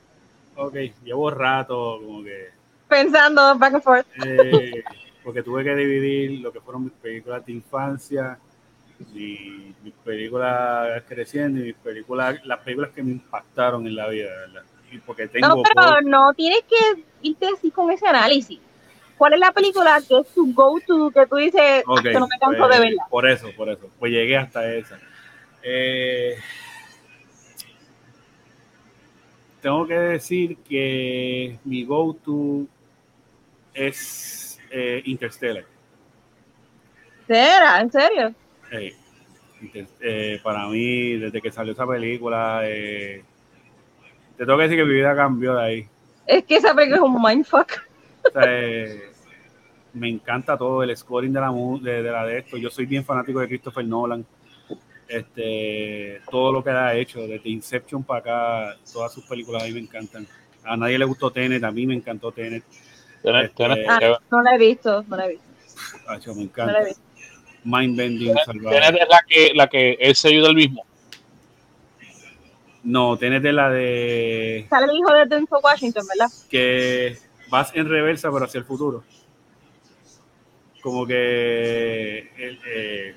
[0.57, 2.51] Ok, llevo rato como que...
[2.89, 4.07] Pensando back and forth.
[4.25, 4.83] Eh,
[5.23, 8.39] porque tuve que dividir lo que fueron mis películas de infancia
[9.15, 14.29] y mis películas creciendo y mis películas, las películas que me impactaron en la vida,
[14.29, 14.63] ¿verdad?
[14.91, 18.61] Y porque tengo no, pero no tienes que irte así con ese análisis.
[19.17, 22.39] ¿Cuál es la película que es tu go-to que tú dices, ah, que no me
[22.39, 23.07] canso de pues, verla?
[23.09, 23.89] Por eso, por eso.
[23.99, 24.99] Pues llegué hasta esa.
[25.63, 26.37] Eh,
[29.61, 32.67] tengo que decir que mi go-to
[33.73, 35.65] es eh, Interstellar.
[37.29, 37.81] ¿Será?
[37.81, 38.35] ¿En serio?
[40.01, 43.23] Eh, para mí, desde que salió esa película, eh,
[44.37, 45.89] te tengo que decir que mi vida cambió de ahí.
[46.27, 47.73] Es que esa película es un mindfuck.
[48.47, 49.11] Eh,
[49.95, 52.57] me encanta todo el scoring de la, de, la de esto.
[52.57, 54.25] Yo soy bien fanático de Christopher Nolan.
[55.09, 59.73] Este, todo lo que ha hecho, desde Inception para acá, todas sus películas a mí
[59.73, 60.27] me encantan.
[60.65, 62.65] A nadie le gustó Tenet, a mí me encantó Tenet.
[63.23, 66.35] Este, ah, no la he visto, no la he visto.
[66.35, 66.81] me encanta.
[66.81, 66.87] No
[67.65, 68.79] Mind Bending salvaje.
[68.79, 70.85] es la que, la que él se ayuda el mismo.
[72.85, 74.67] No, tienes de la de.
[74.69, 76.33] Sale el hijo de Denzel Washington, ¿verdad?
[76.51, 77.17] Que
[77.49, 79.05] vas en reversa, pero hacia el futuro.
[80.83, 83.15] como que eh,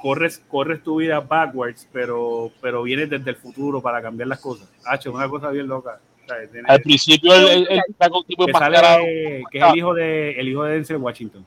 [0.00, 4.68] corres, corres tu vida backwards, pero, pero vienes desde el futuro para cambiar las cosas.
[4.84, 6.00] Hacho, una cosa bien loca.
[6.68, 7.82] Al principio el, el,
[8.24, 11.44] tipo que, sale, que es el hijo de el hijo de Denzel Washington.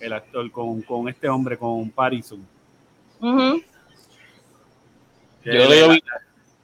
[0.00, 2.46] El actor con, con este hombre, con Parison.
[5.44, 5.98] la,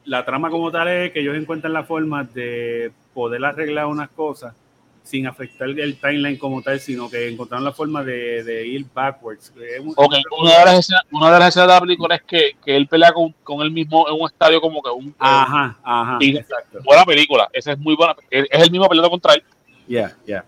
[0.04, 4.54] la, trama como tal es que ellos encuentran la forma de poder arreglar unas cosas
[5.02, 9.50] sin afectar el timeline como tal, sino que encontraron la forma de, de ir backwards.
[9.50, 10.22] Okay.
[10.40, 12.86] Una, de las escenas, una de las escenas de la película es que, que él
[12.86, 15.14] pelea con, con, él mismo en un estadio como que un...
[15.18, 16.18] Ajá, ajá.
[16.20, 16.78] exacto.
[16.84, 18.14] Buena película, esa es muy buena.
[18.30, 19.42] Es el mismo peleado contra él.
[19.88, 20.44] Ya, ya.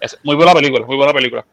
[0.00, 1.44] es muy buena película, muy buena película.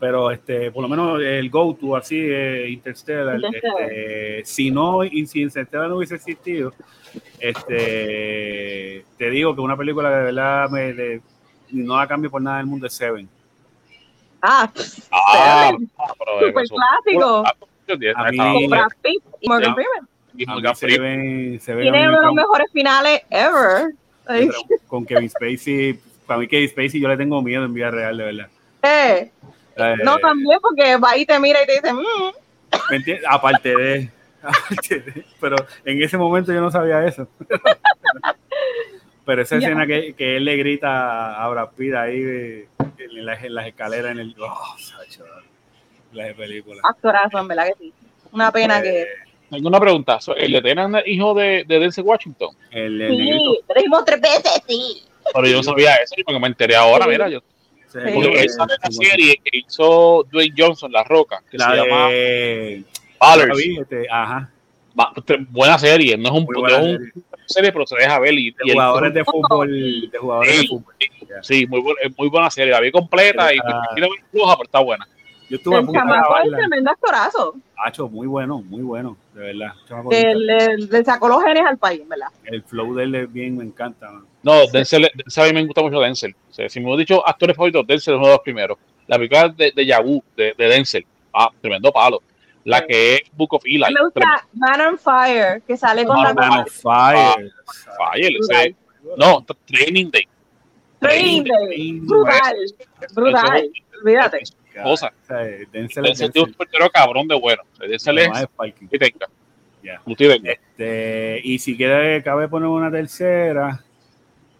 [0.00, 5.42] Pero este, por lo menos el go-to así, eh, Interstellar, este, si no, y si
[5.42, 6.72] Interstellar no hubiese existido,
[7.38, 11.20] este, te digo que una película de verdad me, de,
[11.70, 13.28] no la cambio por nada del mundo de Seven.
[14.40, 14.72] Ah,
[15.10, 15.72] ah
[16.40, 17.44] super clásico.
[18.16, 18.90] A mí, y Morgan
[20.76, 21.60] Freeman.
[21.60, 23.92] Seven, Tiene uno de los mejores finales ever.
[24.86, 28.24] Con Kevin Spacey, para mí Kevin Spacey yo le tengo miedo en vida real, de
[28.24, 28.48] verdad.
[28.82, 29.30] Eh,
[29.80, 33.24] eh, no, también porque va y te mira y te dice, mm".
[33.28, 34.10] aparte de,
[34.42, 37.28] aparte de, pero en ese momento yo no sabía eso.
[39.24, 42.66] Pero esa escena que, que, él le grita a Brad Pitt ahí
[42.98, 44.34] en, las, en las escaleras en el.
[44.40, 45.24] Oh, Sacho,
[46.12, 46.80] la película.
[46.82, 47.92] Actorazo, en verdad que sí.
[48.32, 49.06] Una pena que.
[49.50, 50.18] Tengo una pregunta.
[50.36, 52.56] ¿El de Tenan hijo de, de Denzel Washington?
[52.70, 55.02] El, el sí, lo dijimos tres veces, sí.
[55.32, 57.40] Pero yo no sabía eso, porque me enteré ahora, mira, yo.
[57.92, 61.76] Sí, porque esa es la serie que hizo Dwayne Johnson, La Roca, que la se
[61.76, 62.84] llama de...
[63.80, 64.50] Este, ajá.
[65.50, 68.34] Buena serie, no es un, no es un serie, pero se deja ver.
[68.34, 70.10] Y, de jugadores de fútbol.
[70.10, 70.94] De jugadores sí, de fútbol.
[71.42, 71.82] Sí, muy,
[72.16, 72.72] muy buena serie.
[72.72, 73.58] La vi completa y
[73.94, 75.06] tiene muy floja, pero está buena.
[75.50, 77.56] Yo estuve el chamaco es tremendo actorazo.
[77.76, 79.74] Hacho, muy bueno, muy bueno, de verdad.
[80.10, 82.28] Le, le, sacó los genes al país, ¿verdad?
[82.44, 84.12] El flow de él es bien, me encanta.
[84.42, 86.34] No, Denzel, Denzel, a mí me gusta mucho Denzel.
[86.48, 88.78] O sea, si me hubiera dicho actores favoritos, Denzel es uno de los primeros.
[89.08, 91.04] La película de, de Yahoo, de, de Denzel,
[91.34, 92.22] ah, tremendo palo
[92.64, 93.92] la que es Book of Eli.
[93.92, 97.52] Me gusta Man on Fire, que sale con la Man on Fire.
[97.96, 98.76] Ah, Fire, ese,
[99.16, 100.28] no, Training Day.
[101.00, 102.00] Training Day.
[102.02, 102.56] Brutal.
[103.14, 103.70] Brutal.
[104.02, 104.42] Olvídate.
[104.82, 105.12] Cosa.
[105.72, 107.62] Denzel es un portero cabrón de bueno.
[107.78, 108.30] Denzel es.
[108.90, 109.26] Y tenga.
[109.82, 110.02] Yeah.
[110.44, 113.82] Este, y si quiere, cabe poner una tercera.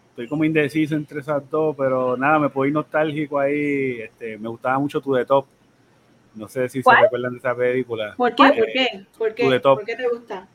[0.09, 4.01] Estoy como indeciso entre esas dos, pero nada, me puedo ir nostálgico ahí.
[4.01, 5.45] Este, me gustaba mucho tu de top
[6.35, 8.13] no sé si se recuerdan de esa película.
[8.15, 8.43] ¿Por qué?
[8.43, 9.05] ¿Por qué?
[9.17, 9.59] ¿Por qué?
[9.59, 10.47] ¿Por qué te gusta?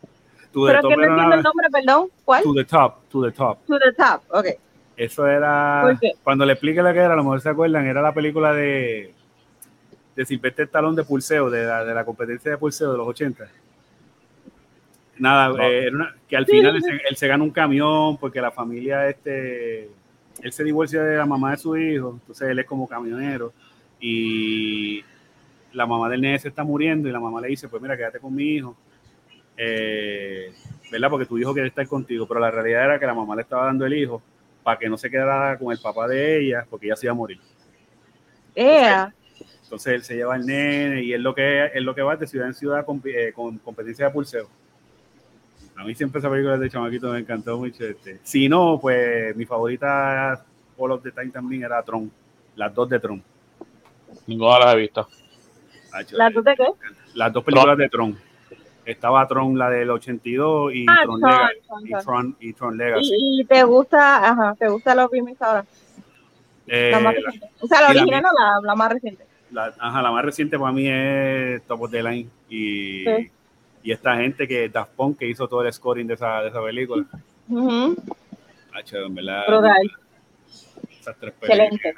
[0.53, 2.09] ¿Pero qué me entiende el nombre, perdón?
[2.25, 2.43] ¿Cuál?
[2.43, 3.59] To the Top, To the Top.
[3.67, 4.47] To the Top, ok.
[4.97, 8.15] Eso era, cuando le expliqué la que era, a lo mejor se acuerdan, era la
[8.15, 9.13] película de,
[10.17, 13.47] de Silvestre Talón de Pulseo, de la, de la competencia de Pulseo de los 80.
[15.19, 18.41] Nada, eh, era una, que al final él, se, él, se, gana un camión porque
[18.41, 19.91] la familia, este,
[20.43, 23.53] él se divorcia de la mamá de su hijo, entonces él es como camionero
[24.01, 25.03] y
[25.73, 28.19] la mamá del nene se está muriendo y la mamá le dice, pues mira, quédate
[28.19, 28.77] con mi hijo,
[29.57, 30.53] eh,
[30.91, 31.11] ¿verdad?
[31.11, 33.67] Porque tu hijo quiere estar contigo, pero la realidad era que la mamá le estaba
[33.67, 34.23] dando el hijo
[34.63, 37.17] para que no se quedara con el papá de ella, porque ella se iba a
[37.17, 37.39] morir.
[38.55, 39.15] Entonces,
[39.87, 42.47] él se lleva al nene y es lo que es lo que va de ciudad
[42.49, 44.49] en ciudad con, eh, con competencia de pulseo.
[45.77, 47.85] A mí siempre esa película de chamaquito me encantó mucho.
[47.85, 48.19] Este.
[48.23, 50.45] Si no, pues mi favorita
[50.79, 52.11] All of the Time también era Tron.
[52.55, 53.23] Las dos de Tron.
[54.27, 55.09] Ninguna las he visto.
[56.13, 56.67] ¿Las dos de qué?
[57.15, 58.19] Las dos películas de Tron.
[58.85, 63.11] Estaba Tron, la del 82 y, ah, Tron, Legacy, y, Tron, y Tron Legacy.
[63.41, 65.65] ¿Y, te gusta, ajá, te gusta los remakes ahora?
[66.69, 67.49] Eh, la más reciente.
[67.61, 69.27] O sea, la original o la, la, más reciente.
[69.57, 72.29] La, ajá, la más reciente para mí es Top of the Line.
[72.51, 73.31] Y, sí.
[73.85, 76.63] y esta gente que Daft Punk que hizo todo el scoring de esa, de esa
[76.63, 77.07] película.
[77.49, 77.97] Uh -huh.
[78.75, 79.45] H, en verdad.
[81.01, 81.73] Esas tres películas.
[81.73, 81.95] Excelente.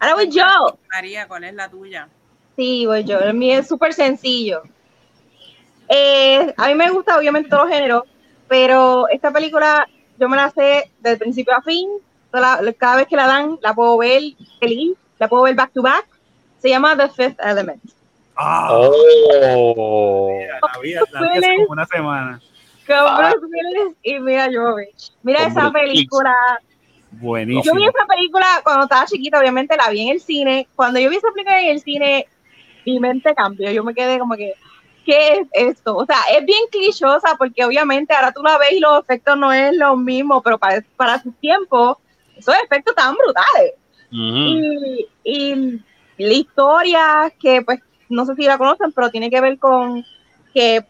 [0.00, 0.78] Ahora voy yo.
[0.90, 2.08] María, ¿cuál es la tuya?
[2.56, 3.20] Sí, voy yo.
[3.20, 4.62] El mío es súper sencillo.
[5.88, 8.04] Eh, a mí me gusta obviamente todo género,
[8.48, 9.86] pero esta película
[10.18, 11.88] yo me la sé del principio a fin.
[12.32, 14.22] cada vez que la dan, la puedo ver
[14.58, 16.06] feliz, la puedo ver back to back.
[16.58, 17.82] Se llama The Fifth Element.
[18.36, 20.30] Ah, oh.
[20.62, 22.40] la vi, hace como una semana.
[22.86, 25.12] Con Bruce y Mira Jovovich.
[25.22, 26.34] Mira esa película.
[27.10, 27.64] Buenísimo.
[27.64, 30.68] Yo vi esa película cuando estaba chiquita, obviamente la vi en el cine.
[30.76, 32.26] Cuando yo vi esa película en el cine,
[32.86, 33.70] mi mente cambió.
[33.70, 34.54] Yo me quedé como que,
[35.04, 35.96] ¿qué es esto?
[35.96, 39.52] O sea, es bien clichosa porque obviamente ahora tú la ves y los efectos no
[39.52, 41.98] es lo mismo, pero para, para su tiempo,
[42.36, 43.74] esos efectos estaban brutales.
[44.10, 45.80] Y, y,
[46.18, 50.04] la historia, que pues no sé si la conocen, pero tiene que ver con
[50.52, 50.84] que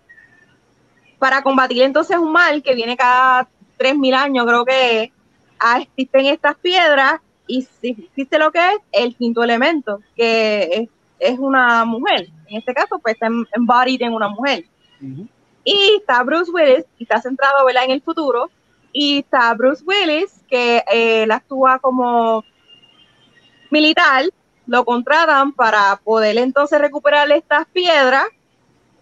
[1.19, 3.49] para combatir entonces un mal que viene cada
[3.79, 5.13] 3.000 años, creo que
[5.59, 10.89] ah, existen estas piedras y existe lo que es el quinto elemento, que
[11.19, 12.29] es, una mujer.
[12.47, 14.65] En este caso, pues está embodied en una mujer.
[15.65, 17.85] Y está Bruce Willis, y está centrado ¿verdad?
[17.85, 18.51] en el futuro,
[18.93, 22.45] y está Bruce Willis, que eh, él actúa como
[23.71, 24.25] militar,
[24.67, 28.25] lo contratan para poder entonces recuperar estas piedras,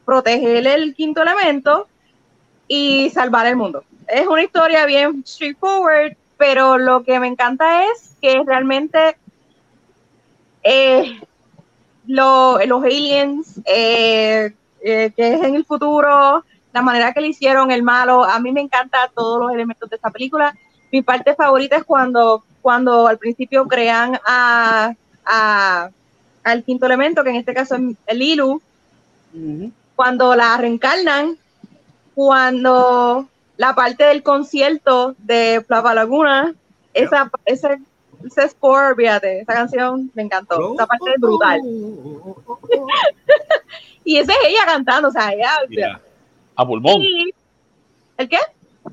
[0.05, 1.89] proteger el quinto elemento
[2.69, 3.85] y salvar el mundo.
[4.07, 9.17] Es una historia bien straightforward, pero lo que me encanta es que realmente
[10.63, 11.21] eh,
[12.07, 17.83] los aliens, eh, eh, que es en el futuro, la manera que le hicieron el
[17.83, 20.55] malo, a mí me encanta todos los elementos de esta película.
[20.93, 24.93] Mi parte favorita es cuando, cuando al principio crean a,
[26.43, 28.61] al quinto elemento, que en este caso es el Lilu,
[29.95, 31.39] cuando la reencarnan,
[32.17, 36.57] cuando la parte del concierto de Plava Laguna,
[36.93, 37.79] esa, ese,
[38.25, 40.75] ese score, fíjate, esa canción me encantó.
[40.75, 41.61] Esa parte es brutal.
[44.05, 46.01] y esa es ella cantando, o sea, ella.
[46.57, 47.01] A pulmón.
[48.17, 48.39] ¿El qué?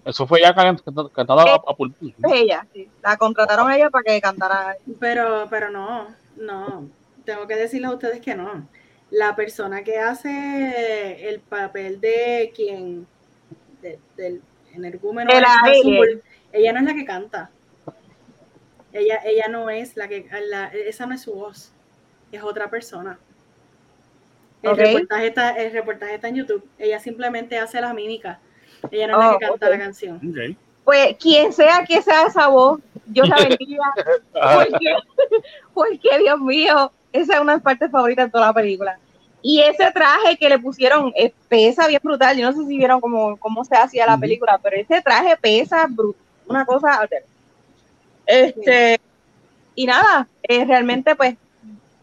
[0.06, 1.76] Eso fue ella cantando a, a.
[2.02, 2.90] Es ella, sí.
[3.02, 4.76] La contrataron a ella para que cantara.
[5.00, 6.90] Pero, pero no, no.
[7.24, 8.68] Tengo que decirles a ustedes que no.
[9.12, 13.08] La persona que hace el papel de quien,
[14.18, 14.42] del
[14.74, 17.52] energúmeno azul, ella no es la que canta.
[18.92, 20.28] Ella, ella no es la que,
[20.86, 21.72] esa no es su voz,
[22.32, 23.20] es otra persona.
[24.62, 26.68] El, reportaje está, el reportaje está en YouTube.
[26.78, 28.40] Ella simplemente hace la mímica.
[28.92, 30.58] Ella no es la que oh, canta la canción.
[30.84, 33.84] Pues quien sea que sea esa voz, yo la bendiga.
[34.34, 34.96] porque,
[35.74, 39.00] porque, Dios mío, esa es una de las partes favoritas de toda la película.
[39.42, 42.38] Y ese traje que le pusieron eh, pesa bien brutal.
[42.38, 45.86] Yo no sé si vieron cómo, cómo se hacía la película, pero ese traje pesa
[45.90, 46.22] brutal.
[46.48, 47.08] Una cosa.
[48.26, 49.00] Este.
[49.76, 51.36] Y nada, eh, realmente, pues,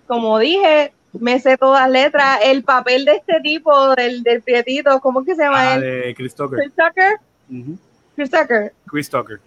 [0.07, 2.41] como dije, me sé todas las letras.
[2.45, 5.81] El papel de este tipo, del, del prietito, ¿cómo es que se llama ah, él?
[5.81, 6.59] De Chris Tucker.
[6.59, 7.77] Chris Tucker.
[8.17, 8.73] Chris Tucker.
[8.87, 9.41] Chris Tucker.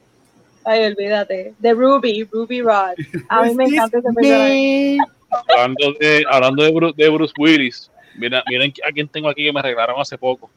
[0.65, 1.53] Ay, olvídate.
[1.59, 2.95] De Ruby, Ruby Rod.
[3.29, 4.97] A mí me encanta ese personaje
[5.49, 9.53] hablando de, hablando de, Bruce, de Bruce Willis, miren, miren a quién tengo aquí que
[9.53, 10.49] me arreglaron hace poco.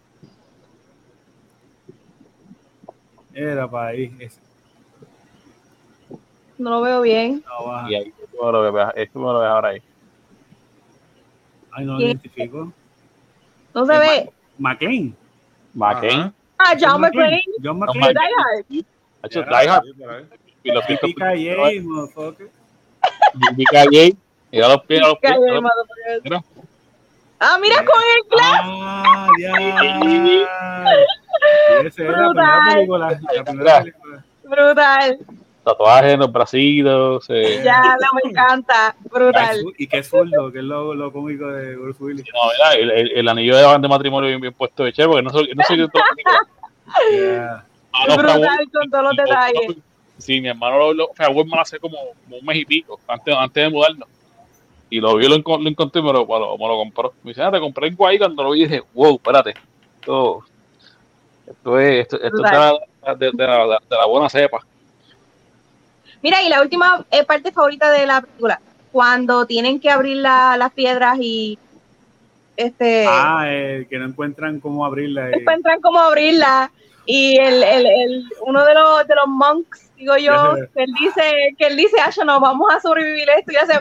[3.34, 4.10] Era para ahí.
[6.58, 7.44] No lo veo bien.
[7.46, 9.82] No, y ahí esto lo veo, esto me lo veo ahora ahí.
[11.76, 12.72] Ay, no lo identifico.
[13.74, 14.32] No se ve.
[14.56, 15.14] McLean.
[15.74, 16.32] McLean.
[16.58, 17.42] Ah, John McClane.
[17.62, 18.14] John McClane.
[18.14, 18.64] Die Hard.
[19.22, 19.84] Hecho, Die Hard.
[20.62, 22.48] Y los Yippee motherfucker.
[23.58, 24.16] Yippee
[24.50, 25.34] Mira los pies, los pies.
[26.24, 26.42] Mira.
[27.40, 28.60] Ah, mira con el glass.
[28.64, 29.52] Ah, ya.
[31.84, 33.20] Esa era la primera película.
[33.34, 34.24] La primera película.
[34.44, 35.18] Brutal.
[35.66, 37.26] Tatuajes en los bracitos.
[37.28, 37.60] Eh.
[37.64, 38.94] Ya, no, me encanta.
[39.10, 39.64] Brutal.
[39.76, 42.24] Y que es zurdo, que es lo, lo cómico de Bruce Willis.
[42.32, 45.22] No, mira, el, el, el, anillo de, de matrimonio bien, bien puesto de che, porque
[45.22, 46.02] no soy, no soy de todo.
[47.10, 47.64] yeah.
[48.16, 49.76] Brutal con todos los detalles.
[50.18, 53.00] Sí, mi hermano lo, lo fue a Walmart hace como, como un mes y pico,
[53.08, 54.08] antes, antes de mudarnos
[54.88, 57.12] y lo vi, lo, lo encontré y me lo, me lo, compró.
[57.24, 59.54] Me dice, ah, te compré en Guay cuando lo vi y dije, wow, espérate,
[60.00, 60.44] esto,
[61.44, 64.64] esto es, esto, esto es de, la, de, de, la, de, la, buena cepa.
[66.26, 70.56] Mira, y la última eh, parte favorita de la película, cuando tienen que abrir la,
[70.56, 71.56] las piedras y
[72.56, 75.28] este ah, eh, que no encuentran cómo abrirla.
[75.28, 76.72] No encuentran cómo abrirla.
[77.04, 81.54] Y el, el, el, uno de los, de los monks, digo yo, que él dice,
[81.56, 83.74] que él dice, ah, no, vamos a sobrevivir esto y hace,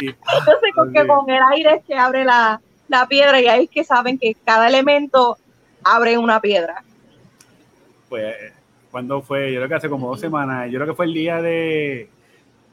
[0.00, 3.70] entonces, con, que con el aire es que abre la, la piedra y ahí es
[3.70, 5.38] que saben que cada elemento
[5.82, 6.84] abre una piedra.
[8.08, 8.36] Pues,
[8.90, 9.52] cuando fue?
[9.52, 10.70] Yo creo que hace como dos semanas.
[10.70, 12.08] Yo creo que fue el día de.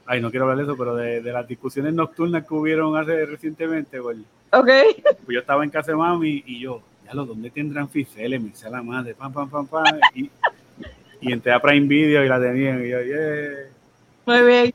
[0.06, 3.26] Ay, no quiero hablar de eso, pero de, de las discusiones nocturnas que hubieron hace
[3.26, 4.00] recientemente.
[4.00, 4.18] Pues,
[4.52, 4.68] ok.
[5.02, 8.38] Pues yo estaba en casa de mami y yo, ya lo, ¿dónde tendrán Fifele?
[8.38, 9.84] Me dice la madre, pam, pam, pam, pam.
[10.14, 10.30] Y,
[11.20, 12.84] y entré a Prime Video y la tenían.
[12.84, 13.68] Y yo, yeah.
[14.24, 14.74] Muy bien.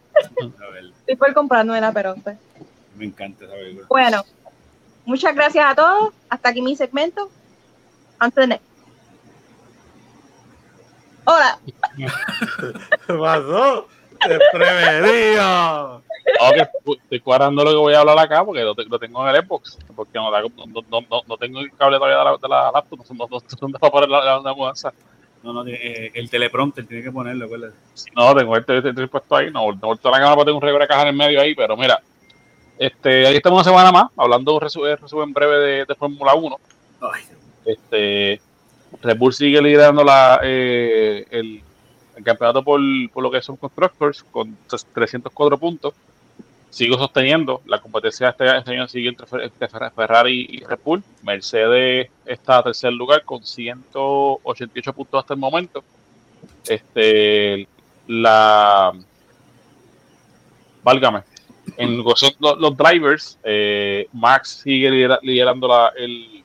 [1.00, 2.38] Estoy por comprando la pero pues.
[2.98, 3.88] Me encanta esa película.
[3.90, 4.24] Bueno,
[5.06, 6.14] muchas gracias a todos.
[6.30, 7.30] Hasta aquí mi segmento.
[8.20, 8.48] Antes de
[11.26, 11.60] Hola.
[11.96, 13.88] ¿Qué pasó?
[14.28, 16.02] ¡Desprevenido!
[16.40, 19.44] No, pues, estoy cuadrando lo que voy a hablar acá porque lo, tengo en el
[19.44, 19.78] Xbox.
[19.96, 23.00] Porque no, no, no, no, tengo el cable todavía de la, de la laptop.
[23.14, 24.94] No, no, va a poner la, la, la mudanza.
[25.44, 27.74] No, no, eh, el teleprompter tiene que ponerlo, ¿verdad?
[28.16, 30.88] No, tengo el teleprompter puesto ahí, no, no la cámara para tener un revés de
[30.88, 32.02] caja en el medio ahí, pero mira,
[32.80, 36.60] este, ahí estamos una semana más, hablando resumen breve de, de Fórmula 1.
[37.02, 37.24] Ay.
[37.66, 38.42] Este,
[39.02, 41.62] Red Bull sigue liderando la, eh, el,
[42.24, 42.80] campeonato por,
[43.12, 45.94] por, lo que son Constructors con 304 puntos.
[46.70, 49.28] Sigo sosteniendo la competencia este, este año sigue entre,
[49.92, 51.04] Ferrari y Red Bull.
[51.22, 55.84] Mercedes está a tercer lugar con 188 puntos hasta el momento.
[56.68, 57.68] Este,
[58.08, 58.92] la.
[60.84, 61.22] Válgame.
[61.78, 64.90] En los, los drivers, eh, Max sigue
[65.22, 66.44] liderando la, el,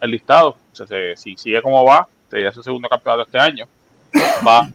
[0.00, 0.56] el, listado.
[1.16, 3.66] Si sigue como va, sería su segundo campeonato este año.
[4.46, 4.68] Va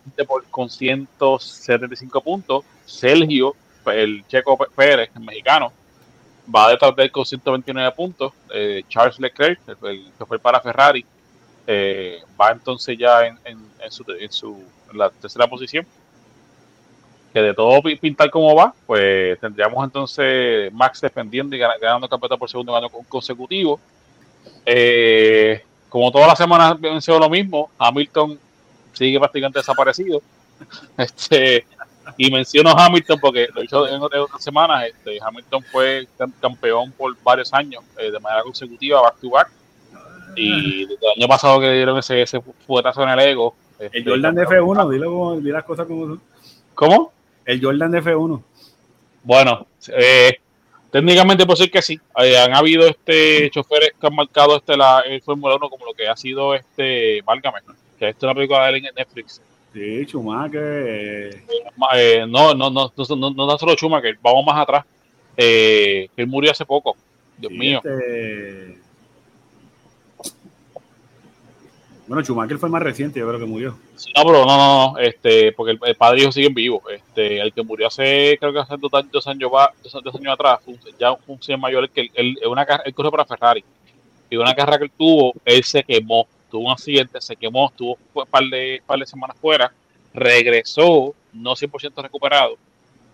[0.52, 2.64] con 175 puntos.
[2.86, 3.56] Sergio
[3.92, 5.72] el Checo Pérez, el mexicano,
[6.54, 8.34] va detrás de él con 129 puntos.
[8.54, 11.06] Eh, Charles Leclerc, el, que fue para Ferrari,
[11.68, 13.38] eh, va entonces ya en,
[13.90, 15.86] su, en, su, la tercera posición.
[17.34, 22.50] Que de todo pintar como va, pues tendríamos entonces Max defendiendo y ganando campeonato por
[22.50, 23.80] segundo año consecutivo.
[24.66, 28.40] Eh, como todas las semanas sido lo mismo, Hamilton
[28.94, 30.24] sigue prácticamente desaparecido.
[30.98, 31.68] Este,
[32.18, 34.88] y menciono Hamilton porque lo he dicho en otras semanas.
[34.88, 36.08] Este, Hamilton fue
[36.42, 39.52] campeón por varios años eh, de manera consecutiva, back to back.
[40.36, 43.54] Y desde el año pasado que dieron ese, ese fuetazo en el ego.
[43.78, 46.18] Este, el Jordan de F1, dilo, dile las cosas como
[46.74, 47.14] ¿Cómo?
[47.46, 48.42] El Jordan de F1.
[49.22, 50.40] Bueno, eh,
[50.94, 52.00] técnicamente puedo decir que sí.
[52.20, 55.94] Eh, han habido este choferes que han marcado este la el Fórmula 1 como lo
[55.94, 57.60] que ha sido este, válgame,
[57.98, 59.42] que esto es una película de Netflix
[59.74, 61.42] Sí, Schumacher.
[61.96, 64.86] Eh, no, no, no, no, no, no, solo Schumacher, vamos más atrás.
[65.36, 66.96] Eh, él murió hace poco.
[67.40, 67.82] Dios mío.
[67.84, 68.83] Este...
[72.08, 73.78] Bueno, Schumacher fue más reciente, yo creo que murió.
[74.16, 76.84] No, pero no, no, no, este, porque el, padre y hijo siguen vivos.
[76.92, 78.94] Este, el que murió hace, creo que hace dos,
[79.28, 79.52] años,
[79.84, 80.60] dos, años atrás,
[81.00, 83.64] ya un señor mayor, que él, una, él corrió para Ferrari.
[84.30, 87.98] Y una carrera que él tuvo, él se quemó tuvo un accidente, se quemó, estuvo
[88.14, 89.74] un par de, par de semanas fuera,
[90.14, 92.58] regresó, no 100% recuperado,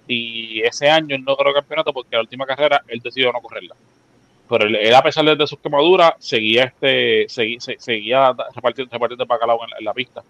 [0.06, 3.76] y ese año él no ganó campeonato porque la última carrera él decidió no correrla.
[4.50, 9.70] Pero él, a pesar de sus quemaduras, seguía este seguía, seguía repartiendo, repartiendo bacalao en,
[9.78, 10.24] en, la pista.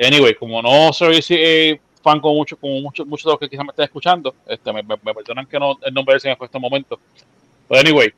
[0.00, 3.64] Anyway, como no soy eh, fan con mucho, como muchos muchos de los que quizás
[3.64, 7.00] me estén escuchando, este, me, perdonan que no el nombre de ese en este momento.
[7.68, 8.12] Pero anyway,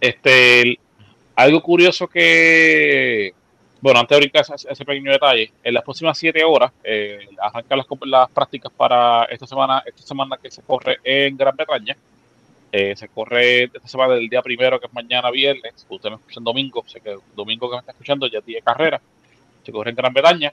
[0.00, 0.78] este,
[1.36, 3.34] algo curioso que,
[3.80, 7.86] bueno, antes de brincar ese, pequeño detalle, en las próximas siete horas eh, arrancan las,
[8.06, 11.94] las, prácticas para esta semana, esta semana que se corre en Gran Bretaña.
[12.76, 15.86] Eh, se corre esta semana del día primero, que es mañana viernes.
[15.88, 19.00] Usted me escucha en domingo, sé que domingo que me está escuchando ya tiene carrera.
[19.62, 20.52] Se corre en Gran Bretaña.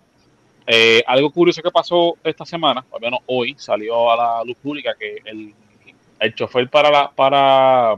[0.67, 4.93] Eh, algo curioso que pasó esta semana, al menos hoy, salió a la luz pública
[4.99, 5.51] que el,
[6.19, 7.95] el chofer para, la, para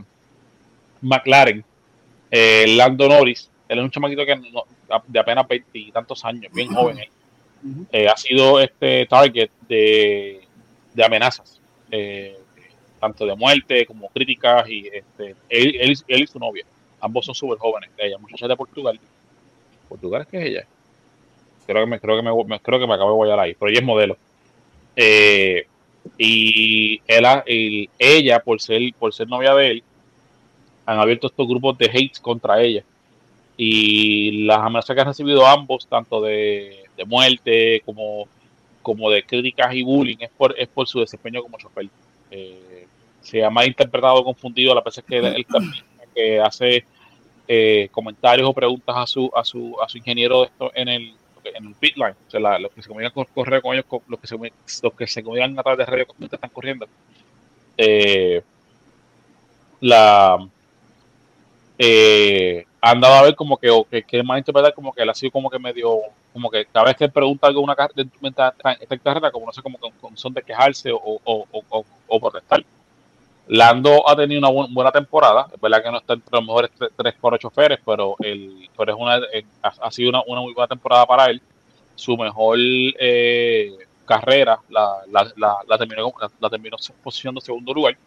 [1.02, 1.61] McLaren
[2.32, 4.40] eh, Lando Norris, él es un chamaquito que
[5.08, 5.48] de apenas
[5.92, 6.98] tantos años, bien joven.
[8.10, 10.48] Ha sido este target de,
[10.93, 11.60] de amenazas,
[11.92, 12.38] eh,
[13.03, 14.69] tanto de muerte como críticas.
[14.69, 16.65] y este, él, él, y su novia,
[17.01, 17.90] ambos son súper jóvenes.
[17.98, 18.98] Ella, muchacha de Portugal.
[19.90, 20.65] ¿Portugal es que es ella?
[21.67, 23.80] Creo que me, creo que me, creo que me acabo de guayar ahí, pero ella
[23.80, 24.17] es modelo.
[24.95, 25.67] Eh,
[26.17, 29.83] y, él, y ella, por ser, por ser novia de él,
[30.85, 32.85] han abierto estos grupos de hate contra ella.
[33.57, 38.30] Y las amenazas que han recibido ambos, tanto de, de muerte como,
[38.82, 41.90] como de críticas y bullying, es por, es por su desempeño como chofer.
[42.32, 42.73] Eh,
[43.24, 45.45] se ha malinterpretado o confundido a la veces que él
[46.14, 46.85] que hace
[47.48, 51.66] eh, comentarios o preguntas a su, a su, a su ingeniero esto en el, en
[51.66, 54.27] el pit line, o sea, los que se comunican con, correr con ellos, los que
[54.27, 54.38] se,
[54.84, 56.88] los que se comunican a través de radio están corriendo.
[57.77, 58.43] Eh,
[59.80, 60.38] la,
[61.77, 65.10] eh, han dado a ver como que, o que, que más interpretar como que él
[65.10, 66.00] ha sido como que medio,
[66.34, 69.61] como que cada vez que él pregunta algo una de esta carrera, como no sé,
[69.61, 72.64] como con son de quejarse o, o, o, o, protestar.
[73.47, 77.13] Lando ha tenido una buena temporada, es verdad que no está entre los mejores 3
[77.19, 81.05] por 8 choferes, pero, el, pero es una, eh, ha, sido una, muy buena temporada
[81.05, 81.41] para él.
[81.95, 83.72] Su mejor eh,
[84.05, 86.13] carrera la, terminó,
[86.49, 87.97] terminó posicionando segundo lugar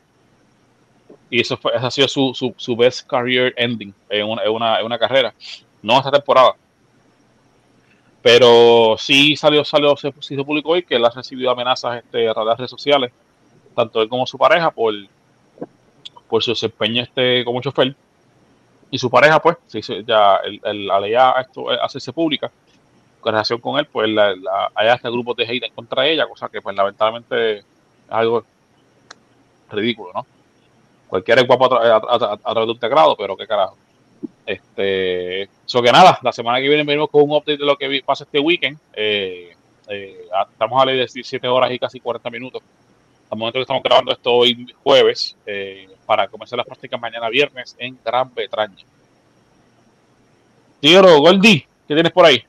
[1.30, 4.80] y eso, fue, ha sido su, su, su, best career ending en una, en, una,
[4.80, 5.34] en una, carrera.
[5.82, 6.54] No esta temporada.
[8.22, 12.44] Pero sí salió, salió, se, se publicó hoy que él ha recibido amenazas este, a
[12.44, 13.12] las redes sociales,
[13.74, 14.94] tanto él como su pareja, por,
[16.28, 17.94] por su desempeño este, como chofer.
[18.90, 19.56] Y su pareja, pues,
[20.06, 22.50] ya el, el, la ley esto hacerse pública,
[23.24, 24.34] relación con él, pues la,
[24.74, 27.64] hay hasta grupos de hate contra ella, cosa que pues lamentablemente es
[28.08, 28.44] algo
[29.70, 30.26] ridículo, ¿no?
[31.08, 32.00] Cualquiera es guapo a,
[32.38, 33.76] través de un teclado, pero qué carajo.
[34.44, 38.02] Este, eso que nada, la semana que viene venimos con un update de lo que
[38.04, 38.78] pasa este weekend.
[38.92, 39.54] Eh,
[39.88, 42.62] eh, estamos a la de 17 horas y casi 40 minutos.
[43.30, 47.74] Al momento que estamos grabando esto hoy jueves, eh, para comenzar las prácticas mañana viernes
[47.78, 48.84] en Gran Bretaña.
[50.80, 52.44] Tío Goldi, ¿qué tienes por ahí?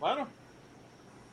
[0.00, 0.26] Bueno,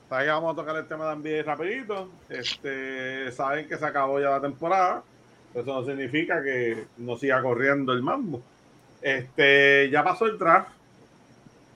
[0.10, 2.10] vamos a tocar el tema de NBA rapidito.
[2.30, 5.04] Este, saben que se acabó ya la temporada.
[5.54, 8.42] Eso no significa que no siga corriendo el mambo.
[9.02, 10.70] Este, ya pasó el draft,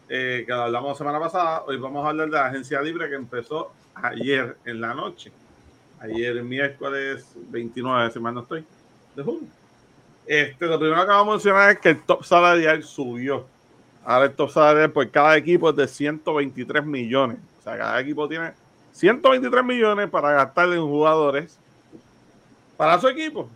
[0.09, 1.63] eh, que hablamos la semana pasada.
[1.67, 5.31] Hoy vamos a hablar de la agencia libre que empezó ayer en la noche.
[6.01, 8.65] Ayer miércoles 29, si mal no estoy,
[9.15, 9.47] de junio.
[10.25, 13.45] Este, lo primero que vamos a mencionar es que el top salarial subió.
[14.05, 17.37] Ahora el top salarial por cada equipo es de 123 millones.
[17.59, 18.53] O sea, cada equipo tiene
[18.93, 21.57] 123 millones para gastarle en jugadores
[22.77, 23.49] para su equipo.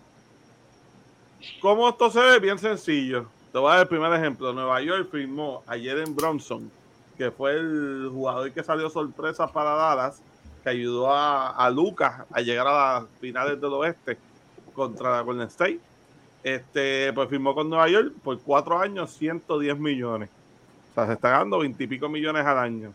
[1.61, 2.39] ¿Cómo esto se ve?
[2.39, 3.27] Bien sencillo.
[3.51, 4.51] Te voy a dar el primer ejemplo.
[4.51, 6.72] Nueva York firmó ayer en Bronson,
[7.17, 10.22] que fue el jugador que salió sorpresa para Dallas,
[10.64, 14.17] que ayudó a, Lucas a llegar a las finales del oeste
[14.74, 15.80] contra Golden State.
[16.43, 20.30] Este, pues firmó con Nueva York por cuatro años, 110 millones.
[20.92, 22.93] O sea, se está ganando 20 y pico millones al año.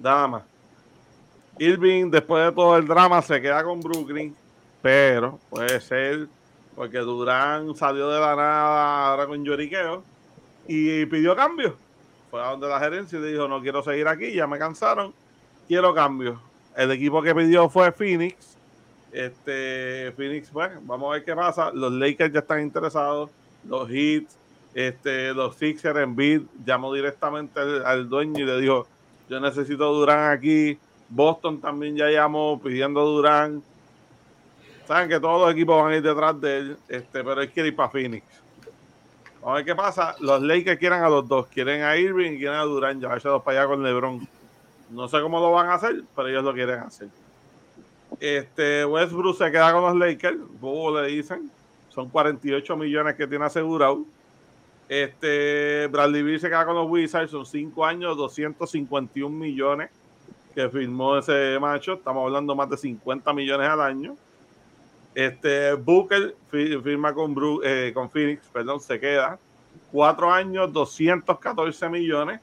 [0.00, 0.42] Nada más.
[1.58, 4.34] Irving, después de todo el drama, se queda con Brooklyn,
[4.82, 6.28] pero puede ser
[6.74, 10.02] porque Durán salió de la nada ahora con lloriqueo
[10.66, 11.76] y pidió cambio.
[12.30, 15.14] Fue a donde la gerencia y dijo: No quiero seguir aquí, ya me cansaron,
[15.68, 16.40] quiero cambio.
[16.76, 18.56] El equipo que pidió fue Phoenix.
[19.12, 21.70] Este, Phoenix, bueno, vamos a ver qué pasa.
[21.72, 23.30] Los Lakers ya están interesados,
[23.68, 24.24] los Heat,
[24.74, 28.88] este, los Sixers en bid llamó directamente al, dueño y le dijo:
[29.28, 30.76] Yo necesito Durán aquí.
[31.08, 33.62] Boston también ya llamó pidiendo Durán.
[34.88, 37.68] Saben que todos los equipos van a ir detrás de él, este, pero él quiere
[37.68, 38.24] ir para Phoenix.
[39.40, 40.16] Vamos a ver qué pasa.
[40.20, 41.46] Los Lakers quieren a los dos.
[41.46, 43.00] Quieren a Irving y quieren a Durán.
[43.00, 44.26] Ya dos para allá con LeBron.
[44.94, 47.08] No sé cómo lo van a hacer, pero ellos lo quieren hacer.
[48.20, 50.38] Este, Westbrook se queda con los Lakers.
[50.60, 51.50] Bobo le dicen.
[51.88, 54.04] Son 48 millones que tiene asegurado.
[54.88, 57.30] Este, Bradley Beal se queda con los Wizards.
[57.30, 59.90] Son 5 años, 251 millones
[60.54, 61.94] que firmó ese macho.
[61.94, 64.16] Estamos hablando más de 50 millones al año.
[65.14, 69.38] Este, Booker firma con, eh, con Phoenix, perdón, se queda.
[69.90, 72.40] Cuatro años, 214 millones.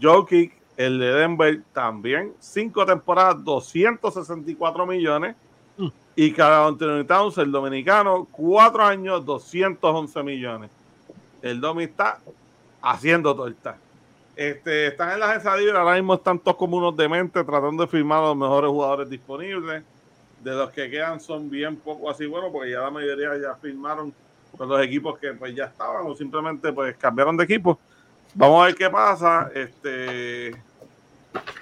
[0.00, 2.32] Jokic, el de Denver, también.
[2.38, 5.34] Cinco temporadas, 264 millones.
[5.76, 5.88] Mm.
[6.14, 10.70] Y cada Anthony Towns, el dominicano, cuatro años, 211 millones.
[11.42, 12.20] El Domi está
[12.80, 13.76] haciendo torta.
[14.36, 17.88] Este, están en la agencia libre, ahora mismo están todos como unos dementes tratando de
[17.88, 19.82] firmar a los mejores jugadores disponibles
[20.44, 24.14] de los que quedan son bien poco así bueno porque ya la mayoría ya firmaron
[24.56, 27.80] con los equipos que pues ya estaban o simplemente pues cambiaron de equipo.
[28.34, 29.50] Vamos a ver qué pasa.
[29.52, 30.52] Este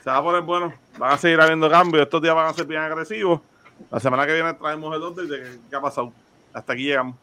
[0.03, 0.73] se va a poner bueno.
[0.99, 2.05] Van a seguir habiendo cambios.
[2.05, 3.41] Estos días van a ser bien agresivos.
[3.91, 6.12] La semana que viene traemos el otro de qué ha pasado.
[6.53, 7.17] Hasta aquí llegamos.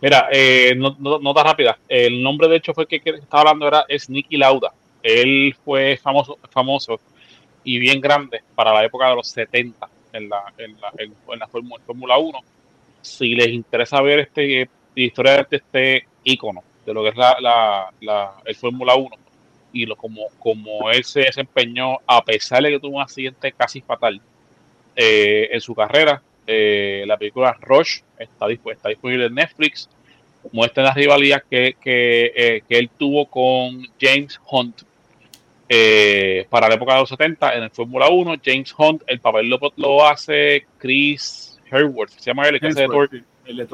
[0.00, 1.78] Mira, eh, nota rápida.
[1.88, 4.72] El nombre de hecho fue que, que estaba hablando era es Nicky Lauda.
[5.02, 7.00] Él fue famoso, famoso
[7.64, 11.46] y bien grande para la época de los 70 en la, en la, en, la
[11.46, 12.38] Fórmula 1.
[13.00, 17.90] Si les interesa ver este historia de este icono de lo que es la, la,
[18.00, 19.16] la el Fórmula 1
[19.72, 23.80] y lo, como, como él se desempeñó a pesar de que tuvo un accidente casi
[23.80, 24.20] fatal
[24.94, 29.88] eh, en su carrera, eh, la película Rush está, está disponible en Netflix.
[30.52, 34.82] Muestra las rivalidades que, que, eh, que él tuvo con James Hunt
[35.68, 38.36] eh, para la época de los 70 en el Fórmula 1.
[38.44, 43.24] James Hunt, el papel lo, hace Chris Herworth, se llama él, el que hace de
[43.46, 43.66] El de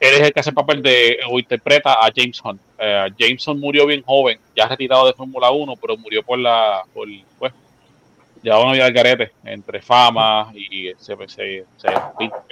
[0.00, 2.60] Él es el que hace el papel de, o interpreta a James Hunt.
[2.78, 6.82] Eh, James Hunt murió bien joven, ya retirado de Fórmula 1, pero murió por la,
[6.92, 7.08] por,
[7.38, 7.52] pues,
[8.42, 11.88] llevaba una vida al garete, entre fama y se, se, se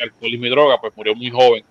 [0.02, 1.64] alcoholismo y droga, pues murió muy joven.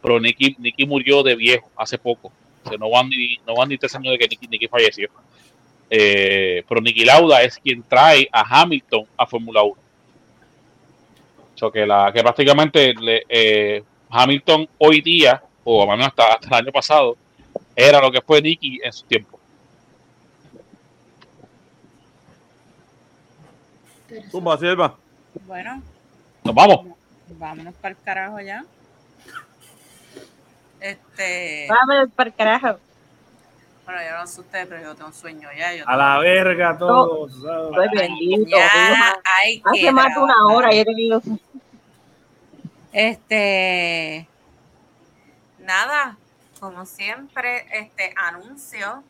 [0.00, 2.30] Pero Nicky, Nicky murió de viejo, hace poco.
[2.64, 5.08] O sea, no van ni, no van ni tres años de que Nicky, Nicky falleció.
[5.90, 9.74] Eh, pero Niki Lauda es quien trae a Hamilton a Fórmula 1.
[11.54, 12.94] So que, la, que prácticamente
[13.28, 13.82] eh,
[14.16, 17.16] Hamilton hoy día, o al menos hasta, el año pasado,
[17.74, 19.40] era lo que fue Nicky en su tiempo.
[24.30, 24.94] Tumba, Silva.
[25.46, 25.82] Bueno.
[26.44, 26.86] Nos vamos.
[27.30, 28.64] Vámonos para el carajo ya.
[30.78, 31.66] Este.
[31.68, 32.78] Vámonos para el carajo.
[33.84, 35.74] Bueno, yo no sé ustedes, pero yo tengo un sueño ya.
[35.74, 37.26] Yo a la verga todo.
[37.26, 38.56] Estoy bendito.
[38.56, 39.16] Ya,
[39.64, 41.20] Hace más de una hora y he tenido.
[42.94, 44.28] Este.
[45.58, 46.16] Nada,
[46.60, 49.02] como siempre, este anuncio.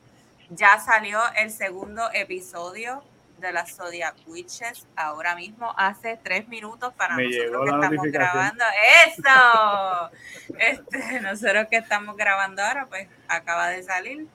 [0.48, 3.04] Ya salió el segundo episodio
[3.38, 8.64] de las Zodiac Witches ahora mismo, hace tres minutos para nosotros que estamos grabando.
[9.06, 10.10] ¡Eso!
[10.58, 14.26] Este, nosotros que estamos grabando ahora, pues acaba de salir.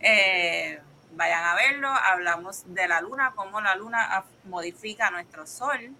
[0.00, 0.78] Eh,
[1.12, 1.88] vayan a verlo.
[1.88, 5.90] Hablamos de la luna, cómo la luna modifica nuestro sol.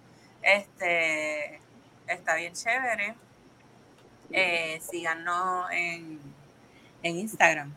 [0.41, 1.60] Este
[2.13, 3.15] está bien chévere.
[4.31, 6.19] Eh, síganos en,
[7.03, 7.73] en Instagram,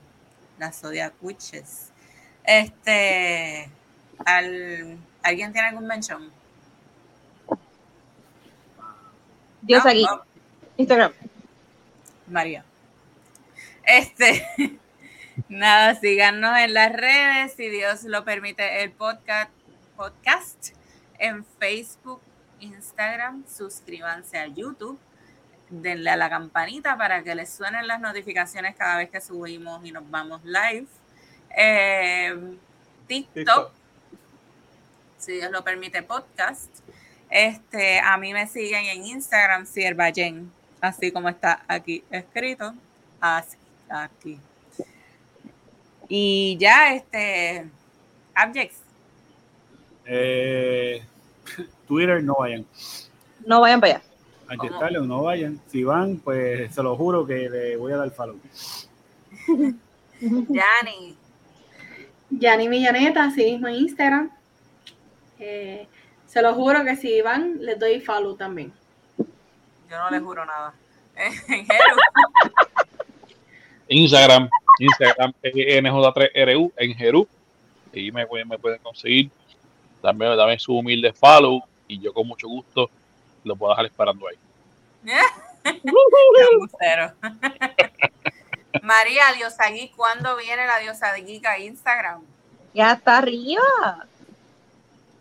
[0.58, 1.90] las Zodiac Witches.
[2.44, 3.68] Este,
[4.24, 6.30] al, ¿alguien tiene algún mention?
[9.62, 10.06] Dios aquí.
[10.76, 11.12] Instagram.
[12.26, 12.64] María.
[13.84, 14.46] Este,
[15.48, 19.50] Nada, síganos en las redes, si Dios lo permite, el podcast,
[19.96, 20.68] podcast
[21.18, 22.20] en Facebook,
[22.60, 24.98] Instagram, suscríbanse a YouTube,
[25.70, 29.92] denle a la campanita para que les suenen las notificaciones cada vez que subimos y
[29.92, 30.86] nos vamos live.
[31.56, 32.56] Eh,
[33.06, 33.72] TikTok,
[35.18, 36.70] si Dios lo permite, podcast.
[37.30, 40.10] Este, a mí me siguen en Instagram, Sierva
[40.80, 42.74] así como está aquí escrito.
[43.20, 43.56] Así,
[43.88, 44.38] aquí.
[46.08, 47.66] Y ya, este,
[48.34, 48.78] Abjects.
[50.06, 51.02] Eh,
[51.88, 52.64] Twitter, no vayan.
[53.46, 54.04] No vayan para allá.
[54.48, 54.68] Aquí
[55.02, 55.60] no vayan.
[55.68, 58.36] Si van, pues se lo juro que le voy a dar follow.
[60.20, 61.16] Yani.
[62.30, 64.30] Yani Millaneta, así mismo en Instagram.
[65.38, 65.86] Eh,
[66.26, 68.72] se lo juro que si van, les doy follow también.
[69.18, 70.74] Yo no les juro nada.
[73.88, 74.48] Instagram,
[74.78, 77.28] Instagram NJ3RU en Jerú.
[77.92, 79.30] Y me, me pueden conseguir.
[80.04, 81.62] También, también su humilde follow.
[81.88, 82.90] Y yo con mucho gusto
[83.42, 84.36] lo puedo dejar esperando ahí.
[88.82, 92.20] María Diosagui, ¿cuándo viene la Diosagui a Instagram?
[92.74, 94.06] Ya está arriba.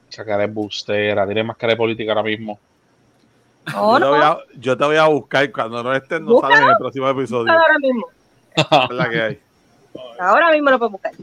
[0.09, 2.59] Sacaré bustera, tiene más cara de política ahora mismo.
[3.65, 6.69] yo, te voy a, yo, te voy a, buscar cuando no estén, no sale en
[6.69, 7.53] el próximo episodio.
[7.53, 8.07] Ahora mismo.
[8.89, 9.39] la que hay.
[10.19, 11.13] Ahora mismo lo puedo buscar.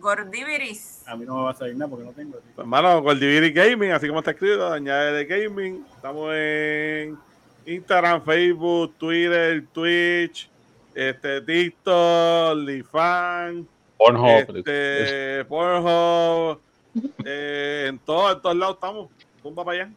[0.00, 1.02] Gordiviris.
[1.06, 2.32] A mí no me va a salir nada porque no tengo.
[2.32, 5.84] Pues, hermano, Gordiviris Gaming, así como está escrito, añade de gaming.
[5.94, 7.18] Estamos en
[7.66, 10.50] Instagram, Facebook, Twitter, Twitch,
[10.94, 16.60] este, TikTok, Lifan, Pornhub, este, Pornhub,
[17.24, 19.10] eh, en, todo, en todos lados estamos.
[19.42, 19.92] Pumba para allá.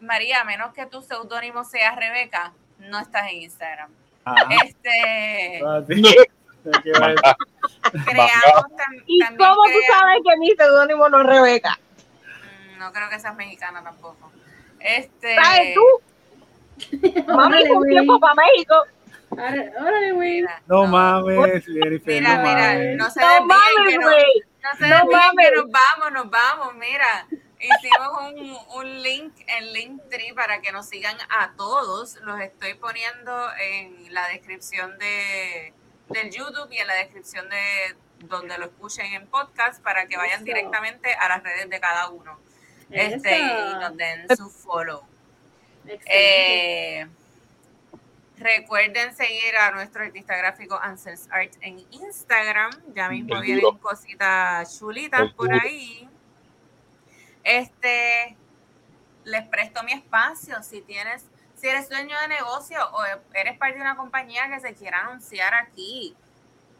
[0.00, 3.90] María, a menos que tu seudónimo sea Rebeca, no estás en Instagram.
[4.64, 5.60] Este.
[6.70, 7.20] Creamos
[9.06, 11.78] ¿Y cómo tú sabes que mi seudónimo no es Rebeca?
[12.74, 14.32] Mm, no creo que seas mexicana tampoco.
[14.80, 15.34] Este.
[15.34, 17.24] ¿Sabes tú?
[17.32, 18.74] Mami, un tiempo para México.
[19.30, 20.44] Órale, güey.
[20.66, 24.42] No mames, Mira, mira, no se no mames, güey.
[24.62, 25.48] No se no mames.
[25.48, 27.26] que nos vamos, nos vamos, mira.
[27.58, 32.16] Hicimos un, un link en Linktree para que nos sigan a todos.
[32.22, 35.72] Los estoy poniendo en la descripción de,
[36.08, 40.44] del YouTube y en la descripción de donde lo escuchen en podcast para que vayan
[40.44, 42.38] directamente a las redes de cada uno.
[42.90, 45.02] Este, y nos den su follow.
[46.06, 47.06] Eh,
[48.38, 52.70] recuerden seguir a nuestro artista gráfico Ansels Art en Instagram.
[52.94, 56.08] Ya mismo vienen cositas chulitas por ahí.
[57.42, 58.36] Este,
[59.24, 61.24] les presto mi espacio si tienes,
[61.64, 63.02] si eres dueño de negocio o
[63.32, 66.14] eres parte de una compañía que se quiera anunciar aquí,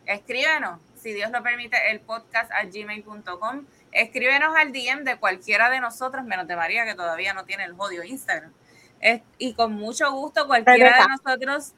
[0.05, 3.65] escríbenos, si Dios lo permite, el podcast a gmail.com.
[3.93, 7.73] Escríbenos al DM de cualquiera de nosotros, menos de María, que todavía no tiene el
[7.79, 8.53] odio Instagram.
[9.39, 11.73] y con mucho gusto, cualquiera de nosotros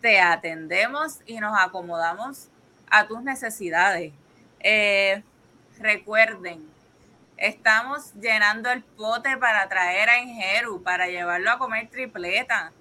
[0.00, 2.48] te atendemos y nos acomodamos
[2.90, 4.12] a tus necesidades.
[4.58, 5.22] Eh,
[5.78, 6.68] recuerden,
[7.38, 12.72] Estamos llenando el pote para traer a Enjeru, para llevarlo a comer tripleta.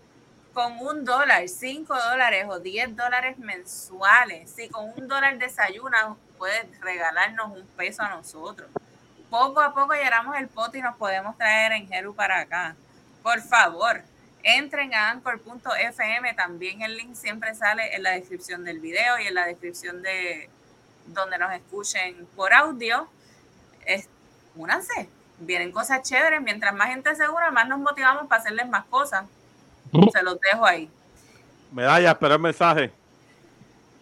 [0.51, 4.49] Con un dólar, cinco dólares o diez dólares mensuales.
[4.49, 8.67] Si con un dólar desayunas, puedes regalarnos un peso a nosotros.
[9.29, 12.75] Poco a poco llenamos el pote y nos podemos traer a Enjeru para acá.
[13.21, 14.01] Por favor,
[14.41, 16.33] entren a anchor.fm.
[16.33, 20.49] También el link siempre sale en la descripción del video y en la descripción de
[21.05, 23.07] donde nos escuchen por audio
[24.57, 25.09] únanse.
[25.39, 26.41] Vienen cosas chéveres.
[26.41, 29.25] Mientras más gente se una, más nos motivamos para hacerles más cosas.
[30.11, 30.89] Se los dejo ahí.
[31.71, 32.91] Medalla, espera el mensaje.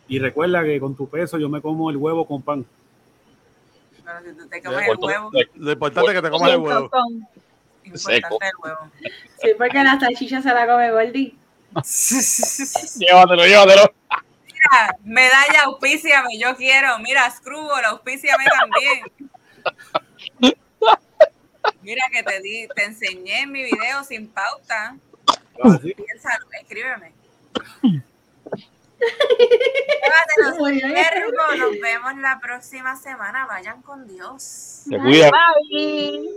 [0.08, 2.66] Y recuerda que con tu peso yo me como el huevo con pan.
[4.04, 5.32] Pero si tú te comes el huevo.
[5.56, 6.90] Lo importante es que te comas el huevo.
[7.96, 8.38] Seco.
[8.42, 8.92] El huevo.
[9.42, 11.38] Sí, porque la salchicha se la come Gordy.
[13.00, 13.94] llévatelo, llévatelo.
[14.48, 17.00] Mira, medalla, auspíciame, yo quiero.
[17.00, 19.32] Mira, Scrubble, auspíciame también.
[21.86, 24.98] Mira que te di, te enseñé en mi video sin pauta.
[25.64, 25.94] Ah, ¿sí?
[25.94, 27.14] Piénsalo, escríbeme.
[31.60, 33.46] Nos vemos la próxima semana.
[33.46, 34.42] Vayan con Dios.
[34.90, 35.30] Se cuidan.
[35.70, 36.28] Bye.